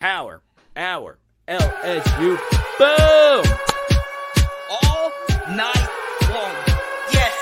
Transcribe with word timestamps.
Power, 0.00 0.40
hour, 0.76 1.18
LSU, 1.46 2.38
boom! 2.78 3.44
All 4.70 5.12
night 5.50 5.88
long. 6.32 6.54
Yes. 7.12 7.34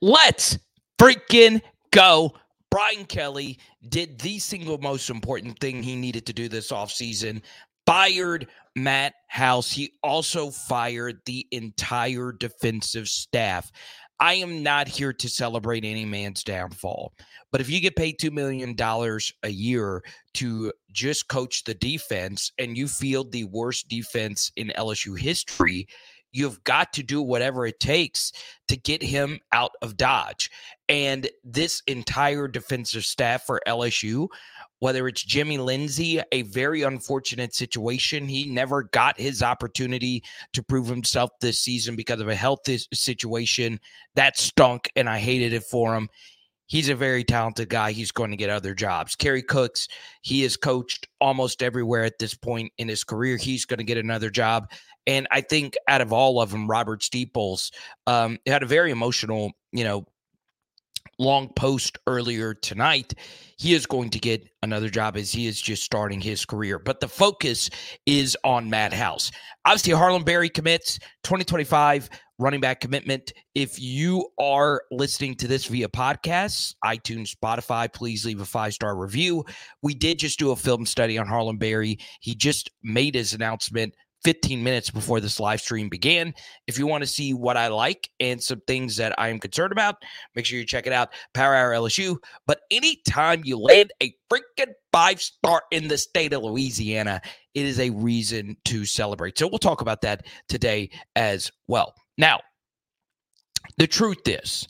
Let's 0.00 0.58
freaking 0.98 1.60
go. 1.90 2.32
Brian 2.70 3.04
Kelly 3.04 3.58
did 3.88 4.18
the 4.18 4.38
single 4.38 4.78
most 4.78 5.10
important 5.10 5.58
thing 5.58 5.82
he 5.82 5.96
needed 5.96 6.26
to 6.26 6.32
do 6.32 6.48
this 6.48 6.70
offseason. 6.70 7.42
Fired 7.86 8.48
Matt 8.76 9.14
House. 9.28 9.70
He 9.70 9.94
also 10.02 10.50
fired 10.50 11.20
the 11.24 11.46
entire 11.50 12.32
defensive 12.32 13.08
staff. 13.08 13.72
I 14.20 14.34
am 14.34 14.62
not 14.62 14.88
here 14.88 15.12
to 15.12 15.28
celebrate 15.28 15.84
any 15.84 16.04
man's 16.04 16.42
downfall. 16.42 17.14
But 17.50 17.60
if 17.60 17.70
you 17.70 17.80
get 17.80 17.96
paid 17.96 18.18
$2 18.18 18.32
million 18.32 18.76
a 19.42 19.48
year 19.48 20.02
to 20.34 20.72
just 20.92 21.28
coach 21.28 21.64
the 21.64 21.74
defense 21.74 22.52
and 22.58 22.76
you 22.76 22.88
field 22.88 23.32
the 23.32 23.44
worst 23.44 23.88
defense 23.88 24.50
in 24.56 24.72
LSU 24.76 25.18
history, 25.18 25.86
you've 26.32 26.62
got 26.64 26.92
to 26.94 27.02
do 27.02 27.22
whatever 27.22 27.66
it 27.66 27.80
takes 27.80 28.32
to 28.68 28.76
get 28.76 29.02
him 29.02 29.38
out 29.52 29.72
of 29.82 29.96
Dodge. 29.96 30.50
And 30.88 31.28
this 31.44 31.82
entire 31.86 32.48
defensive 32.48 33.04
staff 33.04 33.44
for 33.44 33.60
LSU, 33.66 34.28
whether 34.80 35.08
it's 35.08 35.22
Jimmy 35.22 35.58
Lindsey, 35.58 36.20
a 36.32 36.42
very 36.42 36.82
unfortunate 36.82 37.54
situation. 37.54 38.28
He 38.28 38.46
never 38.46 38.84
got 38.84 39.18
his 39.18 39.42
opportunity 39.42 40.22
to 40.52 40.62
prove 40.62 40.86
himself 40.86 41.30
this 41.40 41.60
season 41.60 41.96
because 41.96 42.20
of 42.20 42.28
a 42.28 42.34
health 42.34 42.60
situation. 42.92 43.80
That 44.14 44.38
stunk, 44.38 44.88
and 44.96 45.08
I 45.08 45.18
hated 45.18 45.52
it 45.52 45.64
for 45.64 45.94
him. 45.94 46.08
He's 46.66 46.90
a 46.90 46.94
very 46.94 47.24
talented 47.24 47.70
guy. 47.70 47.92
He's 47.92 48.12
going 48.12 48.30
to 48.30 48.36
get 48.36 48.50
other 48.50 48.74
jobs. 48.74 49.16
Kerry 49.16 49.42
Cooks, 49.42 49.88
he 50.20 50.42
has 50.42 50.56
coached 50.56 51.08
almost 51.18 51.62
everywhere 51.62 52.04
at 52.04 52.18
this 52.18 52.34
point 52.34 52.70
in 52.76 52.88
his 52.88 53.04
career. 53.04 53.38
He's 53.38 53.64
going 53.64 53.78
to 53.78 53.84
get 53.84 53.96
another 53.96 54.28
job. 54.28 54.70
And 55.08 55.26
I 55.30 55.40
think 55.40 55.74
out 55.88 56.02
of 56.02 56.12
all 56.12 56.40
of 56.40 56.50
them, 56.50 56.68
Robert 56.68 57.02
Steeples 57.02 57.72
um, 58.06 58.38
had 58.46 58.62
a 58.62 58.66
very 58.66 58.90
emotional, 58.90 59.52
you 59.72 59.82
know, 59.82 60.06
long 61.18 61.48
post 61.56 61.96
earlier 62.06 62.52
tonight. 62.52 63.14
He 63.56 63.72
is 63.72 63.86
going 63.86 64.10
to 64.10 64.18
get 64.18 64.46
another 64.62 64.90
job 64.90 65.16
as 65.16 65.32
he 65.32 65.46
is 65.46 65.60
just 65.60 65.82
starting 65.82 66.20
his 66.20 66.44
career. 66.44 66.78
But 66.78 67.00
the 67.00 67.08
focus 67.08 67.70
is 68.04 68.36
on 68.44 68.68
Matt 68.68 68.92
House. 68.92 69.32
Obviously, 69.64 69.94
Harlem 69.94 70.24
Berry 70.24 70.50
commits 70.50 70.98
2025 71.24 72.10
running 72.38 72.60
back 72.60 72.80
commitment. 72.80 73.32
If 73.54 73.80
you 73.80 74.28
are 74.38 74.82
listening 74.90 75.36
to 75.36 75.48
this 75.48 75.64
via 75.64 75.88
podcasts, 75.88 76.74
iTunes, 76.84 77.34
Spotify, 77.34 77.92
please 77.92 78.24
leave 78.24 78.40
a 78.40 78.44
five 78.44 78.74
star 78.74 78.94
review. 78.94 79.44
We 79.82 79.94
did 79.94 80.18
just 80.18 80.38
do 80.38 80.50
a 80.50 80.56
film 80.56 80.84
study 80.84 81.16
on 81.16 81.26
Harlem 81.26 81.56
Berry. 81.56 81.98
He 82.20 82.34
just 82.34 82.70
made 82.82 83.14
his 83.14 83.32
announcement 83.32 83.94
15 84.24 84.62
minutes 84.62 84.90
before 84.90 85.20
this 85.20 85.38
live 85.38 85.60
stream 85.60 85.88
began. 85.88 86.34
If 86.66 86.78
you 86.78 86.86
want 86.86 87.02
to 87.02 87.06
see 87.06 87.34
what 87.34 87.56
I 87.56 87.68
like 87.68 88.10
and 88.20 88.42
some 88.42 88.60
things 88.66 88.96
that 88.96 89.14
I 89.18 89.28
am 89.28 89.38
concerned 89.38 89.72
about, 89.72 89.96
make 90.34 90.44
sure 90.44 90.58
you 90.58 90.66
check 90.66 90.86
it 90.86 90.92
out. 90.92 91.10
Power 91.34 91.54
Hour 91.54 91.72
LSU. 91.72 92.16
But 92.46 92.60
anytime 92.70 93.42
you 93.44 93.58
land 93.58 93.92
a 94.02 94.14
freaking 94.32 94.72
five 94.92 95.20
star 95.22 95.62
in 95.70 95.88
the 95.88 95.98
state 95.98 96.32
of 96.32 96.42
Louisiana, 96.42 97.20
it 97.54 97.64
is 97.64 97.78
a 97.78 97.90
reason 97.90 98.56
to 98.66 98.84
celebrate. 98.84 99.38
So 99.38 99.46
we'll 99.46 99.58
talk 99.58 99.80
about 99.80 100.02
that 100.02 100.26
today 100.48 100.90
as 101.16 101.50
well. 101.68 101.94
Now, 102.16 102.40
the 103.76 103.86
truth 103.86 104.26
is, 104.26 104.66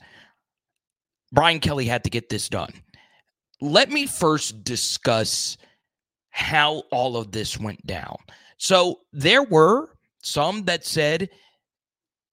Brian 1.31 1.59
Kelly 1.59 1.85
had 1.85 2.03
to 2.03 2.09
get 2.09 2.29
this 2.29 2.49
done. 2.49 2.73
Let 3.61 3.89
me 3.89 4.05
first 4.05 4.63
discuss 4.63 5.57
how 6.31 6.83
all 6.91 7.17
of 7.17 7.31
this 7.31 7.59
went 7.59 7.85
down. 7.85 8.15
So 8.59 8.99
there 9.13 9.41
were 9.41 9.89
some 10.21 10.65
that 10.65 10.85
said 10.85 11.29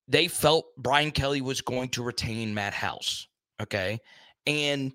they 0.09 0.28
felt 0.28 0.66
Brian 0.76 1.12
Kelly 1.12 1.41
was 1.41 1.60
going 1.60 1.88
to 1.91 2.03
retain 2.03 2.53
Matt 2.53 2.75
House. 2.75 3.28
Okay. 3.62 3.98
And 4.47 4.92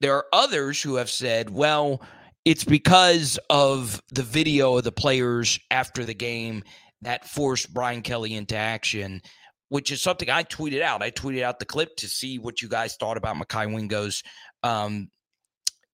there 0.00 0.14
are 0.14 0.26
others 0.32 0.80
who 0.80 0.96
have 0.96 1.10
said, 1.10 1.50
well, 1.50 2.02
it's 2.44 2.64
because 2.64 3.38
of 3.50 4.00
the 4.10 4.22
video 4.22 4.76
of 4.76 4.84
the 4.84 4.92
players 4.92 5.58
after 5.70 6.04
the 6.04 6.14
game 6.14 6.62
that 7.00 7.28
forced 7.28 7.72
Brian 7.72 8.02
Kelly 8.02 8.34
into 8.34 8.56
action, 8.56 9.22
which 9.70 9.90
is 9.90 10.02
something 10.02 10.28
I 10.28 10.44
tweeted 10.44 10.82
out. 10.82 11.02
I 11.02 11.10
tweeted 11.10 11.42
out 11.42 11.58
the 11.58 11.64
clip 11.64 11.96
to 11.96 12.08
see 12.08 12.38
what 12.38 12.60
you 12.60 12.68
guys 12.68 12.96
thought 12.96 13.16
about 13.16 13.36
Mekhi 13.36 13.72
Wingo's 13.72 14.22
um, 14.62 15.10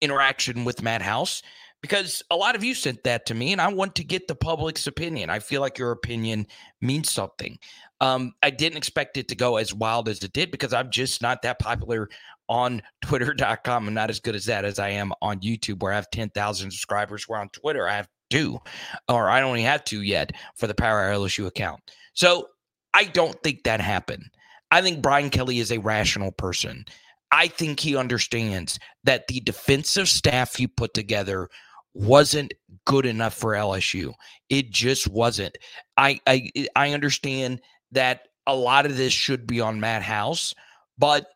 interaction 0.01 0.65
with 0.65 0.81
Matt 0.81 1.01
House 1.01 1.41
because 1.81 2.23
a 2.29 2.35
lot 2.35 2.55
of 2.55 2.63
you 2.63 2.73
sent 2.73 3.03
that 3.03 3.25
to 3.27 3.33
me 3.33 3.51
and 3.51 3.61
I 3.61 3.67
want 3.69 3.95
to 3.95 4.03
get 4.03 4.27
the 4.27 4.35
public's 4.35 4.87
opinion. 4.87 5.29
I 5.29 5.39
feel 5.39 5.61
like 5.61 5.77
your 5.77 5.91
opinion 5.91 6.47
means 6.81 7.11
something. 7.11 7.57
Um, 8.01 8.33
I 8.43 8.49
didn't 8.49 8.77
expect 8.77 9.17
it 9.17 9.27
to 9.29 9.35
go 9.35 9.57
as 9.57 9.73
wild 9.73 10.09
as 10.09 10.23
it 10.23 10.33
did 10.33 10.51
because 10.51 10.73
I'm 10.73 10.89
just 10.89 11.21
not 11.21 11.41
that 11.43 11.59
popular 11.59 12.09
on 12.47 12.81
twitter.com. 13.01 13.87
I'm 13.87 13.93
not 13.93 14.09
as 14.09 14.19
good 14.19 14.35
as 14.35 14.45
that 14.45 14.65
as 14.65 14.79
I 14.79 14.89
am 14.89 15.13
on 15.21 15.39
YouTube, 15.39 15.81
where 15.81 15.93
I 15.93 15.95
have 15.95 16.11
10,000 16.11 16.71
subscribers. 16.71 17.27
Where 17.27 17.39
on 17.39 17.49
Twitter, 17.49 17.87
I 17.87 17.95
have 17.95 18.09
two, 18.29 18.59
or 19.07 19.29
I 19.29 19.41
only 19.41 19.63
have 19.63 19.83
two 19.83 20.01
yet 20.01 20.33
for 20.55 20.67
the 20.67 20.75
Power 20.75 21.11
LSU 21.11 21.47
account. 21.47 21.79
So 22.13 22.47
I 22.93 23.05
don't 23.05 23.41
think 23.43 23.63
that 23.63 23.81
happened. 23.81 24.25
I 24.71 24.81
think 24.81 25.01
Brian 25.01 25.29
Kelly 25.29 25.59
is 25.59 25.71
a 25.71 25.79
rational 25.79 26.31
person. 26.31 26.85
I 27.31 27.47
think 27.47 27.79
he 27.79 27.95
understands 27.95 28.79
that 29.03 29.27
the 29.27 29.39
defensive 29.39 30.09
staff 30.09 30.55
he 30.55 30.67
put 30.67 30.93
together 30.93 31.49
wasn't 31.93 32.53
good 32.85 33.05
enough 33.05 33.33
for 33.33 33.53
LSU. 33.53 34.13
It 34.49 34.69
just 34.71 35.07
wasn't. 35.07 35.57
I 35.97 36.19
I 36.27 36.49
eh, 36.55 36.67
I 36.75 36.93
understand 36.93 37.61
that 37.91 38.27
a 38.47 38.55
lot 38.55 38.85
of 38.85 38.97
this 38.97 39.13
should 39.13 39.45
be 39.47 39.61
on 39.61 39.79
Matt 39.79 40.01
House, 40.01 40.55
but 40.97 41.27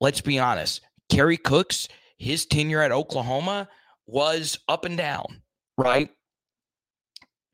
let's 0.00 0.20
be 0.20 0.38
honest. 0.38 0.80
Kerry 1.08 1.36
Cooks, 1.36 1.88
his 2.18 2.46
tenure 2.46 2.82
at 2.82 2.92
Oklahoma 2.92 3.68
was 4.06 4.58
up 4.68 4.84
and 4.84 4.96
down, 4.96 5.42
right? 5.76 6.10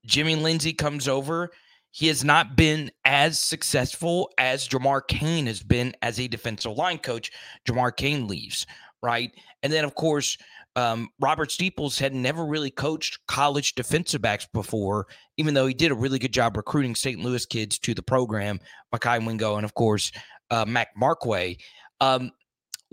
Jimmy 0.06 0.36
Lindsey 0.36 0.72
comes 0.72 1.08
over. 1.08 1.50
He 1.90 2.08
has 2.08 2.22
not 2.22 2.56
been 2.56 2.90
as 3.04 3.38
successful 3.38 4.30
as 4.38 4.68
Jamar 4.68 5.06
Cain 5.08 5.46
has 5.46 5.62
been 5.62 5.94
as 6.02 6.20
a 6.20 6.28
defensive 6.28 6.76
line 6.76 6.98
coach. 6.98 7.32
Jamar 7.66 7.96
Cain 7.96 8.28
leaves, 8.28 8.66
right? 9.02 9.32
And 9.62 9.72
then, 9.72 9.84
of 9.84 9.94
course, 9.94 10.36
um, 10.76 11.08
Robert 11.18 11.50
Steeples 11.50 11.98
had 11.98 12.14
never 12.14 12.44
really 12.44 12.70
coached 12.70 13.18
college 13.26 13.74
defensive 13.74 14.20
backs 14.20 14.46
before, 14.52 15.06
even 15.38 15.54
though 15.54 15.66
he 15.66 15.74
did 15.74 15.90
a 15.90 15.94
really 15.94 16.18
good 16.18 16.32
job 16.32 16.56
recruiting 16.56 16.94
St. 16.94 17.18
Louis 17.18 17.46
kids 17.46 17.78
to 17.80 17.94
the 17.94 18.02
program, 18.02 18.60
Mekhi 18.94 19.26
Wingo 19.26 19.56
and, 19.56 19.64
of 19.64 19.74
course, 19.74 20.12
uh, 20.50 20.66
Mac 20.66 20.88
Markway. 21.00 21.58
Um, 22.00 22.30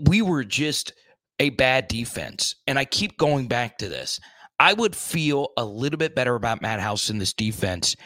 we 0.00 0.22
were 0.22 0.44
just 0.44 0.94
a 1.38 1.50
bad 1.50 1.88
defense. 1.88 2.56
And 2.66 2.78
I 2.78 2.86
keep 2.86 3.18
going 3.18 3.48
back 3.48 3.76
to 3.78 3.88
this. 3.88 4.18
I 4.58 4.72
would 4.72 4.96
feel 4.96 5.48
a 5.58 5.64
little 5.64 5.98
bit 5.98 6.14
better 6.14 6.34
about 6.34 6.62
Matt 6.62 6.80
House 6.80 7.10
in 7.10 7.18
this 7.18 7.34
defense 7.34 7.96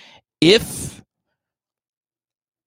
if 0.40 1.02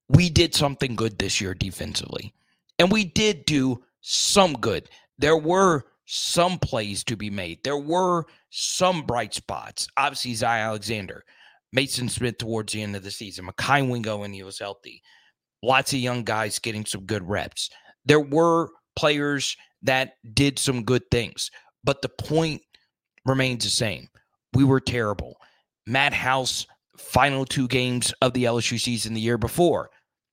we 0.08 0.30
did 0.30 0.56
something 0.56 0.96
good 0.96 1.18
this 1.18 1.42
year 1.42 1.54
defensively. 1.54 2.34
And 2.80 2.92
we 2.92 3.04
did 3.04 3.46
do 3.46 3.84
some 4.02 4.54
good. 4.54 4.88
There 5.18 5.38
were 5.38 5.86
some 6.14 6.60
plays 6.60 7.06
to 7.06 7.16
be 7.16 7.30
made. 7.30 7.64
There 7.64 7.78
were 7.78 8.26
some 8.50 9.04
bright 9.04 9.34
spots. 9.34 9.88
Obviously, 9.96 10.34
Zy 10.34 10.46
Alexander, 10.46 11.24
Mason 11.72 12.10
Smith 12.10 12.38
towards 12.38 12.74
the 12.74 12.82
end 12.82 12.98
of 12.98 13.04
the 13.04 13.12
season, 13.12 13.48
Mekhi 13.48 13.90
Wingo 13.90 14.18
when 14.18 14.34
he 14.34 14.44
was 14.44 14.60
healthy. 14.60 15.02
Lots 15.64 15.94
of 15.94 16.00
young 16.00 16.26
guys 16.26 16.60
getting 16.60 16.86
some 16.86 17.06
good 17.06 17.26
reps. 17.26 17.70
There 18.04 18.20
were 18.20 18.72
players 18.98 19.56
that 19.84 20.16
did 20.34 20.60
some 20.60 20.84
good 20.84 21.10
things, 21.12 21.50
but 21.82 22.02
the 22.02 22.10
point 22.10 22.62
remains 23.26 23.64
the 23.64 23.70
same. 23.70 24.10
We 24.54 24.66
were 24.66 24.82
terrible. 24.82 25.38
Matt 25.88 26.12
House, 26.12 26.68
final 26.98 27.46
two 27.46 27.70
games 27.70 28.14
of 28.22 28.34
the 28.34 28.44
LSU 28.44 28.78
season 28.78 29.14
the 29.14 29.22
year 29.22 29.38
before, 29.38 29.90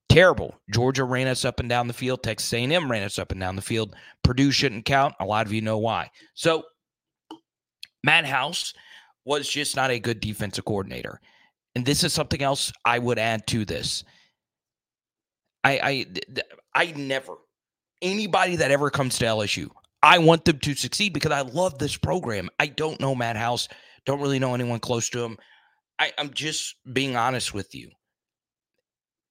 terrible. 0.09 0.55
Georgia 0.73 1.05
ran 1.05 1.27
us 1.27 1.45
up 1.45 1.61
and 1.61 1.69
down 1.69 1.89
the 1.89 1.95
field. 1.95 2.23
Texas 2.23 2.53
A&M 2.53 2.91
ran 2.91 3.03
us 3.03 3.19
up 3.19 3.33
and 3.33 3.41
down 3.41 3.57
the 3.57 3.63
field. 3.63 3.95
Purdue 4.25 4.51
shouldn't 4.51 4.85
count. 4.85 5.15
A 5.21 5.25
lot 5.25 5.47
of 5.47 5.53
you 5.53 5.61
know 5.61 5.79
why. 5.79 6.11
So 6.35 6.65
Matt 8.05 8.25
House 8.25 8.75
was 9.25 9.49
just 9.49 9.77
not 9.77 9.91
a 9.91 10.01
good 10.01 10.21
defensive 10.21 10.65
coordinator. 10.65 11.21
And 11.75 11.85
this 11.85 12.03
is 12.03 12.13
something 12.13 12.43
else 12.43 12.73
I 12.85 12.99
would 12.99 13.19
add 13.19 13.47
to 13.49 13.65
this. 13.65 14.05
I 15.65 16.07
I 16.75 16.87
I 16.87 16.93
never 16.93 17.35
anybody 18.01 18.57
that 18.57 18.71
ever 18.71 18.91
comes 18.91 19.19
to 19.19 19.25
LSU, 19.25 19.69
I 20.03 20.19
want 20.19 20.45
them 20.45 20.59
to 20.61 20.75
succeed 20.75 21.13
because 21.13 21.33
I 21.33 21.43
love 21.43 21.79
this 21.79 21.97
program. 21.97 22.49
I 22.59 22.69
don't 22.69 23.01
know 23.01 23.15
Matt 23.15 23.37
House, 23.37 23.69
don't 24.07 24.21
really 24.21 24.39
know 24.39 24.55
anyone 24.55 24.81
close 24.81 25.09
to 25.11 25.23
him. 25.23 25.37
I, 25.99 26.13
I'm 26.17 26.33
just 26.33 26.77
being 26.93 27.17
honest 27.17 27.53
with 27.53 27.75
you. 27.75 27.91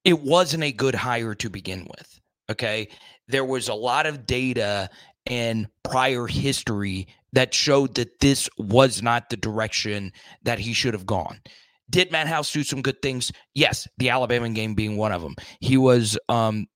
It 0.08 0.22
wasn't 0.22 0.64
a 0.64 0.72
good 0.72 0.96
hire 0.96 1.36
to 1.36 1.50
begin 1.50 1.86
with. 1.90 2.22
Okay. 2.50 2.88
There 3.28 3.44
was 3.44 3.68
a 3.68 3.74
lot 3.74 4.06
of 4.06 4.26
data 4.26 4.90
and 5.26 5.68
prior 5.84 6.28
history 6.28 7.10
that 7.34 7.54
showed 7.54 7.96
that 7.96 8.22
this 8.22 8.48
was 8.58 9.02
not 9.02 9.30
the 9.30 9.36
direction 9.36 10.14
that 10.44 10.60
he 10.60 10.72
should 10.72 10.94
have 10.94 11.06
gone. 11.06 11.42
Did 11.90 12.10
Matt 12.10 12.28
House 12.28 12.54
do 12.54 12.64
some 12.64 12.82
good 12.82 13.02
things? 13.02 13.34
Yes, 13.54 13.86
the 13.98 14.10
Alabama 14.10 14.48
game 14.50 14.76
being 14.76 14.96
one 14.96 15.12
of 15.12 15.22
them. 15.22 15.36
He 15.60 15.76
was 15.76 16.18
um 16.30 16.68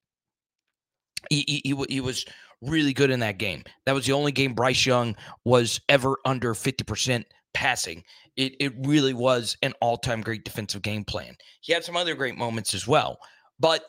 he, 1.29 1.45
he, 1.47 1.61
he, 1.63 1.85
he 1.87 2.01
was 2.01 2.25
really 2.61 2.91
good 2.91 3.11
in 3.11 3.21
that 3.21 3.37
game. 3.37 3.63
That 3.85 3.95
was 3.95 4.05
the 4.05 4.11
only 4.11 4.33
game 4.33 4.55
Bryce 4.55 4.85
Young 4.85 5.15
was 5.45 5.79
ever 5.87 6.17
under 6.25 6.53
50% 6.53 7.23
passing. 7.53 8.03
It 8.37 8.53
it 8.59 8.73
really 8.79 9.13
was 9.13 9.57
an 9.61 9.73
all-time 9.81 10.21
great 10.21 10.43
defensive 10.45 10.81
game 10.81 11.03
plan. 11.03 11.35
He 11.61 11.73
had 11.73 11.83
some 11.83 11.97
other 11.97 12.15
great 12.15 12.37
moments 12.37 12.73
as 12.73 12.87
well. 12.87 13.19
But 13.59 13.83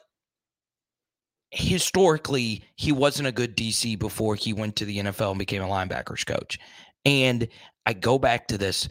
historically, 1.50 2.64
he 2.76 2.92
wasn't 2.92 3.28
a 3.28 3.32
good 3.32 3.56
DC 3.56 3.98
before 3.98 4.34
he 4.34 4.52
went 4.52 4.76
to 4.76 4.84
the 4.84 4.98
NFL 4.98 5.30
and 5.30 5.38
became 5.38 5.62
a 5.62 5.66
linebackers 5.66 6.26
coach. 6.26 6.58
And 7.04 7.46
I 7.86 7.92
go 7.92 8.18
back 8.18 8.48
to 8.48 8.58
this. 8.58 8.88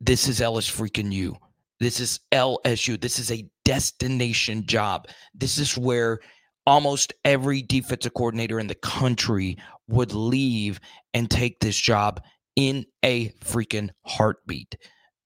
This 0.00 0.28
is 0.28 0.40
Ellis 0.40 0.70
freaking 0.70 1.12
you. 1.12 1.36
This 1.78 2.00
is 2.00 2.20
LSU. 2.32 3.00
This 3.00 3.18
is 3.18 3.30
a 3.30 3.48
destination 3.64 4.66
job. 4.66 5.08
This 5.34 5.58
is 5.58 5.78
where 5.78 6.20
almost 6.66 7.12
every 7.24 7.62
defensive 7.62 8.14
coordinator 8.14 8.60
in 8.60 8.66
the 8.66 8.74
country 8.76 9.56
would 9.88 10.12
leave 10.12 10.80
and 11.14 11.30
take 11.30 11.60
this 11.60 11.76
job 11.76 12.22
in 12.56 12.86
a 13.04 13.28
freaking 13.44 13.90
heartbeat. 14.06 14.76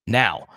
Now, 0.07 0.47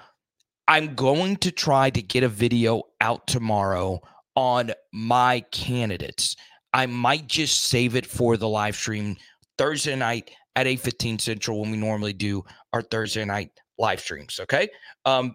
I'm 0.66 0.94
going 0.94 1.36
to 1.38 1.50
try 1.50 1.90
to 1.90 2.02
get 2.02 2.22
a 2.22 2.28
video 2.28 2.82
out 3.00 3.26
tomorrow 3.26 4.00
on 4.36 4.72
my 4.92 5.40
candidates. 5.50 6.36
I 6.72 6.86
might 6.86 7.26
just 7.26 7.64
save 7.64 7.96
it 7.96 8.06
for 8.06 8.36
the 8.36 8.48
live 8.48 8.76
stream 8.76 9.16
Thursday 9.56 9.96
night 9.96 10.30
at 10.56 10.66
8:15 10.66 11.20
Central 11.20 11.60
when 11.60 11.70
we 11.70 11.76
normally 11.76 12.12
do 12.12 12.44
our 12.72 12.82
Thursday 12.82 13.24
night 13.24 13.50
live 13.78 14.00
streams, 14.00 14.38
okay? 14.40 14.68
Um 15.04 15.34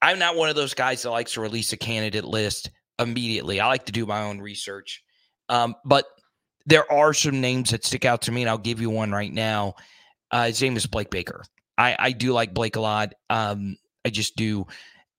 I'm 0.00 0.18
not 0.18 0.34
one 0.34 0.48
of 0.48 0.56
those 0.56 0.74
guys 0.74 1.02
that 1.02 1.10
likes 1.10 1.34
to 1.34 1.40
release 1.40 1.72
a 1.72 1.76
candidate 1.76 2.24
list 2.24 2.70
immediately. 2.98 3.60
I 3.60 3.68
like 3.68 3.86
to 3.86 3.92
do 3.92 4.04
my 4.04 4.22
own 4.22 4.40
research. 4.40 5.02
Um, 5.48 5.76
but 5.84 6.06
there 6.66 6.90
are 6.90 7.14
some 7.14 7.40
names 7.40 7.70
that 7.70 7.84
stick 7.84 8.04
out 8.04 8.22
to 8.22 8.32
me, 8.32 8.42
and 8.42 8.50
I'll 8.50 8.58
give 8.58 8.80
you 8.80 8.90
one 8.90 9.12
right 9.12 9.32
now. 9.32 9.74
Uh, 10.32 10.46
his 10.46 10.60
name 10.62 10.76
is 10.76 10.86
Blake 10.86 11.10
Baker. 11.10 11.44
I, 11.78 11.96
I 11.98 12.12
do 12.12 12.32
like 12.32 12.54
Blake 12.54 12.76
a 12.76 12.80
lot. 12.80 13.14
Um, 13.30 13.76
I 14.04 14.10
just 14.10 14.36
do. 14.36 14.66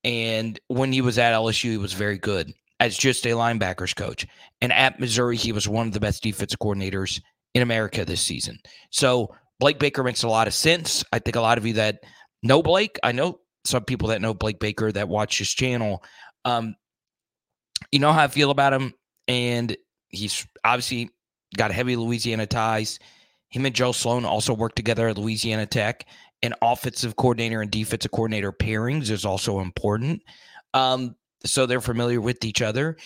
And 0.03 0.59
when 0.67 0.91
he 0.91 1.01
was 1.01 1.17
at 1.17 1.33
LSU, 1.33 1.71
he 1.71 1.77
was 1.77 1.93
very 1.93 2.17
good 2.17 2.51
as 2.79 2.97
just 2.97 3.25
a 3.25 3.29
linebackers 3.29 3.95
coach. 3.95 4.27
And 4.61 4.73
at 4.73 4.99
Missouri, 4.99 5.37
he 5.37 5.51
was 5.51 5.67
one 5.67 5.87
of 5.87 5.93
the 5.93 5.99
best 5.99 6.23
defensive 6.23 6.59
coordinators 6.59 7.21
in 7.53 7.61
America 7.61 8.03
this 8.03 8.21
season. 8.21 8.59
So 8.89 9.33
Blake 9.59 9.79
Baker 9.79 10.03
makes 10.03 10.23
a 10.23 10.27
lot 10.27 10.47
of 10.47 10.53
sense. 10.53 11.03
I 11.13 11.19
think 11.19 11.35
a 11.35 11.41
lot 11.41 11.57
of 11.57 11.65
you 11.65 11.73
that 11.73 11.99
know 12.41 12.61
Blake, 12.61 12.99
I 13.03 13.11
know 13.11 13.39
some 13.65 13.85
people 13.85 14.09
that 14.09 14.21
know 14.21 14.33
Blake 14.33 14.59
Baker 14.59 14.91
that 14.91 15.07
watch 15.07 15.37
his 15.37 15.49
channel. 15.49 16.03
Um, 16.43 16.75
you 17.91 17.99
know 17.99 18.11
how 18.11 18.23
I 18.23 18.27
feel 18.27 18.51
about 18.51 18.73
him, 18.73 18.93
and 19.27 19.75
he's 20.09 20.45
obviously 20.63 21.09
got 21.55 21.71
heavy 21.71 21.95
Louisiana 21.95 22.45
ties. 22.47 22.99
Him 23.53 23.67
and 23.67 23.75
Joe 23.75 23.91
Sloan 23.91 24.25
also 24.25 24.51
work 24.51 24.73
together 24.73 25.07
at 25.07 25.17
Louisiana 25.17 25.67
Tech. 25.67 26.07
And 26.41 26.55
offensive 26.61 27.15
coordinator 27.15 27.61
and 27.61 27.69
defensive 27.71 28.11
coordinator 28.11 28.51
pairings 28.51 29.11
is 29.11 29.25
also 29.25 29.59
important. 29.59 30.23
Um, 30.73 31.15
so 31.45 31.65
they're 31.65 31.79
familiar 31.79 32.19
with 32.19 32.43
each 32.43 32.61
other. 32.61 32.97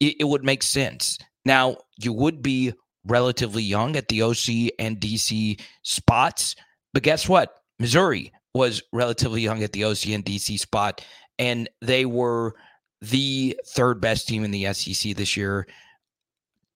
It, 0.00 0.16
it 0.20 0.24
would 0.24 0.42
make 0.42 0.62
sense. 0.62 1.18
Now, 1.44 1.76
you 1.98 2.14
would 2.14 2.40
be 2.42 2.72
relatively 3.04 3.62
young 3.62 3.94
at 3.94 4.08
the 4.08 4.22
OC 4.22 4.72
and 4.78 4.98
DC 4.98 5.60
spots, 5.82 6.56
but 6.94 7.02
guess 7.02 7.28
what? 7.28 7.54
Missouri 7.78 8.32
was 8.54 8.82
relatively 8.92 9.42
young 9.42 9.62
at 9.62 9.72
the 9.72 9.84
OC 9.84 10.08
and 10.08 10.24
DC 10.24 10.58
spot, 10.58 11.04
and 11.38 11.68
they 11.80 12.06
were 12.06 12.54
the 13.02 13.58
third 13.68 14.00
best 14.00 14.28
team 14.28 14.44
in 14.44 14.50
the 14.50 14.72
SEC 14.72 15.14
this 15.14 15.36
year, 15.36 15.66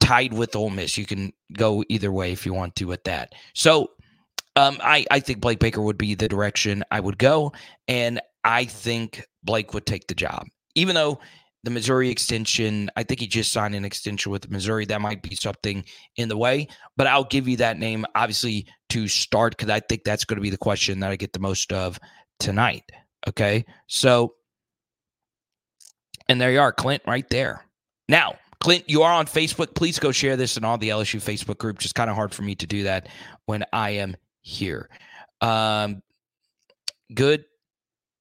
tied 0.05 0.35
with 0.35 0.55
Ole 0.55 0.71
Miss. 0.71 0.99
You 0.99 1.07
can 1.07 1.33
go 1.55 1.83
either 1.89 2.13
way 2.13 2.31
if 2.31 2.45
you 2.45 2.53
want 2.53 2.77
to 2.77 2.85
with 2.85 3.03
that. 3.05 3.33
So, 3.55 3.91
um, 4.57 4.79
I 4.83 5.07
I 5.11 5.19
think 5.19 5.41
Blake 5.41 5.59
Baker 5.59 5.81
would 5.81 5.99
be 5.99 6.15
the 6.15 6.29
direction 6.29 6.85
I 6.91 7.01
would 7.01 7.19
go, 7.19 7.53
and 7.89 8.21
I 8.45 8.67
think 8.67 9.25
Blake 9.43 9.73
would 9.73 9.87
take 9.87 10.07
the 10.07 10.15
job, 10.15 10.47
even 10.75 10.95
though 10.95 11.19
the 11.65 11.71
Missouri 11.71 12.11
extension. 12.11 12.91
I 12.97 13.03
think 13.03 13.21
he 13.21 13.27
just 13.27 13.51
signed 13.51 13.75
an 13.75 13.85
extension 13.85 14.31
with 14.31 14.51
Missouri. 14.51 14.85
That 14.85 15.01
might 15.01 15.23
be 15.23 15.35
something 15.35 15.83
in 16.17 16.29
the 16.29 16.37
way, 16.37 16.69
but 16.97 17.07
I'll 17.07 17.25
give 17.25 17.49
you 17.49 17.57
that 17.57 17.79
name 17.79 18.05
obviously 18.15 18.67
to 18.91 19.09
start 19.09 19.57
because 19.57 19.71
I 19.71 19.81
think 19.81 20.05
that's 20.05 20.25
going 20.25 20.37
to 20.37 20.43
be 20.43 20.51
the 20.51 20.59
question 20.59 21.01
that 21.01 21.11
I 21.11 21.17
get 21.17 21.33
the 21.33 21.41
most 21.41 21.73
of 21.73 21.99
tonight. 22.39 22.85
Okay, 23.27 23.65
so 23.87 24.35
and 26.29 26.41
there 26.41 26.53
you 26.53 26.61
are, 26.61 26.73
Clint, 26.73 27.03
right 27.07 27.29
there. 27.31 27.65
Now, 28.09 28.35
Clint, 28.65 28.89
you 28.89 29.03
are 29.03 29.13
on 29.13 29.27
Facebook. 29.27 29.75
Please 29.75 29.99
go 29.99 30.11
share 30.11 30.39
this 30.39 30.57
in 30.57 30.65
all 30.65 30.79
the 30.79 30.89
LSU 30.89 31.23
Facebook 31.23 31.59
groups. 31.59 31.85
It's 31.85 31.93
kind 31.93 32.09
of 32.09 32.17
hard 32.17 32.33
for 32.33 32.41
me 32.41 32.55
to 32.55 32.67
do 32.67 32.85
that 32.85 33.11
when 33.45 33.63
I 33.75 33.91
am 33.91 34.17
here. 34.41 34.89
Um, 35.43 36.03
good 37.13 37.45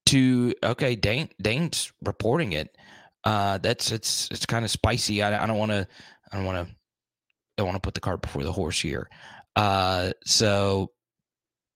to 0.08 0.54
okay. 0.62 0.98
Dane 0.98 1.30
Dane's 1.42 1.94
reporting 2.04 2.52
it. 2.52 2.76
Uh, 3.24 3.58
that's 3.60 3.94
it's 3.94 4.28
it's 4.32 4.46
kind 4.46 4.66
of 4.66 4.72
spicy. 4.72 5.24
I, 5.24 5.42
I 5.42 5.48
don't 5.48 5.58
want 5.58 5.72
to. 5.72 5.88
I 6.30 6.36
don't 6.36 6.46
want 6.46 6.68
to. 6.68 6.74
I 6.74 6.76
don't 7.56 7.68
want 7.68 7.82
to 7.82 7.88
put 7.88 7.94
the 7.94 8.02
cart 8.02 8.22
before 8.22 8.44
the 8.44 8.52
horse 8.52 8.82
here. 8.82 9.10
Uh, 9.56 10.12
so 10.26 10.92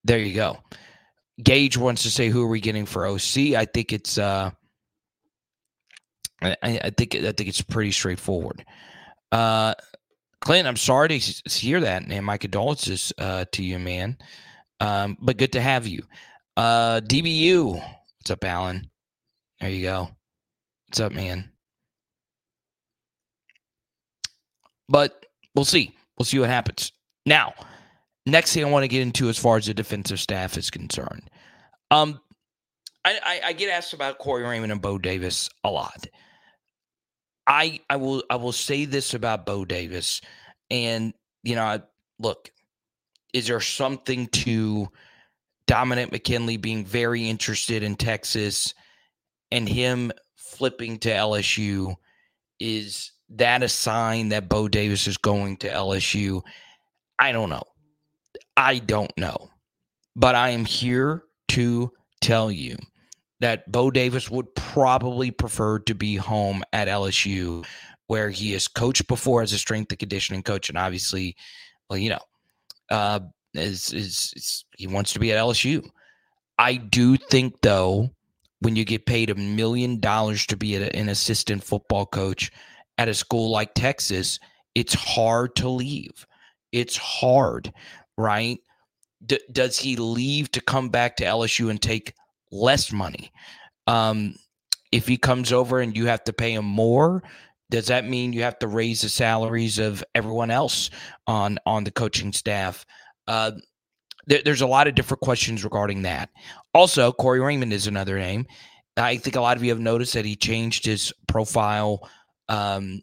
there 0.04 0.18
you 0.18 0.34
go. 0.34 0.58
Gage 1.42 1.78
wants 1.78 2.02
to 2.02 2.10
say 2.10 2.28
who 2.28 2.44
are 2.44 2.48
we 2.48 2.60
getting 2.60 2.84
for 2.84 3.06
OC? 3.06 3.54
I 3.56 3.64
think 3.64 3.94
it's 3.94 4.18
uh 4.18 4.50
I, 6.42 6.56
I 6.62 6.90
think 6.90 7.14
I 7.14 7.32
think 7.32 7.48
it's 7.48 7.62
pretty 7.62 7.92
straightforward. 7.92 8.64
Uh, 9.32 9.74
Clint, 10.40 10.68
I'm 10.68 10.76
sorry 10.76 11.08
to 11.08 11.50
hear 11.50 11.80
that, 11.80 12.02
and 12.08 12.26
my 12.26 12.38
condolences 12.38 13.12
uh, 13.18 13.44
to 13.52 13.62
you, 13.62 13.78
man. 13.78 14.16
Um, 14.80 15.16
but 15.20 15.36
good 15.36 15.52
to 15.52 15.60
have 15.60 15.86
you. 15.86 16.04
Uh, 16.56 17.00
DBU, 17.00 17.74
what's 17.74 18.30
up, 18.30 18.44
Alan? 18.44 18.88
There 19.60 19.70
you 19.70 19.82
go. 19.82 20.10
What's 20.88 21.00
up, 21.00 21.12
man? 21.12 21.50
But 24.88 25.26
we'll 25.54 25.64
see. 25.64 25.94
We'll 26.18 26.24
see 26.26 26.38
what 26.38 26.48
happens. 26.48 26.92
Now, 27.26 27.52
next 28.24 28.54
thing 28.54 28.64
I 28.64 28.70
want 28.70 28.84
to 28.84 28.88
get 28.88 29.02
into 29.02 29.28
as 29.28 29.38
far 29.38 29.56
as 29.56 29.66
the 29.66 29.74
defensive 29.74 30.20
staff 30.20 30.56
is 30.56 30.70
concerned. 30.70 31.28
Um, 31.90 32.20
I, 33.04 33.18
I, 33.22 33.40
I 33.48 33.52
get 33.52 33.70
asked 33.70 33.92
about 33.92 34.18
Corey 34.18 34.44
Raymond 34.44 34.72
and 34.72 34.80
Bo 34.80 34.98
Davis 34.98 35.50
a 35.64 35.70
lot. 35.70 36.06
I 37.48 37.80
I 37.88 37.96
will 37.96 38.22
I 38.28 38.36
will 38.36 38.52
say 38.52 38.84
this 38.84 39.14
about 39.14 39.46
Bo 39.46 39.64
Davis, 39.64 40.20
and 40.70 41.14
you 41.42 41.56
know, 41.56 41.80
look, 42.18 42.50
is 43.32 43.46
there 43.46 43.60
something 43.60 44.26
to 44.28 44.88
Dominic 45.66 46.12
McKinley 46.12 46.58
being 46.58 46.84
very 46.84 47.28
interested 47.28 47.82
in 47.82 47.96
Texas 47.96 48.74
and 49.50 49.66
him 49.66 50.12
flipping 50.36 50.98
to 50.98 51.08
LSU? 51.08 51.96
Is 52.60 53.12
that 53.30 53.62
a 53.62 53.68
sign 53.68 54.28
that 54.28 54.48
Bo 54.48 54.68
Davis 54.68 55.06
is 55.06 55.16
going 55.16 55.56
to 55.58 55.70
LSU? 55.70 56.42
I 57.18 57.32
don't 57.32 57.50
know. 57.50 57.64
I 58.56 58.78
don't 58.78 59.16
know. 59.16 59.48
But 60.14 60.34
I 60.34 60.50
am 60.50 60.64
here 60.64 61.22
to 61.48 61.92
tell 62.20 62.50
you 62.50 62.76
that 63.40 63.70
Bo 63.70 63.90
Davis 63.90 64.30
would 64.30 64.52
probably 64.54 65.30
prefer 65.30 65.78
to 65.80 65.94
be 65.94 66.16
home 66.16 66.62
at 66.72 66.88
LSU, 66.88 67.64
where 68.06 68.30
he 68.30 68.52
has 68.52 68.66
coached 68.68 69.06
before 69.06 69.42
as 69.42 69.52
a 69.52 69.58
strength 69.58 69.92
and 69.92 69.98
conditioning 69.98 70.42
coach, 70.42 70.68
and 70.68 70.78
obviously, 70.78 71.36
well, 71.88 71.98
you 71.98 72.10
know, 72.10 72.20
uh, 72.90 73.20
is, 73.54 73.92
is, 73.92 74.32
is 74.36 74.64
he 74.76 74.86
wants 74.86 75.12
to 75.12 75.18
be 75.18 75.32
at 75.32 75.38
LSU. 75.38 75.88
I 76.58 76.74
do 76.76 77.16
think 77.16 77.54
though, 77.62 78.10
when 78.60 78.74
you 78.74 78.84
get 78.84 79.06
paid 79.06 79.30
a 79.30 79.34
million 79.36 80.00
dollars 80.00 80.46
to 80.46 80.56
be 80.56 80.74
a, 80.76 80.88
an 80.88 81.08
assistant 81.08 81.62
football 81.62 82.06
coach 82.06 82.50
at 82.98 83.08
a 83.08 83.14
school 83.14 83.50
like 83.50 83.74
Texas, 83.74 84.40
it's 84.74 84.94
hard 84.94 85.54
to 85.56 85.68
leave. 85.68 86.26
It's 86.72 86.96
hard, 86.96 87.72
right? 88.16 88.58
D- 89.24 89.40
does 89.52 89.78
he 89.78 89.96
leave 89.96 90.50
to 90.52 90.60
come 90.60 90.88
back 90.88 91.16
to 91.16 91.24
LSU 91.24 91.70
and 91.70 91.80
take 91.80 92.14
less 92.50 92.92
money. 92.92 93.30
Um, 93.86 94.34
if 94.92 95.06
he 95.06 95.16
comes 95.16 95.52
over 95.52 95.80
and 95.80 95.96
you 95.96 96.06
have 96.06 96.24
to 96.24 96.32
pay 96.32 96.54
him 96.54 96.64
more, 96.64 97.22
does 97.70 97.88
that 97.88 98.06
mean 98.06 98.32
you 98.32 98.42
have 98.42 98.58
to 98.60 98.68
raise 98.68 99.02
the 99.02 99.08
salaries 99.08 99.78
of 99.78 100.02
everyone 100.14 100.50
else 100.50 100.90
on 101.26 101.58
on 101.66 101.84
the 101.84 101.90
coaching 101.90 102.32
staff? 102.32 102.86
Uh, 103.26 103.52
there, 104.26 104.40
there's 104.44 104.62
a 104.62 104.66
lot 104.66 104.88
of 104.88 104.94
different 104.94 105.20
questions 105.20 105.64
regarding 105.64 106.02
that. 106.02 106.30
Also, 106.72 107.12
Corey 107.12 107.40
Raymond 107.40 107.72
is 107.72 107.86
another 107.86 108.18
name. 108.18 108.46
I 108.96 109.16
think 109.16 109.36
a 109.36 109.40
lot 109.40 109.56
of 109.56 109.62
you 109.62 109.70
have 109.70 109.80
noticed 109.80 110.14
that 110.14 110.24
he 110.24 110.34
changed 110.34 110.84
his 110.84 111.12
profile 111.26 112.08
um, 112.48 113.02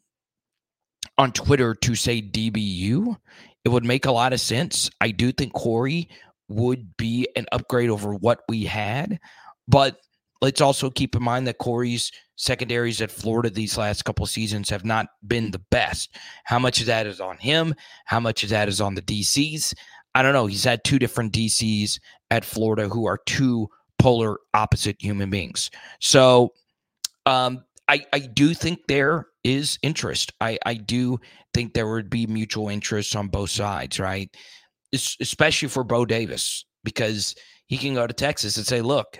on 1.17 1.31
Twitter 1.31 1.73
to 1.73 1.95
say 1.95 2.21
DBU. 2.21 3.15
It 3.63 3.69
would 3.69 3.85
make 3.85 4.05
a 4.05 4.11
lot 4.11 4.33
of 4.33 4.39
sense. 4.39 4.89
I 4.99 5.11
do 5.11 5.31
think 5.31 5.53
Corey 5.53 6.09
would 6.47 6.95
be 6.97 7.27
an 7.35 7.45
upgrade 7.51 7.89
over 7.89 8.13
what 8.13 8.41
we 8.47 8.65
had, 8.65 9.19
but 9.67 9.97
let's 10.41 10.61
also 10.61 10.89
keep 10.89 11.15
in 11.15 11.23
mind 11.23 11.47
that 11.47 11.57
Corey's 11.57 12.11
secondaries 12.35 13.01
at 13.01 13.11
Florida 13.11 13.49
these 13.49 13.77
last 13.77 14.03
couple 14.03 14.25
seasons 14.25 14.69
have 14.69 14.85
not 14.85 15.07
been 15.25 15.51
the 15.51 15.61
best. 15.71 16.15
How 16.43 16.59
much 16.59 16.79
of 16.81 16.87
that 16.87 17.07
is 17.07 17.19
on 17.19 17.37
him? 17.37 17.73
How 18.05 18.19
much 18.19 18.43
of 18.43 18.49
that 18.49 18.67
is 18.67 18.81
on 18.81 18.95
the 18.95 19.01
DCs? 19.01 19.73
I 20.13 20.21
don't 20.21 20.33
know. 20.33 20.45
He's 20.45 20.63
had 20.63 20.83
two 20.83 20.99
different 20.99 21.33
DCs 21.33 21.99
at 22.31 22.45
Florida 22.45 22.87
who 22.87 23.05
are 23.05 23.19
two 23.25 23.69
polar 23.99 24.37
opposite 24.53 24.97
human 24.99 25.29
beings. 25.29 25.71
So 25.99 26.53
um, 27.25 27.63
I, 27.87 28.05
I 28.13 28.19
do 28.19 28.53
think 28.53 28.79
there 28.87 29.27
is 29.43 29.77
interest. 29.81 30.33
I, 30.41 30.57
I 30.65 30.75
do 30.75 31.19
think 31.53 31.73
there 31.73 31.87
would 31.87 32.09
be 32.09 32.27
mutual 32.27 32.69
interest 32.69 33.15
on 33.15 33.27
both 33.27 33.49
sides, 33.49 33.99
right? 33.99 34.29
Especially 34.93 35.67
for 35.67 35.83
Bo 35.83 36.05
Davis, 36.05 36.65
because 36.83 37.35
he 37.67 37.77
can 37.77 37.93
go 37.93 38.07
to 38.07 38.13
Texas 38.13 38.57
and 38.57 38.65
say, 38.65 38.81
look, 38.81 39.19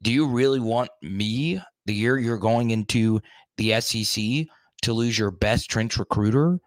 do 0.00 0.12
you 0.12 0.26
really 0.26 0.60
want 0.60 0.90
me 1.02 1.60
the 1.86 1.94
year 1.94 2.18
you're 2.18 2.38
going 2.38 2.70
into 2.70 3.20
the 3.56 3.80
SEC 3.80 4.46
to 4.82 4.92
lose 4.92 5.18
your 5.18 5.30
best 5.30 5.70
trench 5.70 5.96
recruiter 5.96 6.58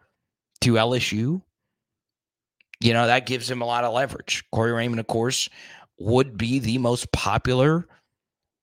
to 0.61 0.73
LSU? 0.73 1.41
You 2.81 2.93
know, 2.93 3.07
that 3.07 3.25
gives 3.25 3.49
him 3.49 3.61
a 3.61 3.65
lot 3.65 3.83
of 3.83 3.93
leverage. 3.93 4.43
Corey 4.51 4.71
Raymond, 4.71 4.99
of 4.99 5.07
course, 5.07 5.49
would 5.97 6.37
be 6.37 6.59
the 6.59 6.77
most 6.77 7.11
popular 7.11 7.87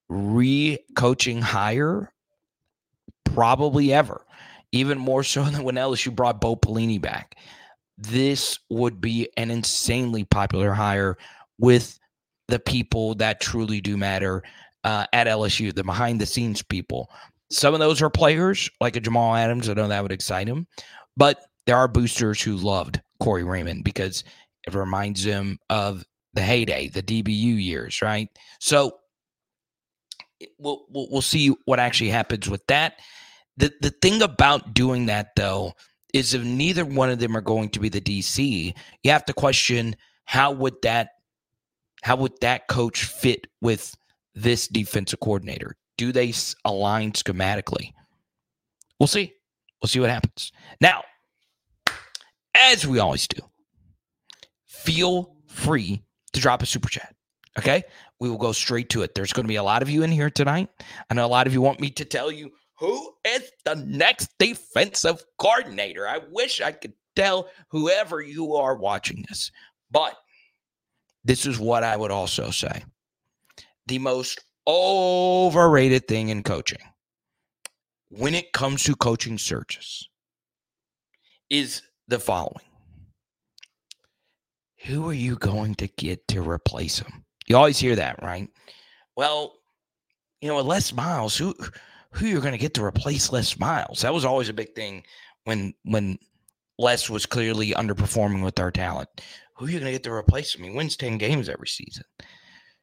re 0.09 0.79
coaching 0.97 1.41
hire 1.41 2.13
probably 3.25 3.93
ever, 3.93 4.25
even 4.73 4.99
more 4.99 5.25
so 5.25 5.43
than 5.51 5.65
when 5.65 5.77
LSU 5.77 6.15
brought 6.15 6.41
Bo 6.41 6.57
Pelini 6.57 7.01
back. 7.01 7.37
This 8.03 8.59
would 8.69 9.01
be 9.01 9.29
an 9.37 9.51
insanely 9.51 10.25
popular 10.25 10.73
hire 10.73 11.17
with 11.59 11.99
the 12.49 12.59
people 12.59 13.15
that 13.17 13.41
truly 13.41 13.81
do 13.81 13.97
matter 13.97 14.43
uh, 14.85 15.07
at 15.13 15.27
LSU, 15.27 15.73
the 15.75 15.85
behind 15.85 16.21
the 16.21 16.27
scenes 16.27 16.63
people. 16.63 17.11
Some 17.51 17.75
of 17.75 17.81
those 17.81 18.03
are 18.03 18.11
players 18.11 18.69
like 18.81 18.97
a 18.97 19.01
Jamal 19.01 19.37
Adams. 19.37 19.69
I 19.69 19.75
know 19.75 19.87
that 19.89 20.03
would 20.03 20.13
excite 20.13 20.49
him, 20.49 20.67
but 21.17 21.47
there 21.67 21.77
are 21.77 21.87
boosters 21.87 22.41
who 22.43 22.57
loved 22.57 23.01
Corey 23.21 23.45
Raymond 23.45 23.85
because 23.85 24.25
it 24.67 24.75
reminds 24.75 25.23
them 25.23 25.59
of 25.71 26.05
the 26.35 26.43
heyday, 26.43 26.89
the 26.89 27.03
DBU 27.03 27.63
years, 27.63 28.03
right? 28.03 28.29
So 28.59 28.99
we'll, 30.59 30.87
we'll 30.91 31.09
we'll 31.11 31.23
see 31.23 31.55
what 31.67 31.79
actually 31.79 32.11
happens 32.11 32.49
with 32.49 32.67
that. 32.67 32.99
The 33.59 33.73
the 33.81 33.91
thing 33.91 34.23
about 34.23 34.75
doing 34.75 35.07
that 35.07 35.37
though 35.37 35.75
is 36.13 36.35
if 36.35 36.43
neither 36.43 36.85
one 36.85 37.11
of 37.11 37.19
them 37.19 37.37
are 37.37 37.43
going 37.43 37.71
to 37.71 37.81
be 37.81 37.89
the 37.89 38.01
DC, 38.01 38.75
you 39.03 39.11
have 39.11 39.25
to 39.27 39.33
question 39.33 39.97
how 40.25 40.53
would 40.53 40.75
that 40.83 41.11
how 42.03 42.17
would 42.17 42.33
that 42.41 42.67
coach 42.69 43.05
fit 43.05 43.47
with 43.61 43.95
this 44.35 44.67
defensive 44.67 45.21
coordinator? 45.21 45.77
Do 45.97 46.11
they 46.11 46.35
align 46.65 47.13
schematically? 47.13 47.93
We'll 48.99 49.07
see. 49.07 49.33
We'll 49.81 49.89
see 49.89 50.01
what 50.01 50.11
happens. 50.11 50.53
Now, 50.81 51.03
as 52.57 52.87
we 52.87 52.99
always 52.99 53.29
do, 53.29 53.41
feel 54.67 55.37
free 55.47 56.03
to 56.33 56.41
drop 56.41 56.63
a 56.63 56.67
super 56.67 56.89
chat. 56.89 57.15
Okay. 57.59 57.85
We 58.19 58.31
will 58.31 58.39
go 58.39 58.53
straight 58.53 58.89
to 58.91 59.03
it. 59.03 59.15
There's 59.15 59.33
going 59.33 59.45
to 59.45 59.49
be 59.49 59.57
a 59.57 59.63
lot 59.63 59.83
of 59.83 59.91
you 59.91 60.03
in 60.03 60.11
here 60.11 60.31
tonight. 60.31 60.69
I 61.11 61.15
know 61.15 61.27
a 61.27 61.29
lot 61.29 61.47
of 61.47 61.53
you 61.53 61.61
want 61.61 61.81
me 61.81 61.91
to 61.91 62.05
tell 62.05 62.33
you 62.33 62.51
who 62.79 63.13
is 63.25 63.51
the 63.65 63.77
next 63.77 64.31
defensive 64.39 65.25
coordinator. 65.39 66.09
I 66.09 66.21
wish 66.31 66.61
I 66.61 66.73
could 66.73 66.95
tell 67.15 67.49
whoever 67.69 68.21
you 68.21 68.55
are 68.55 68.77
watching 68.77 69.25
this, 69.29 69.51
but 69.91 70.15
this 71.25 71.47
is 71.47 71.59
what 71.59 71.85
I 71.85 71.97
would 71.97 72.11
also 72.11 72.51
say 72.51 72.83
the 73.87 73.99
most 73.99 74.41
overrated 74.67 76.07
thing 76.07 76.29
in 76.29 76.43
coaching 76.43 76.79
when 78.09 78.35
it 78.35 78.53
comes 78.53 78.85
to 78.85 78.95
coaching 78.95 79.39
searches 79.39 80.09
is 81.51 81.83
the 82.09 82.19
following 82.19 82.67
Who 84.85 85.09
are 85.09 85.15
you 85.15 85.37
going 85.37 85.75
to 85.77 85.89
get 85.89 86.27
to 86.29 86.49
replace 86.49 86.99
him? 86.99 87.25
You 87.47 87.57
always 87.57 87.79
hear 87.79 87.97
that, 87.97 88.23
right? 88.23 88.49
Well, 89.17 89.55
you 90.41 90.49
know, 90.49 90.61
Les 90.61 90.93
Miles, 90.93 91.37
who 91.37 91.55
who 92.13 92.27
you're 92.27 92.41
going 92.41 92.53
to 92.53 92.59
get 92.59 92.75
to 92.75 92.85
replace 92.85 93.33
Les 93.33 93.59
Miles? 93.59 94.03
That 94.03 94.15
was 94.15 94.25
always 94.25 94.49
a 94.49 94.55
big 94.55 94.75
thing 94.75 95.05
when 95.45 95.75
when 95.85 96.19
Les 96.79 97.11
was 97.11 97.27
clearly 97.27 97.71
underperforming 97.73 98.45
with 98.45 98.59
our 98.59 98.71
talent. 98.71 99.09
Who 99.57 99.67
are 99.67 99.71
you 99.71 99.79
going 99.79 99.87
to 99.87 99.93
get 99.93 100.05
to 100.05 100.13
replace 100.13 100.55
him? 100.55 100.65
He 100.65 100.71
wins 100.71 100.97
10 100.97 101.19
games 101.19 101.49
every 101.49 101.69
season 101.69 102.05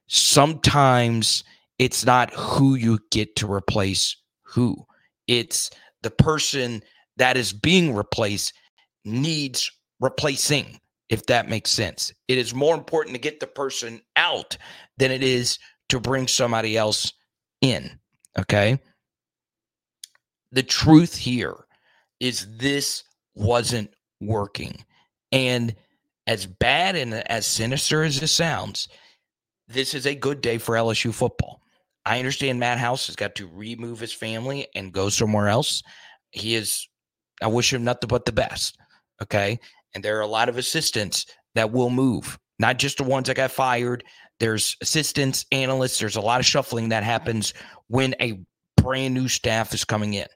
sometimes 0.10 1.44
it's 1.78 2.04
not 2.06 2.34
who 2.34 2.76
you 2.76 3.00
get 3.12 3.38
to 3.38 3.52
replace 3.52 4.18
who. 4.42 4.86
It's 5.28 5.70
the 6.02 6.12
person 6.12 6.84
that 7.16 7.38
is 7.38 7.54
being 7.54 7.96
replaced 7.96 8.54
needs 9.06 9.72
replacing, 10.00 10.80
if 11.10 11.26
that 11.28 11.48
makes 11.48 11.72
sense. 11.72 12.12
It 12.28 12.38
is 12.38 12.54
more 12.54 12.76
important 12.76 13.16
to 13.16 13.22
get 13.22 13.40
the 13.40 13.48
person 13.48 14.02
out 14.16 14.58
than 14.98 15.12
it 15.12 15.24
is 15.24 15.60
to 15.90 16.00
bring 16.00 16.28
somebody 16.28 16.76
else 16.76 17.14
in. 17.62 18.00
Okay. 18.38 18.80
The 20.52 20.64
truth 20.64 21.16
here 21.16 21.56
is 22.20 22.48
this 22.58 23.04
wasn't 23.36 23.92
working. 24.20 24.84
And 25.32 25.76
as 26.28 26.46
bad 26.46 26.96
and 26.96 27.14
as 27.14 27.46
sinister 27.46 28.04
as 28.04 28.22
it 28.22 28.28
sounds, 28.28 28.88
this 29.68 29.94
is 29.94 30.06
a 30.06 30.16
good 30.16 30.42
day 30.42 30.58
for 30.58 30.76
LSU 30.76 31.14
football. 31.14 31.62
I 32.06 32.18
understand 32.18 32.60
Matt 32.60 32.80
House 32.80 33.08
has 33.08 33.16
got 33.16 33.36
to 33.36 33.48
remove 33.48 34.00
his 34.00 34.14
family 34.14 34.68
and 34.74 34.92
go 34.92 35.10
somewhere 35.10 35.48
else. 35.48 35.84
He 36.32 36.56
is, 36.56 36.88
I 37.42 37.48
wish 37.48 37.72
him 37.72 37.84
nothing 37.84 38.08
but 38.08 38.26
the 38.26 38.32
best. 38.32 38.78
Okay. 39.22 39.60
And 39.94 40.04
there 40.04 40.18
are 40.18 40.22
a 40.22 40.28
lot 40.28 40.50
of 40.50 40.58
assistants 40.58 41.26
that 41.56 41.72
will 41.72 41.90
move, 41.90 42.40
not 42.58 42.78
just 42.78 42.98
the 42.98 43.04
ones 43.04 43.28
that 43.28 43.38
got 43.38 43.52
fired. 43.52 44.04
There's 44.40 44.76
assistants, 44.82 45.46
analysts. 45.52 46.00
There's 46.00 46.16
a 46.16 46.22
lot 46.22 46.40
of 46.40 46.46
shuffling 46.46 46.90
that 46.90 47.04
happens 47.04 47.54
when 47.88 48.16
a 48.22 48.40
brand 48.78 49.14
new 49.14 49.28
staff 49.28 49.74
is 49.74 49.84
coming 49.84 50.14
in. 50.14 50.28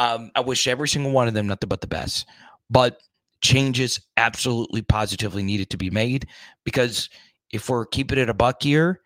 Um, 0.00 0.30
I 0.34 0.40
wish 0.40 0.66
every 0.66 0.88
single 0.88 1.12
one 1.12 1.28
of 1.28 1.34
them 1.34 1.46
nothing 1.46 1.68
but 1.68 1.82
the 1.82 1.86
best. 1.86 2.26
But 2.70 3.02
changes 3.42 4.00
absolutely 4.16 4.80
positively 4.80 5.42
needed 5.42 5.68
to 5.70 5.76
be 5.76 5.90
made 5.90 6.26
because 6.64 7.10
if 7.52 7.68
we're 7.68 7.84
keeping 7.84 8.18
it 8.18 8.30
a 8.30 8.34
buck 8.34 8.62
here, 8.62 9.00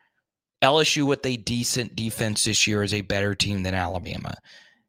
LSU 0.62 1.04
with 1.04 1.26
a 1.26 1.36
decent 1.36 1.96
defense 1.96 2.44
this 2.44 2.66
year 2.66 2.84
is 2.84 2.94
a 2.94 3.00
better 3.00 3.34
team 3.34 3.64
than 3.64 3.74
Alabama. 3.74 4.34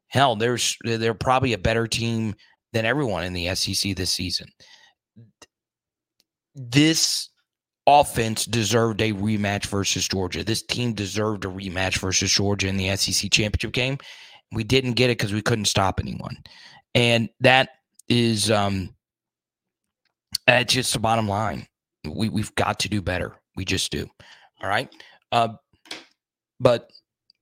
Hell, 0.06 0.36
there's 0.36 0.76
they're 0.84 1.12
probably 1.12 1.52
a 1.52 1.58
better 1.58 1.88
team 1.88 2.36
than 2.72 2.84
everyone 2.84 3.24
in 3.24 3.32
the 3.32 3.52
SEC 3.56 3.96
this 3.96 4.10
season. 4.10 4.46
This 6.54 7.30
offense 7.86 8.44
deserved 8.44 9.00
a 9.00 9.12
rematch 9.12 9.66
versus 9.66 10.06
Georgia. 10.06 10.44
This 10.44 10.62
team 10.62 10.92
deserved 10.92 11.44
a 11.44 11.48
rematch 11.48 11.98
versus 11.98 12.30
Georgia 12.30 12.68
in 12.68 12.76
the 12.76 12.94
SEC 12.96 13.30
championship 13.32 13.72
game. 13.72 13.98
We 14.52 14.64
didn't 14.64 14.92
get 14.92 15.10
it 15.10 15.18
because 15.18 15.32
we 15.32 15.42
couldn't 15.42 15.66
stop 15.66 16.00
anyone, 16.00 16.36
and 16.94 17.28
that 17.40 17.70
is 18.08 18.50
um, 18.50 18.94
that's 20.46 20.72
just 20.72 20.92
the 20.92 20.98
bottom 20.98 21.28
line. 21.28 21.66
We 22.08 22.28
we've 22.28 22.54
got 22.54 22.80
to 22.80 22.88
do 22.88 23.02
better. 23.02 23.34
We 23.56 23.64
just 23.64 23.90
do. 23.90 24.06
All 24.62 24.68
right. 24.68 24.88
Uh, 25.32 25.54
but 26.60 26.90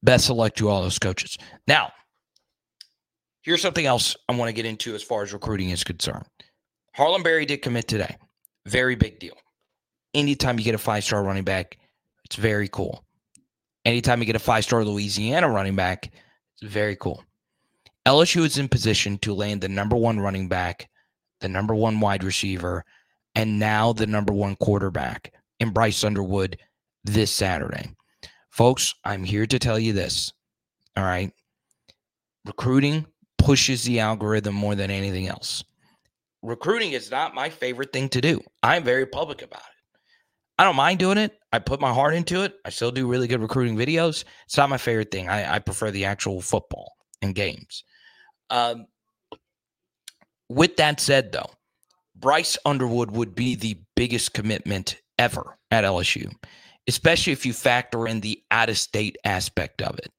best 0.03 0.31
of 0.31 0.37
luck 0.37 0.55
to 0.57 0.69
all 0.69 0.83
those 0.83 0.99
coaches. 0.99 1.37
Now, 1.67 1.93
here's 3.43 3.63
something 3.63 3.87
else 3.87 4.17
I 4.29 4.35
want 4.35 4.49
to 4.49 4.53
get 4.53 4.65
into 4.65 4.95
as 4.95 5.03
far 5.03 5.23
as 5.23 5.33
recruiting 5.33 5.71
is 5.71 5.85
concerned. 5.85 6.27
Harlem 6.95 7.23
Berry 7.23 7.47
did 7.47 7.63
commit 7.63 7.89
today. 7.89 8.17
Very 8.67 8.95
big 8.95 9.19
deal. 9.19 9.37
Anytime 10.15 10.59
you 10.59 10.65
get 10.65 10.75
a 10.75 10.79
five 10.79 11.05
star 11.05 11.23
running 11.23 11.45
back, 11.45 11.77
it's 12.25 12.37
very 12.37 12.69
cool. 12.69 13.05
Anytime 13.85 14.21
you 14.21 14.27
get 14.27 14.37
a 14.37 14.41
five 14.41 14.65
star 14.65 14.85
Louisiana 14.85 15.51
running 15.51 15.77
back, 15.77 16.11
it's 16.61 16.73
very 16.73 16.97
cool. 16.97 17.25
LSU 18.07 18.45
is 18.45 18.59
in 18.59 18.69
position 18.69 19.19
to 19.19 19.35
land 19.35 19.61
the 19.61 19.69
number 19.69 19.97
one 19.97 20.21
running 20.21 20.49
back, 20.49 20.89
the 21.41 21.49
number 21.49 21.75
one 21.75 22.01
wide 22.01 22.23
receiver, 22.23 22.85
and 23.35 23.59
now 23.59 23.93
the 23.93 24.07
number 24.07 24.33
one 24.33 24.57
quarterback 24.57 25.33
in 25.61 25.71
Bryce 25.71 26.05
Underwood 26.05 26.59
this 27.05 27.33
Saturday. 27.33 27.91
Folks, 28.51 28.95
I'm 29.05 29.25
here 29.25 29.47
to 29.47 29.59
tell 29.59 29.79
you 29.79 29.93
this. 29.93 30.33
All 30.97 31.05
right. 31.05 31.33
Recruiting 32.45 33.07
pushes 33.39 33.85
the 33.85 34.01
algorithm 34.01 34.55
more 34.55 34.75
than 34.75 34.91
anything 34.91 35.29
else. 35.29 35.65
Recruiting 36.43 36.93
is 36.93 37.11
not 37.11 37.35
my 37.35 37.49
favorite 37.49 37.93
thing 37.93 38.09
to 38.11 38.21
do. 38.21 38.41
I'm 38.63 38.85
very 38.85 39.07
public 39.07 39.43
about 39.43 39.61
it. 39.61 39.74
I 40.59 40.65
don't 40.65 40.77
mind 40.77 40.99
doing 40.99 41.19
it. 41.19 41.39
I 41.53 41.59
put 41.59 41.81
my 41.81 41.93
heart 41.93 42.15
into 42.15 42.43
it. 42.43 42.55
I 42.65 42.71
still 42.71 42.93
do 42.93 43.09
really 43.09 43.27
good 43.27 43.41
recruiting 43.41 43.77
videos. 43.77 44.25
It's 44.47 44.57
not 44.57 44.71
my 44.71 44.77
favorite 44.77 45.11
thing. 45.11 45.29
I, 45.29 45.57
I 45.57 45.59
prefer 45.59 45.91
the 45.91 46.05
actual 46.05 46.41
football 46.41 46.93
and 47.23 47.35
games. 47.35 47.85
Um, 48.51 48.87
with 50.49 50.77
that 50.77 51.01
said, 51.01 51.33
though, 51.33 51.51
Bryce 52.15 52.57
Underwood 52.65 53.11
would 53.11 53.35
be 53.35 53.57
the 53.57 53.79
biggest 53.97 54.35
commitment 54.35 54.97
ever 55.19 55.59
at 55.71 55.85
LSU, 55.85 56.33
especially 56.87 57.33
if 57.33 57.45
you 57.45 57.53
factor 57.53 58.07
in 58.07 58.21
the 58.21 58.41
out 58.51 58.69
of 58.69 58.79
state 58.79 59.17
aspect 59.25 59.83
of 59.83 59.99
it. 59.99 60.13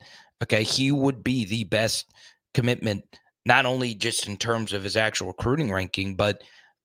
Okay. 0.44 0.64
He 0.64 0.92
would 0.92 1.24
be 1.24 1.46
the 1.46 1.64
best 1.66 2.12
commitment, 2.54 3.04
not 3.46 3.66
only 3.66 3.96
just 3.96 4.28
in 4.28 4.36
terms 4.36 4.74
of 4.74 4.84
his 4.84 4.98
actual 4.98 5.28
recruiting 5.28 5.72
ranking, 5.72 6.16
but 6.16 6.42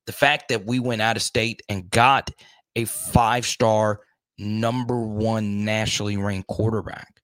the 0.06 0.12
fact 0.12 0.48
that 0.48 0.66
we 0.66 0.78
went 0.78 1.02
out 1.02 1.16
of 1.16 1.22
state 1.22 1.62
and 1.68 1.90
got 1.90 2.30
a 2.76 2.84
five 2.84 3.46
star, 3.46 4.00
number 4.38 5.00
one 5.00 5.64
nationally 5.64 6.16
ranked 6.16 6.48
quarterback. 6.48 7.20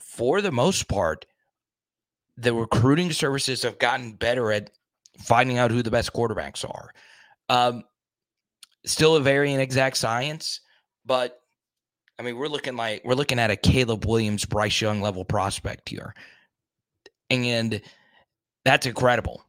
For 0.00 0.40
the 0.40 0.52
most 0.52 0.88
part, 0.88 1.26
the 2.36 2.54
recruiting 2.54 3.12
services 3.12 3.62
have 3.62 3.78
gotten 3.78 4.12
better 4.12 4.52
at 4.52 4.70
finding 5.18 5.58
out 5.58 5.70
who 5.70 5.82
the 5.82 5.90
best 5.90 6.12
quarterbacks 6.12 6.68
are. 6.68 6.90
Um, 7.48 7.84
still 8.84 9.16
a 9.16 9.20
very 9.20 9.52
inexact 9.52 9.96
science, 9.96 10.60
but 11.04 11.40
I 12.18 12.22
mean, 12.22 12.36
we're 12.36 12.48
looking 12.48 12.76
like 12.76 13.02
we're 13.04 13.14
looking 13.14 13.38
at 13.38 13.50
a 13.50 13.56
Caleb 13.56 14.06
Williams, 14.06 14.44
Bryce 14.44 14.80
Young 14.80 15.00
level 15.00 15.24
prospect 15.24 15.88
here, 15.88 16.14
and 17.30 17.80
that's 18.64 18.86
incredible. 18.86 19.44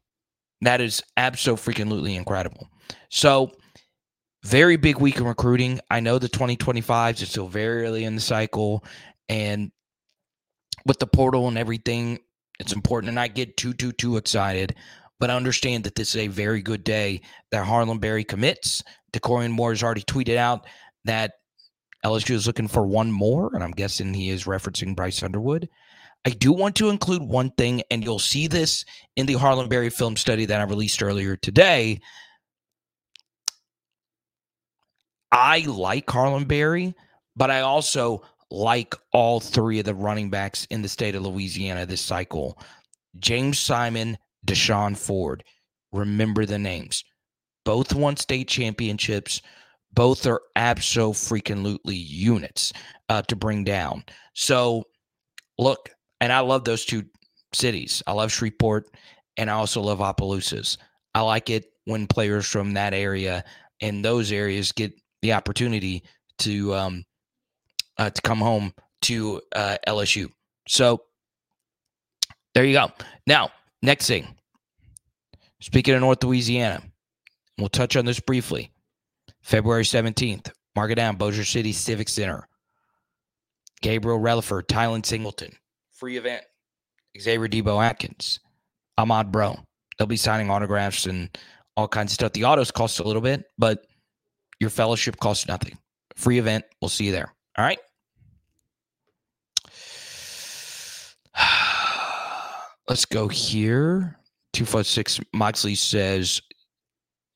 That 0.61 0.81
is 0.81 1.03
absolutely 1.17 2.15
incredible. 2.15 2.69
So, 3.09 3.51
very 4.43 4.75
big 4.75 4.97
week 4.97 5.17
in 5.17 5.25
recruiting. 5.25 5.79
I 5.89 5.99
know 5.99 6.19
the 6.19 6.29
2025s 6.29 7.21
are 7.21 7.25
still 7.25 7.47
very 7.47 7.85
early 7.85 8.03
in 8.03 8.15
the 8.15 8.21
cycle, 8.21 8.83
and 9.29 9.71
with 10.85 10.99
the 10.99 11.07
portal 11.07 11.47
and 11.47 11.57
everything, 11.57 12.19
it's 12.59 12.73
important 12.73 13.09
to 13.09 13.15
not 13.15 13.35
get 13.35 13.57
too 13.57 13.73
too 13.73 13.91
too 13.91 14.17
excited. 14.17 14.75
But 15.19 15.29
I 15.29 15.35
understand 15.35 15.85
that 15.85 15.95
this 15.95 16.15
is 16.15 16.21
a 16.23 16.27
very 16.27 16.61
good 16.61 16.83
day 16.83 17.21
that 17.51 17.65
Harlem 17.65 17.99
Berry 17.99 18.25
commits. 18.25 18.83
Dakorien 19.13 19.51
Moore 19.51 19.71
has 19.71 19.83
already 19.83 20.01
tweeted 20.01 20.35
out 20.35 20.65
that 21.05 21.33
LSU 22.05 22.31
is 22.31 22.47
looking 22.47 22.67
for 22.67 22.85
one 22.85 23.11
more, 23.11 23.51
and 23.53 23.63
I'm 23.63 23.71
guessing 23.71 24.13
he 24.13 24.29
is 24.29 24.43
referencing 24.43 24.95
Bryce 24.95 25.23
Underwood. 25.23 25.69
I 26.25 26.31
do 26.31 26.51
want 26.51 26.75
to 26.77 26.89
include 26.89 27.21
one 27.21 27.51
thing, 27.51 27.83
and 27.91 28.03
you'll 28.03 28.19
see 28.19 28.47
this 28.47 28.83
in 29.15 29.25
the 29.25 29.33
Harlem 29.33 29.69
Berry 29.69 29.89
film 29.89 30.17
study 30.17 30.45
that 30.45 30.59
I 30.59 30.63
released 30.63 31.03
earlier 31.03 31.37
today. 31.37 31.99
I 35.33 35.61
like 35.61 36.07
Harlem 36.07 36.45
Berry, 36.45 36.93
but 37.35 37.49
I 37.49 37.61
also 37.61 38.21
like 38.51 38.93
all 39.11 39.39
three 39.39 39.79
of 39.79 39.85
the 39.85 39.95
running 39.95 40.29
backs 40.29 40.67
in 40.69 40.83
the 40.83 40.87
state 40.87 41.15
of 41.15 41.23
Louisiana 41.23 41.87
this 41.87 42.01
cycle 42.01 42.59
James 43.17 43.59
Simon, 43.59 44.17
Deshaun 44.45 44.95
Ford. 44.95 45.43
Remember 45.91 46.45
the 46.45 46.59
names. 46.59 47.03
Both 47.65 47.95
won 47.95 48.15
state 48.15 48.47
championships. 48.47 49.41
Both 49.93 50.27
are 50.27 50.41
abso 50.55 51.13
freaking 51.13 51.63
lootly 51.63 51.99
units 52.07 52.73
uh, 53.09 53.21
to 53.23 53.35
bring 53.35 53.63
down. 53.63 54.03
So, 54.33 54.83
look, 55.59 55.89
and 56.19 56.31
I 56.33 56.39
love 56.39 56.63
those 56.63 56.85
two 56.85 57.03
cities. 57.53 58.01
I 58.07 58.13
love 58.13 58.31
Shreveport 58.31 58.87
and 59.37 59.49
I 59.49 59.53
also 59.53 59.81
love 59.81 59.99
Opelousas. 59.99 60.77
I 61.13 61.21
like 61.21 61.49
it 61.49 61.65
when 61.85 62.07
players 62.07 62.47
from 62.47 62.73
that 62.73 62.93
area 62.93 63.43
and 63.81 64.03
those 64.03 64.31
areas 64.31 64.71
get 64.71 64.93
the 65.23 65.33
opportunity 65.33 66.03
to 66.39 66.75
um, 66.75 67.03
uh, 67.97 68.11
to 68.11 68.21
come 68.21 68.39
home 68.39 68.73
to 69.01 69.41
uh, 69.55 69.77
LSU. 69.87 70.29
So 70.67 71.01
there 72.53 72.65
you 72.65 72.73
go. 72.73 72.91
Now, 73.25 73.49
next 73.81 74.07
thing. 74.07 74.27
Speaking 75.61 75.95
of 75.95 76.01
North 76.01 76.23
Louisiana, 76.23 76.81
we'll 77.57 77.69
touch 77.69 77.95
on 77.95 78.05
this 78.05 78.19
briefly. 78.19 78.71
February 79.41 79.83
17th, 79.83 80.51
mark 80.75 80.91
it 80.91 80.95
down, 80.95 81.15
Bossier 81.15 81.45
City 81.45 81.71
Civic 81.71 82.09
Center. 82.09 82.47
Gabriel 83.81 84.19
Relaford, 84.19 84.67
Tylen 84.67 85.05
Singleton, 85.05 85.53
free 85.91 86.17
event. 86.17 86.43
Xavier 87.19 87.47
Debo 87.47 87.83
Atkins, 87.83 88.39
Ahmad 88.97 89.31
Bro. 89.31 89.59
They'll 89.97 90.07
be 90.07 90.17
signing 90.17 90.49
autographs 90.49 91.05
and 91.05 91.29
all 91.77 91.87
kinds 91.87 92.11
of 92.11 92.15
stuff. 92.15 92.33
The 92.33 92.45
autos 92.45 92.71
cost 92.71 92.99
a 92.99 93.03
little 93.03 93.21
bit, 93.21 93.45
but 93.57 93.85
your 94.63 94.69
fellowship 94.69 95.19
costs 95.19 95.47
nothing. 95.47 95.77
Free 96.15 96.39
event. 96.39 96.63
We'll 96.81 96.89
see 96.89 97.05
you 97.05 97.11
there. 97.11 97.33
All 97.57 97.65
right. 97.65 97.79
Let's 102.89 103.05
go 103.05 103.27
here. 103.27 104.17
Two 104.53 104.65
foot 104.65 104.85
six. 104.85 105.19
Moxley 105.33 105.75
says, 105.75 106.41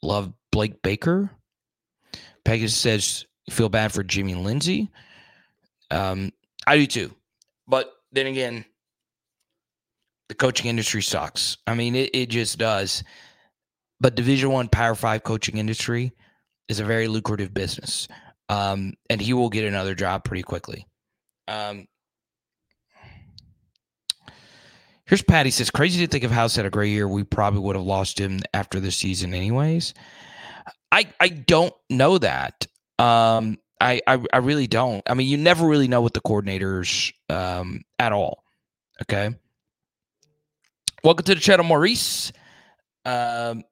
"Love 0.01 0.31
Blake 0.51 0.81
Baker." 0.81 1.29
Pegasus 2.45 2.77
says, 2.77 3.25
"Feel 3.49 3.67
bad 3.67 3.91
for 3.91 4.03
Jimmy 4.03 4.35
Lindsey. 4.35 4.89
Um, 5.91 6.31
I 6.65 6.77
do 6.77 6.87
too, 6.87 7.13
but 7.67 7.91
then 8.11 8.27
again, 8.27 8.63
the 10.29 10.35
coaching 10.35 10.67
industry 10.67 11.01
sucks. 11.01 11.57
I 11.65 11.73
mean, 11.73 11.95
it, 11.95 12.11
it 12.13 12.29
just 12.29 12.57
does. 12.57 13.03
But 13.99 14.15
Division 14.15 14.51
One 14.51 14.67
Power 14.69 14.95
Five 14.95 15.23
coaching 15.23 15.57
industry 15.57 16.13
is 16.69 16.79
a 16.79 16.85
very 16.85 17.07
lucrative 17.07 17.53
business, 17.53 18.07
um, 18.49 18.93
and 19.09 19.21
he 19.21 19.33
will 19.33 19.49
get 19.49 19.65
another 19.65 19.95
job 19.95 20.23
pretty 20.23 20.43
quickly. 20.43 20.87
Um, 21.47 21.87
Here's 25.07 25.23
Patty 25.23 25.51
says, 25.51 25.71
crazy 25.71 26.05
to 26.05 26.11
think 26.11 26.25
if 26.25 26.31
House 26.31 26.57
had 26.57 26.65
a 26.65 26.69
great 26.69 26.89
year, 26.89 27.07
we 27.07 27.23
probably 27.23 27.61
would 27.61 27.77
have 27.77 27.85
lost 27.85 28.19
him 28.19 28.41
after 28.53 28.81
the 28.81 28.91
season, 28.91 29.33
anyways. 29.33 29.93
I 30.91 31.07
I 31.21 31.29
don't 31.29 31.73
know 31.89 32.17
that. 32.17 32.67
Um, 32.99 33.57
I, 33.79 34.01
I 34.05 34.21
I 34.33 34.37
really 34.39 34.67
don't. 34.67 35.01
I 35.09 35.13
mean, 35.13 35.27
you 35.27 35.37
never 35.37 35.65
really 35.65 35.87
know 35.87 36.01
with 36.01 36.13
the 36.13 36.19
coordinators 36.19 37.13
um, 37.29 37.83
at 37.99 38.11
all. 38.11 38.43
Okay. 39.01 39.33
Welcome 41.05 41.23
to 41.25 41.35
the 41.35 41.41
channel, 41.41 41.63
Maurice. 41.63 42.33
Um, 43.05 43.63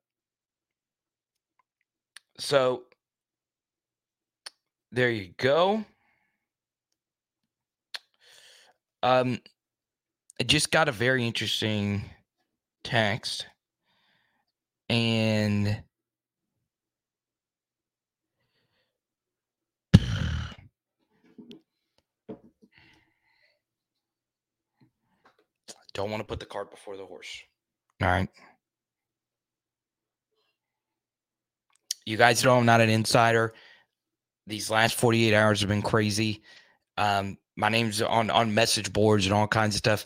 so 2.37 2.83
there 4.91 5.09
you 5.09 5.33
go. 5.37 5.85
Um, 9.03 9.39
I 10.39 10.43
just 10.43 10.71
got 10.71 10.89
a 10.89 10.91
very 10.91 11.25
interesting 11.25 12.05
text 12.83 13.45
and 14.89 15.83
don't 25.93 26.11
want 26.11 26.21
to 26.21 26.27
put 26.27 26.39
the 26.39 26.45
cart 26.45 26.69
before 26.69 26.97
the 26.97 27.05
horse. 27.05 27.41
All 28.01 28.09
right. 28.09 28.29
You 32.05 32.17
guys 32.17 32.43
know 32.43 32.57
I'm 32.57 32.65
not 32.65 32.81
an 32.81 32.89
insider. 32.89 33.53
These 34.47 34.69
last 34.69 34.95
48 34.95 35.33
hours 35.33 35.59
have 35.61 35.69
been 35.69 35.81
crazy. 35.81 36.43
Um, 36.97 37.37
my 37.55 37.69
name's 37.69 38.01
on 38.01 38.29
on 38.29 38.53
message 38.53 38.93
boards 38.93 39.25
and 39.25 39.33
all 39.33 39.47
kinds 39.47 39.75
of 39.75 39.79
stuff. 39.79 40.05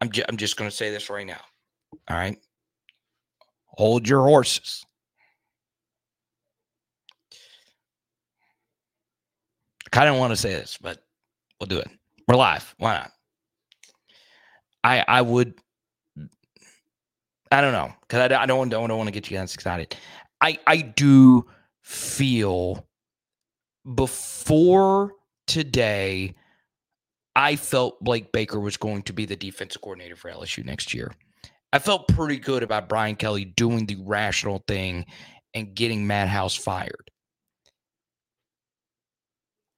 I'm 0.00 0.10
ju- 0.10 0.24
I'm 0.28 0.36
just 0.36 0.56
going 0.56 0.70
to 0.70 0.76
say 0.76 0.90
this 0.90 1.10
right 1.10 1.26
now. 1.26 1.40
All 2.08 2.16
right. 2.16 2.38
Hold 3.66 4.08
your 4.08 4.22
horses. 4.22 4.84
I 9.86 9.90
kind 9.90 10.08
of 10.08 10.16
want 10.16 10.32
to 10.32 10.36
say 10.36 10.50
this, 10.50 10.78
but 10.80 11.02
we'll 11.58 11.66
do 11.66 11.78
it. 11.78 11.88
We're 12.28 12.36
live. 12.36 12.74
Why 12.78 12.94
not? 12.94 13.10
I 14.84 15.04
I 15.06 15.22
would. 15.22 15.54
I 17.54 17.60
don't 17.60 17.72
know 17.72 17.92
because 18.00 18.32
I, 18.32 18.42
I 18.42 18.46
don't 18.46 18.68
don't 18.68 18.88
don't 18.88 18.98
want 18.98 19.06
to 19.06 19.12
get 19.12 19.30
you 19.30 19.36
guys 19.36 19.54
excited. 19.54 19.94
I 20.40 20.58
I 20.66 20.78
do 20.78 21.46
feel 21.82 22.84
before 23.94 25.12
today, 25.46 26.34
I 27.36 27.54
felt 27.54 28.02
Blake 28.02 28.32
Baker 28.32 28.58
was 28.58 28.76
going 28.76 29.02
to 29.02 29.12
be 29.12 29.24
the 29.24 29.36
defensive 29.36 29.82
coordinator 29.82 30.16
for 30.16 30.32
LSU 30.32 30.64
next 30.64 30.94
year. 30.94 31.12
I 31.72 31.78
felt 31.78 32.08
pretty 32.08 32.38
good 32.38 32.64
about 32.64 32.88
Brian 32.88 33.14
Kelly 33.14 33.44
doing 33.44 33.86
the 33.86 33.98
rational 34.04 34.64
thing 34.66 35.06
and 35.54 35.76
getting 35.76 36.08
Matt 36.08 36.28
House 36.28 36.56
fired. 36.56 37.08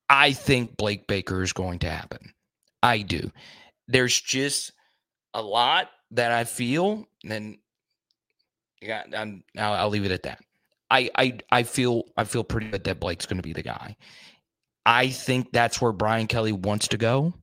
I 0.09 0.33
think 0.33 0.79
Blake 0.79 1.07
Baker 1.07 1.43
is 1.43 1.53
going 1.53 1.81
to 1.81 1.91
happen. 1.91 2.33
I 2.83 2.99
do. 2.99 3.31
There's 3.87 4.19
just 4.19 4.73
a 5.35 5.43
lot 5.43 5.91
that 6.12 6.33
I 6.33 6.45
feel, 6.45 7.07
and 7.29 7.59
yeah, 8.87 9.03
I'm, 9.16 9.44
I'll, 9.59 9.72
I'll 9.75 9.88
leave 9.88 10.05
it 10.05 10.12
at 10.12 10.22
that. 10.25 10.40
I 10.90 11.11
I 11.16 11.38
I 11.51 11.62
feel 11.62 12.05
I 12.16 12.25
feel 12.25 12.44
pretty 12.44 12.68
good 12.68 12.85
that 12.85 13.01
Blake's 13.01 13.27
going 13.27 13.38
to 13.38 13.42
be 13.42 13.53
the 13.53 13.62
guy. 13.62 13.96
I 14.85 15.09
think 15.09 15.51
that's 15.53 15.81
where 15.81 15.92
Brian 15.92 16.27
Kelly 16.27 16.53
wants 16.53 16.88
to 16.88 16.96
go. 16.96 17.35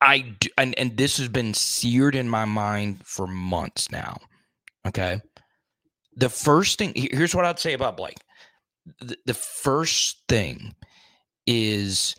I 0.00 0.20
do, 0.40 0.48
and 0.58 0.78
and 0.78 0.96
this 0.96 1.18
has 1.18 1.28
been 1.28 1.54
seared 1.54 2.14
in 2.14 2.28
my 2.28 2.44
mind 2.44 3.06
for 3.06 3.26
months 3.26 3.90
now. 3.90 4.18
Okay, 4.86 5.20
the 6.16 6.28
first 6.28 6.78
thing 6.78 6.92
here's 6.94 7.34
what 7.34 7.44
I'd 7.44 7.58
say 7.58 7.74
about 7.74 7.96
Blake. 7.96 8.18
The, 9.00 9.16
the 9.26 9.34
first 9.34 10.22
thing 10.28 10.74
is 11.46 12.16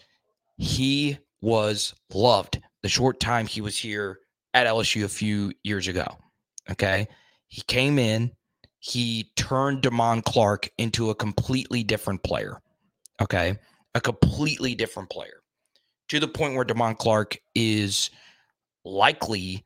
he 0.57 1.17
was 1.41 1.93
loved 2.13 2.59
the 2.81 2.89
short 2.89 3.19
time 3.19 3.47
he 3.47 3.61
was 3.61 3.77
here 3.77 4.19
at 4.53 4.67
LSU 4.67 5.03
a 5.03 5.09
few 5.09 5.51
years 5.63 5.87
ago. 5.87 6.17
Okay, 6.71 7.07
he 7.55 7.61
came 7.61 7.97
in, 7.97 8.33
he 8.79 9.31
turned 9.37 9.81
Damone 9.81 10.21
Clark 10.25 10.69
into 10.77 11.09
a 11.09 11.15
completely 11.15 11.85
different 11.85 12.21
player. 12.21 12.61
Okay, 13.21 13.57
a 13.93 14.01
completely 14.01 14.75
different 14.75 15.09
player 15.09 15.41
to 16.09 16.19
the 16.19 16.27
point 16.27 16.55
where 16.55 16.65
Damone 16.65 16.97
Clark 16.97 17.37
is 17.55 18.09
likely 18.83 19.63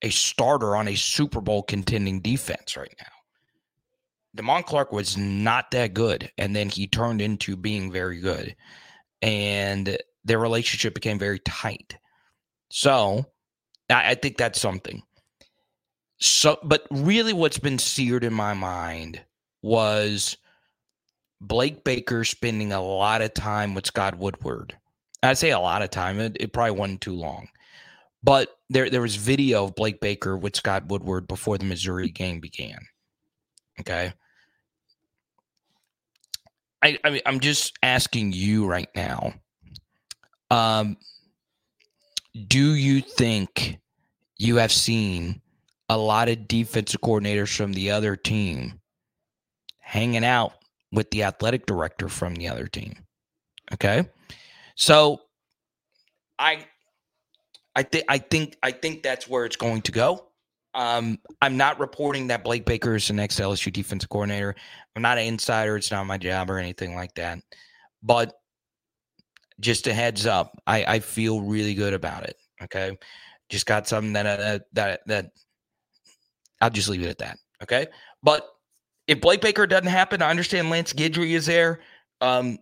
a 0.00 0.08
starter 0.08 0.74
on 0.76 0.88
a 0.88 0.94
Super 0.94 1.42
Bowl 1.42 1.62
contending 1.62 2.22
defense 2.22 2.74
right 2.74 2.94
now. 2.98 4.42
Damone 4.42 4.64
Clark 4.64 4.90
was 4.90 5.18
not 5.18 5.70
that 5.72 5.92
good, 5.92 6.32
and 6.38 6.56
then 6.56 6.70
he 6.70 6.86
turned 6.86 7.20
into 7.20 7.54
being 7.54 7.92
very 7.92 8.18
good, 8.18 8.56
and 9.20 9.98
their 10.24 10.38
relationship 10.38 10.94
became 10.94 11.18
very 11.18 11.40
tight. 11.40 11.98
So, 12.70 13.26
I 13.90 14.14
think 14.14 14.38
that's 14.38 14.58
something. 14.58 15.02
So, 16.18 16.58
but 16.62 16.86
really, 16.90 17.32
what's 17.32 17.58
been 17.58 17.78
seared 17.78 18.24
in 18.24 18.32
my 18.32 18.54
mind 18.54 19.20
was 19.62 20.36
Blake 21.40 21.84
Baker 21.84 22.24
spending 22.24 22.72
a 22.72 22.82
lot 22.82 23.22
of 23.22 23.34
time 23.34 23.74
with 23.74 23.86
Scott 23.86 24.16
Woodward 24.18 24.74
I'd 25.24 25.38
say 25.38 25.50
a 25.50 25.58
lot 25.58 25.82
of 25.82 25.90
time. 25.90 26.20
It, 26.20 26.36
it 26.38 26.52
probably 26.52 26.72
wasn't 26.72 27.00
too 27.00 27.14
long. 27.14 27.48
But 28.22 28.56
there 28.70 28.88
there 28.90 29.00
was 29.00 29.16
video 29.16 29.64
of 29.64 29.74
Blake 29.74 30.00
Baker 30.00 30.36
with 30.36 30.56
Scott 30.56 30.86
Woodward 30.86 31.28
before 31.28 31.58
the 31.58 31.64
Missouri 31.64 32.08
game 32.08 32.40
began. 32.40 32.78
Okay. 33.80 34.12
I, 36.82 36.98
I 37.02 37.10
mean, 37.10 37.22
I'm 37.26 37.40
just 37.40 37.72
asking 37.82 38.32
you 38.32 38.66
right 38.66 38.88
now. 38.94 39.32
Um, 40.50 40.98
do 42.46 42.74
you 42.74 43.00
think 43.00 43.78
you 44.36 44.56
have 44.56 44.72
seen 44.72 45.40
a 45.88 45.96
lot 45.96 46.28
of 46.28 46.48
defensive 46.48 47.00
coordinators 47.00 47.54
from 47.54 47.72
the 47.72 47.90
other 47.90 48.16
team 48.16 48.80
hanging 49.80 50.24
out 50.24 50.52
with 50.92 51.10
the 51.10 51.22
athletic 51.22 51.66
director 51.66 52.08
from 52.08 52.34
the 52.34 52.48
other 52.48 52.66
team? 52.66 52.94
Okay. 53.72 54.08
So 54.76 55.20
I 56.38 56.66
I 57.76 57.82
think 57.82 58.04
I 58.08 58.18
think 58.18 58.56
I 58.62 58.70
think 58.70 59.02
that's 59.02 59.28
where 59.28 59.44
it's 59.44 59.56
going 59.56 59.82
to 59.82 59.92
go. 59.92 60.28
Um, 60.74 61.18
I'm 61.40 61.56
not 61.56 61.78
reporting 61.78 62.26
that 62.28 62.42
Blake 62.42 62.64
Baker 62.64 62.96
is 62.96 63.06
the 63.06 63.14
next 63.14 63.38
LSU 63.38 63.72
defensive 63.72 64.08
coordinator. 64.08 64.56
I'm 64.96 65.02
not 65.02 65.18
an 65.18 65.26
insider. 65.26 65.76
It's 65.76 65.90
not 65.90 66.04
my 66.06 66.18
job 66.18 66.50
or 66.50 66.58
anything 66.58 66.96
like 66.96 67.14
that. 67.14 67.38
But 68.02 68.34
just 69.60 69.86
a 69.86 69.94
heads 69.94 70.26
up, 70.26 70.60
I, 70.66 70.84
I 70.84 70.98
feel 70.98 71.40
really 71.40 71.74
good 71.74 71.94
about 71.94 72.24
it. 72.24 72.36
Okay, 72.62 72.98
just 73.48 73.66
got 73.66 73.86
something 73.86 74.12
that 74.14 74.26
uh, 74.26 74.58
that 74.72 75.00
that 75.06 75.30
I'll 76.64 76.70
just 76.70 76.88
leave 76.88 77.02
it 77.02 77.08
at 77.08 77.18
that. 77.18 77.38
Okay, 77.62 77.86
but 78.22 78.48
if 79.06 79.20
Blake 79.20 79.42
Baker 79.42 79.66
doesn't 79.66 79.86
happen, 79.86 80.22
I 80.22 80.30
understand 80.30 80.70
Lance 80.70 80.94
Guidry 80.94 81.32
is 81.32 81.44
there. 81.44 81.80
Um, 82.22 82.58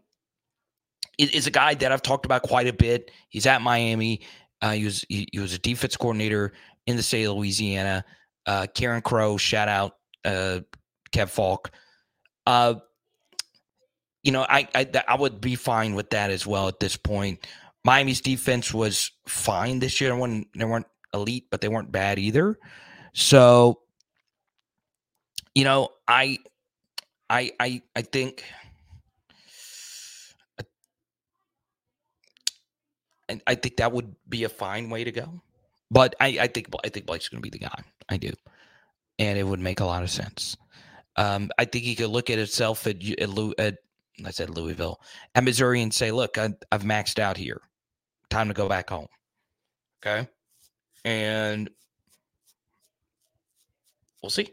is 1.19 1.47
a 1.47 1.53
guy 1.53 1.75
that 1.75 1.93
I've 1.93 2.03
talked 2.03 2.25
about 2.25 2.43
quite 2.43 2.67
a 2.67 2.73
bit. 2.73 3.13
He's 3.29 3.47
at 3.47 3.63
Miami. 3.63 4.23
Uh, 4.61 4.73
he 4.73 4.85
was 4.85 5.05
he, 5.09 5.29
he, 5.33 5.39
was 5.39 5.55
a 5.55 5.59
defense 5.59 5.97
coordinator 5.97 6.53
in 6.87 6.97
the 6.97 7.03
state 7.03 7.25
of 7.25 7.37
Louisiana. 7.37 8.05
Uh, 8.45 8.67
Karen 8.75 9.03
Crow, 9.03 9.37
shout 9.37 9.69
out 9.69 9.99
uh, 10.25 10.61
Kev 11.13 11.29
Falk. 11.29 11.71
Uh, 12.45 12.75
you 14.25 14.33
know, 14.33 14.45
I, 14.49 14.67
I 14.75 14.89
I 15.07 15.15
would 15.17 15.41
be 15.41 15.55
fine 15.55 15.95
with 15.95 16.11
that 16.11 16.31
as 16.31 16.45
well 16.45 16.67
at 16.67 16.81
this 16.81 16.97
point. 16.97 17.47
Miami's 17.85 18.21
defense 18.21 18.75
was 18.75 19.13
fine 19.29 19.79
this 19.79 20.01
year. 20.01 20.11
They 20.11 20.19
weren't, 20.19 20.49
they 20.57 20.65
weren't 20.65 20.87
elite, 21.15 21.47
but 21.51 21.61
they 21.61 21.69
weren't 21.69 21.93
bad 21.93 22.19
either. 22.19 22.59
So, 23.15 23.82
you 25.55 25.65
know, 25.65 25.91
I 26.09 26.39
I 27.29 27.53
I 27.61 27.83
I 27.95 28.03
think 28.03 28.45
and 33.33 33.43
I 33.47 33.55
think 33.55 33.79
that 33.79 33.93
would 33.93 34.15
be 34.29 34.45
a 34.45 34.49
fine 34.49 34.91
way 34.91 35.05
to 35.05 35.13
go. 35.13 35.43
But 35.91 36.15
I, 36.21 36.39
I 36.41 36.47
think 36.47 36.69
I 36.85 36.89
think 36.89 37.07
Blake's 37.07 37.29
going 37.29 37.43
to 37.43 37.51
be 37.51 37.57
the 37.57 37.65
guy. 37.65 37.83
I 38.09 38.17
do, 38.17 38.33
and 39.19 39.39
it 39.39 39.45
would 39.45 39.61
make 39.61 39.81
a 39.81 39.85
lot 39.85 40.03
of 40.03 40.11
sense. 40.11 40.57
Um, 41.17 41.51
I 41.59 41.65
think 41.65 41.85
he 41.85 41.95
could 41.95 42.09
look 42.09 42.31
at 42.31 42.39
himself 42.39 42.87
at 42.87 42.97
at, 43.19 43.59
at 43.59 43.79
I 44.25 44.31
said 44.31 44.51
Louisville 44.51 45.01
at 45.35 45.45
Missouri 45.45 45.83
and 45.83 45.93
say, 45.93 46.11
"Look, 46.11 46.39
I, 46.39 46.55
I've 46.71 46.83
maxed 46.83 47.19
out 47.19 47.37
here. 47.37 47.61
Time 48.31 48.49
to 48.49 48.55
go 48.55 48.69
back 48.69 48.89
home." 48.89 49.09
Okay, 50.05 50.27
and 51.05 51.69
we'll 54.23 54.31
see. 54.31 54.51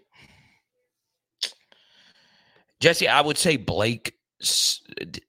Jesse, 2.79 3.07
I 3.07 3.21
would 3.21 3.37
say 3.37 3.57
Blake 3.57 4.15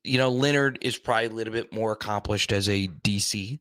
you 0.05 0.19
know, 0.19 0.31
Leonard 0.31 0.79
is 0.83 0.97
probably 0.97 1.27
a 1.27 1.31
little 1.31 1.53
bit 1.53 1.73
more 1.73 1.93
accomplished 1.93 2.53
as 2.53 2.69
a 2.69 2.89
DC. 2.89 3.59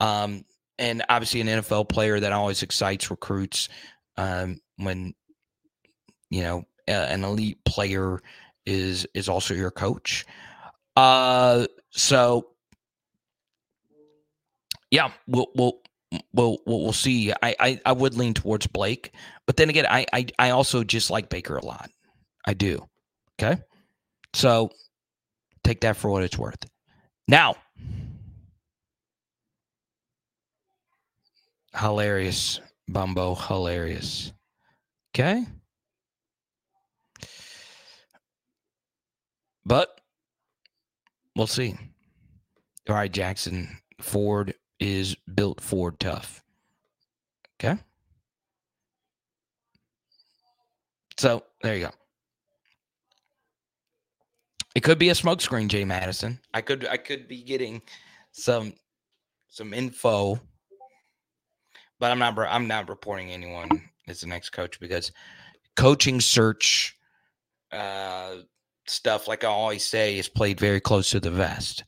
Um, 0.00 0.44
and 0.78 1.04
obviously 1.08 1.40
an 1.40 1.48
NFL 1.48 1.88
player 1.88 2.20
that 2.20 2.32
always 2.32 2.62
excites 2.62 3.10
recruits 3.10 3.68
um, 4.16 4.60
when, 4.76 5.14
you 6.30 6.42
know, 6.42 6.64
an 6.86 7.24
elite 7.24 7.62
player 7.64 8.20
is 8.64 9.06
is 9.12 9.28
also 9.28 9.52
your 9.52 9.70
coach. 9.70 10.24
Uh, 10.96 11.66
so 11.90 12.48
yeah, 14.90 15.10
we'll 15.26 15.48
we'll 15.54 15.80
we'll 16.32 16.58
we'll 16.66 16.92
see. 16.94 17.30
I, 17.42 17.54
I 17.60 17.80
I 17.84 17.92
would 17.92 18.14
lean 18.14 18.32
towards 18.32 18.66
Blake, 18.66 19.12
but 19.44 19.58
then 19.58 19.68
again, 19.68 19.84
I 19.86 20.06
I 20.14 20.26
I 20.38 20.50
also 20.50 20.82
just 20.82 21.10
like 21.10 21.28
Baker 21.28 21.56
a 21.56 21.64
lot. 21.64 21.90
I 22.46 22.54
do. 22.54 22.88
Okay. 23.40 23.60
So 24.34 24.70
take 25.64 25.80
that 25.82 25.96
for 25.96 26.10
what 26.10 26.22
it's 26.22 26.38
worth. 26.38 26.64
Now, 27.28 27.56
hilarious, 31.76 32.60
Bumbo, 32.88 33.34
hilarious. 33.34 34.32
Okay. 35.14 35.44
But 39.64 40.00
we'll 41.36 41.46
see. 41.46 41.76
All 42.88 42.94
right, 42.94 43.12
Jackson. 43.12 43.68
Ford 44.00 44.54
is 44.80 45.14
built 45.34 45.60
Ford 45.60 46.00
tough. 46.00 46.42
Okay. 47.60 47.78
So 51.18 51.42
there 51.62 51.76
you 51.76 51.86
go. 51.86 51.90
It 54.78 54.84
could 54.84 55.00
be 55.00 55.08
a 55.08 55.12
smokescreen, 55.12 55.66
Jay 55.66 55.84
Madison. 55.84 56.38
I 56.54 56.60
could 56.60 56.86
I 56.86 56.98
could 56.98 57.26
be 57.26 57.42
getting 57.42 57.82
some 58.30 58.74
some 59.48 59.74
info, 59.74 60.40
but 61.98 62.12
I'm 62.12 62.20
not 62.20 62.38
I'm 62.38 62.68
not 62.68 62.88
reporting 62.88 63.32
anyone 63.32 63.82
as 64.06 64.20
the 64.20 64.28
next 64.28 64.50
coach 64.50 64.78
because 64.78 65.10
coaching 65.74 66.20
search 66.20 66.96
uh, 67.72 68.36
stuff, 68.86 69.26
like 69.26 69.42
I 69.42 69.48
always 69.48 69.84
say, 69.84 70.16
is 70.16 70.28
played 70.28 70.60
very 70.60 70.80
close 70.80 71.10
to 71.10 71.18
the 71.18 71.32
vest. 71.32 71.82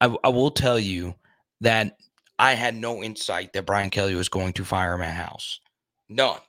I, 0.00 0.12
I 0.24 0.28
will 0.28 0.50
tell 0.50 0.80
you 0.80 1.14
that 1.60 1.98
I 2.36 2.54
had 2.54 2.74
no 2.74 3.00
insight 3.00 3.52
that 3.52 3.64
Brian 3.64 3.90
Kelly 3.90 4.16
was 4.16 4.28
going 4.28 4.54
to 4.54 4.64
fire 4.64 4.98
Matt 4.98 5.14
House. 5.14 5.60
None. 6.08 6.40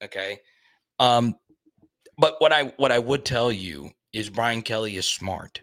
Okay. 0.00 0.38
Um, 1.00 1.34
but 2.18 2.36
what 2.38 2.52
I 2.52 2.66
what 2.76 2.92
I 2.92 3.00
would 3.00 3.24
tell 3.24 3.50
you 3.50 3.90
is 4.16 4.30
Brian 4.30 4.62
Kelly 4.62 4.96
is 4.96 5.06
smart. 5.06 5.60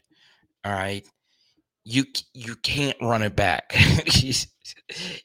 All 0.64 0.72
right. 0.72 1.06
You 1.84 2.06
you 2.34 2.56
can't 2.56 2.98
run 3.02 3.24
it 3.24 3.36
back. 3.36 3.76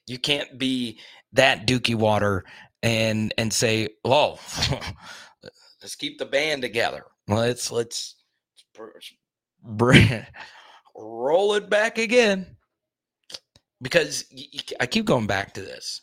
you 0.07 0.19
can't 0.19 0.59
be 0.59 0.99
that 1.35 1.67
dookie 1.67 1.95
water 1.95 2.45
and 2.83 3.33
and 3.39 3.53
say, 3.53 3.89
"Whoa, 4.03 4.39
let's 5.83 5.95
keep 5.95 6.19
the 6.19 6.27
band 6.27 6.63
together. 6.63 7.05
Let's, 7.29 7.71
let's 7.71 8.17
roll 10.97 11.55
it 11.55 11.71
back 11.71 11.99
again." 11.99 12.57
Because 13.81 14.25
I 14.81 14.87
keep 14.87 15.05
going 15.05 15.29
back 15.29 15.55
to 15.55 15.61
this. 15.61 16.03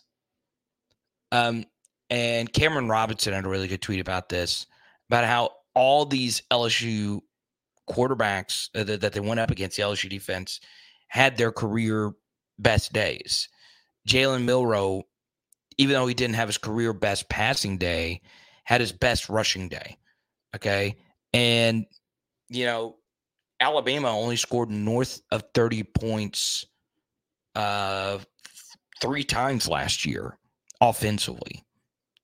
Um, 1.33 1.65
and 2.09 2.53
Cameron 2.53 2.87
Robinson 2.87 3.33
had 3.33 3.43
a 3.45 3.49
really 3.49 3.67
good 3.67 3.81
tweet 3.81 3.99
about 3.99 4.29
this, 4.29 4.67
about 5.09 5.25
how 5.25 5.51
all 5.75 6.05
these 6.05 6.41
LSU 6.51 7.21
quarterbacks 7.89 8.69
uh, 8.75 8.83
that, 8.83 9.01
that 9.01 9.13
they 9.13 9.19
went 9.19 9.39
up 9.39 9.51
against 9.51 9.77
the 9.77 9.83
LSU 9.83 10.09
defense 10.09 10.59
had 11.07 11.37
their 11.37 11.51
career 11.51 12.13
best 12.57 12.93
days. 12.93 13.49
Jalen 14.07 14.45
Milrow, 14.45 15.03
even 15.77 15.93
though 15.93 16.07
he 16.07 16.13
didn't 16.13 16.35
have 16.35 16.47
his 16.47 16.57
career 16.57 16.93
best 16.93 17.29
passing 17.29 17.77
day, 17.77 18.21
had 18.63 18.81
his 18.81 18.91
best 18.91 19.29
rushing 19.29 19.69
day. 19.69 19.97
Okay. 20.55 20.95
And, 21.33 21.85
you 22.49 22.65
know, 22.65 22.95
Alabama 23.59 24.09
only 24.09 24.35
scored 24.35 24.69
north 24.69 25.21
of 25.31 25.43
30 25.53 25.83
points 25.83 26.65
uh, 27.55 28.19
three 29.01 29.23
times 29.23 29.67
last 29.67 30.05
year 30.05 30.37
offensively. 30.81 31.63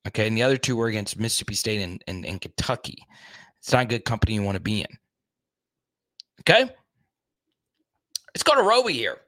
Okay. 0.08 0.28
And 0.28 0.36
the 0.36 0.44
other 0.44 0.58
two 0.58 0.76
were 0.76 0.88
against 0.88 1.20
Mississippi 1.20 1.56
State 1.56 1.82
and, 1.82 2.04
and, 2.08 2.26
and 2.26 2.42
Kentucky. 2.42 3.06
It's 3.62 3.72
not 3.72 3.84
a 3.84 3.86
good 3.86 4.06
company 4.06 4.34
you 4.34 4.44
want 4.44 4.56
to 4.56 4.62
be 4.62 4.82
in. 4.82 4.88
Okay. 6.42 6.64
Let's 8.34 8.44
go 8.44 8.56
to 8.56 8.64
Roby 8.64 8.94
here. 8.94 9.20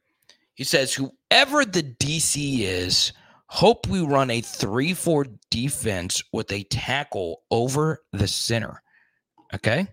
He 0.56 0.64
says, 0.64 0.94
whoever 0.94 1.66
the 1.66 1.84
DC 1.84 2.60
is, 2.62 3.14
hope 3.48 3.88
we 3.88 4.02
run 4.02 4.30
a 4.32 4.42
3 4.42 4.94
4 4.94 5.28
defense 5.52 6.24
with 6.32 6.52
a 6.52 6.64
tackle 6.64 7.42
over 7.52 8.00
the 8.12 8.28
center. 8.28 8.82
Okay. 9.54 9.88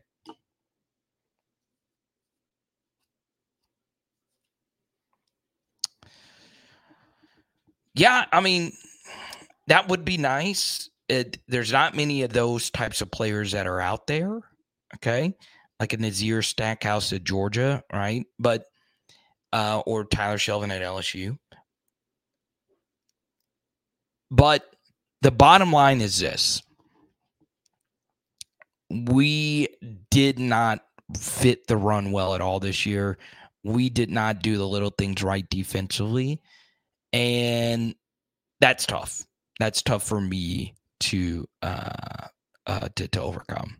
Yeah, 7.94 8.24
I 8.32 8.40
mean, 8.40 8.72
that 9.66 9.88
would 9.88 10.04
be 10.04 10.16
nice. 10.16 10.88
It, 11.10 11.38
there's 11.48 11.72
not 11.72 11.96
many 11.96 12.22
of 12.22 12.32
those 12.32 12.70
types 12.70 13.00
of 13.00 13.10
players 13.10 13.50
that 13.50 13.66
are 13.66 13.80
out 13.80 14.06
there. 14.06 14.40
Okay. 14.94 15.34
Like 15.80 15.92
a 15.92 15.96
Nazir 15.96 16.40
Stackhouse 16.40 17.12
at 17.12 17.24
Georgia, 17.24 17.82
right? 17.92 18.26
But, 18.38 18.66
uh, 19.52 19.82
or 19.84 20.04
Tyler 20.04 20.36
Shelvin 20.36 20.70
at 20.70 20.82
LSU. 20.82 21.36
But 24.30 24.64
the 25.20 25.32
bottom 25.32 25.72
line 25.72 26.00
is 26.00 26.20
this 26.20 26.62
we 28.88 29.66
did 30.10 30.38
not 30.38 30.84
fit 31.16 31.66
the 31.66 31.76
run 31.76 32.12
well 32.12 32.36
at 32.36 32.40
all 32.40 32.60
this 32.60 32.86
year. 32.86 33.18
We 33.64 33.90
did 33.90 34.10
not 34.10 34.42
do 34.42 34.56
the 34.58 34.66
little 34.66 34.90
things 34.90 35.24
right 35.24 35.48
defensively. 35.50 36.40
And 37.12 37.96
that's 38.60 38.86
tough. 38.86 39.24
That's 39.58 39.82
tough 39.82 40.04
for 40.04 40.20
me 40.20 40.74
to 41.00 41.46
uh, 41.62 42.26
uh 42.66 42.88
to, 42.96 43.08
to 43.08 43.20
overcome. 43.20 43.76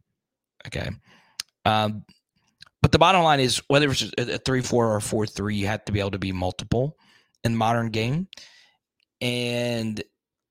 Okay. 0.66 0.90
Um 1.64 2.04
but 2.82 2.92
the 2.92 2.98
bottom 2.98 3.22
line 3.22 3.40
is 3.40 3.60
whether 3.68 3.90
it's 3.90 4.10
a 4.16 4.38
three 4.38 4.62
four 4.62 4.94
or 4.94 5.00
four 5.00 5.26
three, 5.26 5.56
you 5.56 5.66
have 5.66 5.84
to 5.84 5.92
be 5.92 6.00
able 6.00 6.12
to 6.12 6.18
be 6.18 6.32
multiple 6.32 6.96
in 7.44 7.56
modern 7.56 7.90
game. 7.90 8.28
And 9.20 10.02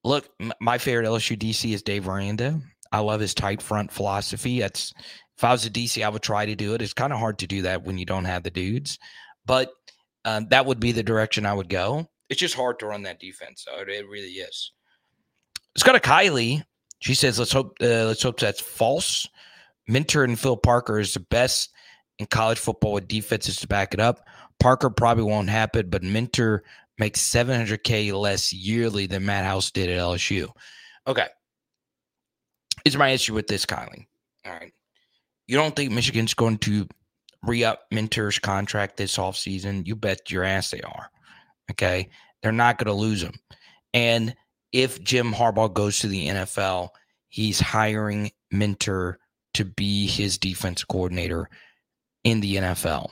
look, 0.03 0.29
my 0.59 0.77
favorite 0.77 1.07
LSU 1.07 1.37
DC 1.37 1.73
is 1.73 1.81
Dave 1.81 2.07
Aranda. 2.07 2.61
I 2.91 2.99
love 2.99 3.19
his 3.19 3.33
tight 3.33 3.61
front 3.61 3.91
philosophy. 3.91 4.59
That's 4.59 4.93
if 5.37 5.43
I 5.43 5.51
was 5.51 5.65
a 5.65 5.69
DC, 5.69 6.03
I 6.03 6.09
would 6.09 6.21
try 6.21 6.45
to 6.45 6.55
do 6.55 6.73
it. 6.73 6.81
It's 6.81 6.93
kind 6.93 7.13
of 7.13 7.19
hard 7.19 7.39
to 7.39 7.47
do 7.47 7.61
that 7.63 7.83
when 7.83 7.97
you 7.97 8.05
don't 8.05 8.25
have 8.25 8.43
the 8.43 8.49
dudes, 8.49 8.99
but 9.45 9.71
um, 10.25 10.47
that 10.49 10.65
would 10.65 10.79
be 10.79 10.91
the 10.91 11.03
direction 11.03 11.45
I 11.45 11.53
would 11.53 11.69
go. 11.69 12.09
It's 12.29 12.39
just 12.39 12.55
hard 12.55 12.79
to 12.79 12.87
run 12.87 13.03
that 13.03 13.19
defense. 13.19 13.65
So 13.65 13.79
it, 13.79 13.87
really 13.87 14.27
is. 14.27 14.71
Let's 15.79 15.87
go 15.87 15.93
to 15.93 15.99
Kylie. 16.01 16.61
She 16.99 17.13
says, 17.13 17.39
"Let's 17.39 17.53
hope. 17.53 17.77
Uh, 17.81 18.03
let's 18.03 18.21
hope 18.21 18.37
that's 18.37 18.59
false." 18.59 19.25
Minter 19.87 20.25
and 20.25 20.37
Phil 20.37 20.57
Parker 20.57 20.99
is 20.99 21.13
the 21.13 21.21
best 21.21 21.69
in 22.17 22.25
college 22.25 22.59
football 22.59 22.91
with 22.91 23.07
defenses 23.07 23.55
to 23.61 23.67
back 23.67 23.93
it 23.93 24.01
up. 24.01 24.27
Parker 24.59 24.89
probably 24.89 25.23
won't 25.23 25.49
happen, 25.49 25.89
but 25.89 26.03
Minter 26.03 26.65
makes 26.97 27.21
700k 27.21 28.11
less 28.11 28.51
yearly 28.51 29.05
than 29.05 29.25
Matt 29.25 29.45
House 29.45 29.71
did 29.71 29.89
at 29.89 29.99
LSU. 29.99 30.49
Okay, 31.07 31.27
is 32.83 32.97
my 32.97 33.11
issue 33.11 33.33
with 33.33 33.47
this, 33.47 33.65
Kylie. 33.65 34.05
All 34.45 34.51
right. 34.51 34.73
You 35.47 35.55
don't 35.55 35.77
think 35.77 35.93
Michigan's 35.93 36.33
going 36.33 36.57
to 36.57 36.89
re 37.43 37.63
up 37.63 37.83
Minter's 37.89 38.37
contract 38.37 38.97
this 38.97 39.15
offseason? 39.15 39.87
You 39.87 39.95
bet 39.95 40.29
your 40.29 40.43
ass 40.43 40.71
they 40.71 40.81
are. 40.81 41.09
Okay. 41.71 42.09
They're 42.43 42.51
not 42.51 42.79
going 42.79 42.87
to 42.87 43.01
lose 43.01 43.23
him. 43.23 43.35
And 43.93 44.35
if 44.71 45.03
Jim 45.03 45.33
Harbaugh 45.33 45.73
goes 45.73 45.99
to 45.99 46.07
the 46.07 46.27
NFL, 46.27 46.89
he's 47.27 47.59
hiring 47.59 48.31
Minter 48.51 49.19
to 49.53 49.65
be 49.65 50.07
his 50.07 50.37
defense 50.37 50.83
coordinator 50.83 51.49
in 52.23 52.39
the 52.41 52.55
NFL. 52.57 53.11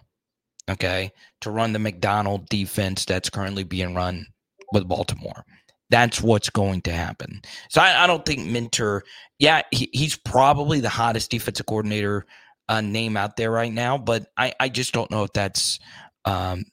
Okay. 0.69 1.11
To 1.41 1.51
run 1.51 1.73
the 1.73 1.79
Macdonald 1.79 2.47
defense 2.49 3.05
that's 3.05 3.29
currently 3.29 3.63
being 3.63 3.95
run 3.95 4.25
with 4.73 4.87
Baltimore. 4.87 5.45
That's 5.89 6.21
what's 6.21 6.49
going 6.49 6.81
to 6.81 6.91
happen. 6.91 7.41
So 7.69 7.81
I, 7.81 8.03
I 8.03 8.07
don't 8.07 8.25
think 8.25 8.45
Minter, 8.45 9.03
yeah, 9.39 9.61
he, 9.71 9.89
he's 9.93 10.17
probably 10.17 10.81
the 10.81 10.89
hottest 10.89 11.31
defensive 11.31 11.65
coordinator 11.65 12.25
uh, 12.67 12.81
name 12.81 13.15
out 13.15 13.37
there 13.37 13.51
right 13.51 13.71
now, 13.71 13.97
but 13.97 14.27
I, 14.35 14.53
I 14.59 14.67
just 14.67 14.93
don't 14.93 15.09
know 15.09 15.23
if 15.23 15.31
that's. 15.33 15.79
Um, 16.25 16.65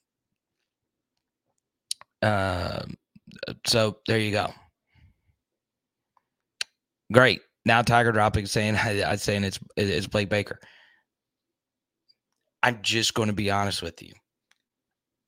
uh, 2.21 2.83
so 3.67 3.99
there 4.09 4.19
you 4.19 4.33
go. 4.33 4.53
Great. 7.13 7.41
Now 7.65 7.83
Tiger 7.83 8.13
dropping 8.13 8.47
saying 8.47 8.77
I'm 8.77 9.17
saying 9.17 9.45
it's 9.45 9.59
it's 9.77 10.07
Blake 10.07 10.29
Baker. 10.29 10.61
I'm 12.63 12.81
just 12.83 13.15
going 13.15 13.29
to 13.29 13.35
be 13.35 13.51
honest 13.51 13.83
with 13.83 14.03
you. 14.03 14.13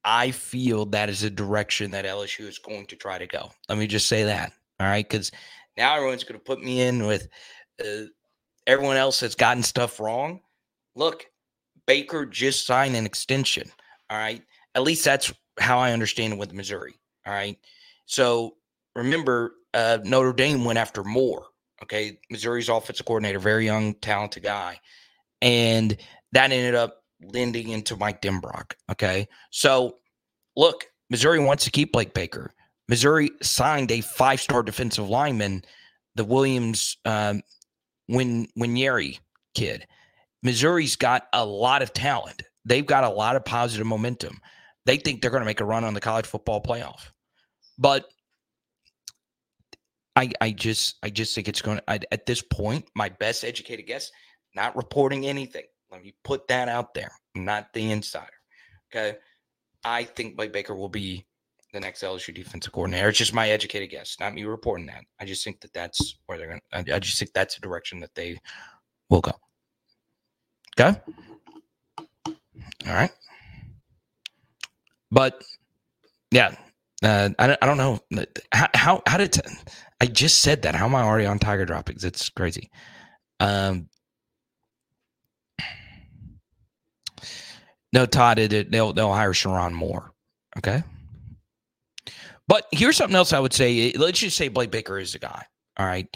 I 0.04 0.30
feel 0.30 0.86
that 0.86 1.10
is 1.10 1.22
a 1.22 1.30
direction 1.30 1.90
that 1.90 2.04
LSU 2.04 2.46
is 2.46 2.58
going 2.58 2.86
to 2.86 2.96
try 2.96 3.18
to 3.18 3.26
go. 3.26 3.50
Let 3.68 3.76
me 3.76 3.86
just 3.86 4.06
say 4.06 4.22
that. 4.24 4.52
All 4.80 4.86
right. 4.86 5.06
Because 5.06 5.32
now 5.76 5.96
everyone's 5.96 6.24
going 6.24 6.38
to 6.38 6.44
put 6.44 6.62
me 6.62 6.82
in 6.82 7.06
with 7.06 7.28
uh, 7.84 8.06
everyone 8.66 8.96
else 8.96 9.20
that's 9.20 9.34
gotten 9.34 9.62
stuff 9.62 9.98
wrong. 10.00 10.40
Look, 10.94 11.26
Baker 11.86 12.24
just 12.24 12.66
signed 12.66 12.96
an 12.96 13.04
extension. 13.04 13.70
All 14.08 14.16
right. 14.16 14.42
At 14.74 14.82
least 14.82 15.04
that's 15.04 15.32
how 15.58 15.78
I 15.78 15.92
understand 15.92 16.34
it 16.34 16.38
with 16.38 16.54
Missouri. 16.54 16.94
All 17.26 17.32
right. 17.32 17.58
So 18.06 18.54
remember, 18.94 19.56
uh, 19.74 19.98
Notre 20.04 20.32
Dame 20.32 20.64
went 20.64 20.78
after 20.78 21.02
Moore. 21.02 21.46
Okay. 21.82 22.18
Missouri's 22.30 22.68
offensive 22.68 23.06
coordinator, 23.06 23.38
very 23.38 23.66
young, 23.66 23.94
talented 23.94 24.42
guy. 24.42 24.80
And 25.42 25.96
that 26.32 26.52
ended 26.52 26.74
up 26.74 27.02
lending 27.22 27.68
into 27.68 27.96
Mike 27.96 28.22
Denbrock. 28.22 28.72
Okay. 28.90 29.28
So 29.50 29.98
look, 30.56 30.86
Missouri 31.10 31.38
wants 31.38 31.64
to 31.64 31.70
keep 31.70 31.92
Blake 31.92 32.14
Baker. 32.14 32.52
Missouri 32.88 33.30
signed 33.42 33.90
a 33.90 34.00
five 34.00 34.40
star 34.40 34.62
defensive 34.62 35.08
lineman, 35.08 35.64
the 36.14 36.24
Williams 36.24 36.96
um, 37.04 37.42
Win 38.08 38.48
Nwaneri 38.56 39.18
kid. 39.54 39.86
Missouri's 40.42 40.96
got 40.96 41.26
a 41.32 41.44
lot 41.44 41.82
of 41.82 41.92
talent. 41.92 42.42
They've 42.64 42.86
got 42.86 43.04
a 43.04 43.08
lot 43.08 43.36
of 43.36 43.44
positive 43.44 43.86
momentum. 43.86 44.40
They 44.84 44.96
think 44.96 45.20
they're 45.20 45.30
going 45.30 45.40
to 45.40 45.46
make 45.46 45.60
a 45.60 45.64
run 45.64 45.84
on 45.84 45.94
the 45.94 46.00
college 46.00 46.26
football 46.26 46.62
playoff. 46.62 47.10
But 47.78 48.06
I, 50.16 50.30
I 50.40 50.50
just, 50.50 50.96
I 51.02 51.10
just 51.10 51.34
think 51.34 51.46
it's 51.46 51.62
going 51.62 51.76
to. 51.78 51.90
I, 51.90 52.00
at 52.10 52.26
this 52.26 52.42
point, 52.42 52.86
my 52.94 53.08
best 53.08 53.44
educated 53.44 53.86
guess, 53.86 54.10
not 54.54 54.74
reporting 54.74 55.26
anything. 55.26 55.64
Let 55.90 56.02
me 56.02 56.14
put 56.24 56.48
that 56.48 56.68
out 56.68 56.94
there. 56.94 57.12
Not 57.34 57.72
the 57.74 57.92
insider. 57.92 58.26
Okay. 58.92 59.18
I 59.84 60.04
think 60.04 60.36
Blake 60.36 60.52
Baker 60.52 60.74
will 60.74 60.88
be 60.88 61.26
the 61.72 61.80
next 61.80 62.02
LSU 62.02 62.34
defensive 62.34 62.72
coordinator. 62.72 63.10
It's 63.10 63.18
just 63.18 63.34
my 63.34 63.50
educated 63.50 63.90
guess, 63.90 64.16
not 64.18 64.34
me 64.34 64.44
reporting 64.44 64.86
that. 64.86 65.04
I 65.20 65.26
just 65.26 65.44
think 65.44 65.60
that 65.60 65.72
that's 65.72 66.16
where 66.26 66.38
they're 66.38 66.48
going 66.48 66.84
to, 66.84 66.94
I 66.94 66.98
just 66.98 67.18
think 67.18 67.32
that's 67.34 67.54
the 67.54 67.60
direction 67.60 68.00
that 68.00 68.14
they 68.14 68.38
will 69.10 69.20
go. 69.20 69.32
Okay. 70.78 70.98
All 72.26 72.94
right. 72.94 73.12
But 75.10 75.42
yeah, 76.30 76.54
uh, 77.04 77.30
I, 77.38 77.56
I 77.60 77.66
don't 77.66 77.76
know 77.76 78.00
how, 78.52 78.68
how, 78.74 79.02
how 79.06 79.16
did, 79.18 79.36
I 80.00 80.06
just 80.06 80.40
said 80.42 80.62
that. 80.62 80.74
How 80.74 80.86
am 80.86 80.94
I 80.94 81.02
already 81.02 81.26
on 81.26 81.38
Tiger 81.38 81.64
droppings? 81.64 82.04
It's 82.04 82.28
crazy. 82.28 82.70
Um, 83.40 83.88
No, 87.96 88.04
Todd, 88.04 88.38
it, 88.38 88.70
they'll 88.70 88.92
they'll 88.92 89.14
hire 89.14 89.32
Sharon 89.32 89.72
Moore. 89.72 90.12
Okay. 90.58 90.82
But 92.46 92.66
here's 92.70 92.94
something 92.94 93.16
else 93.16 93.32
I 93.32 93.40
would 93.40 93.54
say. 93.54 93.90
Let's 93.96 94.18
just 94.20 94.36
say 94.36 94.48
Blake 94.48 94.70
Baker 94.70 94.98
is 94.98 95.14
the 95.14 95.18
guy. 95.18 95.42
All 95.78 95.86
right. 95.86 96.06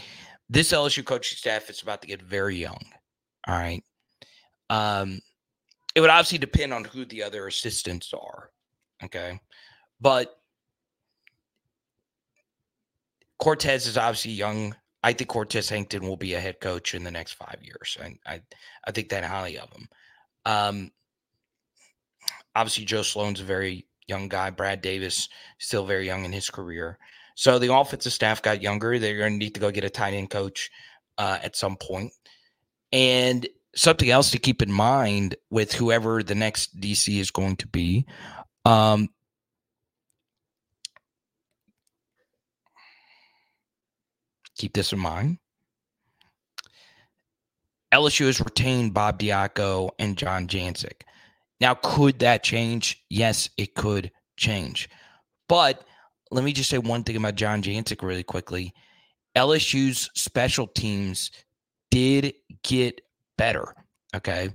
This 0.47 0.71
LSU 0.71 1.03
coaching 1.03 1.37
staff 1.37 1.71
is 1.71 1.81
about 1.81 2.01
to 2.03 2.07
get 2.07 2.21
very 2.21 2.55
young. 2.55 2.79
All 3.47 3.57
right. 3.57 3.83
Um, 4.69 5.21
it 5.95 6.01
would 6.01 6.11
obviously 6.11 6.37
depend 6.37 6.71
on 6.71 6.83
who 6.83 7.03
the 7.03 7.23
other 7.23 7.47
assistants 7.47 8.13
are. 8.13 8.51
Okay. 9.03 9.39
But 9.99 10.35
Cortez 13.41 13.87
is 13.87 13.97
obviously 13.97 14.31
young 14.31 14.75
I 15.03 15.13
think 15.13 15.29
Cortez 15.29 15.67
Hankton 15.67 16.07
will 16.07 16.17
be 16.17 16.35
a 16.35 16.39
head 16.39 16.59
coach 16.59 16.93
in 16.93 17.03
the 17.03 17.11
next 17.11 17.33
five 17.33 17.57
years. 17.61 17.97
I 18.01 18.15
I, 18.25 18.41
I 18.85 18.91
think 18.91 19.09
that 19.09 19.23
highly 19.23 19.57
of 19.57 19.71
him. 19.71 19.89
Um, 20.45 20.91
obviously, 22.55 22.85
Joe 22.85 23.01
Sloan's 23.01 23.41
a 23.41 23.45
very 23.45 23.87
young 24.07 24.29
guy. 24.29 24.51
Brad 24.51 24.81
Davis 24.81 25.27
still 25.57 25.85
very 25.85 26.05
young 26.05 26.25
in 26.25 26.31
his 26.31 26.49
career. 26.49 26.99
So 27.35 27.57
the 27.57 27.73
offensive 27.73 28.13
staff 28.13 28.41
got 28.41 28.61
younger. 28.61 28.99
They're 28.99 29.17
going 29.17 29.33
to 29.33 29.37
need 29.37 29.55
to 29.55 29.59
go 29.59 29.71
get 29.71 29.83
a 29.83 29.89
tight 29.89 30.13
end 30.13 30.29
coach 30.29 30.69
uh, 31.17 31.39
at 31.41 31.55
some 31.55 31.77
point. 31.77 32.11
And 32.91 33.47
something 33.73 34.09
else 34.09 34.31
to 34.31 34.39
keep 34.39 34.61
in 34.61 34.71
mind 34.71 35.35
with 35.49 35.73
whoever 35.73 36.21
the 36.21 36.35
next 36.35 36.79
DC 36.79 37.19
is 37.19 37.31
going 37.31 37.55
to 37.57 37.67
be. 37.67 38.05
Um, 38.65 39.09
keep 44.61 44.73
this 44.73 44.93
in 44.93 44.99
mind. 44.99 45.39
LSU 47.91 48.27
has 48.27 48.39
retained 48.39 48.93
Bob 48.93 49.19
Diaco 49.19 49.89
and 49.97 50.15
John 50.15 50.47
Jancic. 50.47 51.01
Now, 51.59 51.73
could 51.73 52.19
that 52.19 52.43
change? 52.43 53.03
Yes, 53.09 53.49
it 53.57 53.73
could 53.73 54.11
change. 54.37 54.89
But 55.49 55.83
let 56.29 56.43
me 56.43 56.53
just 56.53 56.69
say 56.69 56.77
one 56.77 57.03
thing 57.03 57.17
about 57.17 57.35
John 57.35 57.61
Jancic 57.61 58.01
really 58.01 58.23
quickly. 58.23 58.73
LSU's 59.35 60.09
special 60.15 60.67
teams 60.67 61.31
did 61.89 62.33
get 62.63 63.01
better. 63.37 63.75
Okay. 64.15 64.51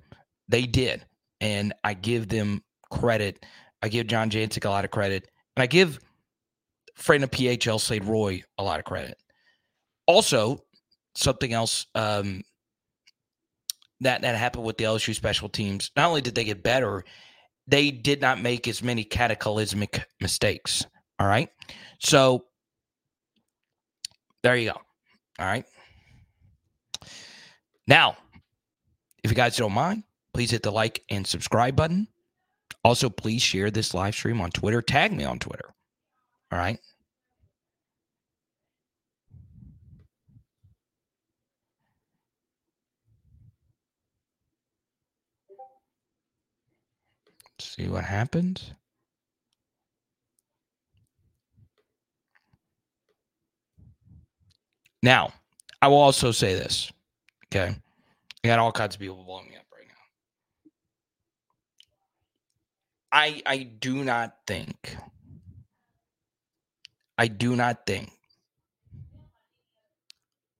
They 0.48 0.62
did. 0.62 1.04
And 1.40 1.74
I 1.84 1.94
give 1.94 2.28
them 2.28 2.62
credit. 2.90 3.44
I 3.82 3.88
give 3.88 4.06
John 4.06 4.30
Jancic 4.30 4.64
a 4.64 4.70
lot 4.70 4.84
of 4.84 4.90
credit. 4.90 5.28
And 5.56 5.62
I 5.62 5.66
give 5.66 5.98
friend 6.94 7.24
of 7.24 7.30
PHL 7.30 7.80
Slade 7.80 8.04
Roy 8.04 8.42
a 8.56 8.62
lot 8.62 8.78
of 8.78 8.84
credit. 8.84 9.18
Also, 10.06 10.62
something 11.14 11.52
else 11.52 11.86
um, 11.94 12.42
that 14.00 14.22
that 14.22 14.36
happened 14.36 14.64
with 14.64 14.78
the 14.78 14.84
LSU 14.84 15.14
special 15.14 15.48
teams. 15.48 15.90
Not 15.96 16.08
only 16.08 16.20
did 16.20 16.34
they 16.34 16.44
get 16.44 16.62
better, 16.62 17.04
they 17.66 17.90
did 17.90 18.20
not 18.20 18.40
make 18.40 18.68
as 18.68 18.82
many 18.82 19.04
cataclysmic 19.04 20.06
mistakes. 20.20 20.86
All 21.18 21.26
right, 21.26 21.48
so 21.98 22.44
there 24.42 24.56
you 24.56 24.70
go. 24.70 24.80
All 25.38 25.46
right. 25.46 25.64
Now, 27.88 28.16
if 29.22 29.30
you 29.30 29.36
guys 29.36 29.56
don't 29.56 29.72
mind, 29.72 30.04
please 30.34 30.50
hit 30.50 30.62
the 30.62 30.70
like 30.70 31.02
and 31.08 31.26
subscribe 31.26 31.76
button. 31.76 32.08
Also, 32.84 33.08
please 33.08 33.42
share 33.42 33.70
this 33.70 33.94
live 33.94 34.14
stream 34.14 34.40
on 34.40 34.50
Twitter. 34.50 34.82
Tag 34.82 35.12
me 35.12 35.24
on 35.24 35.38
Twitter. 35.38 35.74
All 36.52 36.58
right. 36.58 36.78
See 47.76 47.88
what 47.88 48.04
happens. 48.04 48.72
Now, 55.02 55.32
I 55.82 55.88
will 55.88 55.98
also 55.98 56.32
say 56.32 56.54
this. 56.54 56.90
Okay. 57.46 57.76
I 58.42 58.48
got 58.48 58.58
all 58.58 58.72
kinds 58.72 58.94
of 58.94 59.00
people 59.00 59.22
blowing 59.24 59.48
me 59.48 59.56
up 59.56 59.66
right 59.72 59.86
now. 59.86 60.70
I 63.12 63.42
I 63.44 63.58
do 63.64 64.02
not 64.04 64.36
think 64.46 64.96
I 67.18 67.28
do 67.28 67.56
not 67.56 67.86
think 67.86 68.10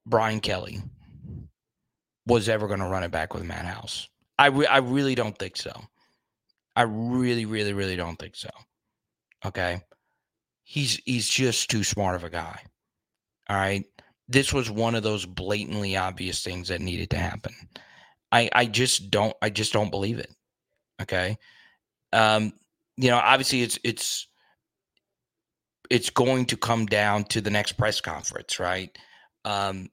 Brian 0.04 0.40
Kelly 0.40 0.82
was 2.26 2.48
ever 2.48 2.66
going 2.66 2.80
to 2.80 2.86
run 2.86 3.04
it 3.04 3.10
back 3.10 3.32
with 3.32 3.44
Matt 3.44 3.64
House. 3.64 4.08
I 4.38 4.46
re- 4.48 4.66
I 4.66 4.78
really 4.78 5.14
don't 5.14 5.38
think 5.38 5.56
so. 5.56 5.72
I 6.76 6.82
really, 6.82 7.46
really, 7.46 7.72
really 7.72 7.96
don't 7.96 8.18
think 8.18 8.36
so. 8.36 8.50
Okay. 9.44 9.80
He's 10.62 11.00
he's 11.04 11.28
just 11.28 11.70
too 11.70 11.82
smart 11.82 12.16
of 12.16 12.24
a 12.24 12.30
guy. 12.30 12.60
All 13.48 13.56
right. 13.56 13.84
This 14.28 14.52
was 14.52 14.70
one 14.70 14.94
of 14.94 15.02
those 15.02 15.24
blatantly 15.24 15.96
obvious 15.96 16.42
things 16.42 16.68
that 16.68 16.80
needed 16.80 17.10
to 17.10 17.18
happen. 17.18 17.54
I 18.30 18.50
I 18.52 18.66
just 18.66 19.10
don't 19.10 19.34
I 19.40 19.50
just 19.50 19.72
don't 19.72 19.90
believe 19.90 20.18
it. 20.18 20.30
Okay. 21.00 21.38
Um, 22.12 22.52
you 22.96 23.10
know, 23.10 23.18
obviously 23.18 23.62
it's 23.62 23.78
it's 23.84 24.26
it's 25.88 26.10
going 26.10 26.46
to 26.46 26.56
come 26.56 26.86
down 26.86 27.24
to 27.24 27.40
the 27.40 27.50
next 27.50 27.72
press 27.72 28.00
conference, 28.00 28.58
right? 28.58 28.96
Um, 29.44 29.88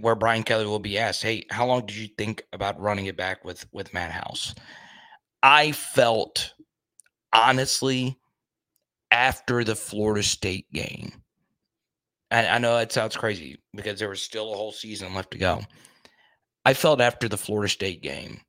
where 0.00 0.14
Brian 0.14 0.42
Kelly 0.42 0.66
will 0.66 0.78
be 0.78 0.98
asked, 0.98 1.22
"Hey, 1.22 1.46
how 1.50 1.66
long 1.66 1.86
did 1.86 1.96
you 1.96 2.08
think 2.18 2.44
about 2.52 2.80
running 2.80 3.06
it 3.06 3.16
back 3.16 3.44
with 3.44 3.66
with 3.72 3.94
Matt 3.94 4.12
House?" 4.12 4.54
I 5.42 5.72
felt 5.72 6.54
honestly 7.32 8.18
after 9.10 9.64
the 9.64 9.74
Florida 9.74 10.22
State 10.22 10.70
game, 10.72 11.12
and 12.30 12.46
I 12.46 12.58
know 12.58 12.76
it 12.78 12.92
sounds 12.92 13.16
crazy 13.16 13.60
because 13.74 13.98
there 13.98 14.08
was 14.08 14.22
still 14.22 14.52
a 14.52 14.56
whole 14.56 14.72
season 14.72 15.14
left 15.14 15.32
to 15.32 15.38
go. 15.38 15.62
I 16.64 16.74
felt 16.74 17.00
after 17.00 17.28
the 17.28 17.38
Florida 17.38 17.70
State 17.70 18.02
game, 18.02 18.40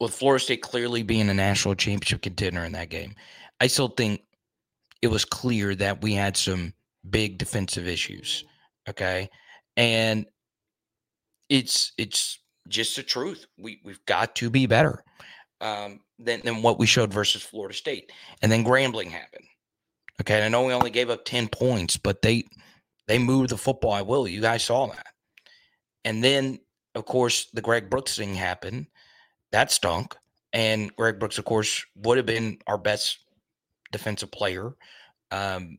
with 0.00 0.14
Florida 0.14 0.42
State 0.42 0.62
clearly 0.62 1.02
being 1.02 1.28
a 1.28 1.34
national 1.34 1.74
championship 1.74 2.22
contender 2.22 2.64
in 2.64 2.72
that 2.72 2.90
game, 2.90 3.14
I 3.60 3.66
still 3.66 3.88
think 3.88 4.22
it 5.02 5.08
was 5.08 5.24
clear 5.24 5.74
that 5.74 6.02
we 6.02 6.12
had 6.12 6.36
some 6.36 6.72
big 7.08 7.38
defensive 7.38 7.86
issues. 7.86 8.44
Okay. 8.88 9.28
And 9.76 10.26
it's 11.48 11.92
it's 11.98 12.38
just 12.68 12.96
the 12.96 13.02
truth. 13.02 13.46
We 13.58 13.80
we've 13.84 14.04
got 14.06 14.34
to 14.36 14.50
be 14.50 14.66
better 14.66 15.02
um, 15.60 16.00
than 16.18 16.40
than 16.44 16.62
what 16.62 16.78
we 16.78 16.86
showed 16.86 17.12
versus 17.12 17.42
Florida 17.42 17.74
State. 17.74 18.12
And 18.42 18.50
then 18.50 18.64
Grambling 18.64 19.10
happened. 19.10 19.44
Okay, 20.20 20.44
I 20.44 20.48
know 20.48 20.64
we 20.64 20.72
only 20.72 20.90
gave 20.90 21.10
up 21.10 21.24
ten 21.24 21.48
points, 21.48 21.96
but 21.96 22.22
they 22.22 22.44
they 23.06 23.18
moved 23.18 23.50
the 23.50 23.58
football. 23.58 23.92
I 23.92 24.02
will. 24.02 24.26
You 24.26 24.40
guys 24.40 24.64
saw 24.64 24.86
that. 24.86 25.06
And 26.04 26.22
then, 26.22 26.60
of 26.94 27.04
course, 27.04 27.46
the 27.52 27.60
Greg 27.60 27.90
Brooks 27.90 28.16
thing 28.16 28.34
happened. 28.34 28.86
That 29.52 29.70
stunk. 29.70 30.16
And 30.52 30.94
Greg 30.96 31.18
Brooks, 31.18 31.38
of 31.38 31.44
course, 31.44 31.84
would 31.96 32.16
have 32.16 32.26
been 32.26 32.58
our 32.66 32.78
best 32.78 33.18
defensive 33.92 34.30
player. 34.30 34.72
Um, 35.30 35.78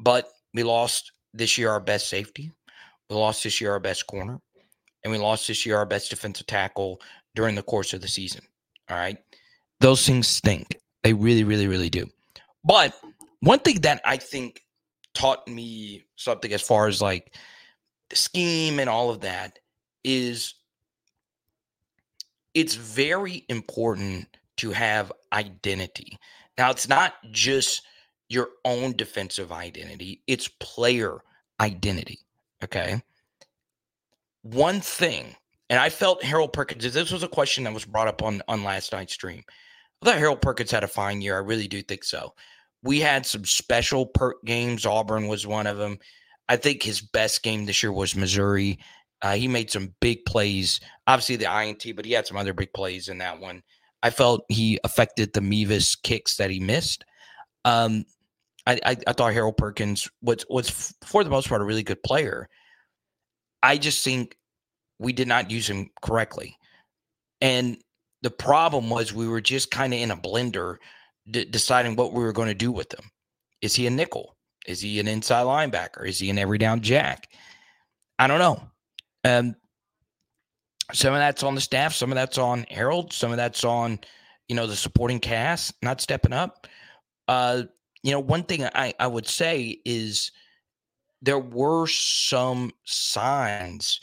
but 0.00 0.28
we 0.54 0.62
lost 0.62 1.12
this 1.34 1.58
year 1.58 1.70
our 1.70 1.80
best 1.80 2.08
safety. 2.08 2.50
We 3.10 3.16
lost 3.16 3.44
this 3.44 3.60
year 3.60 3.72
our 3.72 3.80
best 3.80 4.06
corner 4.06 4.40
and 5.04 5.12
we 5.12 5.18
lost 5.18 5.48
this 5.48 5.66
year 5.66 5.76
our 5.76 5.86
best 5.86 6.10
defensive 6.10 6.46
tackle 6.46 7.00
during 7.34 7.54
the 7.54 7.62
course 7.62 7.92
of 7.92 8.00
the 8.00 8.08
season. 8.08 8.42
All 8.90 8.96
right. 8.96 9.18
Those 9.80 10.06
things 10.06 10.28
stink. 10.28 10.78
They 11.02 11.12
really, 11.12 11.44
really, 11.44 11.66
really 11.66 11.90
do. 11.90 12.08
But 12.64 12.94
one 13.40 13.58
thing 13.58 13.80
that 13.80 14.00
I 14.04 14.16
think 14.16 14.62
taught 15.14 15.46
me 15.48 16.04
something 16.16 16.52
as 16.52 16.62
far 16.62 16.86
as 16.86 17.02
like 17.02 17.34
the 18.10 18.16
scheme 18.16 18.78
and 18.78 18.88
all 18.88 19.10
of 19.10 19.20
that 19.20 19.58
is 20.04 20.54
it's 22.54 22.74
very 22.74 23.44
important 23.48 24.26
to 24.58 24.70
have 24.70 25.12
identity. 25.32 26.18
Now, 26.58 26.70
it's 26.70 26.88
not 26.88 27.14
just 27.30 27.82
your 28.28 28.50
own 28.64 28.92
defensive 28.96 29.52
identity, 29.52 30.22
it's 30.26 30.48
player 30.60 31.22
identity. 31.60 32.20
Okay 32.62 33.02
one 34.42 34.80
thing, 34.80 35.36
and 35.72 35.80
I 35.80 35.88
felt 35.88 36.22
Harold 36.22 36.52
Perkins, 36.52 36.92
this 36.92 37.10
was 37.10 37.22
a 37.22 37.28
question 37.28 37.64
that 37.64 37.72
was 37.72 37.86
brought 37.86 38.06
up 38.06 38.22
on, 38.22 38.42
on 38.46 38.62
last 38.62 38.92
night's 38.92 39.14
stream. 39.14 39.42
I 40.02 40.04
thought 40.04 40.18
Harold 40.18 40.42
Perkins 40.42 40.70
had 40.70 40.84
a 40.84 40.88
fine 40.88 41.22
year. 41.22 41.34
I 41.34 41.38
really 41.38 41.66
do 41.66 41.80
think 41.80 42.04
so. 42.04 42.34
We 42.82 43.00
had 43.00 43.24
some 43.24 43.46
special 43.46 44.04
perk 44.04 44.44
games. 44.44 44.84
Auburn 44.84 45.28
was 45.28 45.46
one 45.46 45.66
of 45.66 45.78
them. 45.78 45.98
I 46.46 46.56
think 46.56 46.82
his 46.82 47.00
best 47.00 47.42
game 47.42 47.64
this 47.64 47.82
year 47.82 47.90
was 47.90 48.14
Missouri. 48.14 48.80
Uh, 49.22 49.32
he 49.32 49.48
made 49.48 49.70
some 49.70 49.94
big 50.02 50.26
plays. 50.26 50.78
Obviously 51.06 51.36
the 51.36 51.62
INT, 51.62 51.86
but 51.96 52.04
he 52.04 52.12
had 52.12 52.26
some 52.26 52.36
other 52.36 52.52
big 52.52 52.74
plays 52.74 53.08
in 53.08 53.16
that 53.18 53.40
one. 53.40 53.62
I 54.02 54.10
felt 54.10 54.44
he 54.50 54.78
affected 54.84 55.32
the 55.32 55.40
Mevis 55.40 55.94
kicks 55.96 56.36
that 56.36 56.50
he 56.50 56.60
missed. 56.60 57.02
Um, 57.64 58.04
I, 58.66 58.78
I, 58.84 58.96
I, 59.06 59.12
thought 59.14 59.32
Harold 59.32 59.56
Perkins 59.56 60.10
was 60.20 60.44
was 60.50 60.94
for 61.02 61.24
the 61.24 61.30
most 61.30 61.48
part 61.48 61.62
a 61.62 61.64
really 61.64 61.82
good 61.82 62.02
player. 62.02 62.50
I 63.62 63.78
just 63.78 64.04
think 64.04 64.36
we 65.02 65.12
did 65.12 65.28
not 65.28 65.50
use 65.50 65.68
him 65.68 65.90
correctly. 66.00 66.56
And 67.40 67.78
the 68.22 68.30
problem 68.30 68.88
was 68.88 69.12
we 69.12 69.28
were 69.28 69.40
just 69.40 69.70
kind 69.70 69.92
of 69.92 70.00
in 70.00 70.10
a 70.10 70.16
blender 70.16 70.76
d- 71.30 71.44
deciding 71.44 71.96
what 71.96 72.12
we 72.12 72.22
were 72.22 72.32
going 72.32 72.48
to 72.48 72.54
do 72.54 72.70
with 72.70 72.92
him. 72.92 73.10
Is 73.60 73.74
he 73.74 73.86
a 73.86 73.90
nickel? 73.90 74.36
Is 74.66 74.80
he 74.80 75.00
an 75.00 75.08
inside 75.08 75.44
linebacker? 75.44 76.06
Is 76.06 76.18
he 76.18 76.30
an 76.30 76.38
every 76.38 76.58
down 76.58 76.80
jack? 76.80 77.28
I 78.18 78.28
don't 78.28 78.38
know. 78.38 78.62
Um, 79.24 79.56
some 80.92 81.14
of 81.14 81.18
that's 81.18 81.42
on 81.42 81.54
the 81.54 81.60
staff, 81.60 81.94
some 81.94 82.12
of 82.12 82.16
that's 82.16 82.38
on 82.38 82.64
Harold, 82.70 83.12
some 83.12 83.30
of 83.30 83.36
that's 83.36 83.64
on, 83.64 83.98
you 84.48 84.54
know, 84.54 84.66
the 84.66 84.76
supporting 84.76 85.20
cast 85.20 85.74
not 85.82 86.00
stepping 86.00 86.32
up. 86.32 86.66
Uh, 87.26 87.62
you 88.02 88.12
know, 88.12 88.20
one 88.20 88.44
thing 88.44 88.64
I, 88.64 88.94
I 88.98 89.06
would 89.06 89.26
say 89.26 89.80
is 89.84 90.32
there 91.22 91.38
were 91.38 91.86
some 91.86 92.72
signs 92.84 94.00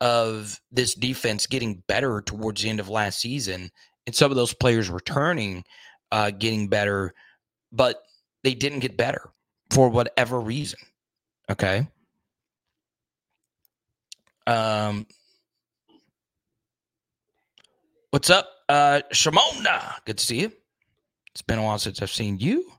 of 0.00 0.60
this 0.70 0.94
defense 0.94 1.46
getting 1.46 1.82
better 1.86 2.20
towards 2.22 2.62
the 2.62 2.68
end 2.68 2.80
of 2.80 2.88
last 2.88 3.20
season 3.20 3.70
and 4.06 4.14
some 4.14 4.30
of 4.30 4.36
those 4.36 4.54
players 4.54 4.88
returning, 4.88 5.64
uh, 6.12 6.30
getting 6.30 6.68
better, 6.68 7.12
but 7.72 8.02
they 8.44 8.54
didn't 8.54 8.78
get 8.80 8.96
better 8.96 9.30
for 9.70 9.88
whatever 9.88 10.40
reason. 10.40 10.78
Okay. 11.50 11.86
Um, 14.46 15.06
what's 18.10 18.30
up, 18.30 18.48
uh, 18.68 19.02
Shimona? 19.12 19.94
Good 20.06 20.18
to 20.18 20.24
see 20.24 20.40
you. 20.40 20.52
It's 21.32 21.42
been 21.42 21.58
a 21.58 21.62
while 21.62 21.78
since 21.78 22.00
I've 22.00 22.10
seen 22.10 22.38
you. 22.38 22.70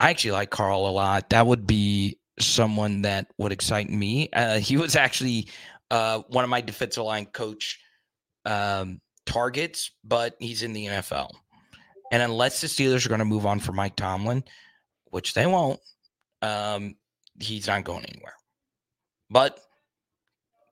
I 0.00 0.10
actually 0.10 0.30
like 0.30 0.50
Carl 0.50 0.88
a 0.88 0.92
lot. 0.92 1.30
That 1.30 1.46
would 1.46 1.66
be 1.66 2.18
someone 2.42 3.02
that 3.02 3.26
would 3.38 3.52
excite 3.52 3.90
me. 3.90 4.28
Uh, 4.32 4.58
he 4.58 4.76
was 4.76 4.96
actually 4.96 5.48
uh, 5.90 6.20
one 6.28 6.44
of 6.44 6.50
my 6.50 6.60
defensive 6.60 7.04
line 7.04 7.26
coach 7.26 7.80
um, 8.44 9.00
targets, 9.26 9.90
but 10.04 10.34
he's 10.38 10.62
in 10.62 10.72
the 10.72 10.86
NFL. 10.86 11.30
And 12.10 12.22
unless 12.22 12.60
the 12.60 12.66
Steelers 12.66 13.04
are 13.04 13.10
going 13.10 13.18
to 13.18 13.24
move 13.24 13.46
on 13.46 13.60
for 13.60 13.72
Mike 13.72 13.96
Tomlin, 13.96 14.44
which 15.10 15.34
they 15.34 15.46
won't, 15.46 15.80
um, 16.42 16.96
he's 17.38 17.66
not 17.66 17.84
going 17.84 18.04
anywhere. 18.04 18.34
But 19.30 19.60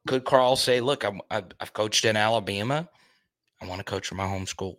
could 0.07 0.25
Carl 0.25 0.57
say, 0.57 0.81
"Look, 0.81 1.05
I'm, 1.05 1.21
I've 1.31 1.73
coached 1.75 2.05
in 2.05 2.17
Alabama. 2.17 2.89
I 3.61 3.67
want 3.67 3.81
to 3.81 3.85
coach 3.85 4.07
for 4.07 4.14
my 4.14 4.27
home 4.27 4.47
school." 4.47 4.79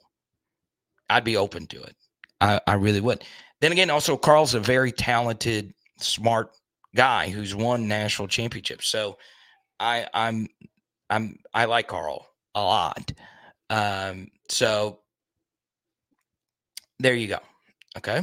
I'd 1.09 1.23
be 1.23 1.37
open 1.37 1.67
to 1.67 1.81
it. 1.83 1.95
I, 2.41 2.59
I 2.67 2.73
really 2.73 3.01
would. 3.01 3.23
Then 3.61 3.71
again, 3.71 3.89
also 3.89 4.17
Carl's 4.17 4.53
a 4.53 4.59
very 4.59 4.91
talented, 4.91 5.73
smart 5.99 6.51
guy 6.97 7.29
who's 7.29 7.55
won 7.55 7.87
national 7.87 8.27
championships. 8.27 8.87
So 8.87 9.17
I, 9.79 10.07
I'm, 10.13 10.47
I'm, 11.09 11.37
I 11.53 11.65
like 11.65 11.87
Carl 11.87 12.27
a 12.55 12.61
lot. 12.61 13.11
Um, 13.69 14.27
so 14.49 14.99
there 16.99 17.13
you 17.13 17.27
go. 17.27 17.39
Okay. 17.97 18.21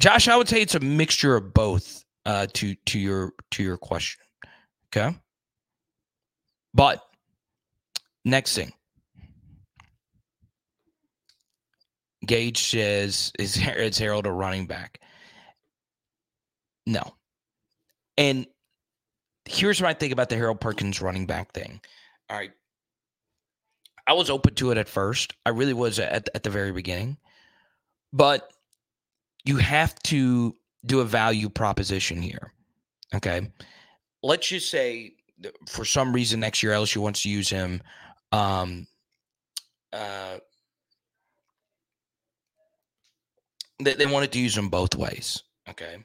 Josh, 0.00 0.28
I 0.28 0.36
would 0.36 0.48
say 0.48 0.60
it's 0.60 0.74
a 0.74 0.80
mixture 0.80 1.36
of 1.36 1.54
both 1.54 2.04
uh, 2.26 2.46
to 2.54 2.74
to 2.86 2.98
your 2.98 3.32
to 3.52 3.62
your 3.62 3.78
question. 3.78 4.22
Okay. 4.88 5.16
But 6.74 7.02
next 8.24 8.54
thing. 8.54 8.72
Gage 12.26 12.70
says 12.70 13.32
is 13.38 13.56
is 13.56 13.98
Harold 13.98 14.26
a 14.26 14.32
running 14.32 14.66
back? 14.66 15.00
No. 16.86 17.14
And 18.16 18.46
here's 19.44 19.80
what 19.80 19.88
I 19.88 19.94
think 19.94 20.12
about 20.12 20.28
the 20.28 20.36
Harold 20.36 20.60
Perkins 20.60 21.00
running 21.00 21.26
back 21.26 21.52
thing. 21.52 21.80
All 22.30 22.36
right. 22.36 22.52
I 24.06 24.12
was 24.12 24.30
open 24.30 24.54
to 24.54 24.70
it 24.70 24.78
at 24.78 24.88
first. 24.88 25.34
I 25.44 25.50
really 25.50 25.72
was 25.72 25.98
at, 25.98 26.28
at 26.34 26.42
the 26.42 26.50
very 26.50 26.72
beginning. 26.72 27.16
But 28.12 28.52
you 29.44 29.56
have 29.56 29.94
to 30.04 30.54
do 30.84 31.00
a 31.00 31.04
value 31.04 31.48
proposition 31.48 32.22
here. 32.22 32.52
Okay. 33.14 33.50
Let's 34.22 34.48
just 34.48 34.70
say 34.70 35.14
for 35.68 35.84
some 35.84 36.12
reason 36.12 36.40
next 36.40 36.62
year 36.62 36.72
LSU 36.72 36.98
wants 36.98 37.22
to 37.22 37.28
use 37.28 37.48
him. 37.48 37.82
Um, 38.32 38.86
uh, 39.92 40.38
they, 43.80 43.94
they 43.94 44.06
wanted 44.06 44.32
to 44.32 44.38
use 44.38 44.56
him 44.56 44.68
both 44.68 44.94
ways. 44.96 45.42
Okay. 45.68 45.96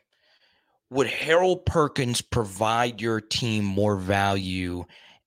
Would 0.92 1.08
Harold 1.08 1.66
Perkins 1.66 2.22
provide 2.22 3.00
your 3.00 3.22
team 3.22 3.64
more 3.64 3.96
value 3.96 4.84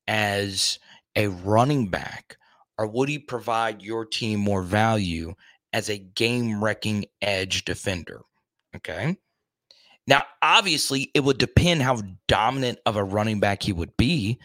as 0.07 0.79
a 1.17 1.29
running 1.29 1.89
back, 1.89 2.37
or 2.77 2.87
would 2.87 3.09
he 3.09 3.19
provide 3.19 3.81
your 3.81 4.05
team 4.05 4.41
more 4.41 4.63
value 4.63 5.35
as 5.73 5.89
a 5.89 5.97
game 5.99 6.63
wrecking 6.63 7.07
edge 7.23 7.65
defender? 7.65 8.21
Okay. 8.77 9.17
Now, 10.07 10.25
obviously, 10.43 11.11
it 11.15 11.21
would 11.21 11.39
depend 11.39 11.81
how 11.81 12.03
dominant 12.29 12.79
of 12.85 12.97
a 12.97 13.05
running 13.05 13.41
back 13.41 13.63
he 13.63 13.73
would 13.73 13.97
be. 13.97 14.39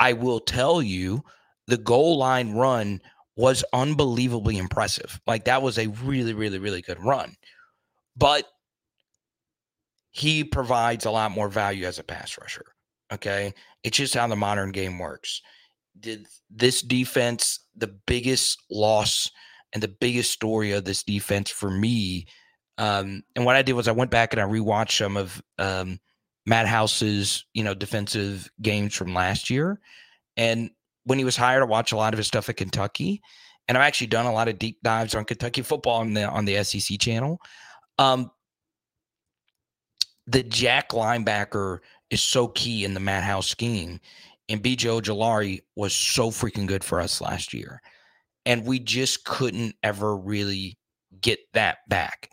I 0.00 0.14
will 0.14 0.40
tell 0.40 0.82
you 0.82 1.22
the 1.68 1.76
goal 1.76 2.18
line 2.18 2.54
run 2.54 3.00
was 3.36 3.64
unbelievably 3.72 4.58
impressive. 4.58 5.20
Like, 5.28 5.44
that 5.44 5.62
was 5.62 5.78
a 5.78 5.86
really, 5.86 6.32
really, 6.32 6.58
really 6.58 6.82
good 6.82 7.00
run. 7.00 7.36
But 8.16 8.46
he 10.16 10.44
provides 10.44 11.04
a 11.04 11.10
lot 11.10 11.30
more 11.30 11.48
value 11.48 11.86
as 11.86 11.98
a 11.98 12.04
pass 12.04 12.38
rusher. 12.38 12.64
Okay. 13.12 13.54
It's 13.82 13.96
just 13.96 14.14
how 14.14 14.26
the 14.26 14.36
modern 14.36 14.72
game 14.72 14.98
works. 14.98 15.42
Did 15.98 16.26
this 16.50 16.82
defense, 16.82 17.60
the 17.76 17.94
biggest 18.06 18.62
loss 18.70 19.30
and 19.72 19.82
the 19.82 19.88
biggest 19.88 20.32
story 20.32 20.72
of 20.72 20.84
this 20.84 21.02
defense 21.02 21.50
for 21.50 21.70
me 21.70 22.26
um, 22.78 23.22
and 23.34 23.44
what 23.44 23.56
I 23.56 23.62
did 23.62 23.72
was 23.72 23.88
I 23.88 23.92
went 23.92 24.10
back 24.10 24.32
and 24.32 24.42
I 24.42 24.44
rewatched 24.44 24.98
some 24.98 25.16
of 25.16 25.42
um, 25.58 25.98
Matt 26.44 26.66
House's, 26.66 27.44
you 27.54 27.64
know, 27.64 27.74
defensive 27.74 28.48
games 28.60 28.94
from 28.94 29.14
last 29.14 29.50
year. 29.50 29.80
And 30.36 30.70
when 31.04 31.18
he 31.18 31.24
was 31.24 31.36
hired, 31.36 31.62
I 31.62 31.66
watched 31.66 31.92
a 31.92 31.96
lot 31.96 32.12
of 32.12 32.18
his 32.18 32.26
stuff 32.26 32.48
at 32.48 32.56
Kentucky. 32.56 33.22
And 33.68 33.76
I've 33.76 33.84
actually 33.84 34.08
done 34.08 34.26
a 34.26 34.32
lot 34.32 34.48
of 34.48 34.58
deep 34.58 34.78
dives 34.82 35.14
on 35.14 35.24
Kentucky 35.24 35.62
football 35.62 36.00
on 36.00 36.14
the 36.14 36.28
on 36.28 36.44
the 36.44 36.62
SEC 36.62 37.00
channel. 37.00 37.40
Um, 37.98 38.30
the 40.26 40.42
Jack 40.42 40.90
linebacker 40.90 41.78
is 42.10 42.22
so 42.22 42.48
key 42.48 42.84
in 42.84 42.94
the 42.94 43.00
Matt 43.00 43.24
House 43.24 43.48
scheme. 43.48 44.00
And 44.48 44.62
BJ 44.62 45.00
Ojulari 45.00 45.60
was 45.74 45.92
so 45.92 46.30
freaking 46.30 46.66
good 46.66 46.84
for 46.84 47.00
us 47.00 47.20
last 47.20 47.52
year. 47.52 47.80
And 48.44 48.64
we 48.64 48.78
just 48.78 49.24
couldn't 49.24 49.74
ever 49.82 50.16
really 50.16 50.78
get 51.20 51.40
that 51.54 51.78
back. 51.88 52.30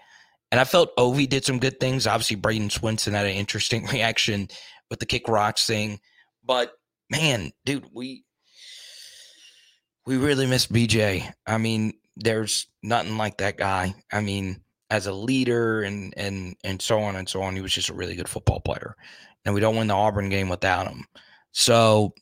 And 0.51 0.59
I 0.59 0.65
felt 0.65 0.95
Ovi 0.97 1.27
did 1.27 1.43
some 1.43 1.57
good 1.57 1.79
things. 1.79 2.05
Obviously, 2.05 2.37
Bradyn 2.37 2.69
Swinson 2.69 3.13
had 3.13 3.25
an 3.25 3.33
interesting 3.33 3.85
reaction 3.91 4.47
with 4.89 4.99
the 4.99 5.07
kick 5.07 5.27
rocks 5.27 5.65
thing. 5.65 5.99
But 6.43 6.71
man, 7.09 7.51
dude, 7.65 7.87
we 7.91 8.25
we 10.05 10.17
really 10.17 10.45
miss 10.45 10.67
BJ. 10.67 11.31
I 11.47 11.57
mean, 11.57 11.93
there's 12.15 12.67
nothing 12.83 13.17
like 13.17 13.37
that 13.37 13.57
guy. 13.57 13.95
I 14.11 14.19
mean, 14.21 14.61
as 14.93 15.07
a 15.07 15.11
leader 15.11 15.81
and 15.81 16.13
and 16.17 16.55
and 16.63 16.79
so 16.79 16.99
on 16.99 17.15
and 17.15 17.27
so 17.27 17.41
on, 17.41 17.55
he 17.55 17.61
was 17.61 17.73
just 17.73 17.89
a 17.89 17.95
really 17.95 18.15
good 18.15 18.29
football 18.29 18.59
player. 18.59 18.95
And 19.43 19.53
we 19.55 19.59
don't 19.59 19.75
win 19.75 19.87
the 19.87 19.95
Auburn 19.95 20.29
game 20.29 20.49
without 20.49 20.87
him. 20.87 21.05
So 21.51 22.13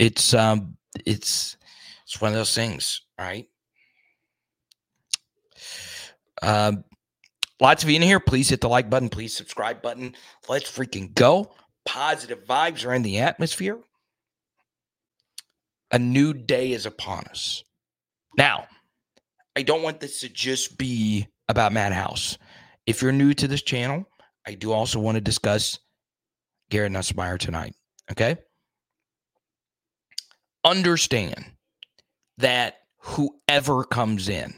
it's 0.00 0.34
um 0.34 0.76
it's 1.06 1.56
it's 2.04 2.20
one 2.20 2.32
of 2.32 2.36
those 2.36 2.54
things, 2.54 3.02
right? 3.18 3.46
Um 6.42 6.84
Lots 7.60 7.82
of 7.82 7.90
you 7.90 7.96
in 7.96 8.02
here. 8.02 8.20
Please 8.20 8.48
hit 8.48 8.62
the 8.62 8.70
like 8.70 8.88
button. 8.88 9.10
Please 9.10 9.36
subscribe 9.36 9.82
button. 9.82 10.16
Let's 10.48 10.70
freaking 10.70 11.14
go. 11.14 11.52
Positive 11.84 12.42
vibes 12.46 12.86
are 12.86 12.94
in 12.94 13.02
the 13.02 13.18
atmosphere. 13.18 13.78
A 15.90 15.98
new 15.98 16.32
day 16.32 16.72
is 16.72 16.86
upon 16.86 17.24
us. 17.26 17.62
Now, 18.38 18.66
I 19.56 19.62
don't 19.62 19.82
want 19.82 20.00
this 20.00 20.20
to 20.20 20.30
just 20.30 20.78
be 20.78 21.28
about 21.50 21.72
Matt 21.72 21.92
House. 21.92 22.38
If 22.86 23.02
you're 23.02 23.12
new 23.12 23.34
to 23.34 23.48
this 23.48 23.62
channel, 23.62 24.06
I 24.46 24.54
do 24.54 24.72
also 24.72 24.98
want 25.00 25.16
to 25.16 25.20
discuss 25.20 25.78
Garrett 26.70 26.92
Nussmeier 26.92 27.38
tonight. 27.38 27.74
Okay. 28.10 28.36
Understand 30.64 31.44
that 32.38 32.76
whoever 32.98 33.84
comes 33.84 34.28
in, 34.28 34.54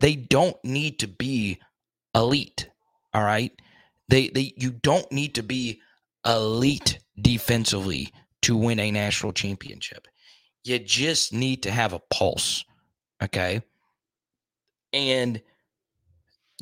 they 0.00 0.16
don't 0.16 0.56
need 0.64 0.98
to 0.98 1.08
be 1.08 1.58
elite. 2.14 2.68
All 3.14 3.22
right. 3.22 3.52
They 4.08 4.28
they 4.28 4.52
you 4.56 4.70
don't 4.70 5.10
need 5.10 5.34
to 5.36 5.42
be 5.42 5.80
elite 6.24 6.98
defensively 7.20 8.12
to 8.42 8.56
win 8.56 8.80
a 8.80 8.90
national 8.90 9.32
championship. 9.32 10.06
You 10.64 10.78
just 10.78 11.32
need 11.32 11.62
to 11.62 11.70
have 11.70 11.92
a 11.92 12.02
pulse. 12.10 12.64
Okay. 13.22 13.62
And 14.92 15.40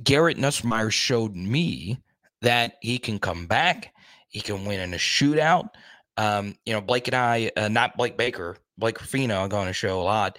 Garrett 0.02 0.38
Nussmeier 0.38 0.90
showed 0.90 1.36
me 1.36 2.00
that 2.42 2.76
he 2.80 2.98
can 2.98 3.18
come 3.18 3.46
back. 3.46 3.94
He 4.28 4.40
can 4.40 4.64
win 4.64 4.80
in 4.80 4.94
a 4.94 4.98
shootout. 4.98 5.70
Um, 6.16 6.56
you 6.64 6.72
know, 6.72 6.80
Blake 6.80 7.08
and 7.08 7.14
I, 7.14 7.50
uh, 7.56 7.68
not 7.68 7.96
Blake 7.96 8.16
Baker, 8.16 8.56
Blake 8.78 9.00
Ruffino, 9.00 9.42
I'm 9.42 9.48
going 9.48 9.66
to 9.66 9.72
show 9.72 10.00
a 10.00 10.02
lot. 10.02 10.38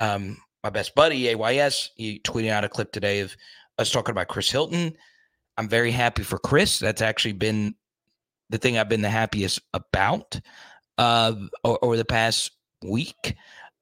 Um, 0.00 0.38
my 0.62 0.70
best 0.70 0.94
buddy, 0.94 1.28
AYS, 1.28 1.90
he 1.94 2.20
tweeted 2.20 2.50
out 2.50 2.64
a 2.64 2.68
clip 2.68 2.92
today 2.92 3.20
of 3.20 3.36
us 3.78 3.90
talking 3.90 4.12
about 4.12 4.28
Chris 4.28 4.50
Hilton. 4.50 4.96
I'm 5.56 5.68
very 5.68 5.90
happy 5.90 6.22
for 6.22 6.38
Chris. 6.38 6.78
That's 6.78 7.02
actually 7.02 7.32
been 7.32 7.74
the 8.50 8.58
thing 8.58 8.78
I've 8.78 8.88
been 8.88 9.02
the 9.02 9.10
happiest 9.10 9.60
about 9.72 10.40
uh, 10.98 11.34
over 11.64 11.96
the 11.96 12.04
past 12.04 12.52
week 12.84 13.34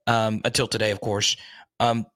um, 0.07 0.41
until 0.45 0.67
today, 0.67 0.91
of 0.91 1.01
course. 1.01 1.37
Um, 1.81 2.07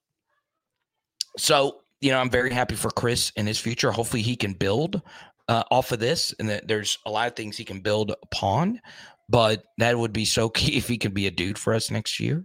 so 1.37 1.81
you 2.01 2.13
know, 2.13 2.19
I'm 2.19 2.31
very 2.31 2.53
happy 2.53 2.75
for 2.75 2.91
Chris 2.91 3.33
and 3.37 3.49
his 3.49 3.59
future. 3.59 3.91
Hopefully, 3.91 4.23
he 4.23 4.37
can 4.37 4.53
build 4.53 5.03
uh, 5.49 5.65
off 5.71 5.93
of 5.93 5.99
this, 5.99 6.35
and 6.39 6.49
that 6.49 6.69
there's 6.69 6.99
a 7.07 7.11
lot 7.11 7.29
of 7.29 7.37
things 7.37 7.57
he 7.57 7.65
can 7.65 7.81
build 7.81 8.13
upon. 8.23 8.81
But 9.29 9.65
that 9.79 9.99
would 9.99 10.13
be 10.13 10.25
so 10.25 10.49
key 10.49 10.77
if 10.77 10.89
he 10.89 10.99
could 10.99 11.15
be 11.15 11.27
a 11.27 11.31
dude 11.31 11.59
for 11.59 11.75
us 11.75 11.91
next 11.91 12.21
year. 12.21 12.45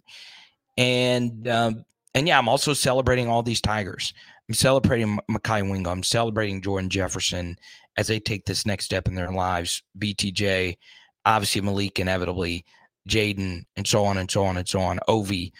And 0.77 1.47
um, 1.47 1.85
and 2.13 2.27
yeah, 2.27 2.37
I'm 2.37 2.49
also 2.49 2.73
celebrating 2.73 3.27
all 3.27 3.43
these 3.43 3.61
Tigers. 3.61 4.13
I'm 4.49 4.55
celebrating 4.55 5.19
Mekhi 5.29 5.69
Wingo. 5.69 5.89
I'm 5.89 6.03
celebrating 6.03 6.61
Jordan 6.61 6.89
Jefferson 6.89 7.57
as 7.97 8.07
they 8.07 8.19
take 8.19 8.45
this 8.45 8.65
next 8.65 8.85
step 8.85 9.07
in 9.07 9.15
their 9.15 9.31
lives. 9.31 9.83
BTJ, 9.99 10.77
obviously 11.25 11.61
Malik, 11.61 11.99
inevitably 11.99 12.65
Jaden, 13.07 13.63
and 13.77 13.87
so 13.87 14.03
on 14.03 14.17
and 14.17 14.29
so 14.29 14.43
on 14.43 14.57
and 14.57 14.67
so 14.67 14.81
on. 14.81 14.99
Ovi, 15.07 15.51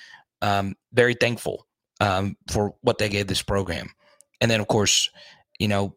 um, 0.41 0.75
very 0.91 1.13
thankful 1.13 1.65
um, 2.04 2.36
for 2.51 2.76
what 2.82 2.97
they 2.97 3.08
gave 3.08 3.28
this 3.28 3.41
program, 3.41 3.89
and 4.41 4.51
then 4.51 4.60
of 4.60 4.68
course, 4.68 5.10
you 5.58 5.70
know, 5.70 5.95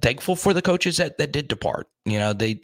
thankful 0.00 0.36
for 0.36 0.54
the 0.54 0.62
coaches 0.62 0.98
that 0.98 1.18
that 1.18 1.32
did 1.32 1.48
depart. 1.48 1.88
You 2.04 2.18
know, 2.20 2.32
they 2.32 2.60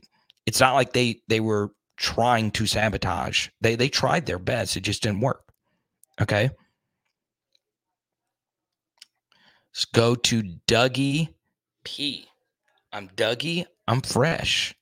it's 0.47 0.61
not 0.61 0.74
like 0.74 0.93
they 0.93 1.20
they 1.26 1.41
were 1.41 1.72
trying 1.97 2.53
to 2.53 2.66
sabotage. 2.66 3.49
They 3.61 3.74
they 3.74 3.89
tried 3.89 4.26
their 4.26 4.39
best. 4.39 4.76
It 4.76 4.83
just 4.83 5.03
didn't 5.03 5.20
work. 5.20 5.43
Okay. 6.20 6.51
Let's 9.72 9.85
go 9.87 10.14
to 10.14 10.43
Dougie 10.68 11.35
P. 11.85 12.26
I'm 12.93 13.09
Dougie. 13.09 13.66
I'm 13.89 14.03
fresh. 14.03 14.74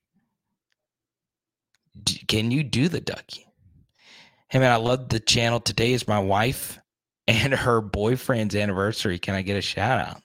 D- 2.03 2.23
can 2.29 2.51
you 2.51 2.63
do 2.63 2.89
the 2.89 3.01
Dougie? 3.01 3.45
Hey 4.49 4.59
man, 4.59 4.71
I 4.71 4.77
love 4.77 5.09
the 5.09 5.19
channel. 5.19 5.61
Today 5.61 5.93
is 5.93 6.07
my 6.07 6.19
wife 6.19 6.79
and 7.29 7.53
her 7.53 7.81
boyfriend's 7.81 8.55
anniversary. 8.55 9.18
Can 9.18 9.35
I 9.35 9.43
get 9.43 9.57
a 9.57 9.62
shout 9.62 9.99
out? 9.99 10.22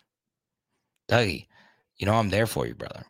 Dougie, 1.10 1.48
you 1.98 2.06
know 2.06 2.14
I'm 2.14 2.30
there 2.30 2.48
for 2.48 2.66
you, 2.66 2.76
brother. 2.76 3.04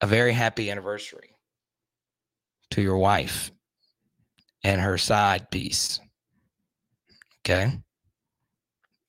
A 0.00 0.06
very 0.06 0.32
happy 0.32 0.70
anniversary 0.70 1.30
to 2.70 2.82
your 2.82 2.98
wife 2.98 3.50
and 4.62 4.80
her 4.80 4.98
side 4.98 5.50
piece. 5.50 6.00
Okay. 7.40 7.72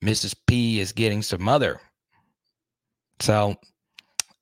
Mrs. 0.04 0.34
P 0.46 0.80
is 0.80 0.92
getting 0.92 1.22
some 1.22 1.42
mother. 1.42 1.80
So, 3.20 3.56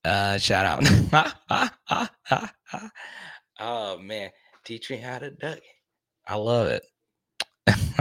uh, 0.04 0.38
shout 0.38 0.66
out. 0.66 2.10
oh 3.58 3.98
man, 3.98 4.30
teach 4.64 4.90
me 4.90 4.98
how 4.98 5.18
to 5.18 5.30
duck. 5.30 5.58
I 6.28 6.36
love 6.36 6.66
it. 6.66 6.84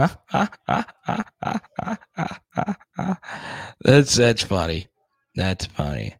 that's 3.80 4.14
that's 4.14 4.42
funny. 4.42 4.86
That's 5.34 5.66
funny. 5.66 6.14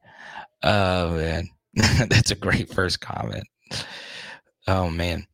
Oh 0.63 1.17
man, 1.17 1.49
that's 1.75 2.31
a 2.31 2.37
great 2.37 2.73
first 2.73 3.01
comment. 3.01 3.45
Oh 4.67 4.91
man. 4.91 5.27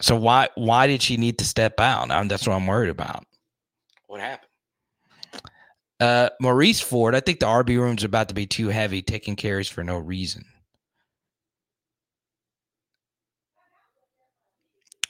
So 0.00 0.16
why 0.16 0.48
why 0.54 0.86
did 0.86 1.02
she 1.02 1.16
need 1.16 1.38
to 1.38 1.44
step 1.44 1.80
out? 1.80 2.10
I 2.10 2.22
that's 2.24 2.46
what 2.46 2.54
I'm 2.54 2.66
worried 2.66 2.90
about. 2.90 3.24
What 4.06 4.20
happened? 4.20 4.50
Uh, 5.98 6.28
Maurice 6.40 6.80
Ford, 6.80 7.14
I 7.14 7.20
think 7.20 7.40
the 7.40 7.46
RB 7.46 7.78
room's 7.78 8.04
about 8.04 8.28
to 8.28 8.34
be 8.34 8.46
too 8.46 8.68
heavy, 8.68 9.00
taking 9.00 9.34
carries 9.34 9.68
for 9.68 9.82
no 9.82 9.96
reason. 9.96 10.44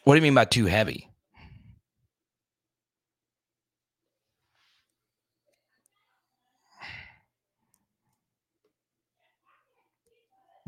What 0.05 0.15
do 0.15 0.19
you 0.19 0.23
mean 0.23 0.35
by 0.35 0.45
too 0.45 0.67
heavy? 0.67 1.11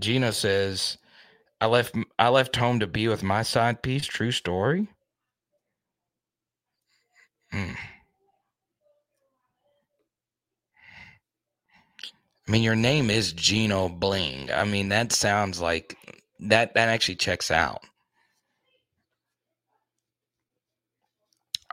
Gina 0.01 0.33
says, 0.33 0.99
"I 1.61 1.67
left 1.67 1.95
I 2.19 2.29
left 2.29 2.57
home 2.57 2.81
to 2.81 2.87
be 2.87 3.09
with 3.09 3.23
my 3.23 3.43
side 3.43 3.83
piece. 3.83 4.07
True 4.07 4.33
story." 4.33 4.89
Hmm. 7.51 7.73
I 12.47 12.51
mean, 12.51 12.63
your 12.63 12.77
name 12.77 13.11
is 13.11 13.33
Gino 13.33 13.89
Bling. 13.89 14.51
I 14.51 14.65
mean, 14.65 14.89
that 14.89 15.13
sounds 15.13 15.61
like 15.61 15.97
that. 16.41 16.75
That 16.75 16.89
actually 16.89 17.17
checks 17.17 17.51
out. 17.51 17.83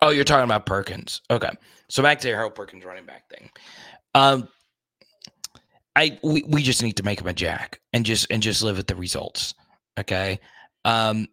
Oh, 0.02 0.10
you're 0.10 0.26
talking 0.26 0.44
about 0.44 0.66
Perkins. 0.66 1.22
Okay, 1.32 1.50
so 1.90 2.04
back 2.04 2.20
to 2.20 2.28
your 2.28 2.38
Harold 2.38 2.56
Perkins 2.56 2.84
running 2.84 3.06
back 3.06 3.30
thing. 3.30 3.50
Um, 4.14 4.50
I 5.96 6.20
we, 6.24 6.44
we 6.44 6.62
just 6.62 6.84
need 6.84 6.98
to 6.98 7.04
make 7.04 7.22
him 7.22 7.28
a 7.28 7.34
jack 7.34 7.80
and 7.94 8.06
just 8.06 8.28
and 8.30 8.42
just 8.42 8.62
live 8.62 8.78
with 8.78 8.88
the 8.88 8.96
results. 8.96 9.54
Okay. 10.00 10.40
Um, 10.84 11.28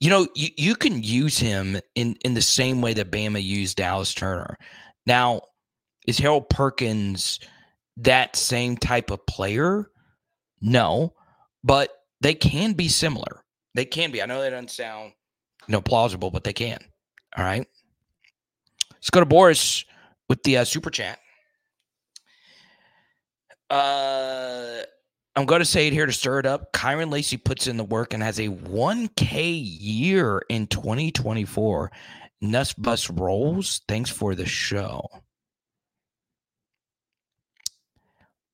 you 0.00 0.10
know, 0.10 0.26
you, 0.34 0.48
you 0.56 0.74
can 0.74 1.02
use 1.02 1.38
him 1.38 1.78
in 1.94 2.16
in 2.24 2.34
the 2.34 2.42
same 2.42 2.80
way 2.80 2.94
that 2.94 3.10
Bama 3.10 3.42
used 3.42 3.76
Dallas 3.76 4.14
Turner. 4.14 4.56
Now, 5.06 5.42
is 6.06 6.18
Harold 6.18 6.48
Perkins? 6.48 7.38
that 7.98 8.36
same 8.36 8.76
type 8.76 9.10
of 9.10 9.24
player? 9.26 9.90
No, 10.60 11.14
but 11.64 11.90
they 12.20 12.34
can 12.34 12.72
be 12.72 12.88
similar. 12.88 13.42
They 13.74 13.84
can 13.84 14.10
be. 14.10 14.22
I 14.22 14.26
know 14.26 14.40
that 14.40 14.50
doesn't 14.50 14.70
sound 14.70 15.12
you 15.66 15.72
know 15.72 15.80
plausible, 15.80 16.30
but 16.30 16.44
they 16.44 16.52
can. 16.52 16.78
All 17.36 17.44
right. 17.44 17.66
Let's 18.92 19.10
go 19.10 19.20
to 19.20 19.26
Boris 19.26 19.84
with 20.28 20.42
the 20.42 20.58
uh, 20.58 20.64
super 20.64 20.90
chat. 20.90 21.18
Uh, 23.70 24.82
I'm 25.34 25.44
going 25.44 25.60
to 25.60 25.66
say 25.66 25.86
it 25.86 25.92
here 25.92 26.06
to 26.06 26.12
stir 26.12 26.40
it 26.40 26.46
up. 26.46 26.72
Kyren 26.72 27.10
Lacy 27.10 27.36
puts 27.36 27.66
in 27.66 27.76
the 27.76 27.84
work 27.84 28.14
and 28.14 28.22
has 28.22 28.38
a 28.38 28.48
1K 28.48 29.62
year 29.62 30.42
in 30.48 30.66
2024. 30.66 31.90
Nuss 32.40 32.72
Bus 32.74 33.10
rolls. 33.10 33.82
Thanks 33.88 34.10
for 34.10 34.34
the 34.34 34.46
show. 34.46 35.06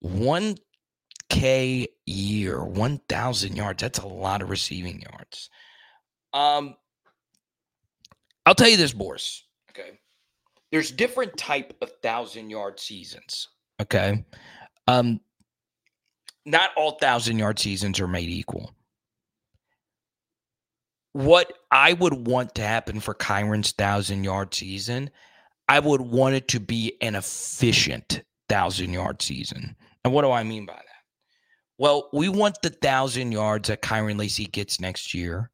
1K 0.04 1.86
year, 2.06 2.64
1,000 2.64 3.56
yards. 3.56 3.82
That's 3.82 3.98
a 4.00 4.06
lot 4.06 4.42
of 4.42 4.50
receiving 4.50 5.02
yards. 5.02 5.50
Um, 6.32 6.74
I'll 8.46 8.54
tell 8.54 8.68
you 8.68 8.76
this, 8.76 8.92
Boris. 8.92 9.44
Okay. 9.70 10.00
There's 10.72 10.90
different 10.90 11.36
type 11.36 11.76
of 11.82 11.92
thousand 12.02 12.50
yard 12.50 12.80
seasons. 12.80 13.48
Okay. 13.80 14.24
Um, 14.86 15.20
not 16.44 16.70
all 16.76 16.92
thousand 16.92 17.38
yard 17.38 17.58
seasons 17.58 18.00
are 18.00 18.08
made 18.08 18.28
equal. 18.28 18.74
What 21.12 21.52
I 21.70 21.92
would 21.92 22.26
want 22.26 22.54
to 22.56 22.62
happen 22.62 23.00
for 23.00 23.14
Kyren's 23.14 23.72
thousand 23.72 24.24
yard 24.24 24.54
season, 24.54 25.10
I 25.68 25.78
would 25.78 26.00
want 26.00 26.34
it 26.34 26.48
to 26.48 26.60
be 26.60 26.96
an 27.00 27.14
efficient 27.14 28.22
thousand 28.48 28.92
yard 28.92 29.22
season. 29.22 29.76
And 30.04 30.12
what 30.12 30.22
do 30.22 30.30
I 30.30 30.42
mean 30.42 30.66
by 30.66 30.74
that? 30.74 30.84
Well, 31.78 32.08
we 32.12 32.28
want 32.28 32.60
the 32.62 32.70
thousand 32.70 33.32
yards 33.32 33.68
that 33.68 33.82
Kyren 33.82 34.18
Lacy 34.18 34.46
gets 34.46 34.80
next 34.80 35.14
year 35.14 35.50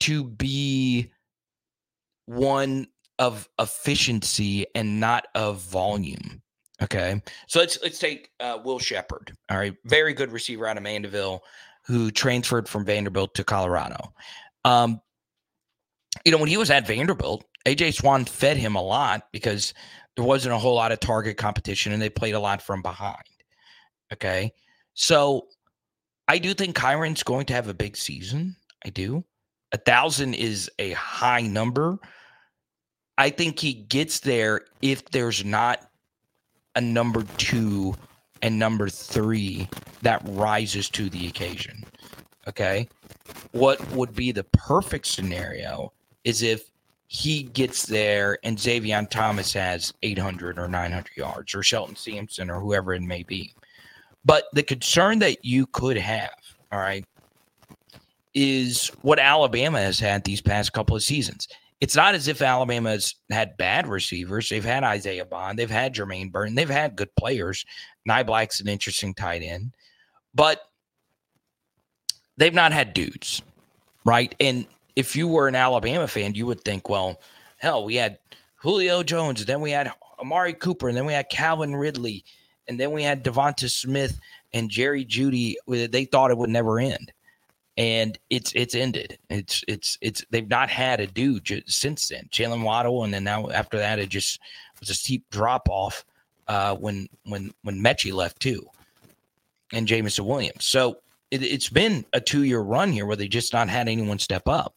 to 0.00 0.24
be 0.24 1.10
one 2.26 2.86
of 3.18 3.48
efficiency 3.58 4.66
and 4.74 5.00
not 5.00 5.26
of 5.34 5.60
volume. 5.60 6.42
Okay, 6.80 7.20
so 7.48 7.58
let's 7.58 7.78
let's 7.82 7.98
take 7.98 8.30
uh, 8.40 8.58
Will 8.64 8.78
Sheppard. 8.78 9.36
All 9.50 9.58
right, 9.58 9.74
very 9.84 10.12
good 10.12 10.30
receiver 10.30 10.66
out 10.66 10.76
of 10.76 10.82
Mandeville, 10.82 11.42
who 11.86 12.10
transferred 12.10 12.68
from 12.68 12.84
Vanderbilt 12.84 13.34
to 13.34 13.44
Colorado. 13.44 14.12
Um, 14.64 15.00
you 16.24 16.32
know, 16.32 16.38
when 16.38 16.48
he 16.48 16.56
was 16.56 16.70
at 16.70 16.86
Vanderbilt, 16.86 17.44
AJ 17.66 17.94
Swann 17.94 18.24
fed 18.24 18.56
him 18.56 18.76
a 18.76 18.82
lot 18.82 19.24
because 19.32 19.74
there 20.16 20.24
wasn't 20.24 20.54
a 20.54 20.58
whole 20.58 20.74
lot 20.74 20.92
of 20.92 21.00
target 21.00 21.36
competition, 21.36 21.92
and 21.92 22.00
they 22.00 22.10
played 22.10 22.34
a 22.34 22.40
lot 22.40 22.62
from 22.62 22.82
behind. 22.82 23.22
Okay. 24.12 24.52
So 24.94 25.46
I 26.26 26.38
do 26.38 26.54
think 26.54 26.76
Kyren's 26.76 27.22
going 27.22 27.46
to 27.46 27.54
have 27.54 27.68
a 27.68 27.74
big 27.74 27.96
season. 27.96 28.56
I 28.84 28.90
do. 28.90 29.24
A 29.72 29.78
thousand 29.78 30.34
is 30.34 30.70
a 30.78 30.92
high 30.92 31.42
number. 31.42 31.98
I 33.16 33.30
think 33.30 33.58
he 33.58 33.74
gets 33.74 34.20
there 34.20 34.62
if 34.80 35.04
there's 35.10 35.44
not 35.44 35.87
a 36.78 36.80
number 36.80 37.24
two 37.38 37.92
and 38.40 38.56
number 38.56 38.88
three 38.88 39.68
that 40.02 40.22
rises 40.24 40.88
to 40.88 41.10
the 41.10 41.26
occasion. 41.26 41.82
Okay. 42.46 42.88
What 43.50 43.84
would 43.90 44.14
be 44.14 44.30
the 44.30 44.44
perfect 44.44 45.06
scenario 45.06 45.92
is 46.22 46.42
if 46.42 46.70
he 47.08 47.42
gets 47.42 47.84
there 47.84 48.38
and 48.44 48.56
Zavion 48.56 49.10
Thomas 49.10 49.52
has 49.54 49.92
800 50.04 50.56
or 50.56 50.68
900 50.68 51.10
yards 51.16 51.52
or 51.52 51.64
Shelton 51.64 51.96
Sampson 51.96 52.48
or 52.48 52.60
whoever 52.60 52.94
it 52.94 53.02
may 53.02 53.24
be. 53.24 53.52
But 54.24 54.44
the 54.52 54.62
concern 54.62 55.18
that 55.18 55.44
you 55.44 55.66
could 55.66 55.96
have, 55.96 56.30
all 56.70 56.78
right, 56.78 57.04
is 58.34 58.86
what 59.02 59.18
Alabama 59.18 59.80
has 59.80 59.98
had 59.98 60.22
these 60.22 60.40
past 60.40 60.72
couple 60.72 60.94
of 60.94 61.02
seasons. 61.02 61.48
It's 61.80 61.94
not 61.94 62.14
as 62.14 62.26
if 62.26 62.42
Alabama's 62.42 63.14
had 63.30 63.56
bad 63.56 63.86
receivers. 63.86 64.48
They've 64.48 64.64
had 64.64 64.82
Isaiah 64.82 65.24
Bond, 65.24 65.58
they've 65.58 65.70
had 65.70 65.94
Jermaine 65.94 66.32
Burton, 66.32 66.54
they've 66.54 66.68
had 66.68 66.96
good 66.96 67.14
players. 67.14 67.64
Niblack's 68.06 68.60
an 68.60 68.68
interesting 68.68 69.14
tight 69.14 69.42
end, 69.42 69.72
but 70.34 70.62
they've 72.36 72.54
not 72.54 72.72
had 72.72 72.94
dudes, 72.94 73.42
right? 74.04 74.34
And 74.40 74.66
if 74.96 75.14
you 75.14 75.28
were 75.28 75.46
an 75.46 75.54
Alabama 75.54 76.08
fan, 76.08 76.34
you 76.34 76.46
would 76.46 76.64
think, 76.64 76.88
well, 76.88 77.20
hell, 77.58 77.84
we 77.84 77.94
had 77.94 78.18
Julio 78.56 79.04
Jones, 79.04 79.44
then 79.44 79.60
we 79.60 79.70
had 79.70 79.92
Amari 80.18 80.54
Cooper, 80.54 80.88
and 80.88 80.96
then 80.96 81.06
we 81.06 81.12
had 81.12 81.30
Calvin 81.30 81.76
Ridley, 81.76 82.24
and 82.66 82.80
then 82.80 82.90
we 82.90 83.04
had 83.04 83.22
Devonta 83.22 83.70
Smith 83.70 84.18
and 84.52 84.68
Jerry 84.68 85.04
Jeudy. 85.04 85.54
They 85.68 86.06
thought 86.06 86.32
it 86.32 86.38
would 86.38 86.50
never 86.50 86.80
end 86.80 87.12
and 87.78 88.18
it's 88.28 88.52
it's 88.56 88.74
ended. 88.74 89.18
It's 89.30 89.62
it's 89.68 89.96
it's 90.00 90.24
they've 90.30 90.48
not 90.48 90.68
had 90.68 90.98
a 90.98 91.06
dude 91.06 91.62
since 91.68 92.08
then. 92.08 92.28
Jaylen 92.30 92.64
Waddle, 92.64 93.04
and 93.04 93.14
then 93.14 93.22
now 93.22 93.48
after 93.50 93.78
that, 93.78 94.00
it 94.00 94.08
just 94.08 94.40
was 94.80 94.90
a 94.90 94.94
steep 94.94 95.24
drop 95.30 95.68
off 95.70 96.04
uh, 96.48 96.74
when 96.74 97.08
when 97.22 97.54
when 97.62 97.80
Metchie 97.80 98.12
left 98.12 98.40
too, 98.40 98.66
and 99.72 99.86
Jameson 99.86 100.26
Williams. 100.26 100.64
So 100.64 100.98
it, 101.30 101.44
it's 101.44 101.68
been 101.68 102.04
a 102.12 102.20
two 102.20 102.42
year 102.42 102.60
run 102.60 102.90
here 102.90 103.06
where 103.06 103.16
they 103.16 103.28
just 103.28 103.52
not 103.52 103.68
had 103.68 103.88
anyone 103.88 104.18
step 104.18 104.48
up. 104.48 104.74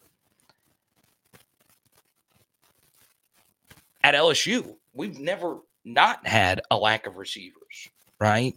At 4.04 4.14
LSU, 4.14 4.76
we've 4.94 5.18
never 5.18 5.58
not 5.84 6.24
had 6.24 6.60
a 6.70 6.76
lack 6.76 7.06
of 7.08 7.16
receivers, 7.16 7.88
right? 8.20 8.54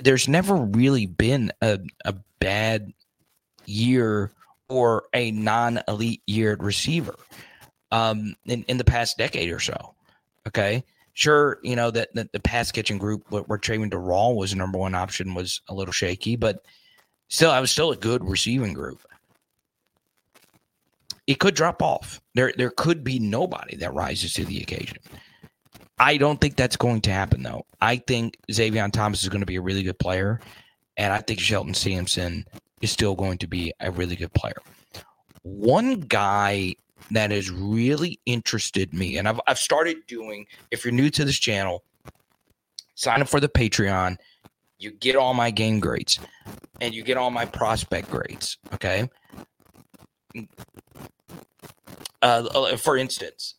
There's 0.00 0.26
never 0.26 0.56
really 0.56 1.06
been 1.06 1.52
a, 1.62 1.78
a 2.04 2.14
bad 2.40 2.92
year 3.68 4.32
or 4.68 5.04
a 5.14 5.30
non 5.30 5.80
elite 5.88 6.22
yeared 6.26 6.62
receiver 6.62 7.16
um, 7.90 8.34
in, 8.46 8.64
in 8.64 8.78
the 8.78 8.84
past 8.84 9.18
decade 9.18 9.50
or 9.50 9.60
so. 9.60 9.94
Okay. 10.46 10.84
Sure, 11.14 11.58
you 11.64 11.74
know, 11.74 11.90
that, 11.90 12.10
the 12.14 12.40
pass 12.40 12.70
catching 12.70 12.96
group 12.96 13.24
where, 13.30 13.42
where 13.42 13.58
Trayvon 13.58 13.90
Durrell 13.90 14.36
was 14.36 14.50
the 14.50 14.56
number 14.56 14.78
one 14.78 14.94
option 14.94 15.34
was 15.34 15.60
a 15.68 15.74
little 15.74 15.92
shaky, 15.92 16.36
but 16.36 16.64
still, 17.26 17.50
I 17.50 17.58
was 17.58 17.72
still 17.72 17.90
a 17.90 17.96
good 17.96 18.22
receiving 18.22 18.72
group. 18.72 19.00
It 21.26 21.40
could 21.40 21.56
drop 21.56 21.82
off. 21.82 22.20
There, 22.34 22.52
there 22.56 22.70
could 22.70 23.02
be 23.02 23.18
nobody 23.18 23.76
that 23.78 23.92
rises 23.94 24.32
to 24.34 24.44
the 24.44 24.60
occasion. 24.60 24.98
I 25.98 26.16
don't 26.18 26.40
think 26.40 26.54
that's 26.54 26.76
going 26.76 27.00
to 27.02 27.10
happen, 27.10 27.42
though. 27.42 27.66
I 27.80 27.96
think 27.96 28.36
Xavier 28.52 28.88
Thomas 28.88 29.24
is 29.24 29.28
going 29.28 29.40
to 29.40 29.46
be 29.46 29.56
a 29.56 29.60
really 29.60 29.82
good 29.82 29.98
player, 29.98 30.40
and 30.96 31.12
I 31.12 31.18
think 31.18 31.40
Shelton 31.40 31.74
Sampson 31.74 32.46
is 32.80 32.90
still 32.90 33.14
going 33.14 33.38
to 33.38 33.46
be 33.46 33.72
a 33.80 33.90
really 33.90 34.16
good 34.16 34.32
player. 34.32 34.58
One 35.42 36.00
guy 36.00 36.74
that 37.10 37.30
has 37.30 37.50
really 37.50 38.20
interested 38.26 38.92
me, 38.92 39.16
and 39.16 39.28
I've, 39.28 39.40
I've 39.46 39.58
started 39.58 39.98
doing, 40.06 40.46
if 40.70 40.84
you're 40.84 40.92
new 40.92 41.10
to 41.10 41.24
this 41.24 41.38
channel, 41.38 41.84
sign 42.94 43.22
up 43.22 43.28
for 43.28 43.40
the 43.40 43.48
Patreon. 43.48 44.16
You 44.78 44.92
get 44.92 45.16
all 45.16 45.34
my 45.34 45.50
game 45.50 45.80
grades 45.80 46.20
and 46.80 46.94
you 46.94 47.02
get 47.02 47.16
all 47.16 47.30
my 47.30 47.44
prospect 47.44 48.10
grades. 48.10 48.58
Okay. 48.74 49.08
Uh, 52.20 52.48
uh 52.54 52.76
for 52.76 52.96
instance, 52.96 53.54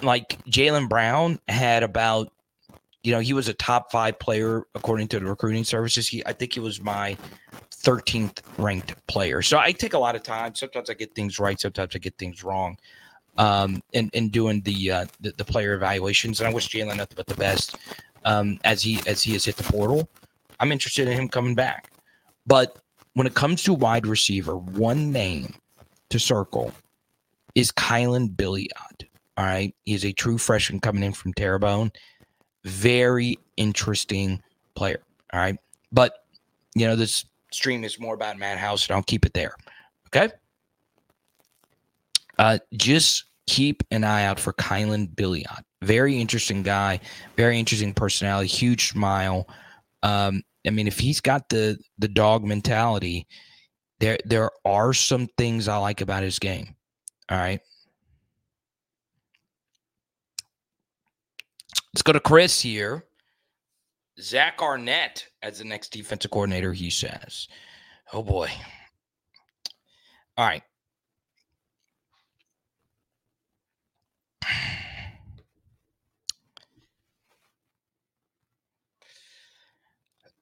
like 0.00 0.42
Jalen 0.44 0.88
Brown 0.88 1.40
had 1.48 1.82
about, 1.82 2.32
you 3.02 3.12
know, 3.12 3.20
he 3.20 3.32
was 3.32 3.48
a 3.48 3.54
top 3.54 3.90
five 3.90 4.18
player 4.18 4.66
according 4.74 5.08
to 5.08 5.20
the 5.20 5.26
recruiting 5.26 5.64
services. 5.64 6.06
He, 6.08 6.24
I 6.26 6.32
think 6.32 6.52
he 6.52 6.60
was 6.60 6.80
my 6.80 7.16
13th 7.72 8.40
ranked 8.58 8.94
player. 9.06 9.42
So 9.42 9.58
I 9.58 9.72
take 9.72 9.94
a 9.94 9.98
lot 9.98 10.16
of 10.16 10.22
time. 10.22 10.54
Sometimes 10.54 10.90
I 10.90 10.94
get 10.94 11.14
things 11.14 11.38
right, 11.38 11.58
sometimes 11.58 11.96
I 11.96 11.98
get 11.98 12.18
things 12.18 12.44
wrong. 12.44 12.76
Um, 13.38 13.80
in, 13.92 14.10
in 14.12 14.28
doing 14.28 14.60
the, 14.62 14.90
uh, 14.90 15.06
the, 15.20 15.32
the 15.36 15.44
player 15.44 15.74
evaluations, 15.74 16.40
and 16.40 16.48
I 16.48 16.52
wish 16.52 16.68
Jalen 16.68 16.96
nothing 16.96 17.14
but 17.16 17.26
the 17.26 17.36
best 17.36 17.76
um, 18.24 18.58
as 18.64 18.82
he 18.82 19.00
as 19.06 19.22
he 19.22 19.32
has 19.32 19.44
hit 19.44 19.56
the 19.56 19.62
portal. 19.62 20.08
I'm 20.58 20.72
interested 20.72 21.08
in 21.08 21.16
him 21.16 21.28
coming 21.28 21.54
back, 21.54 21.90
but 22.46 22.78
when 23.14 23.26
it 23.26 23.34
comes 23.34 23.62
to 23.62 23.72
wide 23.72 24.06
receiver, 24.06 24.56
one 24.56 25.10
name 25.12 25.54
to 26.10 26.18
circle 26.18 26.72
is 27.54 27.72
Kylan 27.72 28.36
Billiot. 28.36 29.04
All 29.36 29.44
right, 29.44 29.74
he's 29.84 30.04
a 30.04 30.12
true 30.12 30.36
freshman 30.36 30.80
coming 30.80 31.02
in 31.02 31.12
from 31.12 31.32
Terrebonne. 31.32 31.92
Very 32.64 33.38
interesting 33.56 34.42
player. 34.74 35.02
All 35.32 35.40
right, 35.40 35.56
but 35.92 36.24
you 36.74 36.86
know 36.86 36.96
this 36.96 37.24
stream 37.52 37.84
is 37.84 37.98
more 37.98 38.14
about 38.14 38.38
Matt 38.38 38.58
House, 38.58 38.86
and 38.88 38.96
I'll 38.96 39.02
keep 39.02 39.24
it 39.24 39.34
there. 39.34 39.54
Okay. 40.08 40.32
Uh, 42.38 42.58
just 42.74 43.24
keep 43.46 43.82
an 43.90 44.04
eye 44.04 44.24
out 44.24 44.40
for 44.40 44.52
Kylan 44.54 45.14
Billiot. 45.14 45.62
Very 45.82 46.18
interesting 46.18 46.62
guy, 46.62 47.00
very 47.36 47.58
interesting 47.58 47.92
personality, 47.92 48.48
huge 48.48 48.88
smile. 48.88 49.48
Um, 50.02 50.42
I 50.66 50.70
mean, 50.70 50.86
if 50.86 50.98
he's 50.98 51.20
got 51.20 51.48
the 51.48 51.78
the 51.98 52.08
dog 52.08 52.44
mentality, 52.44 53.26
there 53.98 54.18
there 54.24 54.50
are 54.64 54.92
some 54.92 55.28
things 55.38 55.68
I 55.68 55.76
like 55.76 56.00
about 56.00 56.22
his 56.22 56.38
game. 56.38 56.74
All 57.30 57.38
right. 57.38 57.60
Let's 61.92 62.02
go 62.02 62.12
to 62.12 62.20
Chris 62.20 62.60
here. 62.60 63.04
Zach 64.20 64.60
Arnett 64.60 65.26
as 65.42 65.58
the 65.58 65.64
next 65.64 65.92
defensive 65.92 66.30
coordinator, 66.30 66.72
he 66.72 66.90
says. 66.90 67.48
Oh 68.12 68.22
boy. 68.22 68.48
All 70.36 70.46
right. 70.46 70.62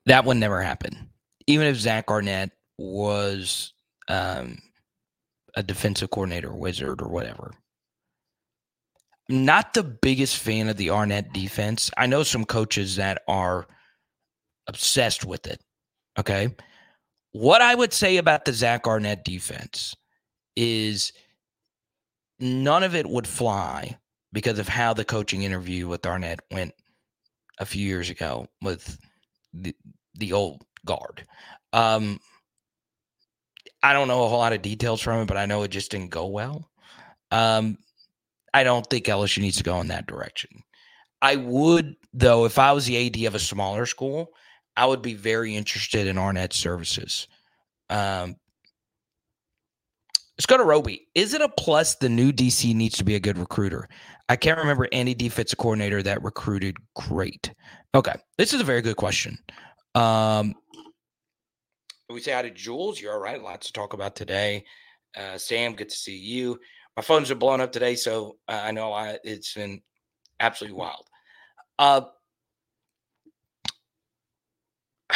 That 0.07 0.24
one 0.24 0.40
never 0.40 0.62
happened. 0.62 0.96
Even 1.46 1.66
if 1.66 1.76
Zach 1.76 2.11
Arnett 2.11 2.51
was 2.78 3.74
um, 4.09 4.59
a 5.55 5.62
defensive 5.62 6.11
coordinator, 6.11 6.51
wizard, 6.53 7.03
or 7.03 7.09
whatever. 7.09 7.53
Not 9.29 9.74
the 9.74 9.83
biggest 9.83 10.39
fan 10.39 10.68
of 10.68 10.76
the 10.76 10.91
Arnett 10.91 11.33
defense. 11.33 11.91
I 11.97 12.07
know 12.07 12.22
some 12.22 12.45
coaches 12.45 12.97
that 12.97 13.22
are 13.29 13.66
obsessed 14.66 15.24
with 15.24 15.47
it. 15.47 15.61
Okay. 16.18 16.55
What 17.33 17.61
I 17.61 17.74
would 17.74 17.93
say 17.93 18.16
about 18.16 18.45
the 18.45 18.53
Zach 18.53 18.87
Arnett 18.87 19.24
defense 19.24 19.95
is 20.57 21.12
none 22.41 22.83
of 22.83 22.95
it 22.95 23.07
would 23.07 23.26
fly 23.26 23.99
because 24.33 24.59
of 24.59 24.68
how 24.68 24.95
the 24.95 25.05
coaching 25.05 25.43
interview 25.43 25.89
with 25.89 26.07
Arnett 26.07 26.41
went 26.51 26.72
a 27.59 27.66
few 27.66 27.87
years 27.87 28.11
ago 28.11 28.47
with 28.62 28.99
the, 29.53 29.74
the 30.14 30.33
old 30.33 30.64
guard. 30.85 31.26
Um, 31.72 32.18
I 33.83 33.93
don't 33.93 34.09
know 34.09 34.24
a 34.24 34.29
whole 34.29 34.39
lot 34.39 34.53
of 34.53 34.62
details 34.62 35.01
from 35.01 35.20
it, 35.20 35.26
but 35.26 35.37
I 35.37 35.47
know 35.47 35.62
it 35.62 35.70
just 35.70 35.91
didn't 35.91 36.11
go 36.11 36.26
well. 36.26 36.70
Um, 37.31 37.79
I 38.55 38.64
don't 38.64 38.86
think 38.88 39.07
LSU 39.07 39.42
needs 39.42 39.59
to 39.59 39.64
go 39.64 39.80
in 39.80 39.88
that 39.88 40.07
direction. 40.07 40.62
I 41.20 41.36
would, 41.36 41.96
though, 42.12 42.44
if 42.44 42.59
I 42.59 42.72
was 42.72 42.86
the 42.86 43.07
AD 43.07 43.26
of 43.26 43.34
a 43.34 43.40
smaller 43.40 43.86
school, 43.86 44.30
I 44.76 44.86
would 44.86 45.03
be 45.03 45.14
very 45.14 45.57
interested 45.57 46.07
in 46.07 46.18
Arnett 46.18 46.53
services. 46.53 47.26
Um, 47.90 48.36
let's 50.38 50.46
go 50.46 50.57
to 50.57 50.64
Roby. 50.64 51.09
Is 51.14 51.34
it 51.34 51.40
a 51.40 51.49
plus 51.49 51.96
the 51.96 52.09
new 52.09 52.32
DC 52.32 52.74
needs 52.74 52.96
to 52.99 53.05
be 53.05 53.16
a 53.16 53.20
good 53.20 53.38
recruiter? 53.38 53.88
I 54.28 54.36
can't 54.36 54.59
remember 54.59 54.86
any 54.92 55.14
defensive 55.14 55.59
coordinator 55.59 56.03
that 56.03 56.22
recruited 56.22 56.76
great. 56.94 57.53
Okay, 57.94 58.14
this 58.36 58.53
is 58.53 58.61
a 58.61 58.64
very 58.64 58.82
good 58.82 58.96
question. 58.96 59.38
Um, 59.94 60.55
we 62.11 62.20
say 62.20 62.32
hi 62.32 62.42
to 62.42 62.51
Jules. 62.51 63.01
You're 63.01 63.14
all 63.14 63.20
right. 63.20 63.42
Lots 63.42 63.66
to 63.66 63.72
talk 63.72 63.94
about 63.94 64.14
today. 64.14 64.64
Uh, 65.16 65.38
Sam, 65.38 65.74
good 65.74 65.88
to 65.88 65.96
see 65.96 66.16
you. 66.16 66.59
My 66.99 67.03
phones 67.03 67.30
are 67.30 67.36
blowing 67.36 67.61
up 67.61 67.70
today, 67.70 67.94
so 67.94 68.38
I 68.49 68.72
know 68.72 68.92
I, 68.92 69.18
it's 69.22 69.55
been 69.55 69.82
absolutely 70.40 70.76
wild. 70.76 71.07
Uh, 71.78 72.01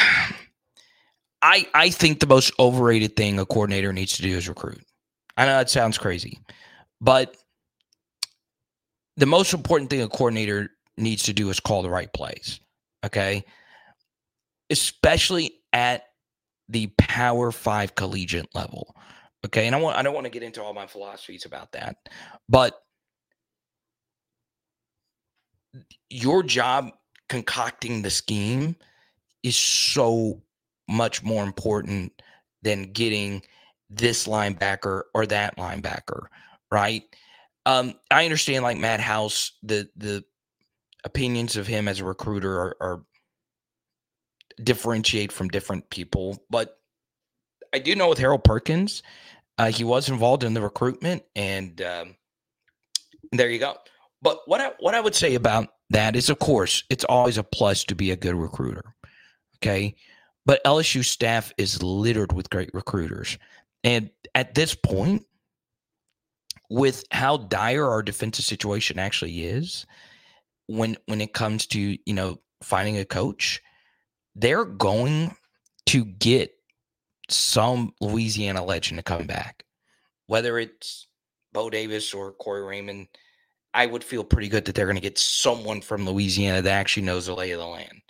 I 1.42 1.66
I 1.74 1.90
think 1.90 2.20
the 2.20 2.28
most 2.28 2.52
overrated 2.60 3.16
thing 3.16 3.40
a 3.40 3.44
coordinator 3.44 3.92
needs 3.92 4.14
to 4.14 4.22
do 4.22 4.36
is 4.36 4.48
recruit. 4.48 4.84
I 5.36 5.44
know 5.44 5.58
that 5.58 5.70
sounds 5.70 5.98
crazy, 5.98 6.38
but 7.00 7.36
the 9.16 9.26
most 9.26 9.52
important 9.52 9.90
thing 9.90 10.02
a 10.02 10.08
coordinator 10.08 10.70
needs 10.96 11.24
to 11.24 11.32
do 11.32 11.50
is 11.50 11.58
call 11.58 11.82
the 11.82 11.90
right 11.90 12.12
plays. 12.12 12.60
Okay. 13.04 13.44
Especially 14.70 15.54
at 15.72 16.04
the 16.68 16.92
power 16.96 17.50
five 17.50 17.96
collegiate 17.96 18.54
level. 18.54 18.91
Okay. 19.44 19.66
And 19.66 19.74
I 19.74 19.80
want 19.80 19.96
I 19.96 20.02
don't 20.02 20.14
want 20.14 20.24
to 20.26 20.30
get 20.30 20.42
into 20.42 20.62
all 20.62 20.74
my 20.74 20.86
philosophies 20.86 21.44
about 21.44 21.72
that, 21.72 21.96
but 22.48 22.82
your 26.10 26.42
job 26.42 26.90
concocting 27.28 28.02
the 28.02 28.10
scheme 28.10 28.76
is 29.42 29.56
so 29.56 30.42
much 30.88 31.22
more 31.22 31.42
important 31.42 32.12
than 32.62 32.92
getting 32.92 33.42
this 33.90 34.26
linebacker 34.26 35.02
or 35.14 35.26
that 35.26 35.56
linebacker, 35.56 36.26
right? 36.70 37.02
Um, 37.66 37.94
I 38.10 38.24
understand 38.24 38.62
like 38.62 38.78
Matt 38.78 39.00
House, 39.00 39.52
the 39.62 39.88
the 39.96 40.24
opinions 41.04 41.56
of 41.56 41.66
him 41.66 41.88
as 41.88 42.00
a 42.00 42.04
recruiter 42.04 42.54
are, 42.58 42.76
are 42.80 43.02
differentiate 44.62 45.32
from 45.32 45.48
different 45.48 45.88
people, 45.90 46.44
but 46.50 46.78
I 47.72 47.78
do 47.78 47.94
know 47.94 48.08
with 48.08 48.18
Harold 48.18 48.44
Perkins, 48.44 49.02
uh, 49.58 49.70
he 49.70 49.84
was 49.84 50.08
involved 50.08 50.44
in 50.44 50.54
the 50.54 50.60
recruitment, 50.60 51.22
and 51.36 51.80
um, 51.82 52.16
there 53.32 53.50
you 53.50 53.58
go. 53.58 53.76
But 54.20 54.40
what 54.46 54.60
I 54.60 54.72
what 54.78 54.94
I 54.94 55.00
would 55.00 55.14
say 55.14 55.34
about 55.34 55.68
that 55.90 56.16
is, 56.16 56.30
of 56.30 56.38
course, 56.38 56.84
it's 56.90 57.04
always 57.04 57.38
a 57.38 57.42
plus 57.42 57.84
to 57.84 57.94
be 57.94 58.10
a 58.10 58.16
good 58.16 58.34
recruiter. 58.34 58.94
Okay, 59.56 59.94
but 60.46 60.64
LSU 60.64 61.04
staff 61.04 61.52
is 61.58 61.82
littered 61.82 62.32
with 62.32 62.50
great 62.50 62.70
recruiters, 62.72 63.38
and 63.84 64.10
at 64.34 64.54
this 64.54 64.74
point, 64.74 65.26
with 66.70 67.04
how 67.10 67.36
dire 67.36 67.88
our 67.88 68.02
defensive 68.02 68.44
situation 68.44 68.98
actually 68.98 69.44
is, 69.44 69.86
when 70.66 70.96
when 71.06 71.20
it 71.20 71.32
comes 71.32 71.66
to 71.68 71.98
you 72.06 72.14
know 72.14 72.38
finding 72.62 72.96
a 72.96 73.04
coach, 73.04 73.60
they're 74.34 74.64
going 74.64 75.34
to 75.86 76.04
get 76.04 76.52
some 77.32 77.92
Louisiana 78.00 78.64
legend 78.64 78.98
to 78.98 79.02
come 79.02 79.26
back, 79.26 79.64
whether 80.26 80.58
it's 80.58 81.06
Bo 81.52 81.70
Davis 81.70 82.14
or 82.14 82.32
Corey 82.32 82.62
Raymond. 82.62 83.08
I 83.74 83.86
would 83.86 84.04
feel 84.04 84.22
pretty 84.22 84.48
good 84.48 84.66
that 84.66 84.74
they're 84.74 84.86
going 84.86 84.96
to 84.96 85.02
get 85.02 85.18
someone 85.18 85.80
from 85.80 86.04
Louisiana 86.04 86.60
that 86.60 86.72
actually 86.72 87.04
knows 87.04 87.24
the 87.24 87.34
lay 87.34 87.52
of 87.52 87.58
the 87.58 87.66
land. 87.66 88.02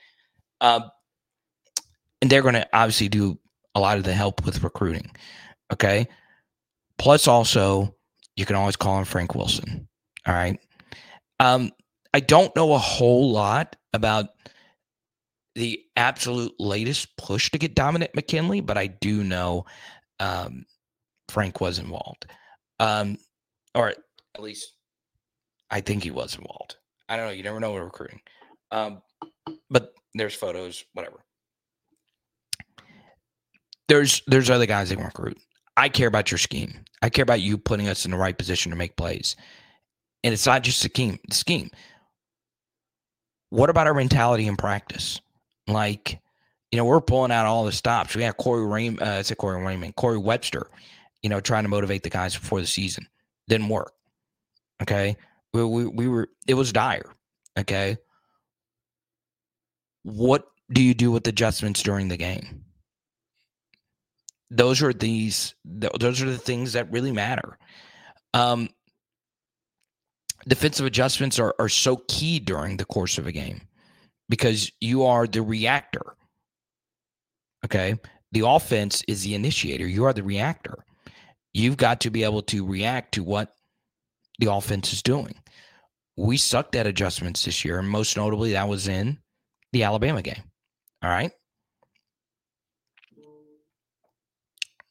Um, 0.61 0.91
and 2.21 2.29
they're 2.29 2.43
going 2.43 2.55
to 2.55 2.69
obviously 2.73 3.09
do 3.09 3.39
a 3.75 3.81
lot 3.81 3.97
of 3.97 4.05
the 4.05 4.13
help 4.13 4.45
with 4.45 4.65
recruiting. 4.65 5.11
Okay. 5.73 6.09
Plus, 6.99 7.29
also, 7.29 7.95
you 8.37 8.45
can 8.45 8.57
always 8.57 8.77
call 8.77 8.99
him 8.99 9.05
Frank 9.05 9.35
Wilson. 9.35 9.89
All 10.27 10.35
right. 10.35 10.59
Um, 11.41 11.71
I 12.15 12.21
don't 12.21 12.55
know 12.55 12.75
a 12.75 12.79
whole 12.79 13.33
lot 13.33 13.77
about 13.93 14.27
the 15.55 15.83
absolute 15.97 16.55
latest 16.59 17.17
push 17.17 17.51
to 17.51 17.59
get 17.59 17.75
Dominick 17.75 18.15
McKinley, 18.15 18.61
but 18.61 18.79
I 18.79 18.87
do 18.87 19.23
know 19.23 19.67
um, 20.19 20.65
Frank 21.29 21.61
was 21.61 21.79
involved. 21.79 22.27
Um, 22.81 23.19
or 23.75 23.89
at 23.89 24.43
least 24.43 24.73
I 25.71 25.81
think 25.81 26.03
he 26.03 26.11
was 26.11 26.37
involved. 26.37 26.77
I 27.09 27.17
don't 27.17 27.27
know. 27.27 27.33
You 27.33 27.43
never 27.43 27.61
know 27.61 27.73
with 27.73 27.83
recruiting. 27.83 28.21
Um, 28.71 29.03
but 29.71 29.93
there's 30.15 30.35
photos, 30.35 30.85
whatever. 30.95 31.25
There's 33.89 34.23
there's 34.27 34.49
other 34.49 34.67
guys 34.67 34.89
that 34.89 34.97
can 34.97 35.05
recruit. 35.05 35.39
I 35.77 35.89
care 35.89 36.09
about 36.09 36.31
your 36.31 36.39
scheme. 36.39 36.85
I 37.03 37.11
care 37.11 37.23
about 37.23 37.41
you 37.41 37.59
putting 37.59 37.89
us 37.89 38.05
in 38.05 38.11
the 38.11 38.17
right 38.17 38.37
position 38.37 38.71
to 38.71 38.77
make 38.77 38.97
plays. 38.97 39.37
And 40.25 40.33
it's 40.33 40.47
not 40.47 40.63
just 40.63 40.83
the 40.83 40.89
scheme. 40.89 41.19
The 41.29 41.35
scheme. 41.35 41.71
What 43.51 43.71
about 43.71 43.87
our 43.87 43.95
mentality 43.95 44.47
in 44.47 44.57
practice? 44.57 45.21
Like, 45.67 46.21
you 46.71 46.79
know, 46.79 46.85
we're 46.85 47.01
pulling 47.01 47.33
out 47.33 47.47
all 47.47 47.65
the 47.65 47.73
stops. 47.73 48.17
We 48.17 48.23
had 48.23 48.37
Corey 48.37 48.67
Raymond, 48.67 49.03
uh, 49.03 49.19
I 49.19 49.23
said 49.23 49.37
Corey 49.37 49.63
Raymond, 49.63 49.95
Corey 49.97 50.19
Webster, 50.19 50.69
you 51.23 51.29
know, 51.29 51.41
trying 51.41 51.65
to 51.65 51.69
motivate 51.69 52.03
the 52.03 52.11
guys 52.11 52.37
before 52.37 52.61
the 52.61 52.67
season. 52.67 53.07
Didn't 53.49 53.69
work. 53.69 53.93
Okay. 54.81 55.17
We, 55.53 55.65
we, 55.65 55.87
we 55.87 56.09
were, 56.09 56.29
it 56.47 56.55
was 56.55 56.73
dire. 56.73 57.13
Okay. 57.59 57.99
What 60.03 60.47
do 60.73 60.83
you 60.83 60.95
do 60.95 61.13
with 61.13 61.27
adjustments 61.29 61.83
during 61.83 62.09
the 62.09 62.17
game? 62.17 62.65
Those 64.51 64.83
are 64.83 64.93
these, 64.93 65.55
those 65.65 66.23
are 66.23 66.31
the 66.31 66.39
things 66.39 66.73
that 66.73 66.91
really 66.91 67.13
matter. 67.13 67.59
Um, 68.35 68.71
defensive 70.49 70.87
adjustments 70.87 71.39
are, 71.39 71.55
are 71.59 71.69
so 71.69 72.03
key 72.09 72.39
during 72.39 72.77
the 72.77 72.85
course 72.85 73.19
of 73.19 73.27
a 73.27 73.33
game 73.33 73.63
because 74.33 74.73
you 74.81 75.05
are 75.05 75.27
the 75.27 75.43
reactor. 75.43 76.17
Okay. 77.67 77.97
The 78.33 78.47
offense 78.47 79.03
is 79.07 79.25
the 79.25 79.35
initiator. 79.35 79.87
You 79.87 80.05
are 80.05 80.15
the 80.15 80.23
reactor. 80.23 80.87
You've 81.53 81.77
got 81.77 82.01
to 82.01 82.11
be 82.11 82.25
able 82.25 82.41
to 82.45 82.65
react 82.67 83.13
to 83.13 83.23
what 83.23 83.53
the 84.39 84.51
offense 84.51 84.95
is 84.95 85.03
doing. 85.03 85.35
We 86.17 86.39
sucked 86.39 86.77
at 86.77 86.87
adjustments 86.87 87.45
this 87.45 87.63
year, 87.63 87.79
and 87.79 87.87
most 87.87 88.17
notably, 88.17 88.53
that 88.53 88.67
was 88.67 88.89
in 88.89 89.19
the 89.75 89.83
Alabama 89.83 90.23
game. 90.23 90.43
All 91.03 91.11
right. 91.11 91.33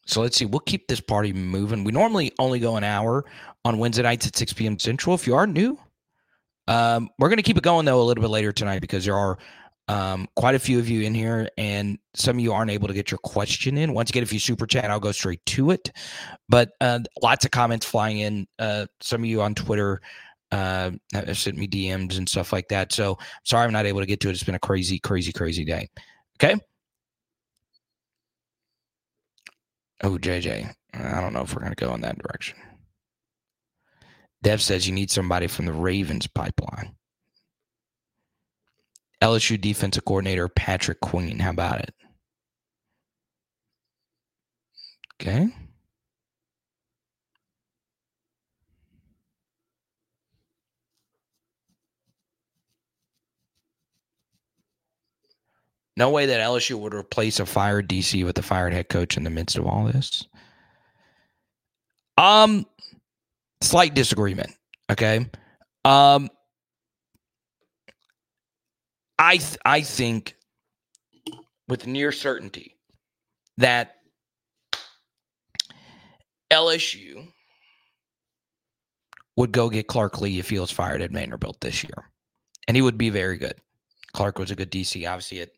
So 0.06 0.22
let's 0.22 0.38
see. 0.38 0.46
We'll 0.46 0.60
keep 0.60 0.88
this 0.88 1.02
party 1.02 1.34
moving. 1.34 1.84
We 1.84 1.92
normally 1.92 2.32
only 2.38 2.60
go 2.60 2.76
an 2.76 2.84
hour 2.84 3.26
on 3.66 3.80
Wednesday 3.80 4.04
nights 4.04 4.28
at 4.28 4.36
6 4.36 4.54
p.m. 4.54 4.78
Central. 4.78 5.16
If 5.16 5.26
you 5.26 5.34
are 5.34 5.48
new, 5.48 5.80
um, 6.68 7.10
we're 7.20 7.30
going 7.30 7.38
to 7.38 7.44
keep 7.44 7.58
it 7.58 7.64
going 7.64 7.86
though 7.86 8.02
a 8.02 8.04
little 8.04 8.22
bit 8.22 8.30
later 8.30 8.52
tonight 8.52 8.80
because 8.80 9.06
there 9.06 9.18
are 9.18 9.38
um, 9.88 10.28
quite 10.36 10.56
a 10.56 10.60
few 10.60 10.80
of 10.80 10.88
you 10.88 11.02
in 11.02 11.14
here, 11.14 11.50
and 11.58 11.98
some 12.14 12.38
of 12.38 12.40
you 12.40 12.54
aren't 12.54 12.72
able 12.72 12.88
to 12.88 12.94
get 12.94 13.12
your 13.12 13.18
question 13.18 13.78
in. 13.78 13.94
Once 13.94 14.10
again, 14.10 14.24
if 14.24 14.32
you 14.32 14.40
super 14.40 14.66
chat, 14.66 14.86
I'll 14.86 15.00
go 15.00 15.12
straight 15.12 15.46
to 15.48 15.72
it. 15.72 15.92
But 16.48 16.72
uh, 16.80 17.00
lots 17.22 17.44
of 17.46 17.52
comments 17.52 17.86
flying 17.86 18.20
in. 18.20 18.48
Uh, 18.58 18.86
some 19.02 19.22
of 19.22 19.26
you 19.26 19.42
on 19.42 19.54
Twitter 19.54 20.02
uh, 20.52 20.92
have 21.14 21.38
sent 21.38 21.58
me 21.58 21.68
DMs 21.68 22.18
and 22.18 22.28
stuff 22.28 22.54
like 22.54 22.68
that. 22.70 22.92
So 22.92 23.18
sorry 23.44 23.66
I'm 23.66 23.74
not 23.74 23.86
able 23.86 24.02
to 24.02 24.06
get 24.06 24.20
to 24.22 24.30
it. 24.30 24.34
It's 24.34 24.44
been 24.44 24.56
a 24.56 24.60
crazy, 24.60 25.00
crazy, 25.00 25.32
crazy 25.32 25.66
day. 25.66 25.90
Okay. 26.42 26.56
Oh, 30.04 30.18
JJ, 30.18 30.74
I 30.94 31.22
don't 31.22 31.34
know 31.34 31.42
if 31.42 31.54
we're 31.54 31.62
going 31.62 31.76
to 31.76 31.86
go 31.86 31.94
in 31.94 32.02
that 32.02 32.18
direction. 32.18 32.58
Dev 34.44 34.62
says 34.62 34.88
you 34.88 34.94
need 34.94 35.12
somebody 35.12 35.48
from 35.48 35.66
the 35.66 35.74
Ravens 35.74 36.28
pipeline. 36.28 36.96
LSU 39.22 39.60
defensive 39.60 40.04
coordinator 40.04 40.48
Patrick 40.48 41.00
Queen. 41.00 41.40
How 41.40 41.52
about 41.52 41.82
it? 41.82 41.94
Okay. 45.22 45.50
No 55.98 56.10
way 56.10 56.26
that 56.26 56.40
LSU 56.40 56.80
would 56.80 56.96
replace 56.96 57.40
a 57.40 57.46
fired 57.46 57.88
DC 57.88 58.26
with 58.26 58.38
a 58.40 58.42
fired 58.42 58.74
head 58.74 58.90
coach 58.90 59.18
in 59.18 59.24
the 59.24 59.30
midst 59.30 59.58
of 59.58 59.68
all 59.68 59.86
this. 59.86 60.26
Um, 62.18 62.66
slight 63.62 63.94
disagreement. 63.94 64.52
Okay. 64.92 65.30
Um, 65.86 66.30
I 69.18 69.38
th- 69.38 69.58
I 69.66 69.82
think 69.82 70.36
with 71.68 71.88
near 71.88 72.12
certainty 72.12 72.78
that 73.58 73.98
LSU 76.52 77.28
would 79.38 79.52
go 79.52 79.70
get 79.70 79.88
Clark 79.88 80.20
Lea 80.20 80.40
if 80.40 80.50
he 80.50 80.60
was 80.60 80.72
fired 80.72 81.02
at 81.02 81.12
Vanderbilt 81.12 81.62
this 81.62 81.84
year, 81.84 82.10
and 82.68 82.76
he 82.76 82.82
would 82.82 82.98
be 82.98 83.10
very 83.10 83.38
good. 83.38 83.56
Clark 84.14 84.38
was 84.38 84.52
a 84.52 84.56
good 84.56 84.72
DC, 84.72 85.08
obviously 85.08 85.42
at 85.42 85.50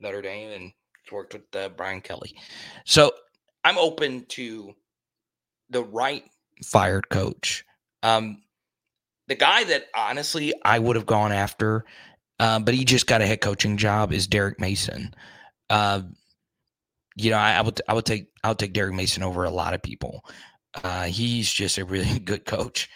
Notre 0.00 0.22
Dame, 0.22 0.50
and 0.50 0.72
worked 1.12 1.34
with 1.34 1.54
uh, 1.54 1.68
Brian 1.70 2.00
Kelly. 2.00 2.34
So 2.84 3.12
I'm 3.64 3.78
open 3.78 4.24
to 4.30 4.74
the 5.70 5.84
right 5.84 6.24
fired 6.62 7.08
coach 7.08 7.64
um, 8.02 8.42
the 9.28 9.34
guy 9.34 9.64
that 9.64 9.86
honestly 9.94 10.52
I 10.64 10.78
would 10.78 10.96
have 10.96 11.06
gone 11.06 11.32
after, 11.32 11.84
um, 12.38 12.64
but 12.64 12.74
he 12.74 12.84
just 12.84 13.06
got 13.06 13.22
a 13.22 13.26
head 13.26 13.40
coaching 13.40 13.76
job 13.76 14.12
is 14.12 14.26
Derek 14.26 14.60
Mason. 14.60 15.14
Uh, 15.70 16.02
you 17.16 17.30
know, 17.30 17.38
I, 17.38 17.52
I, 17.52 17.62
would 17.62 17.80
I 17.88 17.94
would 17.94 18.04
take 18.04 18.28
I 18.42 18.48
would 18.48 18.58
take 18.58 18.72
Derek 18.72 18.94
Mason 18.94 19.22
over 19.22 19.44
a 19.44 19.50
lot 19.50 19.74
of 19.74 19.82
people. 19.82 20.24
Uh, 20.82 21.04
he's 21.04 21.50
just 21.52 21.78
a 21.78 21.84
really 21.84 22.18
good 22.24 22.44
coach 22.44 22.88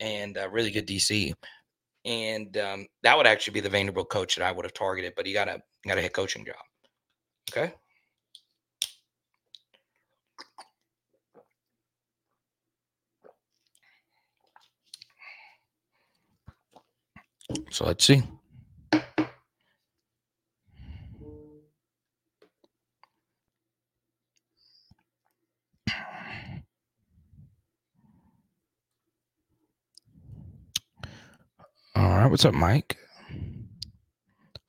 and 0.00 0.36
a 0.36 0.48
really 0.48 0.70
good 0.70 0.86
DC. 0.86 1.32
And 2.04 2.56
um, 2.56 2.86
that 3.02 3.16
would 3.16 3.26
actually 3.26 3.54
be 3.54 3.60
the 3.60 3.68
Vanderbilt 3.68 4.10
coach 4.10 4.36
that 4.36 4.44
I 4.44 4.52
would 4.52 4.64
have 4.64 4.72
targeted, 4.72 5.12
but 5.16 5.26
he 5.26 5.32
got 5.32 5.48
a 5.48 5.60
got 5.86 5.98
a 5.98 6.02
head 6.02 6.12
coaching 6.12 6.44
job. 6.44 6.56
Okay. 7.50 7.72
So 17.70 17.86
let's 17.86 18.04
see. 18.04 18.22
All 18.92 19.00
right, 31.96 32.30
what's 32.30 32.44
up, 32.44 32.54
Mike? 32.54 32.96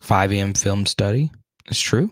5 0.02 0.32
a.m. 0.32 0.54
film 0.56 0.88
study. 0.88 1.30
It's 1.68 1.80
true. 1.80 2.12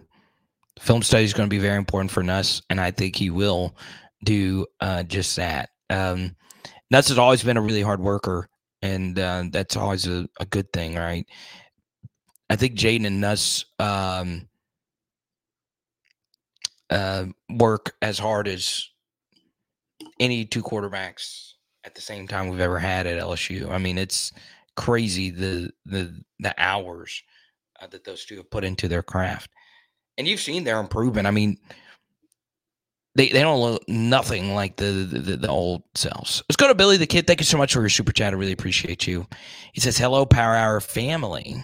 Film 0.80 1.01
study 1.01 1.24
is 1.24 1.34
going 1.34 1.49
to 1.49 1.53
be 1.53 1.59
very 1.59 1.78
important 1.78 2.11
for 2.11 2.22
Nuss, 2.22 2.61
and 2.70 2.80
I 2.80 2.91
think 2.91 3.15
he 3.15 3.32
will 3.32 3.76
do 4.24 4.68
uh, 4.80 5.01
just 5.03 5.36
that. 5.38 5.70
Um, 5.89 6.36
Nuss 6.91 7.07
has 7.07 7.18
always 7.18 7.41
been 7.43 7.57
a 7.57 7.61
really 7.61 7.82
hard 7.82 7.99
worker, 7.99 8.47
and 8.82 9.17
uh, 9.17 9.43
that's 9.51 9.75
always 9.75 10.07
a, 10.07 10.28
a 10.39 10.45
good 10.45 10.71
thing, 10.71 10.95
right? 10.95 11.25
I 12.49 12.55
think 12.55 12.75
Jaden 12.75 13.05
and 13.05 13.21
Nuss 13.21 13.65
um, 13.80 14.47
uh, 16.89 17.25
work 17.49 17.95
as 18.01 18.17
hard 18.19 18.47
as 18.47 18.88
any 20.19 20.45
two 20.45 20.63
quarterbacks 20.63 21.53
at 21.84 21.95
the 21.95 22.01
same 22.01 22.28
time 22.28 22.49
we've 22.49 22.59
ever 22.59 22.80
had 22.80 23.07
at 23.07 23.21
LSU. 23.21 23.69
I 23.69 23.78
mean, 23.78 23.97
it's 23.97 24.32
crazy 24.75 25.32
the 25.32 25.71
the 25.86 26.21
the 26.39 26.53
hours 26.57 27.23
uh, 27.82 27.88
that 27.88 28.03
those 28.03 28.25
two 28.25 28.38
have 28.38 28.49
put 28.49 28.63
into 28.63 28.88
their 28.88 29.03
craft, 29.03 29.49
and 30.17 30.28
you've 30.28 30.39
seen 30.39 30.63
their 30.63 30.80
improvement. 30.80 31.28
I 31.28 31.32
mean, 31.32 31.57
they 33.18 33.30
they 33.30 33.41
don't 33.41 33.59
look 33.59 33.84
nothing 33.89 34.53
like 34.53 34.78
the 34.78 34.91
the, 34.91 35.38
the 35.38 35.49
old 35.49 35.84
selves. 35.95 36.43
Let's 36.47 36.55
go 36.55 36.68
to 36.68 36.76
Billy 36.76 36.97
the 36.97 37.07
Kid. 37.07 37.26
Thank 37.26 37.41
you 37.41 37.45
so 37.45 37.57
much 37.57 37.74
for 37.74 37.80
your 37.80 37.89
super 37.89 38.11
chat. 38.11 38.32
I 38.32 38.38
really 38.38 38.51
appreciate 38.51 39.07
you. 39.07 39.26
He 39.74 39.82
says, 39.82 39.97
"Hello, 39.97 40.26
Power 40.26 40.55
Hour 40.55 40.80
family." 40.80 41.57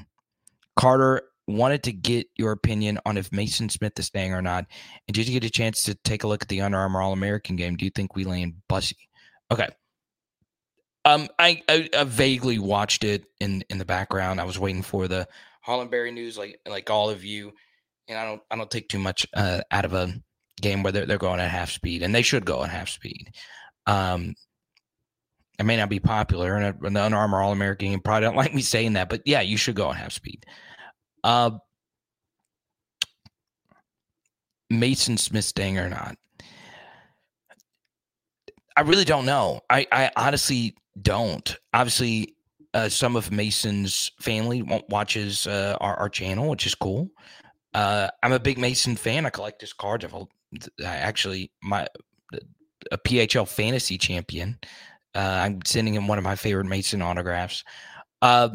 Carter 0.75 1.21
wanted 1.47 1.83
to 1.83 1.91
get 1.91 2.27
your 2.35 2.51
opinion 2.51 2.97
on 3.05 3.17
if 3.17 3.29
Maason 3.29 3.69
Smith 3.69 3.99
is 3.99 4.07
staying 4.07 4.33
or 4.33 4.41
not. 4.41 4.65
And 5.07 5.13
did 5.13 5.27
you 5.27 5.39
get 5.39 5.47
a 5.47 5.51
chance 5.51 5.83
to 5.83 5.93
take 5.93 6.23
a 6.23 6.27
look 6.27 6.41
at 6.41 6.47
the 6.47 6.61
Under 6.61 6.79
Armour 6.79 7.01
All 7.01 7.13
American 7.13 7.55
game? 7.55 7.75
Do 7.75 7.85
you 7.85 7.91
think 7.91 8.15
we 8.15 8.23
land 8.23 8.55
Bussey? 8.67 8.97
Okay. 9.51 9.67
Um, 11.05 11.27
I, 11.37 11.61
I, 11.69 11.89
I 11.95 12.03
vaguely 12.05 12.57
watched 12.57 13.03
it 13.03 13.25
in 13.39 13.63
in 13.69 13.77
the 13.77 13.85
background. 13.85 14.41
I 14.41 14.45
was 14.45 14.57
waiting 14.57 14.81
for 14.81 15.07
the 15.07 15.27
Harlem 15.61 15.89
Berry 15.89 16.11
news, 16.11 16.35
like 16.35 16.59
like 16.67 16.89
all 16.89 17.11
of 17.11 17.23
you, 17.23 17.53
and 18.07 18.17
I 18.17 18.25
don't 18.25 18.41
I 18.49 18.55
don't 18.55 18.71
take 18.71 18.89
too 18.89 18.99
much 18.99 19.27
uh, 19.35 19.61
out 19.69 19.85
of 19.85 19.93
a 19.93 20.13
game 20.61 20.83
where 20.83 20.91
they're, 20.91 21.05
they're 21.05 21.17
going 21.17 21.39
at 21.39 21.49
half 21.49 21.71
speed, 21.71 22.03
and 22.03 22.13
they 22.13 22.21
should 22.21 22.45
go 22.45 22.63
at 22.63 22.69
half 22.69 22.89
speed. 22.89 23.31
Um, 23.85 24.35
it 25.59 25.63
may 25.63 25.77
not 25.77 25.89
be 25.89 25.99
popular, 25.99 26.55
and 26.55 26.95
the 26.95 27.03
Under 27.03 27.17
Armour 27.17 27.41
All 27.41 27.51
American 27.51 27.89
game 27.89 27.99
probably 27.99 28.27
don't 28.27 28.35
like 28.37 28.53
me 28.53 28.61
saying 28.61 28.93
that, 28.93 29.09
but 29.09 29.21
yeah, 29.25 29.41
you 29.41 29.57
should 29.57 29.75
go 29.75 29.91
at 29.91 29.97
half 29.97 30.13
speed. 30.13 30.45
Uh, 31.23 31.51
Maason 34.71 35.17
Smith 35.19 35.45
staying 35.45 35.77
or 35.77 35.89
not? 35.89 36.17
I 38.75 38.81
really 38.81 39.05
don't 39.05 39.25
know. 39.25 39.61
I, 39.69 39.85
I 39.91 40.11
honestly 40.15 40.75
don't. 40.99 41.55
Obviously, 41.73 42.35
uh, 42.73 42.89
some 42.89 43.15
of 43.15 43.29
Maason's 43.29 44.11
family 44.19 44.63
watches 44.89 45.45
uh, 45.45 45.77
our, 45.79 45.95
our 45.95 46.09
channel, 46.09 46.49
which 46.49 46.65
is 46.65 46.73
cool. 46.73 47.09
Uh, 47.73 48.07
I'm 48.23 48.33
a 48.33 48.39
big 48.39 48.57
Maason 48.57 48.97
fan. 48.97 49.25
I 49.25 49.29
collect 49.29 49.61
his 49.61 49.73
cards. 49.73 50.05
I've 50.05 50.15
actually 50.83 51.51
my 51.61 51.87
a 52.91 52.97
PHL 52.97 53.47
fantasy 53.47 53.97
champion. 53.97 54.57
Uh, 55.15 55.19
I'm 55.19 55.59
sending 55.65 55.93
him 55.93 56.07
one 56.07 56.17
of 56.17 56.23
my 56.23 56.35
favorite 56.35 56.67
Maason 56.67 57.03
autographs. 57.03 57.63
Uh, 58.21 58.49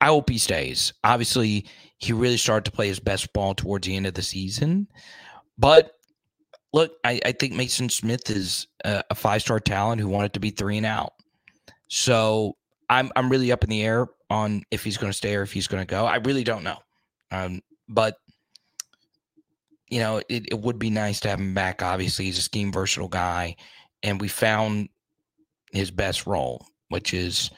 I 0.00 0.06
hope 0.06 0.30
he 0.30 0.38
stays. 0.38 0.92
Obviously, 1.04 1.66
he 1.98 2.12
really 2.12 2.36
started 2.36 2.64
to 2.66 2.70
play 2.70 2.88
his 2.88 3.00
best 3.00 3.32
ball 3.32 3.54
towards 3.54 3.86
the 3.86 3.96
end 3.96 4.06
of 4.06 4.14
the 4.14 4.22
season. 4.22 4.86
But 5.58 5.92
look, 6.72 6.92
I, 7.04 7.20
I 7.24 7.32
think 7.32 7.54
Maason 7.54 7.90
Smith 7.90 8.30
is 8.30 8.68
a, 8.84 9.02
a 9.10 9.14
five 9.14 9.42
star 9.42 9.58
talent 9.58 10.00
who 10.00 10.08
wanted 10.08 10.32
to 10.34 10.40
be 10.40 10.50
three 10.50 10.76
and 10.76 10.86
out. 10.86 11.12
So 11.88 12.56
I'm 12.88 13.10
I'm 13.16 13.30
really 13.30 13.50
up 13.50 13.64
in 13.64 13.70
the 13.70 13.82
air 13.82 14.06
on 14.30 14.62
if 14.70 14.84
he's 14.84 14.96
going 14.96 15.10
to 15.10 15.16
stay 15.16 15.34
or 15.34 15.42
if 15.42 15.52
he's 15.52 15.66
going 15.66 15.82
to 15.82 15.90
go. 15.90 16.06
I 16.06 16.16
really 16.16 16.44
don't 16.44 16.62
know. 16.62 16.78
Um, 17.30 17.60
but 17.88 18.16
you 19.90 20.00
know, 20.00 20.18
it, 20.28 20.46
it 20.48 20.60
would 20.60 20.78
be 20.78 20.90
nice 20.90 21.20
to 21.20 21.28
have 21.28 21.40
him 21.40 21.54
back. 21.54 21.82
Obviously, 21.82 22.26
he's 22.26 22.38
a 22.38 22.42
scheme 22.42 22.72
versatile 22.72 23.08
guy, 23.08 23.56
and 24.02 24.20
we 24.20 24.28
found 24.28 24.88
his 25.72 25.90
best 25.90 26.26
role, 26.26 26.66
which 26.88 27.14
is 27.14 27.50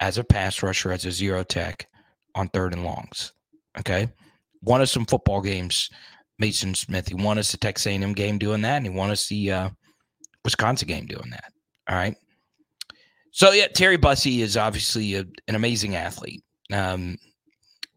as 0.00 0.18
a 0.18 0.24
pass 0.24 0.62
rusher, 0.62 0.92
as 0.92 1.04
a 1.04 1.12
zero 1.12 1.42
tech 1.42 1.86
on 2.34 2.48
third 2.48 2.72
and 2.72 2.84
longs. 2.84 3.32
Okay. 3.78 4.08
Won 4.62 4.80
us 4.80 4.90
some 4.90 5.06
football 5.06 5.40
games, 5.40 5.90
Maason 6.42 6.76
Smith. 6.76 7.08
He 7.08 7.14
won 7.14 7.38
us 7.38 7.52
the 7.52 7.58
Texas 7.58 7.86
A&M 7.86 8.12
game 8.12 8.38
doing 8.38 8.62
that, 8.62 8.76
and 8.76 8.86
he 8.86 8.90
won 8.90 9.10
us 9.10 9.28
the 9.28 9.52
uh, 9.52 9.70
Wisconsin 10.44 10.88
game 10.88 11.06
doing 11.06 11.30
that. 11.30 11.52
All 11.88 11.96
right. 11.96 12.16
So 13.30 13.52
yeah, 13.52 13.68
Terry 13.68 13.98
Bussey 13.98 14.42
is 14.42 14.56
obviously 14.56 15.14
a, 15.14 15.24
an 15.46 15.54
amazing 15.54 15.94
athlete. 15.94 16.42
Um, 16.72 17.18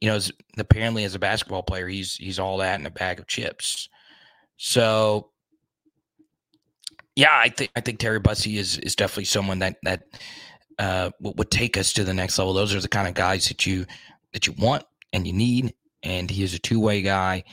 you 0.01 0.09
know, 0.09 0.15
as, 0.15 0.31
apparently 0.57 1.03
as 1.03 1.15
a 1.15 1.19
basketball 1.19 1.63
player, 1.63 1.87
he's 1.87 2.15
he's 2.15 2.39
all 2.39 2.57
that 2.57 2.79
in 2.79 2.85
a 2.85 2.91
bag 2.91 3.19
of 3.19 3.27
chips. 3.27 3.89
So 4.57 5.31
yeah, 7.15 7.37
I 7.37 7.49
think 7.49 7.71
I 7.75 7.81
think 7.81 7.99
Terry 7.99 8.19
Bussey 8.19 8.57
is 8.57 8.77
is 8.77 8.95
definitely 8.95 9.25
someone 9.25 9.59
that 9.59 9.77
that 9.83 10.03
uh, 10.77 11.11
would 11.19 11.51
take 11.51 11.77
us 11.77 11.91
to 11.93 12.03
the 12.03 12.13
next 12.13 12.37
level. 12.37 12.53
Those 12.53 12.73
are 12.73 12.79
the 12.79 12.87
kind 12.87 13.07
of 13.07 13.13
guys 13.13 13.47
that 13.49 13.65
you 13.65 13.85
that 14.33 14.47
you 14.47 14.53
want 14.57 14.83
and 15.11 15.27
you 15.27 15.33
need, 15.33 15.73
and 16.03 16.29
he 16.29 16.43
is 16.43 16.53
a 16.53 16.59
two 16.59 16.79
way 16.79 17.01
guy 17.01 17.43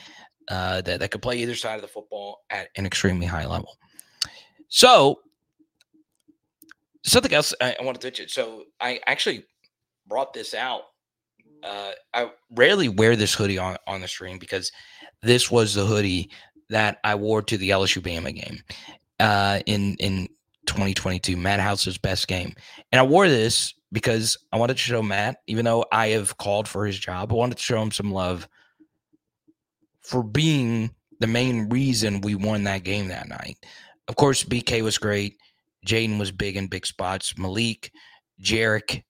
uh, 0.47 0.81
that 0.81 1.01
that 1.01 1.11
could 1.11 1.21
play 1.21 1.39
either 1.39 1.55
side 1.55 1.75
of 1.75 1.81
the 1.81 1.87
football 1.87 2.43
at 2.49 2.69
an 2.77 2.85
extremely 2.85 3.25
high 3.25 3.45
level. 3.45 3.77
So 4.69 5.19
something 7.03 7.33
else 7.33 7.53
I, 7.59 7.75
I 7.79 7.83
wanted 7.83 8.01
to 8.01 8.11
touch. 8.11 8.33
So 8.33 8.63
I 8.79 8.99
actually 9.05 9.45
brought 10.07 10.33
this 10.33 10.53
out 10.53 10.83
uh, 11.63 11.91
I 12.13 12.31
rarely 12.51 12.89
wear 12.89 13.15
this 13.15 13.33
hoodie 13.33 13.57
on, 13.57 13.77
on 13.87 14.01
the 14.01 14.07
stream 14.07 14.37
because 14.39 14.71
this 15.21 15.49
was 15.51 15.73
the 15.73 15.85
hoodie 15.85 16.29
that 16.69 16.99
I 17.03 17.15
wore 17.15 17.41
to 17.43 17.57
the 17.57 17.69
LSU 17.69 18.01
Bama 18.01 18.33
game 18.33 18.61
uh, 19.19 19.59
in 19.65 19.95
in 19.95 20.27
2022, 20.65 21.37
Matt 21.37 21.59
House's 21.59 21.97
best 21.97 22.27
game, 22.27 22.53
and 22.91 22.99
I 22.99 23.03
wore 23.03 23.27
this 23.27 23.73
because 23.91 24.37
I 24.51 24.57
wanted 24.57 24.73
to 24.75 24.83
show 24.83 25.01
Matt, 25.01 25.37
even 25.47 25.65
though 25.65 25.85
I 25.91 26.09
have 26.09 26.37
called 26.37 26.67
for 26.67 26.85
his 26.85 26.99
job, 26.99 27.31
I 27.31 27.35
wanted 27.35 27.57
to 27.57 27.63
show 27.63 27.81
him 27.81 27.91
some 27.91 28.11
love 28.11 28.47
for 30.01 30.23
being 30.23 30.91
the 31.19 31.27
main 31.27 31.69
reason 31.69 32.21
we 32.21 32.35
won 32.35 32.63
that 32.63 32.83
game 32.83 33.07
that 33.07 33.27
night. 33.27 33.57
Of 34.07 34.15
course, 34.15 34.43
BK 34.43 34.83
was 34.83 34.97
great. 34.97 35.37
Jaden 35.85 36.19
was 36.19 36.31
big 36.31 36.57
in 36.57 36.67
big 36.67 36.85
spots. 36.85 37.37
Malik, 37.37 37.91
Jarek, 38.41 39.03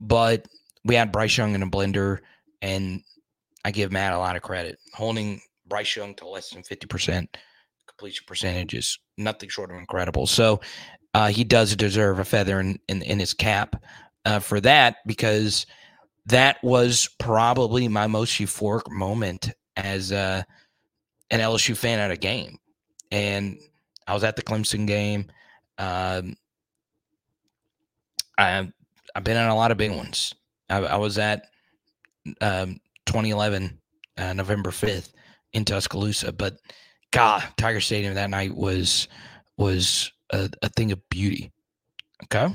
but 0.00 0.46
we 0.84 0.94
had 0.94 1.12
Bryce 1.12 1.36
Young 1.36 1.54
in 1.54 1.62
a 1.62 1.66
blender, 1.66 2.18
and 2.62 3.02
I 3.64 3.70
give 3.70 3.92
Matt 3.92 4.12
a 4.12 4.18
lot 4.18 4.36
of 4.36 4.42
credit. 4.42 4.78
Holding 4.92 5.40
Bryce 5.66 5.96
Young 5.96 6.14
to 6.16 6.28
less 6.28 6.50
than 6.50 6.62
50% 6.62 7.26
completion 7.86 8.24
percentage 8.26 8.74
is 8.74 8.98
nothing 9.16 9.48
short 9.48 9.70
of 9.70 9.76
incredible. 9.76 10.26
So 10.26 10.60
uh, 11.14 11.28
he 11.28 11.44
does 11.44 11.74
deserve 11.76 12.18
a 12.18 12.24
feather 12.24 12.60
in, 12.60 12.78
in, 12.88 13.02
in 13.02 13.18
his 13.18 13.32
cap 13.32 13.82
uh, 14.24 14.40
for 14.40 14.60
that 14.60 14.96
because 15.06 15.66
that 16.26 16.62
was 16.62 17.08
probably 17.18 17.88
my 17.88 18.06
most 18.06 18.38
euphoric 18.38 18.90
moment 18.90 19.50
as 19.76 20.12
uh, 20.12 20.42
an 21.30 21.40
LSU 21.40 21.76
fan 21.76 21.98
at 21.98 22.10
a 22.10 22.16
game. 22.16 22.58
And 23.10 23.58
I 24.06 24.14
was 24.14 24.24
at 24.24 24.36
the 24.36 24.42
Clemson 24.42 24.86
game. 24.86 25.26
Um, 25.78 26.36
I, 28.36 28.68
I've 29.14 29.24
been 29.24 29.36
in 29.36 29.48
a 29.48 29.54
lot 29.54 29.70
of 29.70 29.76
big 29.76 29.92
ones. 29.92 30.34
I, 30.74 30.78
I 30.78 30.96
was 30.96 31.18
at 31.18 31.46
um, 32.40 32.80
2011, 33.06 33.78
uh, 34.18 34.32
November 34.32 34.70
5th 34.70 35.10
in 35.52 35.64
Tuscaloosa. 35.64 36.32
But 36.32 36.58
God, 37.12 37.44
Tiger 37.56 37.80
Stadium 37.80 38.14
that 38.14 38.30
night 38.30 38.54
was 38.54 39.08
was 39.56 40.10
a, 40.30 40.50
a 40.62 40.68
thing 40.70 40.90
of 40.92 41.08
beauty. 41.08 41.52
Okay. 42.24 42.54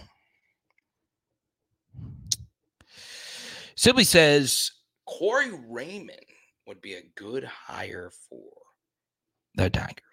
Sibley 3.76 4.04
says 4.04 4.72
Corey 5.06 5.52
Raymond 5.70 6.20
would 6.68 6.82
be 6.82 6.96
a 6.96 7.04
good 7.16 7.46
hire 7.46 8.12
for 8.28 8.52
the 9.56 9.70
Tigers. 9.70 10.04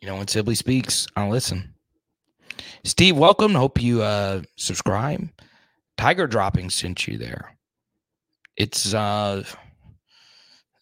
You 0.00 0.08
know, 0.08 0.16
when 0.16 0.28
Sibley 0.28 0.54
speaks, 0.54 1.06
I'll 1.16 1.30
listen. 1.30 1.74
Steve, 2.84 3.16
welcome. 3.16 3.54
Hope 3.54 3.80
you 3.82 4.02
uh 4.02 4.42
subscribe. 4.56 5.28
Tiger 5.96 6.26
dropping 6.26 6.70
sent 6.70 7.08
you 7.08 7.18
there. 7.18 7.56
It's 8.56 8.94
uh 8.94 9.42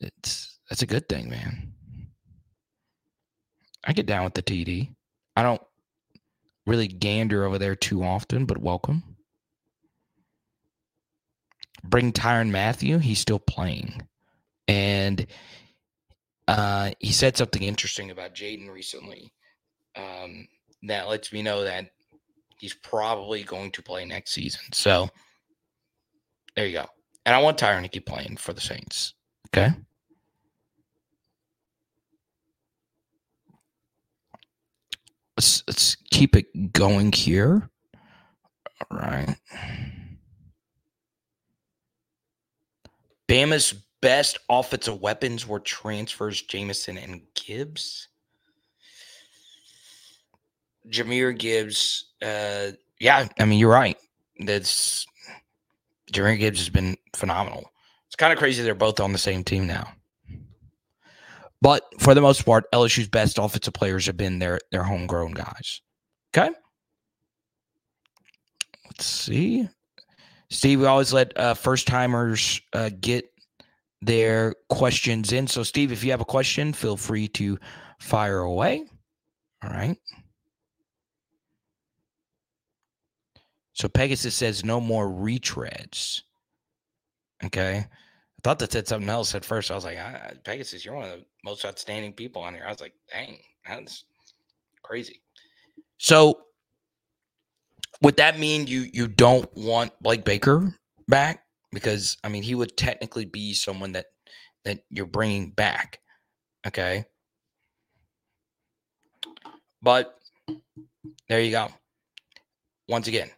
it's 0.01 0.59
that's 0.69 0.83
a 0.83 0.87
good 0.87 1.09
thing, 1.09 1.31
man. 1.31 1.73
I 3.87 3.93
get 3.93 4.07
down 4.07 4.25
with 4.25 4.35
the 4.35 4.43
TD. 4.43 4.91
I 5.37 5.43
don't 5.43 5.63
really 6.67 6.89
gander 6.89 7.45
over 7.45 7.59
there 7.59 7.77
too 7.77 8.03
often, 8.03 8.47
but 8.47 8.59
welcome. 8.59 9.03
Bring 11.85 12.13
Tyrann 12.13 12.51
Mathieu. 12.51 12.99
he's 12.99 13.19
still 13.19 13.39
playing. 13.39 14.09
And 14.67 15.27
uh, 16.49 16.91
he 17.01 17.13
said 17.13 17.37
something 17.37 17.63
interesting 17.63 18.11
about 18.11 18.35
Jaden 18.35 18.71
recently 18.71 19.33
um, 19.97 20.47
that 20.85 21.09
lets 21.09 21.33
me 21.33 21.43
know 21.43 21.65
that 21.65 21.91
he's 22.59 22.75
probably 22.75 23.43
going 23.45 23.71
to 23.73 23.83
play 23.83 24.05
next 24.05 24.33
season. 24.33 24.63
So 24.73 25.09
There 26.57 26.67
you 26.67 26.73
go. 26.75 26.87
And 27.27 27.35
I 27.35 27.41
want 27.43 27.59
Tyrann 27.59 27.83
to 27.83 27.89
keep 27.89 28.07
playing 28.07 28.37
for 28.37 28.53
the 28.53 28.61
Saints. 28.61 29.15
Okay. 29.49 29.71
Let's 35.37 35.65
let's 35.67 35.97
keep 36.11 36.37
it 36.37 36.73
going 36.73 37.13
here. 37.13 37.71
All 38.91 38.99
right. 38.99 39.37
Bama's 43.29 43.75
best 44.05 44.39
offensive 44.51 45.01
weapons 45.01 45.49
were 45.49 45.59
transfers 45.59 46.43
Jameson 46.43 46.99
and 46.99 47.23
Gibbs. 47.33 48.09
Jahmyr 50.91 51.37
Gibbs, 51.39 52.13
uh, 52.21 52.73
yeah, 53.01 53.27
I 53.39 53.47
mean 53.47 53.59
you're 53.59 53.73
right. 53.73 53.97
That's 54.41 55.07
Jahmyr 56.13 56.39
Gibbs 56.39 56.59
has 56.59 56.69
been 56.69 56.99
phenomenal. 57.17 57.73
It's 58.07 58.17
kind 58.17 58.31
of 58.31 58.39
crazy 58.39 58.63
they're 58.63 58.75
both 58.75 59.01
on 59.01 59.13
the 59.13 59.19
same 59.19 59.43
team 59.43 59.67
now. 59.67 59.91
But 61.63 61.85
for 61.99 62.13
the 62.13 62.21
most 62.21 62.45
part, 62.45 62.71
LSU's 62.73 63.09
best 63.09 63.39
offensive 63.39 63.73
players 63.73 64.05
have 64.05 64.19
been 64.19 64.39
their 64.39 64.61
their 64.71 64.83
homegrown 64.83 65.33
guys. 65.33 65.81
Okay. 66.37 66.55
Let's 68.85 69.07
see. 69.07 69.67
Steve, 70.51 70.81
we 70.81 70.87
always 70.87 71.15
let 71.15 71.35
uh, 71.39 71.55
first 71.55 71.87
timers 71.87 72.61
uh, 72.75 72.91
get 73.01 73.25
their 74.05 74.55
questions 74.69 75.33
in. 75.33 75.47
So, 75.47 75.63
Steve, 75.63 75.93
if 75.93 76.05
you 76.05 76.11
have 76.11 76.21
a 76.21 76.27
question, 76.27 76.73
feel 76.73 76.97
free 76.97 77.29
to 77.29 77.59
fire 78.01 78.41
away. 78.41 78.85
All 79.63 79.71
right. 79.71 79.97
So, 83.73 83.89
Pegasus 83.89 84.35
says 84.35 84.65
no 84.65 84.81
more 84.81 85.09
retreads. 85.09 86.23
Okay. 87.45 87.79
I 87.79 88.41
thought 88.43 88.59
that 88.59 88.73
said 88.73 88.87
something 88.87 89.09
else 89.09 89.35
at 89.35 89.45
first. 89.45 89.71
I 89.71 89.75
was 89.75 89.85
like, 89.85 89.99
Pegasus, 90.45 90.85
you're 90.85 90.95
one 90.95 91.05
of 91.05 91.19
the 91.19 91.25
most 91.45 91.65
outstanding 91.65 92.13
people 92.13 92.43
on 92.43 92.55
here. 92.55 92.65
I 92.67 92.71
was 92.71 92.81
like, 92.81 92.95
dang, 93.11 93.39
that's 93.67 94.05
crazy. 94.83 95.23
So, 95.99 96.41
would 98.03 98.17
that 98.17 98.39
mean 98.39 98.67
you 98.67 98.87
you 98.93 99.09
don't 99.09 99.49
want 99.57 99.93
Blake 100.03 100.25
Baker 100.25 100.75
back? 101.09 101.44
Because 101.75 102.17
I 102.25 102.29
mean, 102.29 102.43
he 102.43 102.55
would 102.55 102.77
technically 102.77 103.25
be 103.25 103.53
someone 103.53 103.93
that 103.93 104.07
that 104.65 104.85
you're 104.91 105.07
bringing 105.07 105.51
back. 105.51 106.01
Okay, 106.67 107.05
but 109.83 110.19
there 111.29 111.41
you 111.41 111.51
go. 111.51 111.69
Once 112.89 113.09
again, 113.09 113.31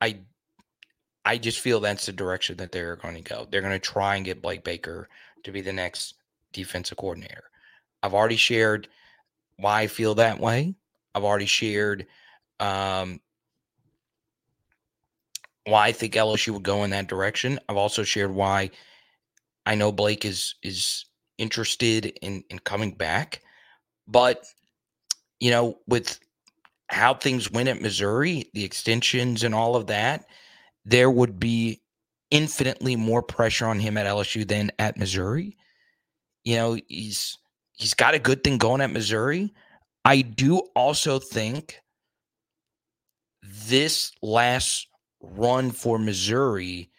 I 0.00 0.20
I 1.24 1.38
just 1.38 1.58
feel 1.60 1.80
that's 1.80 2.06
the 2.06 2.12
direction 2.12 2.56
that 2.58 2.72
they're 2.72 2.96
going 2.96 3.16
to 3.16 3.20
go. 3.20 3.48
They're 3.50 3.60
going 3.60 3.72
to 3.72 3.78
try 3.78 4.16
and 4.16 4.24
get 4.24 4.40
Blake 4.40 4.64
Baker 4.64 5.08
to 5.42 5.52
be 5.52 5.60
the 5.60 5.72
next 5.72 6.14
defensive 6.52 6.98
coordinator. 6.98 7.50
I've 8.02 8.14
already 8.14 8.36
shared 8.36 8.88
why 9.56 9.82
I 9.82 9.86
feel 9.88 10.14
that 10.14 10.38
way. 10.38 10.74
I've 11.14 11.24
already 11.24 11.46
shared 11.46 12.06
um, 12.60 13.20
why 15.66 15.88
I 15.88 15.92
think 15.92 16.14
LSU 16.14 16.50
would 16.50 16.62
go 16.62 16.84
in 16.84 16.90
that 16.90 17.08
direction. 17.08 17.58
I've 17.68 17.76
also 17.76 18.02
shared 18.02 18.32
why 18.32 18.70
I 19.66 19.74
know 19.74 19.92
Blake 19.92 20.24
is 20.24 20.54
is 20.62 21.04
interested 21.38 22.06
in 22.22 22.44
in 22.50 22.58
coming 22.60 22.92
back, 22.92 23.42
but 24.06 24.44
you 25.40 25.50
know, 25.50 25.78
with 25.86 26.18
how 26.88 27.14
things 27.14 27.50
went 27.50 27.68
at 27.68 27.82
Missouri, 27.82 28.48
the 28.54 28.64
extensions 28.64 29.42
and 29.42 29.54
all 29.54 29.76
of 29.76 29.88
that, 29.88 30.26
there 30.84 31.10
would 31.10 31.38
be 31.40 31.82
infinitely 32.30 32.96
more 32.96 33.22
pressure 33.22 33.66
on 33.66 33.80
him 33.80 33.96
at 33.96 34.06
LSU 34.06 34.46
than 34.46 34.70
at 34.78 34.96
Missouri. 34.96 35.56
You 36.44 36.56
know, 36.56 36.78
he's 36.88 37.38
he's 37.72 37.94
got 37.94 38.14
a 38.14 38.20
good 38.20 38.44
thing 38.44 38.58
going 38.58 38.80
at 38.80 38.92
Missouri. 38.92 39.52
I 40.04 40.22
do 40.22 40.58
also 40.76 41.18
think 41.18 41.80
this 43.42 44.12
last 44.22 44.86
run 45.34 45.70
for 45.70 45.98
Missouri, 45.98 46.90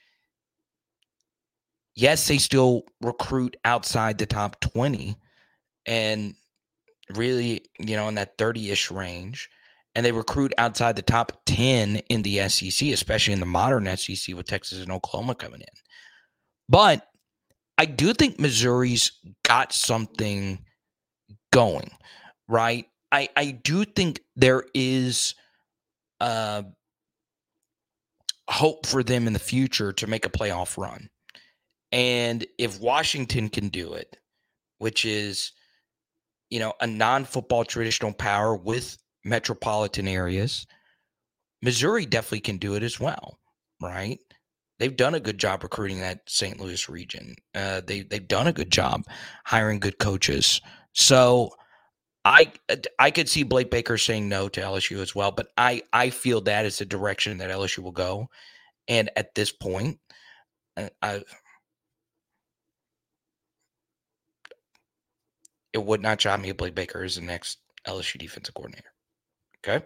yes, 1.96 2.28
they 2.28 2.38
still 2.38 2.84
recruit 3.02 3.58
outside 3.66 4.18
the 4.18 4.26
top 4.26 4.60
20 4.62 5.18
and 5.86 6.36
really, 7.16 7.62
you 7.80 7.96
know, 7.96 8.08
in 8.08 8.16
that 8.16 8.38
30 8.38 8.72
ish 8.72 8.92
range. 8.92 9.50
And 9.96 10.06
they 10.06 10.12
recruit 10.12 10.54
outside 10.60 10.96
the 10.96 11.02
top 11.02 11.32
10 11.48 11.98
in 12.10 12.22
the 12.22 12.48
SEC, 12.50 12.90
especially 12.90 13.34
in 13.34 13.40
the 13.40 13.48
modern 13.48 13.98
SEC 13.98 14.36
with 14.36 14.46
Texas 14.46 14.80
and 14.80 14.92
Oklahoma 14.92 15.34
coming 15.34 15.62
in. 15.62 15.68
But 16.70 17.08
I 17.80 17.86
do 17.86 18.14
think 18.14 18.40
Missouri's 18.40 19.12
got 19.44 19.74
something 19.74 20.64
going, 21.52 21.90
right? 22.48 22.86
I, 23.12 23.30
I 23.36 23.52
do 23.52 23.86
think 23.86 24.22
there 24.36 24.66
is 24.76 25.34
uh, 26.20 26.64
hope 28.50 28.86
for 28.86 29.04
them 29.04 29.28
in 29.28 29.34
the 29.34 29.40
future 29.40 29.92
to 29.94 30.08
make 30.08 30.26
a 30.26 30.30
playoff 30.30 30.78
run. 30.78 31.10
And 31.92 32.46
if 32.58 32.80
Washington 32.80 33.50
can 33.50 33.70
do 33.70 33.94
it, 33.94 34.18
which 34.78 35.06
is, 35.06 35.52
you 36.50 36.60
know, 36.60 36.74
a 36.82 36.88
non 36.88 37.26
football 37.26 37.66
traditional 37.66 38.14
power 38.14 38.56
with 38.56 38.98
metropolitan 39.24 40.08
areas, 40.08 40.66
Missouri 41.62 42.06
definitely 42.06 42.42
can 42.42 42.58
do 42.58 42.76
it 42.76 42.84
as 42.84 43.00
well, 43.00 43.40
right? 43.82 44.20
They've 44.80 44.96
done 44.96 45.16
a 45.16 45.20
good 45.20 45.40
job 45.40 45.64
recruiting 45.64 46.00
that 46.02 46.22
St. 46.28 46.60
Louis 46.60 46.88
region. 46.88 47.36
Uh, 47.56 47.82
they 47.86 48.02
they've 48.04 48.28
done 48.28 48.48
a 48.48 48.54
good 48.54 48.72
job 48.72 49.04
hiring 49.46 49.80
good 49.80 49.98
coaches. 49.98 50.62
So 50.94 51.52
I 52.28 52.52
I 53.00 53.10
could 53.10 53.30
see 53.30 53.44
Blake 53.44 53.72
Baker 53.72 53.98
saying 53.98 54.28
no 54.28 54.50
to 54.50 54.60
LSU 54.60 55.02
as 55.02 55.16
well, 55.16 55.32
but 55.32 55.48
I 55.58 55.84
I 55.94 56.10
feel 56.10 56.42
that 56.42 56.66
is 56.66 56.78
the 56.78 56.86
direction 56.86 57.38
that 57.38 57.50
LSU 57.50 57.80
will 57.80 57.94
go. 57.94 58.30
And 58.90 59.10
at 59.16 59.34
this 59.34 59.50
point, 59.50 60.00
uh, 60.76 60.90
I, 61.02 61.24
it 65.72 65.82
would 65.82 66.02
not 66.02 66.20
shock 66.20 66.42
me 66.42 66.50
if 66.50 66.58
Blake 66.58 66.76
Baker 66.76 67.02
is 67.06 67.16
the 67.16 67.22
next 67.22 67.60
LSU 67.88 68.18
defensive 68.18 68.54
coordinator. 68.54 68.92
Okay, 69.66 69.86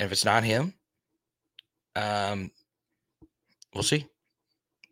and 0.00 0.06
if 0.06 0.12
it's 0.12 0.24
not 0.24 0.44
him, 0.44 0.72
um, 1.94 2.50
we'll 3.74 3.82
see. 3.82 4.06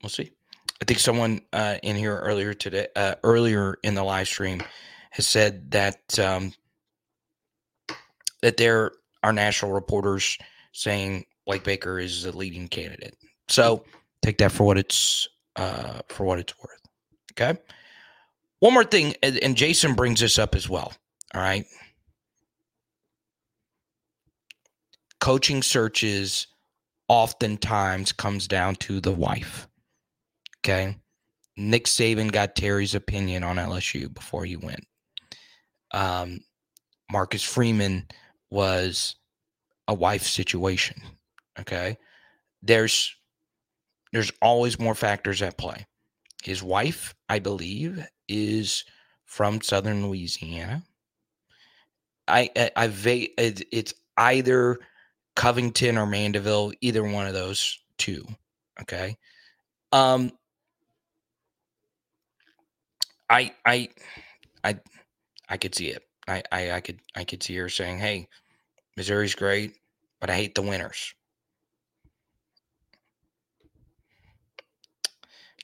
We'll 0.03 0.11
see. 0.11 0.32
I 0.82 0.84
think 0.84 1.00
someone 1.00 1.40
uh, 1.55 1.78
in 1.82 1.96
here 1.96 2.18
earlier 2.18 2.53
today, 2.53 2.88
uh, 2.94 3.14
earlier 3.24 3.78
in 3.82 3.94
the 3.94 4.05
live 4.05 4.28
stream, 4.28 4.62
has 5.12 5.26
said 5.28 5.70
that 5.70 6.18
um, 6.18 6.52
that 8.40 8.56
there 8.56 8.92
are 9.22 9.32
national 9.32 9.72
reporters 9.72 10.36
saying 10.72 11.24
Blake 11.46 11.64
Baker 11.64 11.98
is 11.98 12.24
the 12.24 12.36
leading 12.36 12.66
candidate. 12.66 13.14
So 13.48 13.84
take 14.22 14.38
that 14.38 14.52
for 14.52 14.64
what 14.64 14.78
it's 14.78 15.28
uh, 15.56 16.00
for 16.08 16.24
what 16.24 16.38
it's 16.38 16.54
worth. 16.58 16.80
Okay. 17.32 17.58
One 18.60 18.74
more 18.74 18.84
thing, 18.84 19.14
and 19.22 19.56
Jason 19.56 19.94
brings 19.94 20.20
this 20.20 20.38
up 20.38 20.54
as 20.54 20.68
well. 20.68 20.92
All 21.34 21.40
right. 21.40 21.66
Coaching 25.20 25.62
searches 25.62 26.46
oftentimes 27.08 28.12
comes 28.12 28.48
down 28.48 28.76
to 28.76 29.00
the 29.00 29.12
wife. 29.12 29.68
Okay. 30.60 30.96
Nick 31.56 31.84
Saban 31.84 32.32
got 32.32 32.56
Terry's 32.56 32.94
opinion 32.94 33.42
on 33.42 33.56
LSU 33.56 34.12
before 34.12 34.44
he 34.44 34.56
went. 34.56 34.86
Um, 35.93 36.40
Marcus 37.11 37.43
Freeman 37.43 38.07
was 38.51 39.16
a 39.88 39.95
wife 39.95 40.22
situation. 40.22 41.01
Okay. 41.59 41.97
There's 42.62 43.14
there's 44.12 44.32
always 44.43 44.78
more 44.78 44.95
factors 44.95 45.43
at 45.43 45.59
play. 45.59 45.86
His 46.43 46.62
wife, 46.62 47.14
I 47.28 47.38
believe, 47.38 48.07
is 48.28 48.84
from 49.26 49.61
southern 49.61 50.07
Louisiana. 50.07 50.82
I 52.28 52.51
I, 52.57 52.70
I 52.76 53.28
it's 53.36 53.95
either 54.16 54.78
Covington 55.36 55.99
or 55.99 56.07
Mandeville, 56.07 56.72
either 56.80 57.03
one 57.03 57.26
of 57.26 57.34
those 57.34 57.78
two. 57.99 58.26
Okay. 58.80 59.16
Um 59.93 60.32
I 63.28 63.53
I 63.64 63.88
I 64.64 64.78
I 65.53 65.59
could 65.59 65.74
see 65.74 65.88
it. 65.88 66.03
I, 66.26 66.42
I 66.50 66.72
I 66.72 66.80
could 66.80 67.00
I 67.14 67.24
could 67.24 67.42
see 67.42 67.55
her 67.57 67.68
saying, 67.68 67.98
"Hey, 67.98 68.26
Missouri's 68.96 69.34
great, 69.34 69.76
but 70.18 70.30
I 70.30 70.34
hate 70.36 70.55
the 70.55 70.62
winners." 70.62 71.14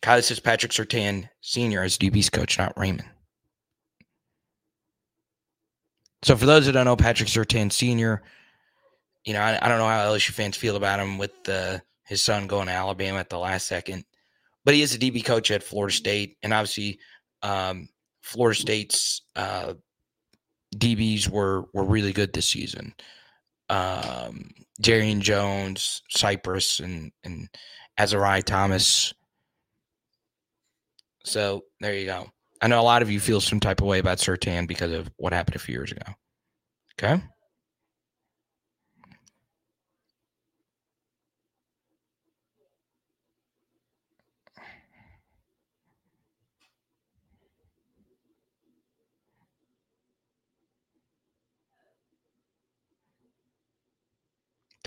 Kyle 0.02 0.20
says 0.20 0.40
Patrick 0.40 0.72
Surtain 0.72 1.30
Sr. 1.40 1.82
as 1.82 1.96
DB's 1.96 2.28
coach, 2.28 2.58
not 2.58 2.78
Raymond. 2.78 3.08
So 6.22 6.36
for 6.36 6.44
those 6.44 6.66
that 6.66 6.72
don't 6.72 6.84
know, 6.84 6.94
Patrick 6.94 7.30
Surtain 7.30 7.72
Sr., 7.72 8.22
you 9.24 9.32
know, 9.32 9.40
I, 9.40 9.58
I, 9.60 9.68
don't 9.68 9.78
know 9.78 9.88
how 9.88 10.04
LSU 10.04 10.30
fans 10.30 10.56
feel 10.56 10.76
about 10.76 11.00
him 11.00 11.16
with 11.18 11.32
uh, 11.48 11.78
his 12.04 12.22
son 12.22 12.46
going 12.46 12.66
to 12.66 12.72
Alabama 12.72 13.18
at 13.18 13.30
the 13.30 13.38
last 13.38 13.66
second. 13.66 14.04
But 14.64 14.74
he 14.74 14.82
is 14.82 14.94
a 14.94 14.98
DB 14.98 15.24
coach 15.24 15.50
at 15.50 15.62
Florida 15.62 15.94
State, 15.94 16.36
and 16.42 16.52
obviously, 16.52 17.00
um, 17.42 17.88
Florida 18.28 18.60
State's 18.60 19.22
uh, 19.36 19.72
DBs 20.76 21.30
were 21.30 21.64
were 21.72 21.84
really 21.84 22.12
good 22.12 22.34
this 22.34 22.46
season. 22.46 22.92
Um, 23.70 24.50
Jarrian 24.82 25.20
Jones, 25.20 26.02
Cypress, 26.10 26.80
and 26.80 27.10
and 27.24 27.48
Azareye'h 27.98 28.44
Thomas. 28.44 29.14
So 31.24 31.62
there 31.80 31.94
you 31.94 32.04
go. 32.04 32.26
I 32.60 32.68
know 32.68 32.80
a 32.80 32.82
lot 32.82 33.00
of 33.00 33.10
you 33.10 33.18
feel 33.18 33.40
some 33.40 33.60
type 33.60 33.80
of 33.80 33.86
way 33.86 33.98
about 33.98 34.18
Surtain 34.18 34.68
because 34.68 34.92
of 34.92 35.10
what 35.16 35.32
happened 35.32 35.56
a 35.56 35.60
few 35.60 35.74
years 35.74 35.92
ago. 35.92 36.12
Okay. 37.00 37.22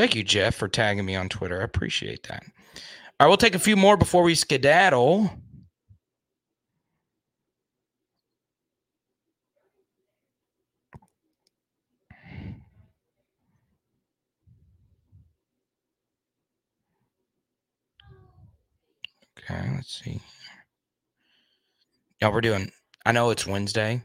Thank 0.01 0.15
you, 0.15 0.23
Jeff, 0.23 0.55
for 0.55 0.67
tagging 0.67 1.05
me 1.05 1.15
on 1.15 1.29
Twitter. 1.29 1.61
I 1.61 1.63
appreciate 1.63 2.23
that. 2.23 2.41
All 2.43 2.81
right, 3.19 3.27
we'll 3.27 3.37
take 3.37 3.53
a 3.53 3.59
few 3.59 3.75
more 3.75 3.95
before 3.95 4.23
we 4.23 4.33
skedaddle. 4.33 5.29
Okay, 19.37 19.69
let's 19.75 20.01
see. 20.03 20.19
Yeah, 22.19 22.29
we're 22.29 22.41
doing. 22.41 22.71
I 23.05 23.11
know 23.11 23.29
it's 23.29 23.45
Wednesday, 23.45 24.01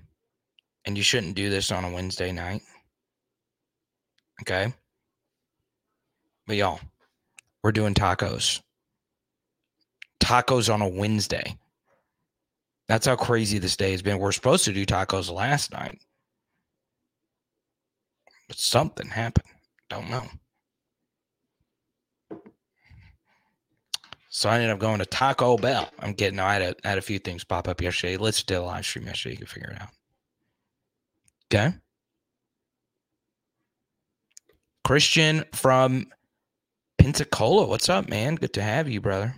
and 0.85 0.95
you 0.99 1.03
shouldn't 1.03 1.37
do 1.37 1.49
this 1.49 1.73
on 1.73 1.87
a 1.87 1.91
Wednesday 1.91 2.33
night. 2.33 2.61
Okay. 4.43 4.75
But 6.47 6.57
y'all, 6.57 6.81
we're 7.63 7.73
doing 7.73 7.95
tacos. 7.95 8.61
Tacos 10.21 10.73
on 10.73 10.83
a 10.83 10.89
Wednesday. 10.89 11.57
That's 12.89 13.07
how 13.07 13.17
crazy 13.17 13.59
this 13.59 13.77
day 13.77 13.91
has 13.91 14.03
been. 14.03 14.19
We're 14.19 14.33
supposed 14.33 14.65
to 14.67 14.73
do 14.73 14.87
tacos 14.87 15.33
last 15.33 15.73
night. 15.73 16.01
But 18.47 18.59
something 18.59 19.09
happened. 19.09 19.49
Don't 19.89 20.09
know. 20.09 20.27
So 24.29 24.51
I 24.51 24.57
ended 24.57 24.71
up 24.71 24.79
going 24.79 24.99
to 24.99 25.07
Taco 25.07 25.57
Bell. 25.57 25.91
I'm 25.99 26.13
getting, 26.13 26.39
I 26.39 26.53
had 26.53 26.63
a, 26.63 26.89
had 26.89 26.99
a 26.99 27.03
few 27.03 27.19
things 27.19 27.43
pop 27.43 27.67
up 27.69 27.81
yesterday. 27.81 28.19
Let's 28.19 28.43
do 28.43 28.61
a 28.61 28.63
live 28.63 28.85
stream 28.85 29.07
yesterday. 29.07 29.33
You 29.33 29.39
can 29.39 29.47
figure 29.47 29.71
it 29.71 29.81
out. 29.81 29.89
Okay. 31.53 31.75
Christian 34.85 35.45
from 35.53 36.07
Pensacola. 37.07 37.67
What's 37.69 37.89
up, 37.89 38.09
man? 38.09 38.35
Good 38.35 38.53
to 38.55 38.63
have 38.63 38.89
you, 38.89 39.01
brother. 39.01 39.33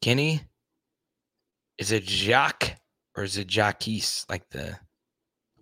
Kenny, 0.00 0.40
is 1.78 1.92
it 1.92 2.02
Jacques 2.02 2.80
or 3.16 3.22
is 3.22 3.36
it 3.36 3.48
Jacques, 3.48 3.86
like 4.28 4.50
the 4.50 4.76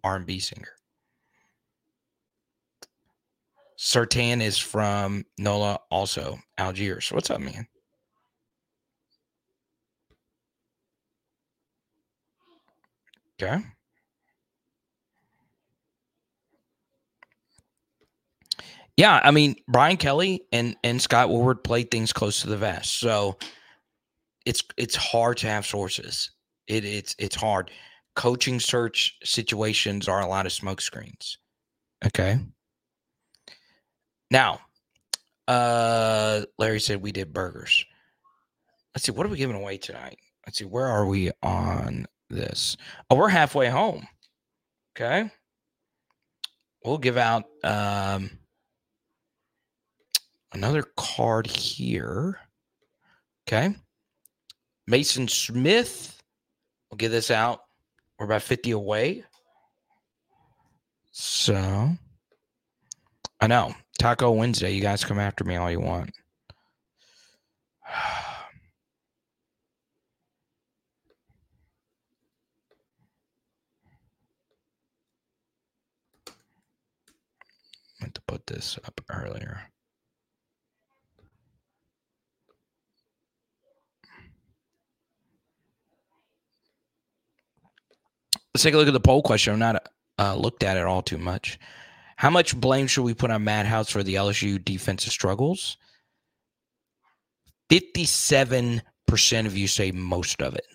R&B 0.02 0.38
singer? 0.38 0.72
Surtain 3.78 4.40
is 4.40 4.56
from 4.56 5.26
NOLA, 5.36 5.80
also 5.90 6.38
Algiers. 6.56 7.12
What's 7.12 7.28
up, 7.28 7.42
man? 7.42 7.68
Okay. 13.38 13.62
Yeah, 18.96 19.20
I 19.22 19.30
mean 19.32 19.56
Brian 19.66 19.96
Kelly 19.96 20.42
and 20.52 20.76
and 20.84 21.02
Scott 21.02 21.28
Woodward 21.28 21.64
played 21.64 21.90
things 21.90 22.12
close 22.12 22.42
to 22.42 22.48
the 22.48 22.56
vest, 22.56 23.00
so 23.00 23.36
it's 24.46 24.62
it's 24.76 24.94
hard 24.94 25.36
to 25.38 25.48
have 25.48 25.66
sources. 25.66 26.30
It 26.68 26.84
it's 26.84 27.16
it's 27.18 27.34
hard. 27.34 27.70
Coaching 28.14 28.60
search 28.60 29.16
situations 29.24 30.06
are 30.08 30.20
a 30.20 30.26
lot 30.28 30.46
of 30.46 30.52
smoke 30.52 30.80
screens. 30.80 31.38
Okay. 32.06 32.38
Now, 34.30 34.60
uh, 35.48 36.42
Larry 36.58 36.80
said 36.80 37.02
we 37.02 37.12
did 37.12 37.32
burgers. 37.32 37.84
Let's 38.94 39.06
see, 39.06 39.12
what 39.12 39.26
are 39.26 39.28
we 39.28 39.36
giving 39.36 39.56
away 39.56 39.78
tonight? 39.78 40.18
Let's 40.46 40.58
see, 40.58 40.64
where 40.64 40.86
are 40.86 41.06
we 41.06 41.32
on 41.42 42.06
this? 42.30 42.76
Oh, 43.10 43.16
we're 43.16 43.28
halfway 43.28 43.68
home. 43.68 44.06
Okay. 44.96 45.30
We'll 46.84 46.98
give 46.98 47.16
out 47.16 47.44
um 47.64 48.30
another 50.54 50.84
card 50.96 51.46
here. 51.46 52.40
Okay. 53.46 53.74
Maason 54.90 55.28
Smith. 55.28 56.22
We'll 56.90 56.96
get 56.96 57.10
this 57.10 57.30
out. 57.30 57.60
We're 58.18 58.26
about 58.26 58.42
50 58.42 58.70
away. 58.70 59.24
So 61.10 61.90
I 63.40 63.46
know. 63.46 63.74
Taco 63.98 64.30
Wednesday. 64.30 64.72
You 64.72 64.80
guys 64.80 65.04
come 65.04 65.18
after 65.18 65.44
me 65.44 65.56
all 65.56 65.70
you 65.70 65.80
want. 65.80 66.10
I 67.86 68.42
meant 78.00 78.14
to 78.14 78.22
put 78.26 78.46
this 78.46 78.78
up 78.84 79.00
earlier. 79.10 79.60
Let's 88.54 88.62
take 88.62 88.74
a 88.74 88.76
look 88.76 88.86
at 88.86 88.92
the 88.92 89.00
poll 89.00 89.22
question. 89.22 89.52
I'm 89.52 89.58
not 89.58 89.88
uh, 90.18 90.36
looked 90.36 90.62
at 90.62 90.76
it 90.76 90.84
all 90.84 91.02
too 91.02 91.18
much. 91.18 91.58
How 92.16 92.30
much 92.30 92.58
blame 92.58 92.86
should 92.86 93.02
we 93.02 93.14
put 93.14 93.30
on 93.30 93.44
Matt 93.44 93.66
House 93.66 93.90
for 93.90 94.02
the 94.02 94.14
LSU 94.14 94.64
defensive 94.64 95.12
struggles? 95.12 95.76
57% 97.70 98.80
of 99.46 99.56
you 99.56 99.66
say 99.66 99.90
most 99.90 100.40
of 100.40 100.54
it. 100.54 100.66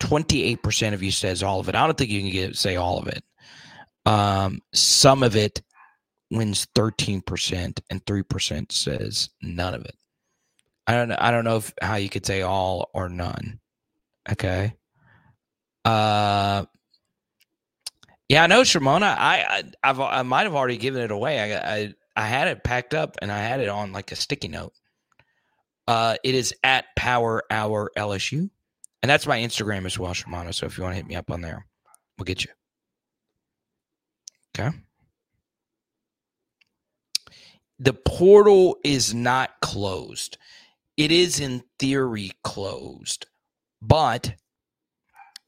28% 0.00 0.92
of 0.92 1.02
you 1.02 1.12
says 1.12 1.42
all 1.42 1.60
of 1.60 1.68
it. 1.68 1.76
I 1.76 1.86
don't 1.86 1.96
think 1.96 2.10
you 2.10 2.20
can 2.20 2.30
get 2.30 2.56
say 2.56 2.76
all 2.76 2.98
of 2.98 3.06
it. 3.06 3.22
Um, 4.06 4.60
some 4.72 5.22
of 5.22 5.36
it 5.36 5.62
wins 6.30 6.66
13% 6.74 7.80
and 7.90 8.04
3% 8.04 8.72
says 8.72 9.30
none 9.40 9.74
of 9.74 9.84
it. 9.84 9.94
I 10.86 10.94
don't. 10.94 11.12
I 11.12 11.30
don't 11.30 11.44
know 11.44 11.56
if, 11.56 11.72
how 11.80 11.94
you 11.96 12.10
could 12.10 12.26
say 12.26 12.42
all 12.42 12.90
or 12.92 13.08
none. 13.08 13.58
Okay. 14.30 14.74
Uh 15.86 16.66
yeah, 18.28 18.42
I 18.42 18.46
know, 18.46 18.62
Shimona. 18.62 19.14
I, 19.16 19.44
I 19.48 19.62
I've 19.82 20.00
I 20.00 20.22
might 20.22 20.44
have 20.44 20.54
already 20.54 20.78
given 20.78 21.02
it 21.02 21.10
away. 21.10 21.54
I, 21.54 21.74
I 21.76 21.94
I 22.16 22.26
had 22.26 22.48
it 22.48 22.64
packed 22.64 22.94
up 22.94 23.16
and 23.20 23.30
I 23.30 23.38
had 23.38 23.60
it 23.60 23.68
on 23.68 23.92
like 23.92 24.12
a 24.12 24.16
sticky 24.16 24.48
note. 24.48 24.72
Uh, 25.86 26.16
it 26.24 26.34
is 26.34 26.54
at 26.64 26.86
Power 26.96 27.42
Hour 27.50 27.90
LSU, 27.96 28.48
and 29.02 29.10
that's 29.10 29.26
my 29.26 29.38
Instagram 29.38 29.84
as 29.84 29.98
well, 29.98 30.14
Shimona. 30.14 30.54
So 30.54 30.66
if 30.66 30.78
you 30.78 30.84
want 30.84 30.94
to 30.94 30.96
hit 30.96 31.06
me 31.06 31.16
up 31.16 31.30
on 31.30 31.42
there, 31.42 31.66
we'll 32.18 32.24
get 32.24 32.44
you. 32.44 32.50
Okay. 34.56 34.74
The 37.78 37.92
portal 37.92 38.78
is 38.84 39.12
not 39.12 39.60
closed. 39.60 40.38
It 40.96 41.10
is 41.10 41.40
in 41.40 41.64
theory 41.78 42.30
closed, 42.44 43.26
but 43.82 44.34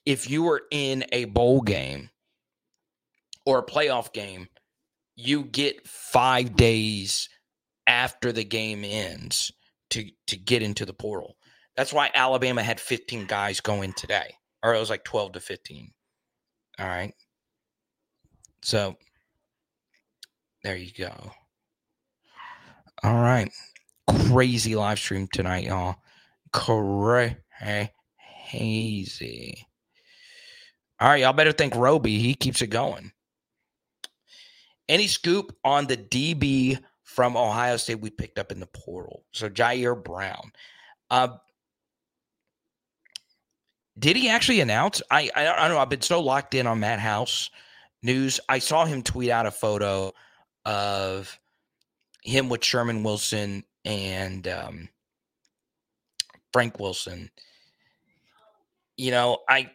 if 0.05 0.29
you 0.29 0.43
were 0.43 0.63
in 0.71 1.05
a 1.13 1.27
bowl 1.27 1.61
game 1.63 2.11
or 3.47 3.61
a 3.61 3.65
playoff 3.67 4.13
game, 4.13 4.49
you 5.17 5.45
get 5.45 5.87
five 5.87 6.57
days 6.57 7.29
after 7.87 8.33
the 8.33 8.45
game 8.45 8.85
ends 8.85 9.53
to 9.91 10.05
to 10.27 10.37
get 10.37 10.63
into 10.63 10.85
the 10.85 10.93
portal. 10.93 11.37
That's 11.77 11.93
why 11.93 12.11
Alabama 12.15 12.63
had 12.63 12.81
15 12.81 13.27
guys 13.27 13.61
go 13.61 13.83
in 13.83 13.93
today, 13.93 14.35
or 14.63 14.75
it 14.75 14.81
was 14.81 14.91
like 14.91 15.05
12 15.05 15.33
to 15.33 15.41
15. 15.41 15.93
All 16.79 16.87
right. 16.87 17.15
So 18.63 18.97
there 20.63 20.77
you 20.77 20.91
go. 20.99 21.31
All 23.03 23.15
right. 23.15 23.51
Crazy 24.09 24.75
live 24.75 24.99
stream 24.99 25.29
tonight, 25.33 25.65
y'all. 25.65 25.97
Crazy. 26.53 27.37
All 30.99 31.09
right, 31.09 31.21
y'all 31.21 31.35
better 31.35 31.53
thank 31.53 31.75
Roby. 31.75 32.19
He 32.19 32.35
keeps 32.35 32.63
it 32.63 32.69
going. 32.69 33.13
Any 34.89 35.07
scoop 35.07 35.57
on 35.65 35.87
the 35.87 35.97
DB 35.97 36.79
from 37.03 37.37
Ohio 37.37 37.77
State 37.77 38.01
we 38.01 38.11
picked 38.11 38.39
up 38.39 38.53
in 38.53 38.61
the 38.61 38.67
portal? 38.67 39.25
So 39.33 39.49
Jyaire 39.49 40.03
Brown. 40.03 40.53
Uh, 41.11 41.37
did 43.99 44.17
he 44.17 44.29
actually 44.29 44.61
announce? 44.61 45.03
I, 45.11 45.31
I 45.35 45.47
I 45.49 45.69
don't 45.69 45.71
know. 45.71 45.79
I've 45.79 45.89
been 45.89 46.03
so 46.03 46.21
locked 46.21 46.55
in 46.55 46.67
on 46.67 46.81
Matt 46.81 47.01
House 47.01 47.51
news. 48.03 48.41
I 48.49 48.59
saw 48.59 48.85
him 48.85 49.03
tweet 49.03 49.31
out 49.31 49.47
a 49.47 49.51
photo 49.51 50.13
of 50.65 51.39
him 52.23 52.49
with 52.49 52.65
Sherman 52.65 53.03
Wilson 53.03 53.65
and 53.85 54.47
um, 54.49 54.89
Frank 56.53 56.79
Wilson. 56.79 57.31
You 58.97 59.11
know, 59.11 59.39
I 59.49 59.71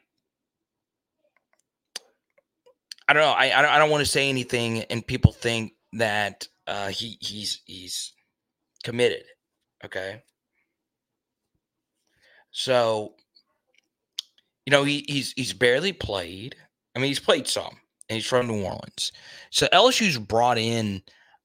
I 3.08 3.14
don't 3.14 3.24
know. 3.24 3.32
I 3.32 3.58
I 3.58 3.62
don't, 3.62 3.72
I 3.72 3.80
don't 3.80 3.90
want 3.90 4.06
to 4.06 4.12
say 4.12 4.30
anything, 4.30 4.84
and 4.84 5.06
people 5.06 5.32
think 5.32 5.74
that 5.94 6.48
uh, 6.68 6.88
he 6.88 7.18
he's 7.20 7.62
he's 7.66 8.14
committed. 8.84 9.24
Okay, 9.84 10.22
so 12.52 13.16
you 14.66 14.72
know 14.72 14.84
he 14.84 15.06
he's 15.08 15.34
he's 15.34 15.54
barely 15.54 15.94
played. 15.94 16.56
I 16.96 17.00
mean, 17.00 17.08
he's 17.08 17.20
played 17.20 17.48
some, 17.48 17.78
and 18.10 18.16
he's 18.16 18.26
from 18.26 18.48
New 18.48 18.64
Orleans. 18.64 19.12
So 19.50 19.68
LSU's 19.74 20.18
brought 20.18 20.58
in 20.58 21.02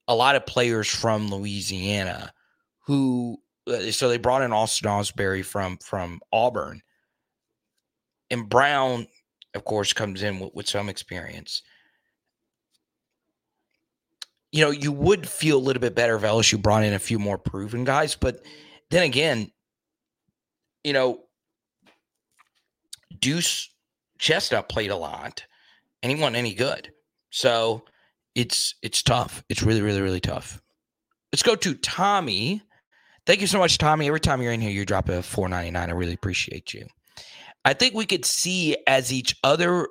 a 0.08 0.14
lot 0.14 0.36
of 0.36 0.46
players 0.46 0.88
from 0.88 1.28
Louisiana 1.28 2.32
who. 2.86 3.38
Uh, 3.68 3.90
so 3.90 4.08
they 4.08 4.18
brought 4.18 4.42
in 4.42 4.52
Austin 4.52 4.88
Ausberry 4.88 5.44
from 5.44 5.76
from 5.78 6.20
Auburn, 6.32 6.82
and 8.30 8.48
Brown, 8.48 9.08
of 9.56 9.64
course, 9.64 9.92
comes 9.92 10.22
in 10.22 10.38
with, 10.38 10.54
with 10.54 10.68
some 10.68 10.88
experience 10.88 11.62
you 14.56 14.64
know, 14.64 14.70
you 14.70 14.90
would 14.90 15.28
feel 15.28 15.58
a 15.58 15.60
little 15.60 15.80
bit 15.80 15.94
better 15.94 16.16
if 16.16 16.22
LSU 16.22 16.60
brought 16.60 16.82
in 16.82 16.94
a 16.94 16.98
few 16.98 17.18
more 17.18 17.36
proven 17.36 17.84
guys. 17.84 18.14
But 18.14 18.42
then 18.90 19.02
again, 19.02 19.50
you 20.82 20.94
know, 20.94 21.24
Deuce 23.18 23.68
Chestnut 24.18 24.70
played 24.70 24.90
a 24.90 24.96
lot 24.96 25.44
and 26.02 26.10
he 26.10 26.18
wasn't 26.18 26.36
any 26.36 26.54
good. 26.54 26.90
So 27.30 27.84
it's 28.34 28.74
it's 28.82 29.02
tough. 29.02 29.44
It's 29.50 29.62
really, 29.62 29.82
really, 29.82 30.00
really 30.00 30.20
tough. 30.20 30.62
Let's 31.32 31.42
go 31.42 31.54
to 31.56 31.74
Tommy. 31.74 32.62
Thank 33.26 33.42
you 33.42 33.46
so 33.46 33.58
much, 33.58 33.76
Tommy. 33.76 34.06
Every 34.06 34.20
time 34.20 34.40
you're 34.40 34.52
in 34.52 34.60
here, 34.60 34.70
you 34.70 34.86
drop 34.86 35.10
a 35.10 35.22
four 35.22 35.50
ninety 35.50 35.70
nine. 35.70 35.90
I 35.90 35.92
really 35.92 36.14
appreciate 36.14 36.72
you. 36.72 36.86
I 37.66 37.74
think 37.74 37.94
we 37.94 38.06
could 38.06 38.24
see 38.24 38.76
as 38.86 39.12
each 39.12 39.34
other 39.42 39.88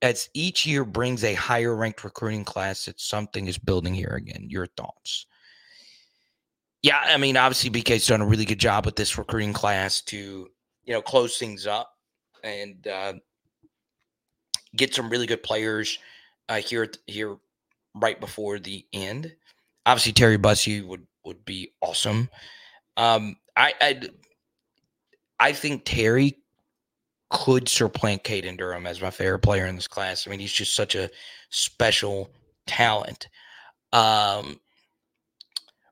as 0.00 0.30
each 0.32 0.64
year 0.64 0.82
brings 0.82 1.22
a 1.24 1.34
higher 1.34 1.76
ranked 1.76 2.02
recruiting 2.02 2.42
class 2.42 2.86
that 2.86 2.98
something 2.98 3.46
is 3.46 3.58
building 3.58 3.92
here 3.92 4.14
again. 4.16 4.46
Your 4.48 4.66
thoughts? 4.66 5.26
Yeah, 6.80 6.98
I 7.04 7.18
mean, 7.18 7.36
obviously 7.36 7.68
BK's 7.68 8.06
done 8.06 8.22
a 8.22 8.26
really 8.26 8.46
good 8.46 8.58
job 8.58 8.86
with 8.86 8.96
this 8.96 9.18
recruiting 9.18 9.52
class 9.52 10.00
to, 10.02 10.48
you 10.84 10.94
know, 10.94 11.02
close 11.02 11.36
things 11.36 11.66
up 11.66 11.92
and 12.42 12.86
uh, 12.86 13.12
get 14.74 14.94
some 14.94 15.10
really 15.10 15.26
good 15.26 15.42
players 15.42 15.98
uh, 16.48 16.56
here 16.56 16.90
here 17.06 17.36
right 17.94 18.18
before 18.18 18.58
the 18.58 18.86
end. 18.94 19.34
Obviously, 19.84 20.12
Terry 20.12 20.38
Bussey 20.38 20.80
would 20.80 21.06
would 21.26 21.44
be 21.44 21.74
awesome. 21.82 22.30
Um, 22.96 23.36
I 23.54 23.74
I 23.82 24.00
I 25.40 25.52
think 25.52 25.82
Terry 25.84 26.38
could 27.30 27.68
supplant 27.68 28.24
Caden 28.24 28.56
Durham 28.56 28.86
as 28.86 29.00
my 29.00 29.10
favorite 29.10 29.40
player 29.40 29.66
in 29.66 29.76
this 29.76 29.88
class. 29.88 30.26
I 30.26 30.30
mean, 30.30 30.40
he's 30.40 30.52
just 30.52 30.74
such 30.74 30.94
a 30.94 31.10
special 31.50 32.30
talent. 32.66 33.28
Um, 33.92 34.60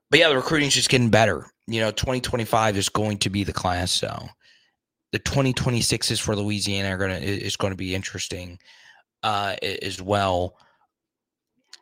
but 0.09 0.19
yeah, 0.19 0.29
the 0.29 0.35
recruiting's 0.35 0.73
just 0.73 0.89
getting 0.89 1.09
better. 1.09 1.47
You 1.67 1.81
know, 1.81 1.91
2025 1.91 2.77
is 2.77 2.89
going 2.89 3.17
to 3.19 3.29
be 3.29 3.43
the 3.43 3.53
class. 3.53 3.91
So 3.91 4.27
the 5.11 5.19
2026s 5.19 6.21
for 6.21 6.35
Louisiana 6.35 6.89
are 6.89 6.97
gonna 6.97 7.15
is 7.15 7.57
going 7.57 7.71
to 7.71 7.77
be 7.77 7.93
interesting 7.93 8.59
uh, 9.23 9.55
as 9.81 10.01
well. 10.01 10.55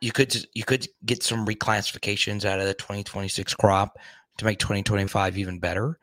You 0.02 0.12
could 0.12 0.36
you 0.54 0.64
could 0.64 0.88
get 1.06 1.24
some 1.24 1.46
reclassifications 1.46 2.46
out 2.46 2.60
of 2.60 2.66
the 2.66 2.74
2026 2.74 3.54
crop 3.56 3.98
to 4.38 4.46
make 4.46 4.60
2025 4.60 5.38
even 5.38 5.60
better, 5.60 5.98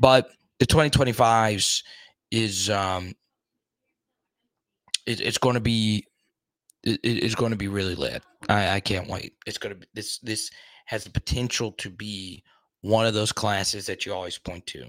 but 0.00 0.30
the 0.58 0.66
2025s 0.66 1.82
is 2.30 2.70
um 2.70 3.14
it, 5.06 5.20
it's 5.20 5.38
going 5.38 5.54
to 5.54 5.60
be 5.60 6.06
it, 6.82 7.00
it's 7.02 7.34
going 7.34 7.50
to 7.50 7.56
be 7.56 7.68
really 7.68 7.94
lit. 7.94 8.22
I, 8.48 8.76
I 8.76 8.80
can't 8.80 9.08
wait. 9.08 9.34
It's 9.46 9.58
going 9.58 9.74
to 9.74 9.80
be 9.80 9.86
this 9.94 10.18
this 10.18 10.50
has 10.86 11.04
the 11.04 11.10
potential 11.10 11.72
to 11.72 11.90
be 11.90 12.42
one 12.82 13.06
of 13.06 13.14
those 13.14 13.32
classes 13.32 13.86
that 13.86 14.06
you 14.06 14.14
always 14.14 14.38
point 14.38 14.66
to, 14.68 14.86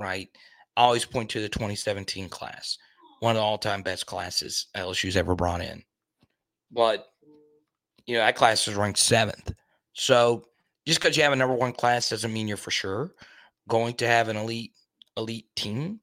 right? 0.00 0.28
I 0.76 0.82
always 0.82 1.04
point 1.04 1.30
to 1.30 1.40
the 1.40 1.48
2017 1.48 2.28
class, 2.28 2.76
one 3.20 3.30
of 3.30 3.36
the 3.36 3.42
all-time 3.42 3.82
best 3.82 4.06
classes 4.06 4.66
LSU's 4.76 5.16
ever 5.16 5.34
brought 5.34 5.60
in. 5.60 5.82
But 6.72 7.06
you 8.06 8.14
know 8.14 8.20
that 8.20 8.36
class 8.36 8.66
is 8.68 8.74
ranked 8.74 8.98
seventh, 8.98 9.52
so 9.92 10.44
just 10.86 11.00
because 11.00 11.16
you 11.16 11.22
have 11.22 11.32
a 11.32 11.36
number 11.36 11.54
one 11.54 11.72
class 11.72 12.10
doesn't 12.10 12.32
mean 12.32 12.48
you're 12.48 12.56
for 12.56 12.70
sure 12.70 13.12
going 13.68 13.94
to 13.94 14.06
have 14.06 14.28
an 14.28 14.36
elite 14.36 14.72
elite 15.16 15.46
team. 15.56 16.00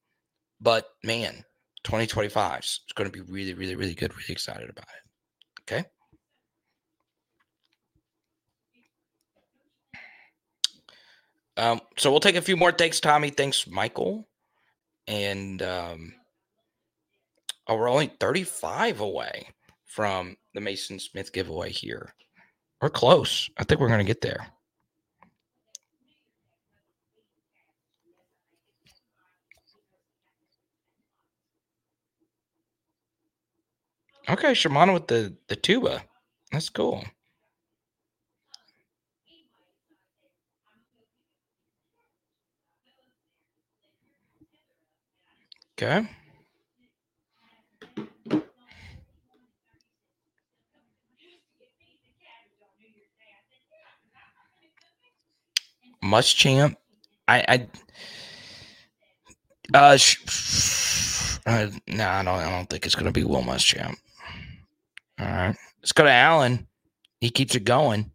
But 0.64 0.88
man, 1.04 1.44
2025 1.84 2.60
is 2.60 2.80
going 2.96 3.12
to 3.12 3.14
be 3.14 3.20
really, 3.30 3.54
really, 3.54 3.76
really 3.76 3.94
good. 3.94 4.16
Really 4.16 4.26
excited 4.30 4.70
about 4.70 4.86
it. 4.86 5.62
Okay. 5.64 5.86
Um, 11.58 11.82
so 11.98 12.10
we'll 12.10 12.22
take 12.22 12.38
a 12.38 12.42
few 12.42 12.56
more. 12.56 12.72
Thanks, 12.72 13.02
Tommy. 13.02 13.30
Thanks, 13.30 13.68
Michael. 13.68 14.28
And 15.06 15.62
um, 15.62 16.14
oh, 17.68 17.76
we're 17.76 17.90
only 17.90 18.08
35 18.20 19.02
away 19.02 19.50
from 19.86 20.38
the 20.54 20.62
Maason 20.62 21.00
Smith 21.00 21.34
giveaway 21.34 21.72
here. 21.72 22.16
We're 22.82 22.90
close. 22.90 23.50
I 23.58 23.66
think 23.66 23.82
we're 23.82 23.90
going 23.90 24.00
to 24.00 24.06
get 24.06 24.22
there. 24.22 24.48
Okay, 34.30 34.52
Shimano 34.54 34.94
with 34.96 35.08
the 35.08 35.36
the 35.48 35.56
tuba. 35.56 36.04
That's 36.52 36.70
cool. 36.70 37.04
Okay. 45.74 46.08
Muschamp. 56.04 56.76
I 57.28 57.46
I 57.48 57.68
uh, 59.74 59.98
sh- 59.98 61.38
uh 61.46 61.70
no, 61.88 62.08
I 62.10 62.24
don't 62.24 62.28
I 62.40 62.50
don't 62.50 62.70
think 62.70 62.86
it's 62.86 62.96
gonna 62.96 63.12
be 63.12 63.24
Will 63.24 63.42
Muschamp. 63.44 63.96
All 65.24 65.30
right. 65.30 65.56
Let's 65.82 65.92
go 65.92 66.04
to 66.04 66.12
Allen. 66.12 66.68
He 67.20 67.30
keeps 67.30 67.56
it 67.56 67.64
going. 67.64 68.12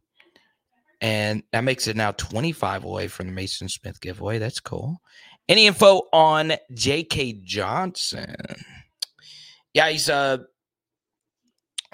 And 1.01 1.43
that 1.53 1.65
makes 1.65 1.87
it 1.87 1.97
now 1.97 2.13
25 2.13 2.85
away 2.85 3.09
from 3.09 3.27
the 3.27 3.41
Maason 3.41 3.71
Smith 3.71 4.01
giveaway. 4.01 4.39
That's 4.39 4.61
cool. 4.61 5.01
Any 5.49 5.67
info 5.67 6.03
on 6.13 6.53
J.K. 6.75 7.41
Johnson? 7.45 8.35
Yeah, 9.73 9.89
he's 9.91 10.11
uh 10.11 10.39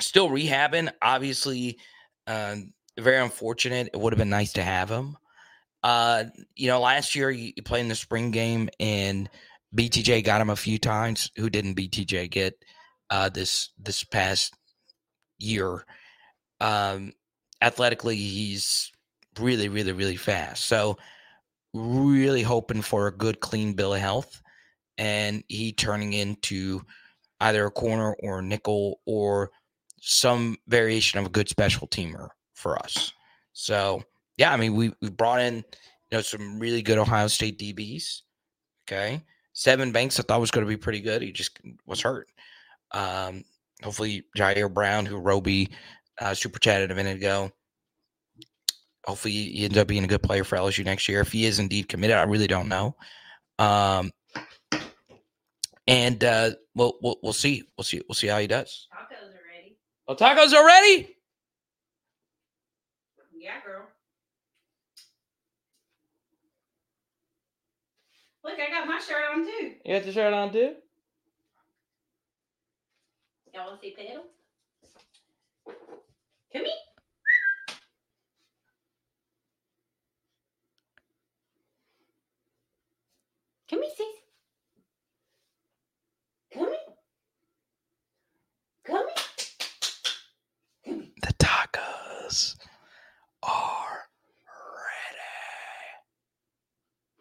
still 0.00 0.28
rehabbing. 0.28 0.90
Obviously, 1.02 1.78
uh, 2.26 2.56
very 2.98 3.18
unfortunate. 3.22 3.90
It 3.92 4.00
would 4.00 4.12
have 4.12 4.18
been 4.18 4.30
nice 4.30 4.54
to 4.54 4.62
have 4.62 4.90
him. 4.90 5.16
Uh, 5.82 6.24
you 6.56 6.68
know, 6.68 6.80
last 6.80 7.14
year 7.14 7.30
he 7.30 7.52
played 7.64 7.82
in 7.82 7.88
the 7.88 7.94
spring 7.94 8.30
game 8.30 8.70
and 8.80 9.28
BTJ 9.76 10.24
got 10.24 10.40
him 10.40 10.50
a 10.50 10.56
few 10.56 10.78
times. 10.78 11.30
Who 11.36 11.50
didn't 11.50 11.76
BTJ 11.76 12.30
get 12.30 12.54
uh, 13.10 13.28
this 13.28 13.70
this 13.78 14.02
past 14.02 14.54
year. 15.39 15.85
Um, 16.61 17.12
athletically, 17.61 18.16
he's 18.16 18.93
really, 19.39 19.69
really, 19.69 19.93
really 19.93 20.16
fast. 20.16 20.66
So, 20.66 20.98
really 21.73 22.43
hoping 22.43 22.82
for 22.82 23.09
a 23.09 23.16
good, 23.16 23.40
clean 23.40 23.73
bill 23.73 23.94
of 23.94 24.01
health, 24.01 24.40
and 24.98 25.43
he 25.48 25.73
turning 25.73 26.12
into 26.12 26.82
either 27.40 27.66
a 27.66 27.70
corner 27.70 28.15
or 28.20 28.39
a 28.39 28.43
nickel 28.43 29.01
or 29.06 29.51
some 30.01 30.56
variation 30.69 31.19
of 31.19 31.27
a 31.27 31.31
good 31.31 31.48
special 31.48 31.89
teamer 31.89 32.28
for 32.55 32.78
us. 32.78 33.12
So, 33.52 34.02
yeah, 34.36 34.52
I 34.52 34.56
mean, 34.56 34.74
we 34.74 34.93
we 35.01 35.11
brought 35.11 35.40
in 35.40 35.56
you 35.56 35.62
know 36.19 36.20
some 36.20 36.59
really 36.59 36.82
good 36.82 36.98
Ohio 36.98 37.27
State 37.27 37.59
DBs. 37.59 38.23
Okay, 38.86 39.23
Sevyn 39.55 39.93
Banks 39.93 40.19
I 40.20 40.23
thought 40.23 40.40
was 40.40 40.51
going 40.51 40.66
to 40.66 40.69
be 40.69 40.77
pretty 40.77 41.01
good. 41.01 41.23
He 41.23 41.32
just 41.32 41.59
was 41.86 42.01
hurt. 42.01 42.28
Um, 42.93 43.44
hopefully 43.85 44.24
Jyaire 44.36 44.73
Brown, 44.73 45.06
who 45.06 45.19
Roby 45.19 45.69
uh, 46.19 46.35
super 46.35 46.59
chatted 46.59 46.90
a 46.90 46.94
minute 46.94 47.19
ago. 47.19 47.52
Hopefully, 49.06 49.32
he 49.32 49.65
ends 49.66 49.77
up 49.77 49.86
being 49.86 50.02
a 50.02 50.09
good 50.09 50.23
player 50.23 50.44
for 50.44 50.56
LSU 50.56 50.85
next 50.85 51.09
year. 51.09 51.20
If 51.20 51.31
he 51.31 51.44
is 51.44 51.59
indeed 51.59 51.89
committed, 51.89 52.16
I 52.16 52.23
really 52.23 52.47
don't 52.47 52.69
know. 52.69 52.97
Um, 53.59 54.11
and 55.86 56.24
uh, 56.24 56.52
we'll, 56.74 56.94
we'll 57.02 57.19
we'll 57.23 57.32
see. 57.35 57.65
We'll 57.77 57.85
see. 57.85 58.01
We'll 58.09 58.15
see 58.15 58.28
how 58.28 58.39
he 58.39 58.47
does. 58.47 58.89
Tacos 58.90 59.28
are 59.28 59.44
ready. 59.52 59.77
Oh, 60.09 60.15
tacos 60.15 60.55
are 60.55 60.66
ready. 60.66 61.16
Yeah, 63.39 63.61
girl. 63.62 63.82
Look, 68.43 68.59
I 68.59 68.70
got 68.70 68.89
my 68.89 68.98
shirt 68.98 69.23
on 69.35 69.44
too. 69.44 69.73
You 69.85 69.94
got 69.97 70.06
the 70.06 70.12
shirt 70.12 70.32
on 70.32 70.51
too. 70.51 70.74
Y'all 73.55 73.66
want 73.68 73.81
to 73.81 73.86
see 73.86 73.94
Pedal? 73.97 74.24
Come 76.52 76.64
here. 76.64 76.72
Come 83.70 83.82
here, 83.82 83.90
sis. 83.97 84.06
Come 86.52 86.68
here. 86.68 86.78
Come 88.86 89.06
here. 90.85 91.02
The 91.22 91.35
tacos 91.35 92.56
are 93.43 94.09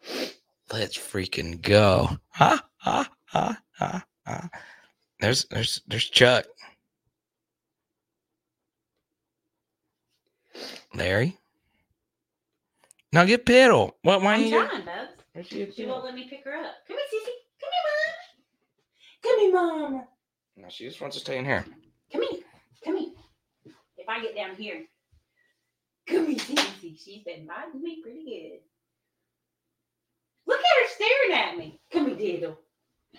ready. 0.10 0.32
Let's 0.72 0.98
freaking 0.98 1.62
go. 1.62 2.18
Ha 2.32 2.66
ha 2.78 3.10
ha. 3.26 3.63
There's 5.24 5.46
there's 5.46 5.82
there's 5.88 6.10
Chuck. 6.10 6.46
Larry. 10.94 11.38
Now 13.14 13.24
get 13.24 13.46
Piddle. 13.46 13.94
What 14.02 14.22
why 14.22 14.34
I'm 14.34 14.42
you 14.44 14.50
trying, 14.50 14.84
Bubs. 14.84 15.12
where's 15.32 15.48
she, 15.48 15.72
She 15.72 15.86
won't 15.86 16.04
let 16.04 16.14
me 16.14 16.28
pick 16.30 16.44
her 16.44 16.54
up. 16.54 16.74
Come 16.86 16.98
here, 16.98 17.22
Sissy. 17.22 17.36
Come 17.62 17.70
here, 17.72 17.86
Mom. 17.88 19.24
Come 19.24 19.40
here, 19.40 19.54
Mom. 19.94 20.08
No, 20.58 20.68
she 20.70 20.84
just 20.90 21.00
wants 21.00 21.16
to 21.16 21.22
stay 21.22 21.38
in 21.38 21.46
here. 21.46 21.64
Come 22.12 22.22
here. 22.30 22.42
Come 22.84 22.98
here. 22.98 23.12
If 23.96 24.10
I 24.10 24.22
get 24.22 24.36
down 24.36 24.58
here. 24.58 24.84
Come 26.06 26.28
here, 26.28 26.36
Sissy. 26.36 27.00
She's 27.02 27.24
been 27.24 27.48
biting 27.48 27.82
me 27.82 28.02
pretty 28.04 28.26
good. 28.26 28.60
Look 30.48 30.60
at 30.60 30.66
her 30.66 30.90
staring 30.90 31.42
at 31.48 31.58
me. 31.58 31.80
Come 31.94 32.08
here, 32.08 32.18
Diddle. 32.18 32.60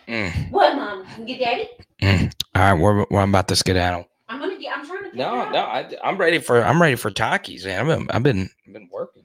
Mm, 0.06 0.50
What, 0.50 0.76
Mom? 0.76 1.06
You 1.18 1.24
get 1.24 1.38
daddy? 1.38 1.68
Mm. 2.02 2.32
All 2.54 2.62
right, 2.62 2.72
we're, 2.74 3.06
we're 3.10 3.22
about 3.22 3.48
to 3.48 3.56
skedaddle. 3.56 4.06
I'm 4.28 4.40
gonna 4.40 4.58
get. 4.58 4.76
I'm 4.76 4.86
trying 4.86 5.10
to. 5.10 5.16
No, 5.16 5.44
her 5.44 5.50
no. 5.52 5.58
I, 5.60 5.90
I'm 6.02 6.18
ready 6.18 6.38
for 6.38 6.62
I'm 6.62 6.80
ready 6.80 6.96
for 6.96 7.10
Takis, 7.10 7.64
man. 7.64 7.80
I've 7.80 7.86
been 7.86 8.10
I've 8.10 8.22
been 8.22 8.50
I've 8.66 8.72
been 8.72 8.88
working. 8.92 9.24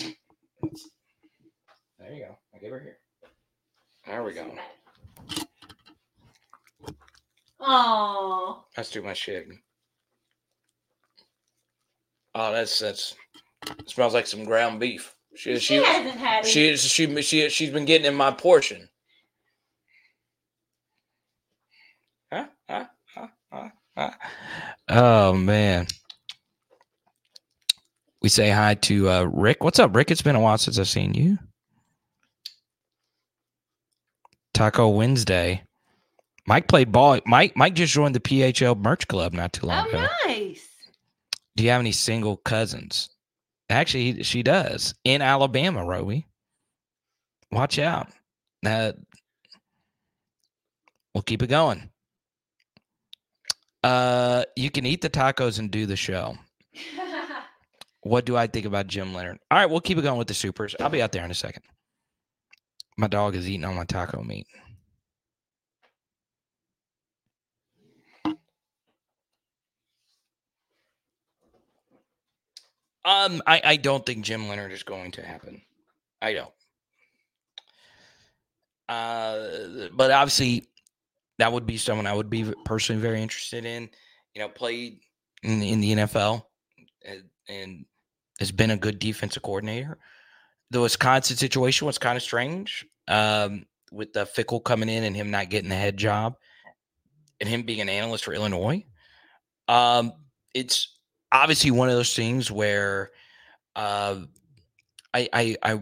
There 0.00 0.10
you 2.12 2.24
go. 2.26 2.38
I 2.54 2.58
give 2.58 2.70
her 2.70 2.80
here. 2.80 2.98
There 4.06 4.22
we 4.24 4.32
go. 4.32 4.46
Oh, 7.60 8.64
That's 8.76 8.90
too 8.90 9.02
much 9.02 9.18
shit. 9.18 9.48
Oh, 12.34 12.52
that's 12.52 12.78
that's 12.78 13.14
smells 13.86 14.14
like 14.14 14.26
some 14.26 14.44
ground 14.44 14.80
beef. 14.80 15.14
She 15.34 15.54
she, 15.54 15.60
she 15.60 15.74
hasn't 15.76 16.16
had 16.16 16.44
it. 16.44 16.48
she 16.48 16.76
she 16.76 17.22
she 17.22 17.48
she's 17.50 17.70
been 17.70 17.84
getting 17.84 18.06
in 18.06 18.14
my 18.14 18.30
portion. 18.30 18.88
Huh? 22.32 22.46
Huh? 22.68 22.84
Huh? 23.14 23.26
Huh? 23.52 23.58
Huh? 23.64 23.68
Oh 24.88 25.32
man. 25.34 25.86
We 28.22 28.28
say 28.28 28.50
hi 28.50 28.74
to 28.74 29.10
uh, 29.10 29.22
Rick. 29.24 29.62
What's 29.62 29.78
up, 29.78 29.94
Rick? 29.94 30.10
It's 30.10 30.22
been 30.22 30.36
a 30.36 30.40
while 30.40 30.58
since 30.58 30.78
I've 30.78 30.88
seen 30.88 31.14
you. 31.14 31.38
Taco 34.54 34.88
Wednesday. 34.88 35.62
Mike 36.46 36.66
played 36.66 36.90
ball. 36.90 37.20
Mike 37.26 37.52
Mike 37.56 37.74
just 37.74 37.92
joined 37.92 38.14
the 38.14 38.20
PHL 38.20 38.76
merch 38.76 39.06
club 39.06 39.34
not 39.34 39.52
too 39.52 39.66
long 39.66 39.86
oh, 39.86 39.90
ago. 39.90 40.06
nice. 40.26 40.66
Do 41.56 41.64
you 41.64 41.70
have 41.70 41.80
any 41.80 41.92
single 41.92 42.36
cousins? 42.38 43.10
Actually, 43.70 44.22
she 44.22 44.42
does 44.42 44.94
in 45.04 45.20
Alabama, 45.20 45.84
Roby. 45.84 46.26
Watch 47.52 47.78
out. 47.78 48.08
Uh, 48.64 48.92
we'll 51.14 51.22
keep 51.22 51.42
it 51.42 51.48
going. 51.48 51.90
Uh, 53.82 54.44
you 54.56 54.70
can 54.70 54.84
eat 54.86 55.00
the 55.00 55.10
tacos 55.10 55.58
and 55.58 55.70
do 55.70 55.86
the 55.86 55.96
show. 55.96 56.36
What 58.02 58.24
do 58.24 58.36
I 58.36 58.46
think 58.46 58.64
about 58.64 58.86
Jim 58.86 59.12
Leonard? 59.12 59.38
All 59.50 59.58
right, 59.58 59.68
we'll 59.68 59.80
keep 59.80 59.98
it 59.98 60.02
going 60.02 60.18
with 60.18 60.28
the 60.28 60.34
supers. 60.34 60.74
I'll 60.80 60.88
be 60.88 61.02
out 61.02 61.12
there 61.12 61.24
in 61.24 61.30
a 61.30 61.34
second. 61.34 61.62
My 62.96 63.06
dog 63.06 63.34
is 63.34 63.48
eating 63.48 63.64
all 63.64 63.74
my 63.74 63.84
taco 63.84 64.22
meat. 64.22 64.46
Um, 73.04 73.42
I, 73.46 73.60
I 73.64 73.76
don't 73.76 74.04
think 74.04 74.24
Jim 74.24 74.48
Leonard 74.48 74.72
is 74.72 74.82
going 74.82 75.12
to 75.12 75.22
happen. 75.22 75.62
I 76.20 76.34
don't. 76.34 76.52
Uh, 78.88 79.88
but 79.92 80.10
obviously, 80.10 80.66
that 81.38 81.52
would 81.52 81.66
be 81.66 81.76
someone 81.76 82.06
I 82.06 82.14
would 82.14 82.30
be 82.30 82.52
personally 82.64 83.00
very 83.00 83.22
interested 83.22 83.64
in. 83.64 83.88
You 84.34 84.42
know, 84.42 84.48
played 84.48 85.00
in 85.42 85.60
the, 85.60 85.72
in 85.72 85.80
the 85.80 85.92
NFL 85.94 86.42
and, 87.04 87.22
and 87.48 87.84
has 88.38 88.52
been 88.52 88.70
a 88.70 88.76
good 88.76 88.98
defensive 88.98 89.42
coordinator. 89.42 89.98
The 90.70 90.80
Wisconsin 90.80 91.36
situation 91.36 91.86
was 91.86 91.98
kind 91.98 92.16
of 92.16 92.22
strange 92.22 92.86
um, 93.08 93.66
with 93.90 94.12
the 94.12 94.24
Fickell 94.24 94.62
coming 94.62 94.88
in 94.88 95.04
and 95.04 95.16
him 95.16 95.30
not 95.30 95.48
getting 95.48 95.70
the 95.70 95.76
head 95.76 95.96
job 95.96 96.36
and 97.40 97.48
him 97.48 97.62
being 97.62 97.80
an 97.80 97.88
analyst 97.88 98.24
for 98.24 98.34
Illinois. 98.34 98.84
Um, 99.66 100.12
it's 100.54 100.98
obviously 101.32 101.70
one 101.70 101.88
of 101.88 101.94
those 101.94 102.14
things 102.14 102.50
where 102.50 103.10
uh, 103.76 104.20
I, 105.14 105.28
I, 105.32 105.56
I, 105.62 105.80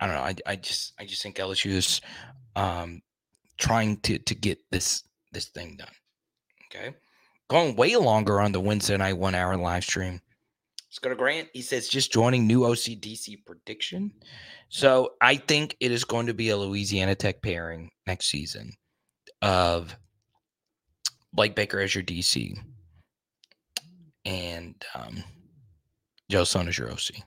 I 0.00 0.06
don't 0.06 0.14
know. 0.14 0.22
I, 0.22 0.34
I 0.46 0.56
just, 0.56 0.92
I 0.98 1.04
just 1.04 1.22
think 1.22 1.36
LSU 1.36 1.70
is 1.70 2.00
um, 2.54 3.02
trying 3.60 3.98
to 3.98 4.18
to 4.18 4.34
get 4.34 4.58
this 4.70 5.04
this 5.32 5.46
thing 5.46 5.76
done. 5.76 5.92
Okay, 6.66 6.94
going 7.48 7.76
way 7.76 7.94
longer 7.96 8.40
on 8.40 8.52
the 8.52 8.60
Wednesday 8.60 8.96
night 8.96 9.16
one 9.16 9.34
hour 9.34 9.56
live 9.56 9.84
stream. 9.84 10.20
Let's 10.88 10.98
go 10.98 11.10
to 11.10 11.14
Grant. 11.14 11.48
He 11.52 11.62
says 11.62 11.88
just 11.88 12.12
joining 12.12 12.48
new 12.48 12.62
OCDC 12.62 13.44
prediction. 13.46 14.12
So 14.70 15.12
I 15.20 15.36
think 15.36 15.76
it 15.78 15.92
is 15.92 16.04
going 16.04 16.26
to 16.26 16.34
be 16.34 16.48
a 16.48 16.56
Louisiana 16.56 17.14
Tech 17.14 17.42
pairing 17.42 17.90
next 18.08 18.26
season 18.26 18.72
of 19.40 19.96
Blake 21.32 21.54
Baker 21.54 21.78
as 21.78 21.94
your 21.94 22.02
DC 22.02 22.56
and 24.24 24.74
um, 24.96 25.22
Joe 26.28 26.42
Sloan 26.42 26.66
as 26.66 26.76
your 26.76 26.90
OC. 26.90 27.22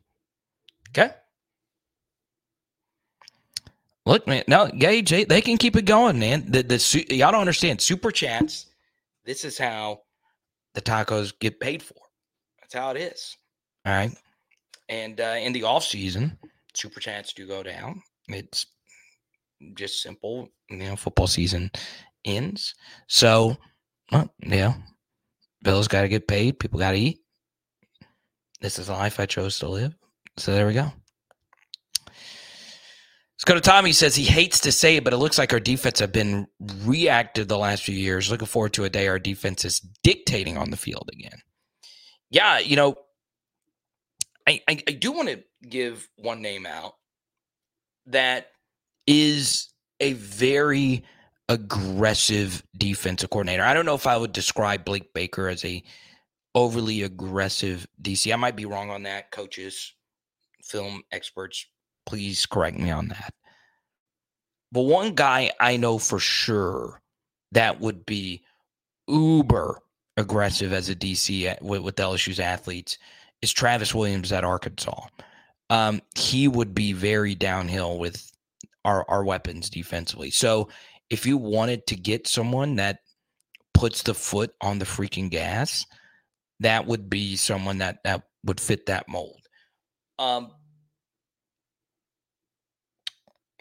Okay. 0.89 1.13
Look, 4.05 4.27
man. 4.27 4.43
No, 4.47 4.67
Gage, 4.67 5.09
they, 5.09 5.23
they 5.23 5.41
can 5.41 5.57
keep 5.57 5.75
it 5.75 5.85
going, 5.85 6.19
man. 6.19 6.45
The 6.47 6.63
the 6.63 7.05
y'all 7.09 7.31
don't 7.31 7.41
understand 7.41 7.81
super 7.81 8.11
chats. 8.11 8.67
This 9.25 9.45
is 9.45 9.57
how 9.57 10.01
the 10.73 10.81
tacos 10.81 11.33
get 11.39 11.59
paid 11.59 11.81
for. 11.81 11.95
That's 12.59 12.73
how 12.73 12.91
it 12.91 12.97
is. 12.97 13.37
All 13.85 13.93
right. 13.93 14.11
And 14.89 15.21
uh, 15.21 15.35
in 15.39 15.53
the 15.53 15.63
off 15.63 15.85
season, 15.85 16.37
super 16.73 16.99
chats 16.99 17.33
do 17.33 17.47
go 17.47 17.63
down. 17.63 18.01
It's 18.27 18.65
just 19.75 20.01
simple. 20.01 20.49
You 20.69 20.77
know, 20.77 20.95
football 20.97 21.27
season 21.27 21.71
ends. 22.25 22.75
So, 23.07 23.55
well, 24.11 24.29
yeah, 24.45 24.73
bills 25.63 25.87
got 25.87 26.01
to 26.01 26.09
get 26.09 26.27
paid. 26.27 26.59
People 26.59 26.79
got 26.79 26.91
to 26.91 26.97
eat. 26.97 27.19
This 28.59 28.79
is 28.79 28.87
the 28.87 28.93
life 28.93 29.19
I 29.19 29.25
chose 29.25 29.59
to 29.59 29.69
live. 29.69 29.95
So 30.37 30.53
there 30.53 30.67
we 30.67 30.73
go. 30.73 30.91
Let's 33.43 33.55
go 33.55 33.55
to 33.55 33.61
Tommy. 33.61 33.89
He 33.89 33.93
says 33.93 34.15
he 34.15 34.23
hates 34.23 34.61
to 34.61 34.71
say 34.71 34.95
it, 34.95 35.03
but 35.03 35.11
it 35.11 35.17
looks 35.17 35.37
like 35.37 35.51
our 35.51 35.59
defense 35.59 35.99
have 35.99 36.13
been 36.13 36.47
reactive 36.85 37.49
the 37.49 37.57
last 37.57 37.83
few 37.83 37.93
years. 37.93 38.31
Looking 38.31 38.47
forward 38.47 38.71
to 38.75 38.85
a 38.85 38.89
day 38.89 39.09
our 39.09 39.19
defense 39.19 39.65
is 39.65 39.81
dictating 40.01 40.57
on 40.57 40.69
the 40.69 40.77
field 40.77 41.09
again. 41.11 41.41
Yeah, 42.29 42.59
you 42.59 42.77
know, 42.77 42.95
I, 44.47 44.61
I, 44.69 44.81
I 44.87 44.91
do 44.93 45.11
want 45.11 45.27
to 45.27 45.43
give 45.67 46.07
one 46.15 46.41
name 46.41 46.65
out 46.65 46.93
that 48.05 48.47
is 49.07 49.73
a 49.99 50.13
very 50.13 51.03
aggressive 51.49 52.63
defensive 52.77 53.29
coordinator. 53.29 53.63
I 53.63 53.73
don't 53.73 53.85
know 53.85 53.95
if 53.95 54.07
I 54.07 54.15
would 54.15 54.31
describe 54.31 54.85
Blake 54.85 55.13
Baker 55.13 55.49
as 55.49 55.65
a 55.65 55.83
overly 56.55 57.01
aggressive 57.01 57.87
DC. 58.01 58.31
I 58.31 58.37
might 58.37 58.55
be 58.55 58.65
wrong 58.65 58.89
on 58.89 59.03
that. 59.03 59.31
Coaches, 59.31 59.91
film 60.63 61.03
experts, 61.11 61.65
please 62.05 62.45
correct 62.45 62.77
me 62.77 62.91
on 62.91 63.09
that. 63.09 63.33
But 64.71 64.83
one 64.83 65.13
guy 65.13 65.51
I 65.59 65.77
know 65.77 65.97
for 65.99 66.19
sure 66.19 67.01
that 67.51 67.79
would 67.79 68.05
be 68.05 68.43
uber 69.07 69.79
aggressive 70.17 70.73
as 70.73 70.89
a 70.89 70.95
DC 70.95 71.61
with, 71.61 71.81
with 71.81 71.95
LSU's 71.95 72.39
athletes 72.39 72.97
is 73.41 73.51
Travis 73.51 73.93
Williams 73.93 74.31
at 74.31 74.43
Arkansas. 74.43 75.07
Um, 75.69 76.01
he 76.15 76.47
would 76.47 76.73
be 76.73 76.93
very 76.93 77.35
downhill 77.35 77.97
with 77.97 78.31
our 78.85 79.05
our 79.09 79.23
weapons 79.23 79.69
defensively. 79.69 80.29
So 80.29 80.69
if 81.09 81.25
you 81.25 81.37
wanted 81.37 81.85
to 81.87 81.95
get 81.95 82.27
someone 82.27 82.75
that 82.77 82.99
puts 83.73 84.03
the 84.03 84.13
foot 84.13 84.53
on 84.61 84.79
the 84.79 84.85
freaking 84.85 85.29
gas, 85.29 85.85
that 86.59 86.85
would 86.85 87.09
be 87.09 87.35
someone 87.35 87.79
that 87.79 87.99
that 88.03 88.23
would 88.43 88.59
fit 88.59 88.87
that 88.87 89.07
mold. 89.07 89.41
Um, 90.19 90.51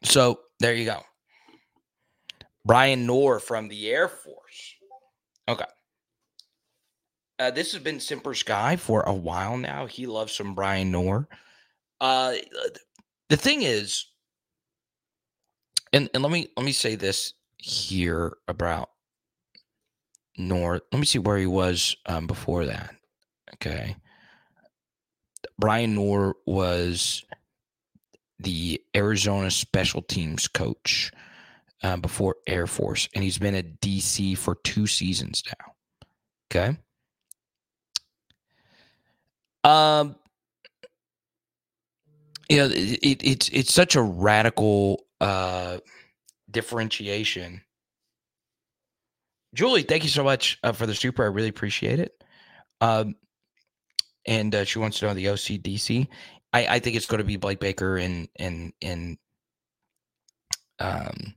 so 0.02 0.40
there 0.60 0.74
you 0.74 0.84
go. 0.84 1.00
Brian 2.64 3.06
Knorr 3.06 3.40
from 3.40 3.68
the 3.68 3.90
Air 3.90 4.08
Force. 4.08 4.74
Okay. 5.48 5.64
Uh, 7.38 7.50
this 7.50 7.72
has 7.72 7.82
been 7.82 7.98
Simper's 7.98 8.42
guy 8.42 8.76
for 8.76 9.02
a 9.02 9.12
while 9.12 9.56
now. 9.56 9.86
He 9.86 10.06
loves 10.06 10.32
some 10.32 10.54
Brian 10.54 10.92
Knorr. 10.92 11.28
Uh, 12.00 12.34
the 13.28 13.36
thing 13.36 13.62
is, 13.62 14.06
and, 15.92 16.08
and 16.14 16.22
let 16.22 16.32
me 16.32 16.48
let 16.56 16.64
me 16.64 16.72
say 16.72 16.94
this 16.94 17.34
here 17.58 18.36
about 18.46 18.90
Knorr. 20.36 20.80
Let 20.92 20.98
me 20.98 21.06
see 21.06 21.18
where 21.18 21.38
he 21.38 21.46
was 21.46 21.96
um, 22.06 22.26
before 22.26 22.66
that. 22.66 22.94
Okay. 23.54 23.96
Brian 25.58 25.94
Noor 25.94 26.36
was 26.46 27.24
the 28.42 28.82
Arizona 28.94 29.50
special 29.50 30.02
teams 30.02 30.48
coach 30.48 31.12
uh, 31.82 31.96
before 31.96 32.36
Air 32.46 32.66
Force, 32.66 33.08
and 33.14 33.24
he's 33.24 33.38
been 33.38 33.54
at 33.54 33.80
DC 33.80 34.36
for 34.38 34.56
two 34.64 34.86
seasons 34.86 35.42
now. 35.46 35.72
Okay. 36.50 36.78
Um, 39.64 40.16
you 42.48 42.56
know, 42.58 42.66
it, 42.66 42.98
it, 43.02 43.24
it's 43.24 43.48
it's 43.48 43.72
such 43.72 43.96
a 43.96 44.02
radical 44.02 45.04
uh, 45.20 45.78
differentiation. 46.50 47.62
Julie, 49.54 49.82
thank 49.82 50.02
you 50.02 50.08
so 50.08 50.24
much 50.24 50.58
uh, 50.62 50.72
for 50.72 50.86
the 50.86 50.94
super. 50.94 51.22
I 51.22 51.26
really 51.26 51.48
appreciate 51.48 52.00
it. 52.00 52.12
Um, 52.80 53.14
and 54.26 54.54
uh, 54.54 54.64
she 54.64 54.78
wants 54.78 54.98
to 54.98 55.06
know 55.06 55.14
the 55.14 55.26
OCDC. 55.26 56.08
I, 56.52 56.66
I 56.66 56.78
think 56.78 56.96
it's 56.96 57.06
going 57.06 57.18
to 57.18 57.24
be 57.24 57.36
Blake 57.36 57.60
Baker 57.60 57.96
and 57.96 58.28
and 58.38 58.72
and 58.82 59.18
um 60.78 61.34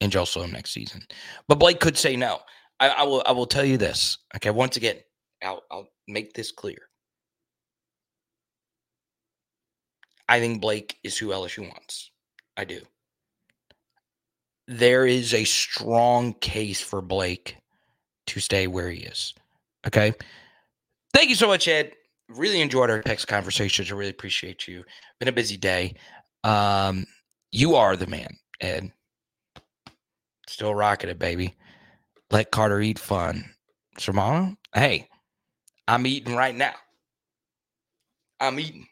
and 0.00 0.10
Joe 0.10 0.24
Sloan 0.24 0.52
next 0.52 0.70
season. 0.70 1.02
But 1.48 1.56
Blake 1.56 1.80
could 1.80 1.98
say 1.98 2.16
no. 2.16 2.40
I, 2.78 2.88
I 2.88 3.02
will 3.04 3.22
I 3.26 3.32
will 3.32 3.46
tell 3.46 3.64
you 3.64 3.76
this. 3.76 4.18
Okay, 4.36 4.50
once 4.50 4.76
again, 4.76 4.96
I'll 5.42 5.62
I'll 5.70 5.88
make 6.08 6.32
this 6.32 6.52
clear. 6.52 6.78
I 10.28 10.38
think 10.38 10.60
Blake 10.60 10.96
is 11.02 11.18
who 11.18 11.28
LSU 11.28 11.68
wants. 11.68 12.10
I 12.56 12.64
do. 12.64 12.80
There 14.68 15.04
is 15.04 15.34
a 15.34 15.44
strong 15.44 16.34
case 16.34 16.80
for 16.80 17.02
Blake 17.02 17.56
to 18.26 18.38
stay 18.38 18.68
where 18.68 18.88
he 18.88 19.00
is. 19.00 19.34
Okay. 19.86 20.14
Thank 21.12 21.30
you 21.30 21.34
so 21.34 21.48
much, 21.48 21.66
Ed 21.66 21.92
really 22.30 22.60
enjoyed 22.60 22.90
our 22.90 23.02
text 23.02 23.28
conversations. 23.28 23.90
I 23.90 23.94
really 23.94 24.10
appreciate 24.10 24.68
you. 24.68 24.84
Been 25.18 25.28
a 25.28 25.32
busy 25.32 25.56
day. 25.56 25.94
Um, 26.44 27.06
you 27.52 27.74
are 27.74 27.96
the 27.96 28.06
man, 28.06 28.36
Ed. 28.60 28.92
Still 30.48 30.74
rocking 30.74 31.10
it, 31.10 31.18
baby. 31.18 31.56
Let 32.30 32.50
Carter 32.50 32.80
eat 32.80 32.98
fun. 32.98 33.44
Sermano, 33.98 34.56
hey, 34.74 35.08
I'm 35.88 36.06
eating 36.06 36.34
right 36.34 36.54
now. 36.54 36.74
I'm 38.38 38.58
eating. 38.58 38.86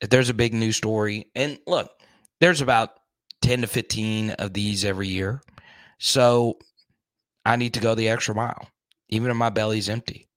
If 0.00 0.10
there's 0.10 0.28
a 0.28 0.34
big 0.34 0.52
news 0.52 0.76
story, 0.76 1.30
and 1.34 1.58
look, 1.66 1.90
there's 2.40 2.60
about 2.60 2.90
10 3.42 3.62
to 3.62 3.66
15 3.66 4.30
of 4.32 4.52
these 4.52 4.84
every 4.84 5.08
year. 5.08 5.42
So 5.98 6.58
I 7.44 7.56
need 7.56 7.74
to 7.74 7.80
go 7.80 7.94
the 7.94 8.08
extra 8.08 8.34
mile, 8.34 8.68
even 9.08 9.30
if 9.30 9.36
my 9.36 9.50
belly's 9.50 9.88
empty. 9.88 10.29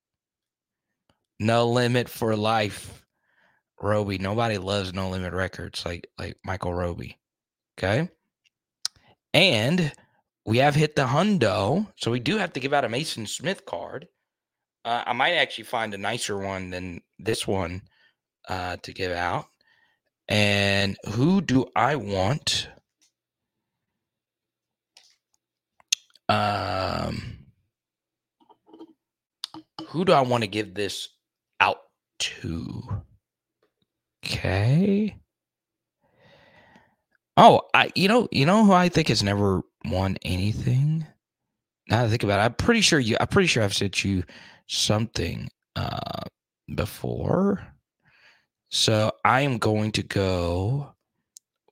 No 1.39 1.69
limit 1.69 2.09
for 2.09 2.35
life. 2.35 3.03
Roby. 3.81 4.17
Nobody 4.17 4.57
loves 4.57 4.93
no 4.93 5.09
limit 5.09 5.33
records 5.33 5.85
like 5.85 6.07
like 6.17 6.37
Michael 6.43 6.73
Roby. 6.73 7.19
Okay. 7.77 8.09
And 9.33 9.91
we 10.45 10.57
have 10.59 10.75
hit 10.75 10.95
the 10.95 11.07
hundo. 11.07 11.91
So 11.97 12.11
we 12.11 12.19
do 12.19 12.37
have 12.37 12.53
to 12.53 12.59
give 12.59 12.73
out 12.73 12.85
a 12.85 12.89
Maason 12.89 13.27
Smith 13.27 13.65
card. 13.65 14.07
Uh, 14.85 15.03
I 15.05 15.13
might 15.13 15.33
actually 15.33 15.63
find 15.65 15.93
a 15.93 15.97
nicer 15.97 16.37
one 16.37 16.69
than 16.69 17.01
this 17.17 17.47
one 17.47 17.83
uh, 18.47 18.77
to 18.83 18.93
give 18.93 19.11
out. 19.11 19.45
And 20.27 20.97
who 21.13 21.41
do 21.41 21.65
I 21.75 21.95
want? 21.95 22.69
Um, 26.29 27.47
who 29.87 30.05
do 30.05 30.13
I 30.13 30.21
want 30.21 30.43
to 30.43 30.47
give 30.47 30.73
this 30.73 31.09
two. 32.23 32.81
Okay. 34.25 35.15
Oh, 37.35 37.61
I 37.73 37.91
you 37.95 38.07
know 38.07 38.27
you 38.31 38.45
know 38.45 38.65
who 38.65 38.71
I 38.71 38.89
think 38.89 39.09
has 39.09 39.23
never 39.23 39.61
won 39.85 40.17
anything. 40.23 41.05
Now 41.89 42.03
I 42.03 42.07
think 42.07 42.23
about 42.23 42.39
it, 42.39 42.43
I'm 42.43 42.53
pretty 42.53 42.81
sure 42.81 42.99
you. 42.99 43.17
I'm 43.19 43.27
pretty 43.27 43.47
sure 43.47 43.63
I've 43.63 43.73
sent 43.75 44.05
you 44.05 44.23
something 44.67 45.49
uh 45.75 46.21
before. 46.75 47.67
So 48.69 49.11
I 49.25 49.41
am 49.41 49.57
going 49.57 49.91
to 49.93 50.03
go 50.03 50.93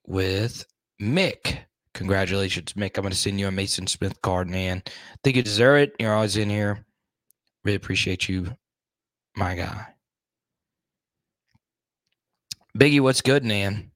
with 0.06 0.66
Mick. 1.02 1.60
Congratulations, 1.94 2.74
Mick. 2.74 2.98
I'm 2.98 3.04
going 3.04 3.12
to 3.12 3.18
send 3.18 3.40
you 3.40 3.48
a 3.48 3.52
Maason 3.52 3.88
Smith 3.88 4.22
card, 4.22 4.50
man. 4.50 4.84
I 4.86 4.92
Think 5.24 5.38
you 5.38 5.44
deserve 5.44 5.80
it. 5.80 5.96
You're 6.00 6.14
always 6.14 6.38
in 6.38 6.50
here. 6.50 6.86
Really 7.64 7.76
appreciate 7.76 8.28
you, 8.30 8.56
my 9.36 9.56
guy. 9.56 9.88
Biggie, 12.78 13.02
what's 13.02 13.22
good, 13.22 13.44
man? 13.44 13.92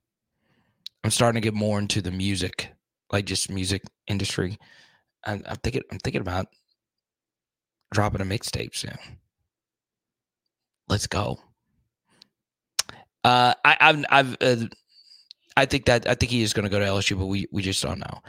I'm 1.04 1.12
starting 1.12 1.42
to 1.42 1.46
get 1.46 1.54
more 1.54 1.80
into 1.80 2.02
the 2.02 2.12
music, 2.12 2.72
like 3.12 3.26
just 3.26 3.50
music 3.52 3.84
industry. 4.08 4.58
I'm, 5.26 5.44
I'm 5.48 5.58
thinking, 5.58 5.84
I'm 5.92 6.00
thinking 6.00 6.22
about 6.22 6.48
dropping 7.94 8.22
a 8.22 8.26
mixtape 8.26 8.76
soon. 8.76 8.98
Let's 10.90 11.08
go. 11.08 11.40
Uh, 13.24 13.54
I, 13.66 13.78
I've, 13.80 14.06
I've, 14.10 14.38
uh, 14.42 14.66
I 15.58 15.66
think 15.66 15.86
that 15.86 16.08
I 16.08 16.16
think 16.16 16.32
he 16.32 16.42
is 16.42 16.54
going 16.54 16.66
to 16.66 16.70
go 16.70 16.80
to 16.80 16.86
LSU, 16.86 17.18
but 17.18 17.28
we 17.28 17.48
we 17.52 17.62
just 17.62 17.82
don't 17.82 18.00
know. 18.00 18.22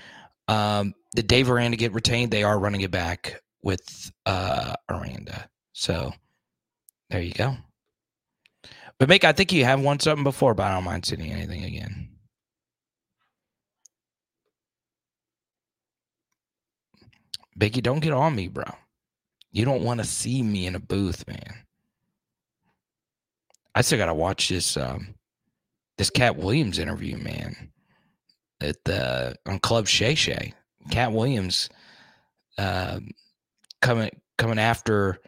Um, 0.49 0.95
did 1.15 1.27
Dave 1.27 1.51
Aranda 1.51 1.77
get 1.77 1.93
retained? 1.93 2.31
They 2.31 2.43
are 2.43 2.59
running 2.59 2.83
it 2.83 2.91
back 2.91 3.41
with 3.63 4.13
uh 4.27 4.75
Aranda. 4.89 5.49
So 5.73 6.13
there 7.11 7.23
you 7.23 7.33
go. 7.33 7.57
But 8.99 9.09
make 9.09 9.25
I 9.25 9.33
think 9.33 9.53
you 9.53 9.65
have 9.65 9.81
won 9.81 10.01
something 10.01 10.25
before, 10.25 10.55
but 10.55 10.65
I 10.65 10.75
don't 10.75 10.85
mind 10.85 11.05
sending 11.05 11.33
anything 11.33 11.65
again. 11.65 12.09
Biggie, 17.59 17.83
don't 17.83 18.01
get 18.01 18.13
on 18.13 18.35
me, 18.35 18.49
bro. 18.49 18.65
You 19.53 19.65
don't 19.65 19.83
want 19.83 20.01
to 20.01 20.05
see 20.07 20.43
me 20.43 20.67
in 20.67 20.75
a 20.75 20.81
booth, 20.81 21.27
man. 21.27 21.63
I 23.75 23.83
still 23.83 23.99
gotta 23.99 24.15
watch 24.15 24.49
this 24.49 24.77
um 24.77 25.15
this 25.99 26.11
Katt 26.11 26.37
Williams 26.37 26.79
interview, 26.79 27.17
man. 27.17 27.73
At 28.61 28.77
the 28.85 29.37
on 29.47 29.59
Club 29.59 29.87
Shay 29.87 30.15
Shay. 30.15 30.55
Katt 30.91 31.13
Williams 31.13 31.69
uh, 32.59 33.01
coming 33.83 34.11
coming 34.39 34.59
after 34.59 35.19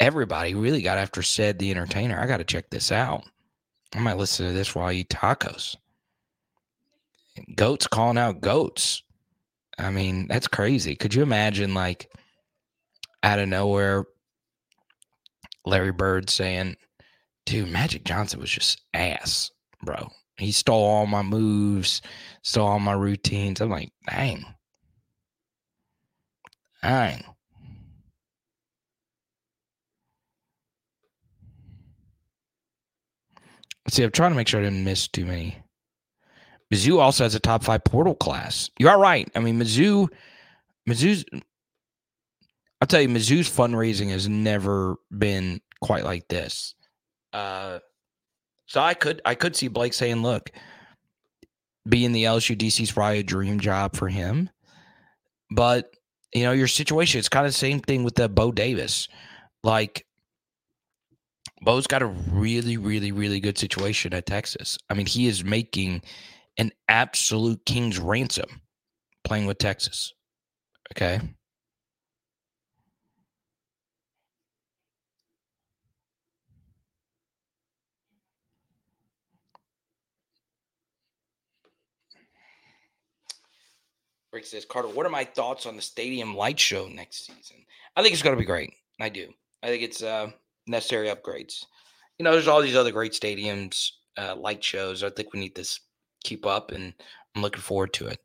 everybody 0.00 0.54
really 0.54 0.82
got 0.82 0.98
after 0.98 1.22
said 1.22 1.58
the 1.58 1.70
entertainer. 1.70 2.18
I 2.18 2.26
got 2.26 2.38
to 2.38 2.44
check 2.44 2.70
this 2.70 2.92
out. 2.92 3.24
I 3.94 4.00
might 4.00 4.16
listen 4.16 4.46
to 4.46 4.52
this 4.52 4.74
while 4.74 4.88
I 4.88 4.94
eat 4.94 5.10
tacos. 5.10 5.76
Goats 7.54 7.86
calling 7.86 8.18
out 8.18 8.40
goats. 8.40 9.02
I 9.78 9.90
mean, 9.90 10.26
that's 10.28 10.48
crazy. 10.48 10.94
Could 10.94 11.14
you 11.14 11.22
imagine, 11.22 11.74
like, 11.74 12.10
out 13.22 13.38
of 13.38 13.48
nowhere, 13.48 14.04
Larry 15.64 15.92
Bird 15.92 16.28
saying, 16.28 16.76
dude, 17.46 17.70
Magic 17.70 18.04
Johnson 18.04 18.40
was 18.40 18.50
just 18.50 18.82
ass, 18.94 19.50
bro. 19.82 20.08
He 20.38 20.52
stole 20.52 20.84
all 20.84 21.06
my 21.06 21.22
moves, 21.22 22.02
stole 22.42 22.66
all 22.66 22.80
my 22.80 22.92
routines. 22.92 23.60
I'm 23.60 23.70
like, 23.70 23.92
dang. 24.08 24.44
Dang. 26.82 27.24
See, 33.88 34.02
I'm 34.02 34.10
trying 34.10 34.30
to 34.30 34.36
make 34.36 34.48
sure 34.48 34.60
I 34.60 34.64
didn't 34.64 34.84
miss 34.84 35.08
too 35.08 35.26
many. 35.26 35.56
Mizzou 36.72 37.00
also 37.00 37.24
has 37.24 37.34
a 37.34 37.40
top 37.40 37.64
five 37.64 37.84
portal 37.84 38.14
class. 38.14 38.70
You 38.78 38.88
are 38.88 38.98
right. 38.98 39.28
I 39.34 39.40
mean, 39.40 39.58
Mizzou, 39.58 40.08
Mizzou's. 40.88 41.24
I'll 42.80 42.88
tell 42.88 43.00
you, 43.02 43.08
Mizzou's 43.08 43.48
fundraising 43.48 44.10
has 44.10 44.28
never 44.28 44.96
been 45.16 45.60
quite 45.80 46.04
like 46.04 46.26
this. 46.28 46.74
Uh, 47.32 47.78
so 48.66 48.80
I 48.80 48.94
could 48.94 49.20
I 49.24 49.34
could 49.34 49.54
see 49.54 49.68
Blake 49.68 49.92
saying, 49.92 50.22
"Look, 50.22 50.50
being 51.88 52.12
the 52.12 52.24
LSU 52.24 52.56
DC 52.56 52.82
is 52.82 52.92
probably 52.92 53.18
a 53.18 53.24
dream 53.24 53.60
job 53.60 53.94
for 53.94 54.08
him, 54.08 54.48
but 55.50 55.94
you 56.32 56.44
know 56.44 56.52
your 56.52 56.68
situation. 56.68 57.18
It's 57.18 57.28
kind 57.28 57.44
of 57.44 57.52
the 57.52 57.58
same 57.58 57.80
thing 57.80 58.04
with 58.04 58.14
the 58.14 58.28
Bo 58.28 58.50
Davis. 58.50 59.08
Like 59.62 60.06
Bo's 61.62 61.86
got 61.86 62.02
a 62.02 62.06
really, 62.06 62.76
really, 62.76 63.12
really 63.12 63.38
good 63.38 63.56
situation 63.56 64.12
at 64.14 64.26
Texas. 64.26 64.76
I 64.90 64.94
mean, 64.94 65.06
he 65.06 65.28
is 65.28 65.44
making 65.44 66.02
an 66.58 66.72
absolute 66.88 67.64
king's 67.64 68.00
ransom 68.00 68.62
playing 69.22 69.46
with 69.46 69.58
Texas. 69.58 70.12
Okay. 70.92 71.20
Rick 84.32 84.46
says, 84.46 84.64
Carter, 84.64 84.88
what 84.88 85.06
are 85.06 85.10
my 85.10 85.24
thoughts 85.24 85.66
on 85.66 85.76
the 85.76 85.82
stadium 85.82 86.34
light 86.34 86.58
show 86.58 86.88
next 86.88 87.26
season? 87.26 87.64
I 87.94 88.02
think 88.02 88.14
it's 88.14 88.22
going 88.22 88.34
to 88.34 88.40
be 88.40 88.46
great. 88.46 88.72
I 88.98 89.10
do. 89.10 89.28
I 89.62 89.68
think 89.68 89.82
it's 89.82 90.02
uh, 90.02 90.30
necessary 90.66 91.08
upgrades. 91.08 91.64
You 92.18 92.24
know, 92.24 92.32
there's 92.32 92.48
all 92.48 92.62
these 92.62 92.76
other 92.76 92.92
great 92.92 93.12
stadiums, 93.12 93.90
uh, 94.16 94.36
light 94.36 94.62
shows. 94.62 95.02
I 95.02 95.10
think 95.10 95.32
we 95.32 95.40
need 95.40 95.54
to 95.56 95.68
keep 96.24 96.46
up, 96.46 96.70
and 96.70 96.94
I'm 97.34 97.42
looking 97.42 97.62
forward 97.62 97.92
to 97.94 98.08
it. 98.08 98.20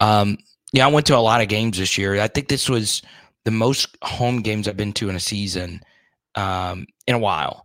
Um, 0.00 0.38
yeah, 0.72 0.86
I 0.86 0.90
went 0.90 1.06
to 1.06 1.16
a 1.16 1.18
lot 1.18 1.40
of 1.40 1.48
games 1.48 1.78
this 1.78 1.98
year. 1.98 2.20
I 2.20 2.28
think 2.28 2.48
this 2.48 2.68
was 2.68 3.02
the 3.44 3.50
most 3.50 3.96
home 4.02 4.42
games 4.42 4.68
I've 4.68 4.76
been 4.76 4.92
to 4.94 5.08
in 5.08 5.16
a 5.16 5.20
season 5.20 5.80
um, 6.34 6.86
in 7.06 7.14
a 7.14 7.18
while, 7.18 7.64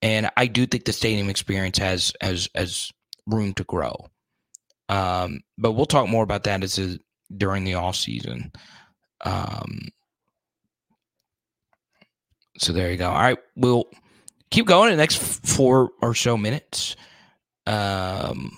and 0.00 0.30
I 0.36 0.46
do 0.46 0.66
think 0.66 0.84
the 0.84 0.92
stadium 0.92 1.30
experience 1.30 1.78
has 1.78 2.12
has 2.20 2.48
has 2.54 2.90
room 3.26 3.54
to 3.54 3.64
grow. 3.64 4.08
Um, 4.88 5.40
but 5.56 5.72
we'll 5.72 5.86
talk 5.86 6.08
more 6.08 6.24
about 6.24 6.44
that 6.44 6.62
as 6.62 6.78
a, 6.78 6.98
during 7.34 7.64
the 7.64 7.74
off 7.74 7.96
season. 7.96 8.52
Um, 9.24 9.88
so 12.62 12.72
there 12.72 12.90
you 12.90 12.96
go. 12.96 13.08
All 13.08 13.20
right, 13.20 13.38
we'll 13.56 13.88
keep 14.50 14.66
going 14.66 14.90
in 14.90 14.96
the 14.96 15.02
next 15.02 15.16
four 15.16 15.90
or 16.00 16.14
so 16.14 16.36
minutes. 16.36 16.96
Um, 17.66 18.56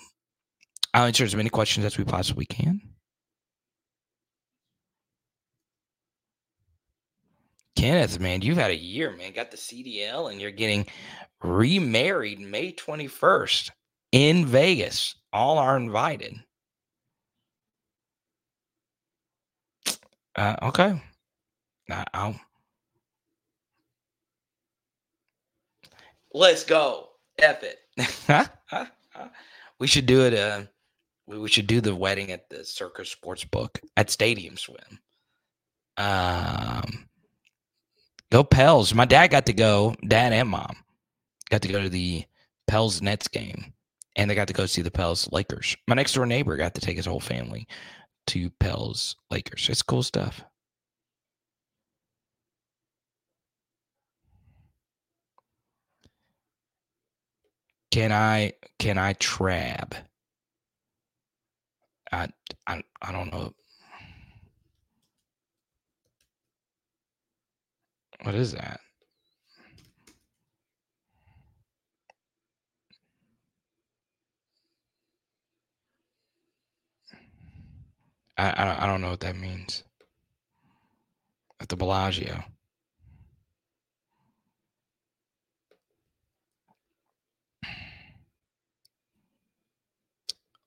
I'll 0.93 1.05
answer 1.05 1.23
as 1.23 1.35
many 1.35 1.49
questions 1.49 1.85
as 1.85 1.97
we 1.97 2.03
possibly 2.03 2.45
can. 2.45 2.81
Kenneth, 7.75 8.19
man, 8.19 8.41
you've 8.41 8.57
had 8.57 8.71
a 8.71 8.75
year, 8.75 9.15
man. 9.15 9.33
Got 9.33 9.51
the 9.51 9.57
CDL 9.57 10.31
and 10.31 10.39
you're 10.39 10.51
getting 10.51 10.85
remarried 11.41 12.39
May 12.39 12.71
21st 12.71 13.71
in 14.11 14.45
Vegas. 14.45 15.15
All 15.33 15.57
are 15.57 15.75
invited. 15.75 16.35
Uh, 20.35 20.55
okay. 20.63 21.01
I'll. 22.13 22.39
Let's 26.35 26.65
go. 26.65 27.11
F 27.39 27.63
it. 27.63 28.49
we 29.79 29.87
should 29.87 30.05
do 30.05 30.25
it. 30.25 30.33
Uh, 30.33 30.63
we 31.27 31.47
should 31.47 31.65
do 31.65 31.79
the 31.79 31.95
wedding 31.95 32.29
at 32.29 32.49
the 32.49 32.65
Circa 32.65 33.05
Sports 33.05 33.45
Book 33.45 33.79
at 33.95 34.09
Stadium 34.09 34.57
Swim. 34.57 34.99
Um, 35.95 37.07
go 38.33 38.43
Pels. 38.43 38.93
My 38.93 39.05
dad 39.05 39.27
got 39.27 39.45
to 39.45 39.53
go. 39.53 39.95
Dad 40.05 40.33
and 40.33 40.49
mom 40.49 40.75
got 41.49 41.61
to 41.61 41.69
go 41.69 41.81
to 41.81 41.87
the 41.87 42.25
Pels 42.67 43.01
Nets 43.01 43.29
game, 43.29 43.73
and 44.17 44.29
they 44.29 44.35
got 44.35 44.49
to 44.49 44.53
go 44.53 44.65
see 44.65 44.81
the 44.81 44.91
Pels 44.91 45.31
Lakers. 45.31 45.77
My 45.87 45.95
next 45.95 46.11
door 46.15 46.25
neighbor 46.25 46.57
got 46.57 46.75
to 46.75 46.81
take 46.81 46.97
his 46.97 47.05
whole 47.05 47.21
family 47.21 47.65
to 48.27 48.49
Pels 48.59 49.15
Lakers. 49.31 49.69
It's 49.69 49.81
cool 49.81 50.03
stuff. 50.03 50.43
Can 57.95 58.11
I 58.11 58.51
can 58.77 58.97
I 58.97 59.13
trab? 59.13 59.93
I 62.11 62.27
I 62.67 62.83
I 63.01 63.11
don't 63.13 63.31
know. 63.31 63.53
What 68.23 68.35
is 68.35 68.51
that? 68.51 68.81
I, 78.37 78.49
I, 78.49 78.83
I 78.83 78.87
don't 78.87 78.99
know 78.99 79.11
what 79.11 79.21
that 79.21 79.37
means. 79.37 79.85
At 81.61 81.69
the 81.69 81.77
Bellagio. 81.77 82.43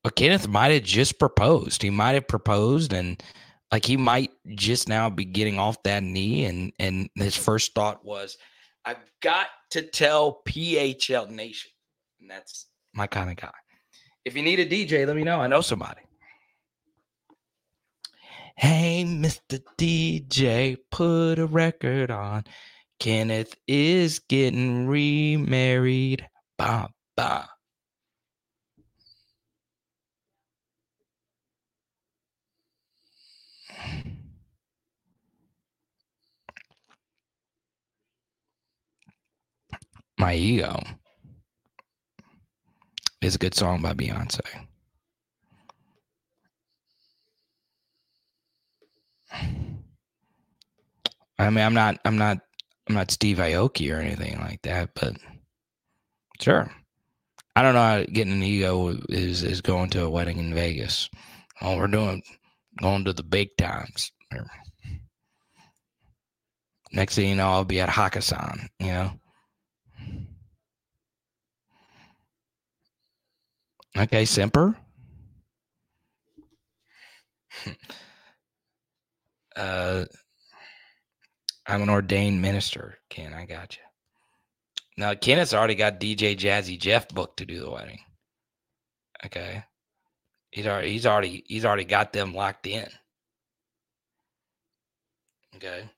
But 0.08 0.16
Kenneth 0.16 0.48
might 0.48 0.72
have 0.72 0.84
just 0.84 1.18
proposed. 1.18 1.82
He 1.82 1.90
might 1.90 2.14
have 2.14 2.26
proposed 2.26 2.94
and 2.94 3.22
like 3.70 3.84
he 3.84 3.98
might 3.98 4.30
just 4.54 4.88
now 4.88 5.10
be 5.10 5.26
getting 5.26 5.58
off 5.58 5.82
that 5.82 6.02
knee 6.02 6.46
and 6.46 6.72
and 6.78 7.10
his 7.14 7.36
first 7.36 7.74
thought 7.74 8.02
was, 8.06 8.38
I've 8.86 9.04
got 9.20 9.48
to 9.72 9.82
tell 9.82 10.40
PHL 10.48 11.28
Nation. 11.28 11.70
And 12.22 12.30
that's 12.30 12.68
my 12.94 13.06
kind 13.06 13.28
of 13.28 13.36
guy. 13.36 13.52
If 14.24 14.34
you 14.34 14.42
need 14.42 14.60
a 14.60 14.66
DJ, 14.66 15.06
let 15.06 15.14
me 15.14 15.24
know. 15.24 15.42
I 15.42 15.46
know 15.46 15.60
somebody. 15.60 16.00
Hey, 18.56 19.04
Mr. 19.06 19.60
DJ, 19.76 20.78
put 20.90 21.38
a 21.38 21.44
record 21.44 22.10
on. 22.10 22.44
Kenneth 22.98 23.54
is 23.66 24.20
getting 24.20 24.86
remarried. 24.86 26.26
Ba 26.56 26.88
ba. 27.14 27.50
My 40.18 40.34
ego 40.34 40.82
is 43.20 43.36
a 43.36 43.38
good 43.38 43.54
song 43.54 43.82
by 43.82 43.92
Beyonce. 43.94 44.40
I 51.38 51.50
mean, 51.50 51.64
I'm 51.64 51.74
not, 51.74 52.00
I'm 52.04 52.18
not, 52.18 52.38
I'm 52.88 52.96
not 52.96 53.12
Steve 53.12 53.36
Aoki 53.36 53.94
or 53.94 54.00
anything 54.00 54.38
like 54.40 54.62
that, 54.62 54.90
but 54.94 55.16
sure. 56.40 56.70
I 57.54 57.62
don't 57.62 57.74
know 57.74 57.80
how 57.82 58.04
getting 58.04 58.32
an 58.32 58.42
ego 58.42 58.96
is 59.08 59.42
is 59.42 59.60
going 59.60 59.90
to 59.90 60.04
a 60.04 60.10
wedding 60.10 60.38
in 60.38 60.54
Vegas. 60.54 61.08
Oh, 61.60 61.76
we're 61.76 61.86
doing 61.88 62.22
going 62.80 63.04
to 63.04 63.12
the 63.12 63.22
big 63.22 63.50
times. 63.56 64.12
Next 66.92 67.16
thing 67.16 67.28
you 67.28 67.34
know, 67.36 67.50
I'll 67.50 67.64
be 67.64 67.80
at 67.80 67.88
Hakkasan, 67.88 68.68
you 68.80 68.86
know. 68.86 69.12
Okay, 73.98 74.24
Semper. 74.24 74.76
uh 79.56 80.04
I'm 81.66 81.82
an 81.82 81.90
ordained 81.90 82.40
minister, 82.40 82.98
Ken. 83.10 83.34
I 83.34 83.44
got 83.44 83.76
you. 83.76 83.82
Now, 84.96 85.14
Kenneth's 85.14 85.52
already 85.52 85.74
got 85.74 86.00
DJ 86.00 86.36
Jazzy 86.36 86.78
Jeff 86.78 87.08
booked 87.08 87.38
to 87.38 87.44
do 87.44 87.60
the 87.60 87.70
wedding. 87.70 87.98
Okay, 89.26 89.64
he's 90.50 90.66
already 90.66 90.92
he's 90.92 91.06
already 91.06 91.42
he's 91.46 91.64
already 91.64 91.84
got 91.84 92.12
them 92.12 92.34
locked 92.34 92.66
in. 92.68 92.88
Okay. 95.56 95.90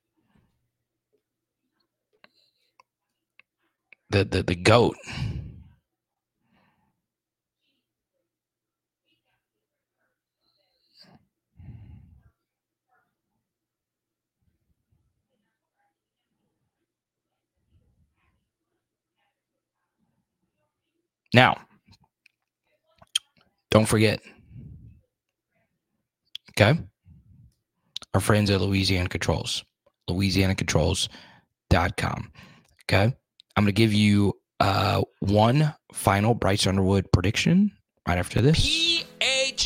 The 4.09 4.25
the 4.25 4.43
the 4.43 4.57
goat. 4.57 4.97
Now, 21.35 21.61
don't 23.71 23.87
forget, 23.87 24.21
okay, 26.51 26.79
our 28.15 28.21
friends 28.21 28.51
at 28.51 28.61
Louisiana 28.61 29.09
Controls. 29.09 29.65
louisianacontrols.com. 30.09 32.33
Okay. 32.85 33.15
I'm 33.57 33.65
going 33.65 33.67
to 33.67 33.73
give 33.73 33.95
you 33.95 34.35
uh, 34.59 35.03
one 35.21 35.73
final 35.93 36.35
Bryce 36.35 36.67
Underwood 36.67 37.07
prediction 37.13 37.71
right 38.07 38.19
after 38.19 38.41
this. 38.41 38.90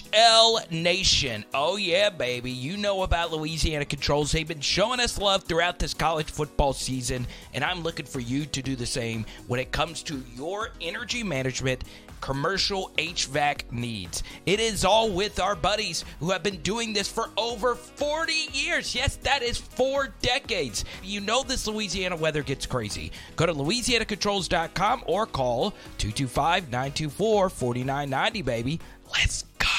PHL 0.03 0.71
Nation. 0.71 1.45
Oh, 1.55 1.77
yeah, 1.77 2.11
baby. 2.11 2.51
You 2.51 2.77
know 2.77 3.03
about 3.03 3.33
Louisiana 3.33 3.85
Controls. 3.85 4.33
They've 4.33 4.47
been 4.47 4.61
showing 4.61 5.01
us 5.01 5.19
love 5.19 5.45
throughout 5.45 5.79
this 5.79 5.95
college 5.95 6.31
football 6.31 6.73
season, 6.73 7.27
and 7.53 7.63
I'm 7.63 7.83
looking 7.83 8.07
for 8.07 8.21
you 8.21 8.47
to 8.47 8.63
do 8.63 8.77
the 8.77 8.87
same 8.87 9.25
when 9.47 9.61
it 9.61 9.73
comes 9.73 10.03
to 10.05 10.23
your 10.37 10.71
energy 10.81 11.23
management 11.23 11.85
commercial 12.21 12.91
HVAC 12.97 13.71
needs. 13.71 14.23
It 14.47 14.59
is 14.59 14.83
all 14.83 15.11
with 15.11 15.39
our 15.39 15.55
buddies 15.55 16.07
who 16.21 16.31
have 16.31 16.43
been 16.43 16.57
doing 16.63 16.95
this 16.95 17.07
for 17.07 17.29
over 17.37 17.75
40 17.75 18.33
years. 18.53 18.95
Yes, 18.95 19.17
that 19.17 19.43
is 19.43 19.59
four 19.59 20.09
decades. 20.23 20.87
You 21.03 21.21
know 21.21 21.43
this 21.43 21.67
Louisiana 21.67 22.17
weather 22.17 22.43
gets 22.43 22.65
crazy. 22.65 23.13
Go 23.37 23.45
to 23.45 23.53
louisianacontrols.com 23.53 25.05
or 25.07 25.27
call 25.27 25.73
225 25.99 26.71
924 26.71 27.51
4990, 27.51 28.43
baby. 28.43 28.81
Let's 29.13 29.43
go. 29.59 29.74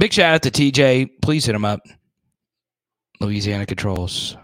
Big 0.00 0.14
shout 0.14 0.32
out 0.32 0.42
to 0.42 0.50
TJ. 0.50 1.10
Please 1.20 1.44
hit 1.44 1.54
him 1.54 1.66
up. 1.66 1.82
Louisiana 3.20 3.66
Controls. 3.66 4.34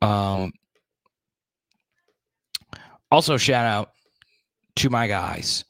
Um, 0.00 0.52
also, 3.10 3.36
shout 3.36 3.66
out 3.66 3.90
to 4.76 4.88
my 4.88 5.06
guys. 5.06 5.66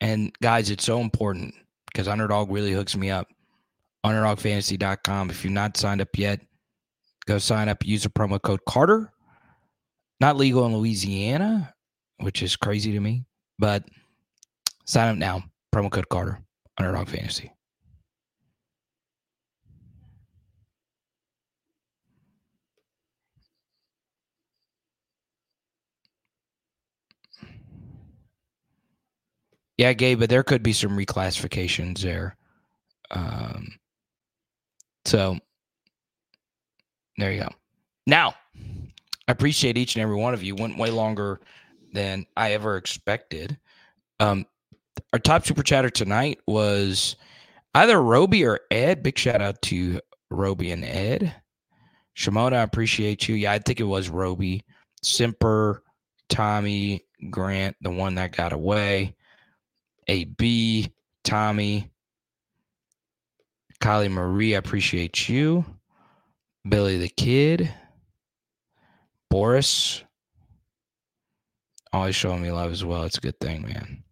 And 0.00 0.32
guys, 0.42 0.68
it's 0.68 0.82
so 0.82 0.98
important 1.00 1.54
because 1.86 2.08
Underdog 2.08 2.50
really 2.50 2.72
hooks 2.72 2.96
me 2.96 3.08
up. 3.08 3.28
UnderdogFantasy.com. 4.04 5.30
If 5.30 5.44
you're 5.44 5.52
not 5.52 5.76
signed 5.76 6.00
up 6.00 6.08
yet, 6.18 6.40
go 7.26 7.38
sign 7.38 7.68
up. 7.68 7.86
Use 7.86 8.02
the 8.02 8.08
promo 8.08 8.42
code 8.42 8.64
Carter. 8.68 9.12
Not 10.20 10.36
legal 10.36 10.66
in 10.66 10.76
Louisiana, 10.76 11.72
which 12.16 12.42
is 12.42 12.56
crazy 12.56 12.90
to 12.90 12.98
me, 12.98 13.26
but 13.60 13.84
sign 14.86 15.08
up 15.08 15.18
now. 15.18 15.44
Promo 15.72 15.88
code 15.88 16.08
Carter. 16.08 16.40
Underdog 16.78 17.08
Fantasy. 17.08 17.52
Yeah, 29.78 29.92
Gabe, 29.92 30.20
but 30.20 30.30
there 30.30 30.42
could 30.42 30.62
be 30.62 30.72
some 30.72 30.96
reclassifications 30.96 31.98
there. 32.00 32.36
Um, 33.10 33.68
so 35.04 35.38
there 37.18 37.32
you 37.32 37.40
go. 37.40 37.50
Now, 38.06 38.34
I 39.28 39.32
appreciate 39.32 39.76
each 39.76 39.94
and 39.96 40.02
every 40.02 40.16
one 40.16 40.34
of 40.34 40.42
you. 40.42 40.54
Went 40.54 40.78
way 40.78 40.90
longer 40.90 41.40
than 41.92 42.26
I 42.36 42.52
ever 42.52 42.76
expected. 42.76 43.58
Um, 44.20 44.46
our 45.12 45.18
top 45.18 45.46
super 45.46 45.62
chatter 45.62 45.90
tonight 45.90 46.38
was 46.46 47.16
either 47.74 48.00
Roby 48.00 48.44
or 48.44 48.60
Ed. 48.70 49.02
Big 49.02 49.18
shout 49.18 49.42
out 49.42 49.60
to 49.62 50.00
Roby 50.30 50.70
and 50.70 50.84
Ed. 50.84 51.34
Shimona, 52.16 52.54
I 52.54 52.62
appreciate 52.62 53.28
you. 53.28 53.34
Yeah, 53.34 53.52
I 53.52 53.58
think 53.58 53.78
it 53.78 53.84
was 53.84 54.08
Roby. 54.08 54.64
Simper, 55.02 55.82
Tommy, 56.28 57.04
Grant, 57.30 57.76
the 57.82 57.90
one 57.90 58.14
that 58.14 58.36
got 58.36 58.52
away. 58.52 59.14
AB, 60.08 60.92
Tommy, 61.24 61.90
Kylie 63.80 64.10
Marie, 64.10 64.54
I 64.54 64.58
appreciate 64.58 65.28
you. 65.28 65.64
Billy 66.68 66.98
the 66.98 67.08
Kid, 67.08 67.72
Boris, 69.30 70.02
always 71.92 72.16
showing 72.16 72.42
me 72.42 72.50
love 72.50 72.72
as 72.72 72.84
well. 72.84 73.04
It's 73.04 73.18
a 73.18 73.20
good 73.20 73.38
thing, 73.40 73.62
man. 73.62 74.02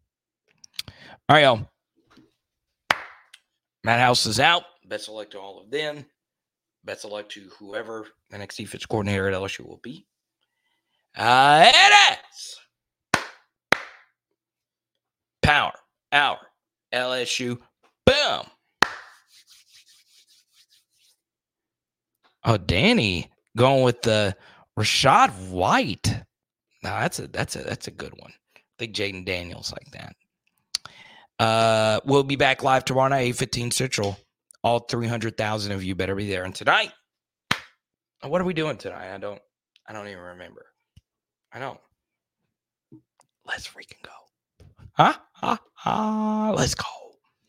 All 1.28 1.36
right, 1.36 1.42
y'all. 1.42 1.68
Matt 3.82 4.00
House 4.00 4.26
is 4.26 4.38
out. 4.38 4.62
Best 4.86 5.08
of 5.08 5.14
luck 5.14 5.30
to 5.30 5.40
all 5.40 5.60
of 5.60 5.70
them. 5.70 6.04
Best 6.84 7.04
of 7.04 7.10
luck 7.12 7.28
to 7.30 7.50
whoever 7.58 8.06
the 8.30 8.38
next 8.38 8.56
defense 8.56 8.86
coordinator 8.86 9.28
at 9.28 9.34
LSU 9.34 9.66
will 9.66 9.80
be. 9.82 10.06
Uh, 11.16 11.70
it 11.72 12.18
is 12.28 12.56
power 15.42 15.72
hour. 16.15 16.39
LSU. 16.93 17.59
Boom. 18.07 18.47
Oh, 22.45 22.57
Danny 22.59 23.31
going 23.57 23.82
with 23.85 24.03
the 24.03 24.36
Rashad 24.78 25.51
White. 25.51 26.23
Now 26.82 27.01
that's 27.01 27.19
a 27.19 27.27
that's 27.28 27.57
a 27.57 27.61
that's 27.61 27.89
a 27.89 27.91
good 27.91 28.12
one. 28.19 28.32
I 28.57 28.61
think 28.78 28.95
Jayden 28.95 29.24
Daniels 29.24 29.73
like 29.73 29.91
that. 29.93 30.16
Uh, 31.39 32.01
we'll 32.05 32.23
be 32.23 32.36
back 32.36 32.62
live 32.62 32.85
tomorrow 32.85 33.09
night, 33.09 33.23
eight 33.23 33.36
fifteen 33.36 33.70
Central. 33.70 34.19
All 34.62 34.81
three 34.81 35.09
hundred 35.09 35.36
thousand 35.36 35.73
of 35.73 35.82
you 35.82 35.95
better 35.95 36.15
be 36.15 36.28
there. 36.28 36.45
And 36.45 36.55
tonight, 36.55 36.93
what 38.23 38.41
are 38.41 38.45
we 38.45 38.55
doing 38.55 38.77
tonight? 38.77 39.15
I 39.15 39.19
don't 39.19 39.41
I 39.86 39.93
don't 39.93 40.09
even 40.09 40.23
remember. 40.23 40.66
I 41.53 41.59
don't. 41.59 41.78
Let's 43.47 43.69
freaking 43.69 44.03
go. 44.03 44.66
Huh? 44.93 45.15
Huh? 45.44 45.58
Huh? 45.84 46.54
Let's 46.56 46.74
go. 46.74 47.03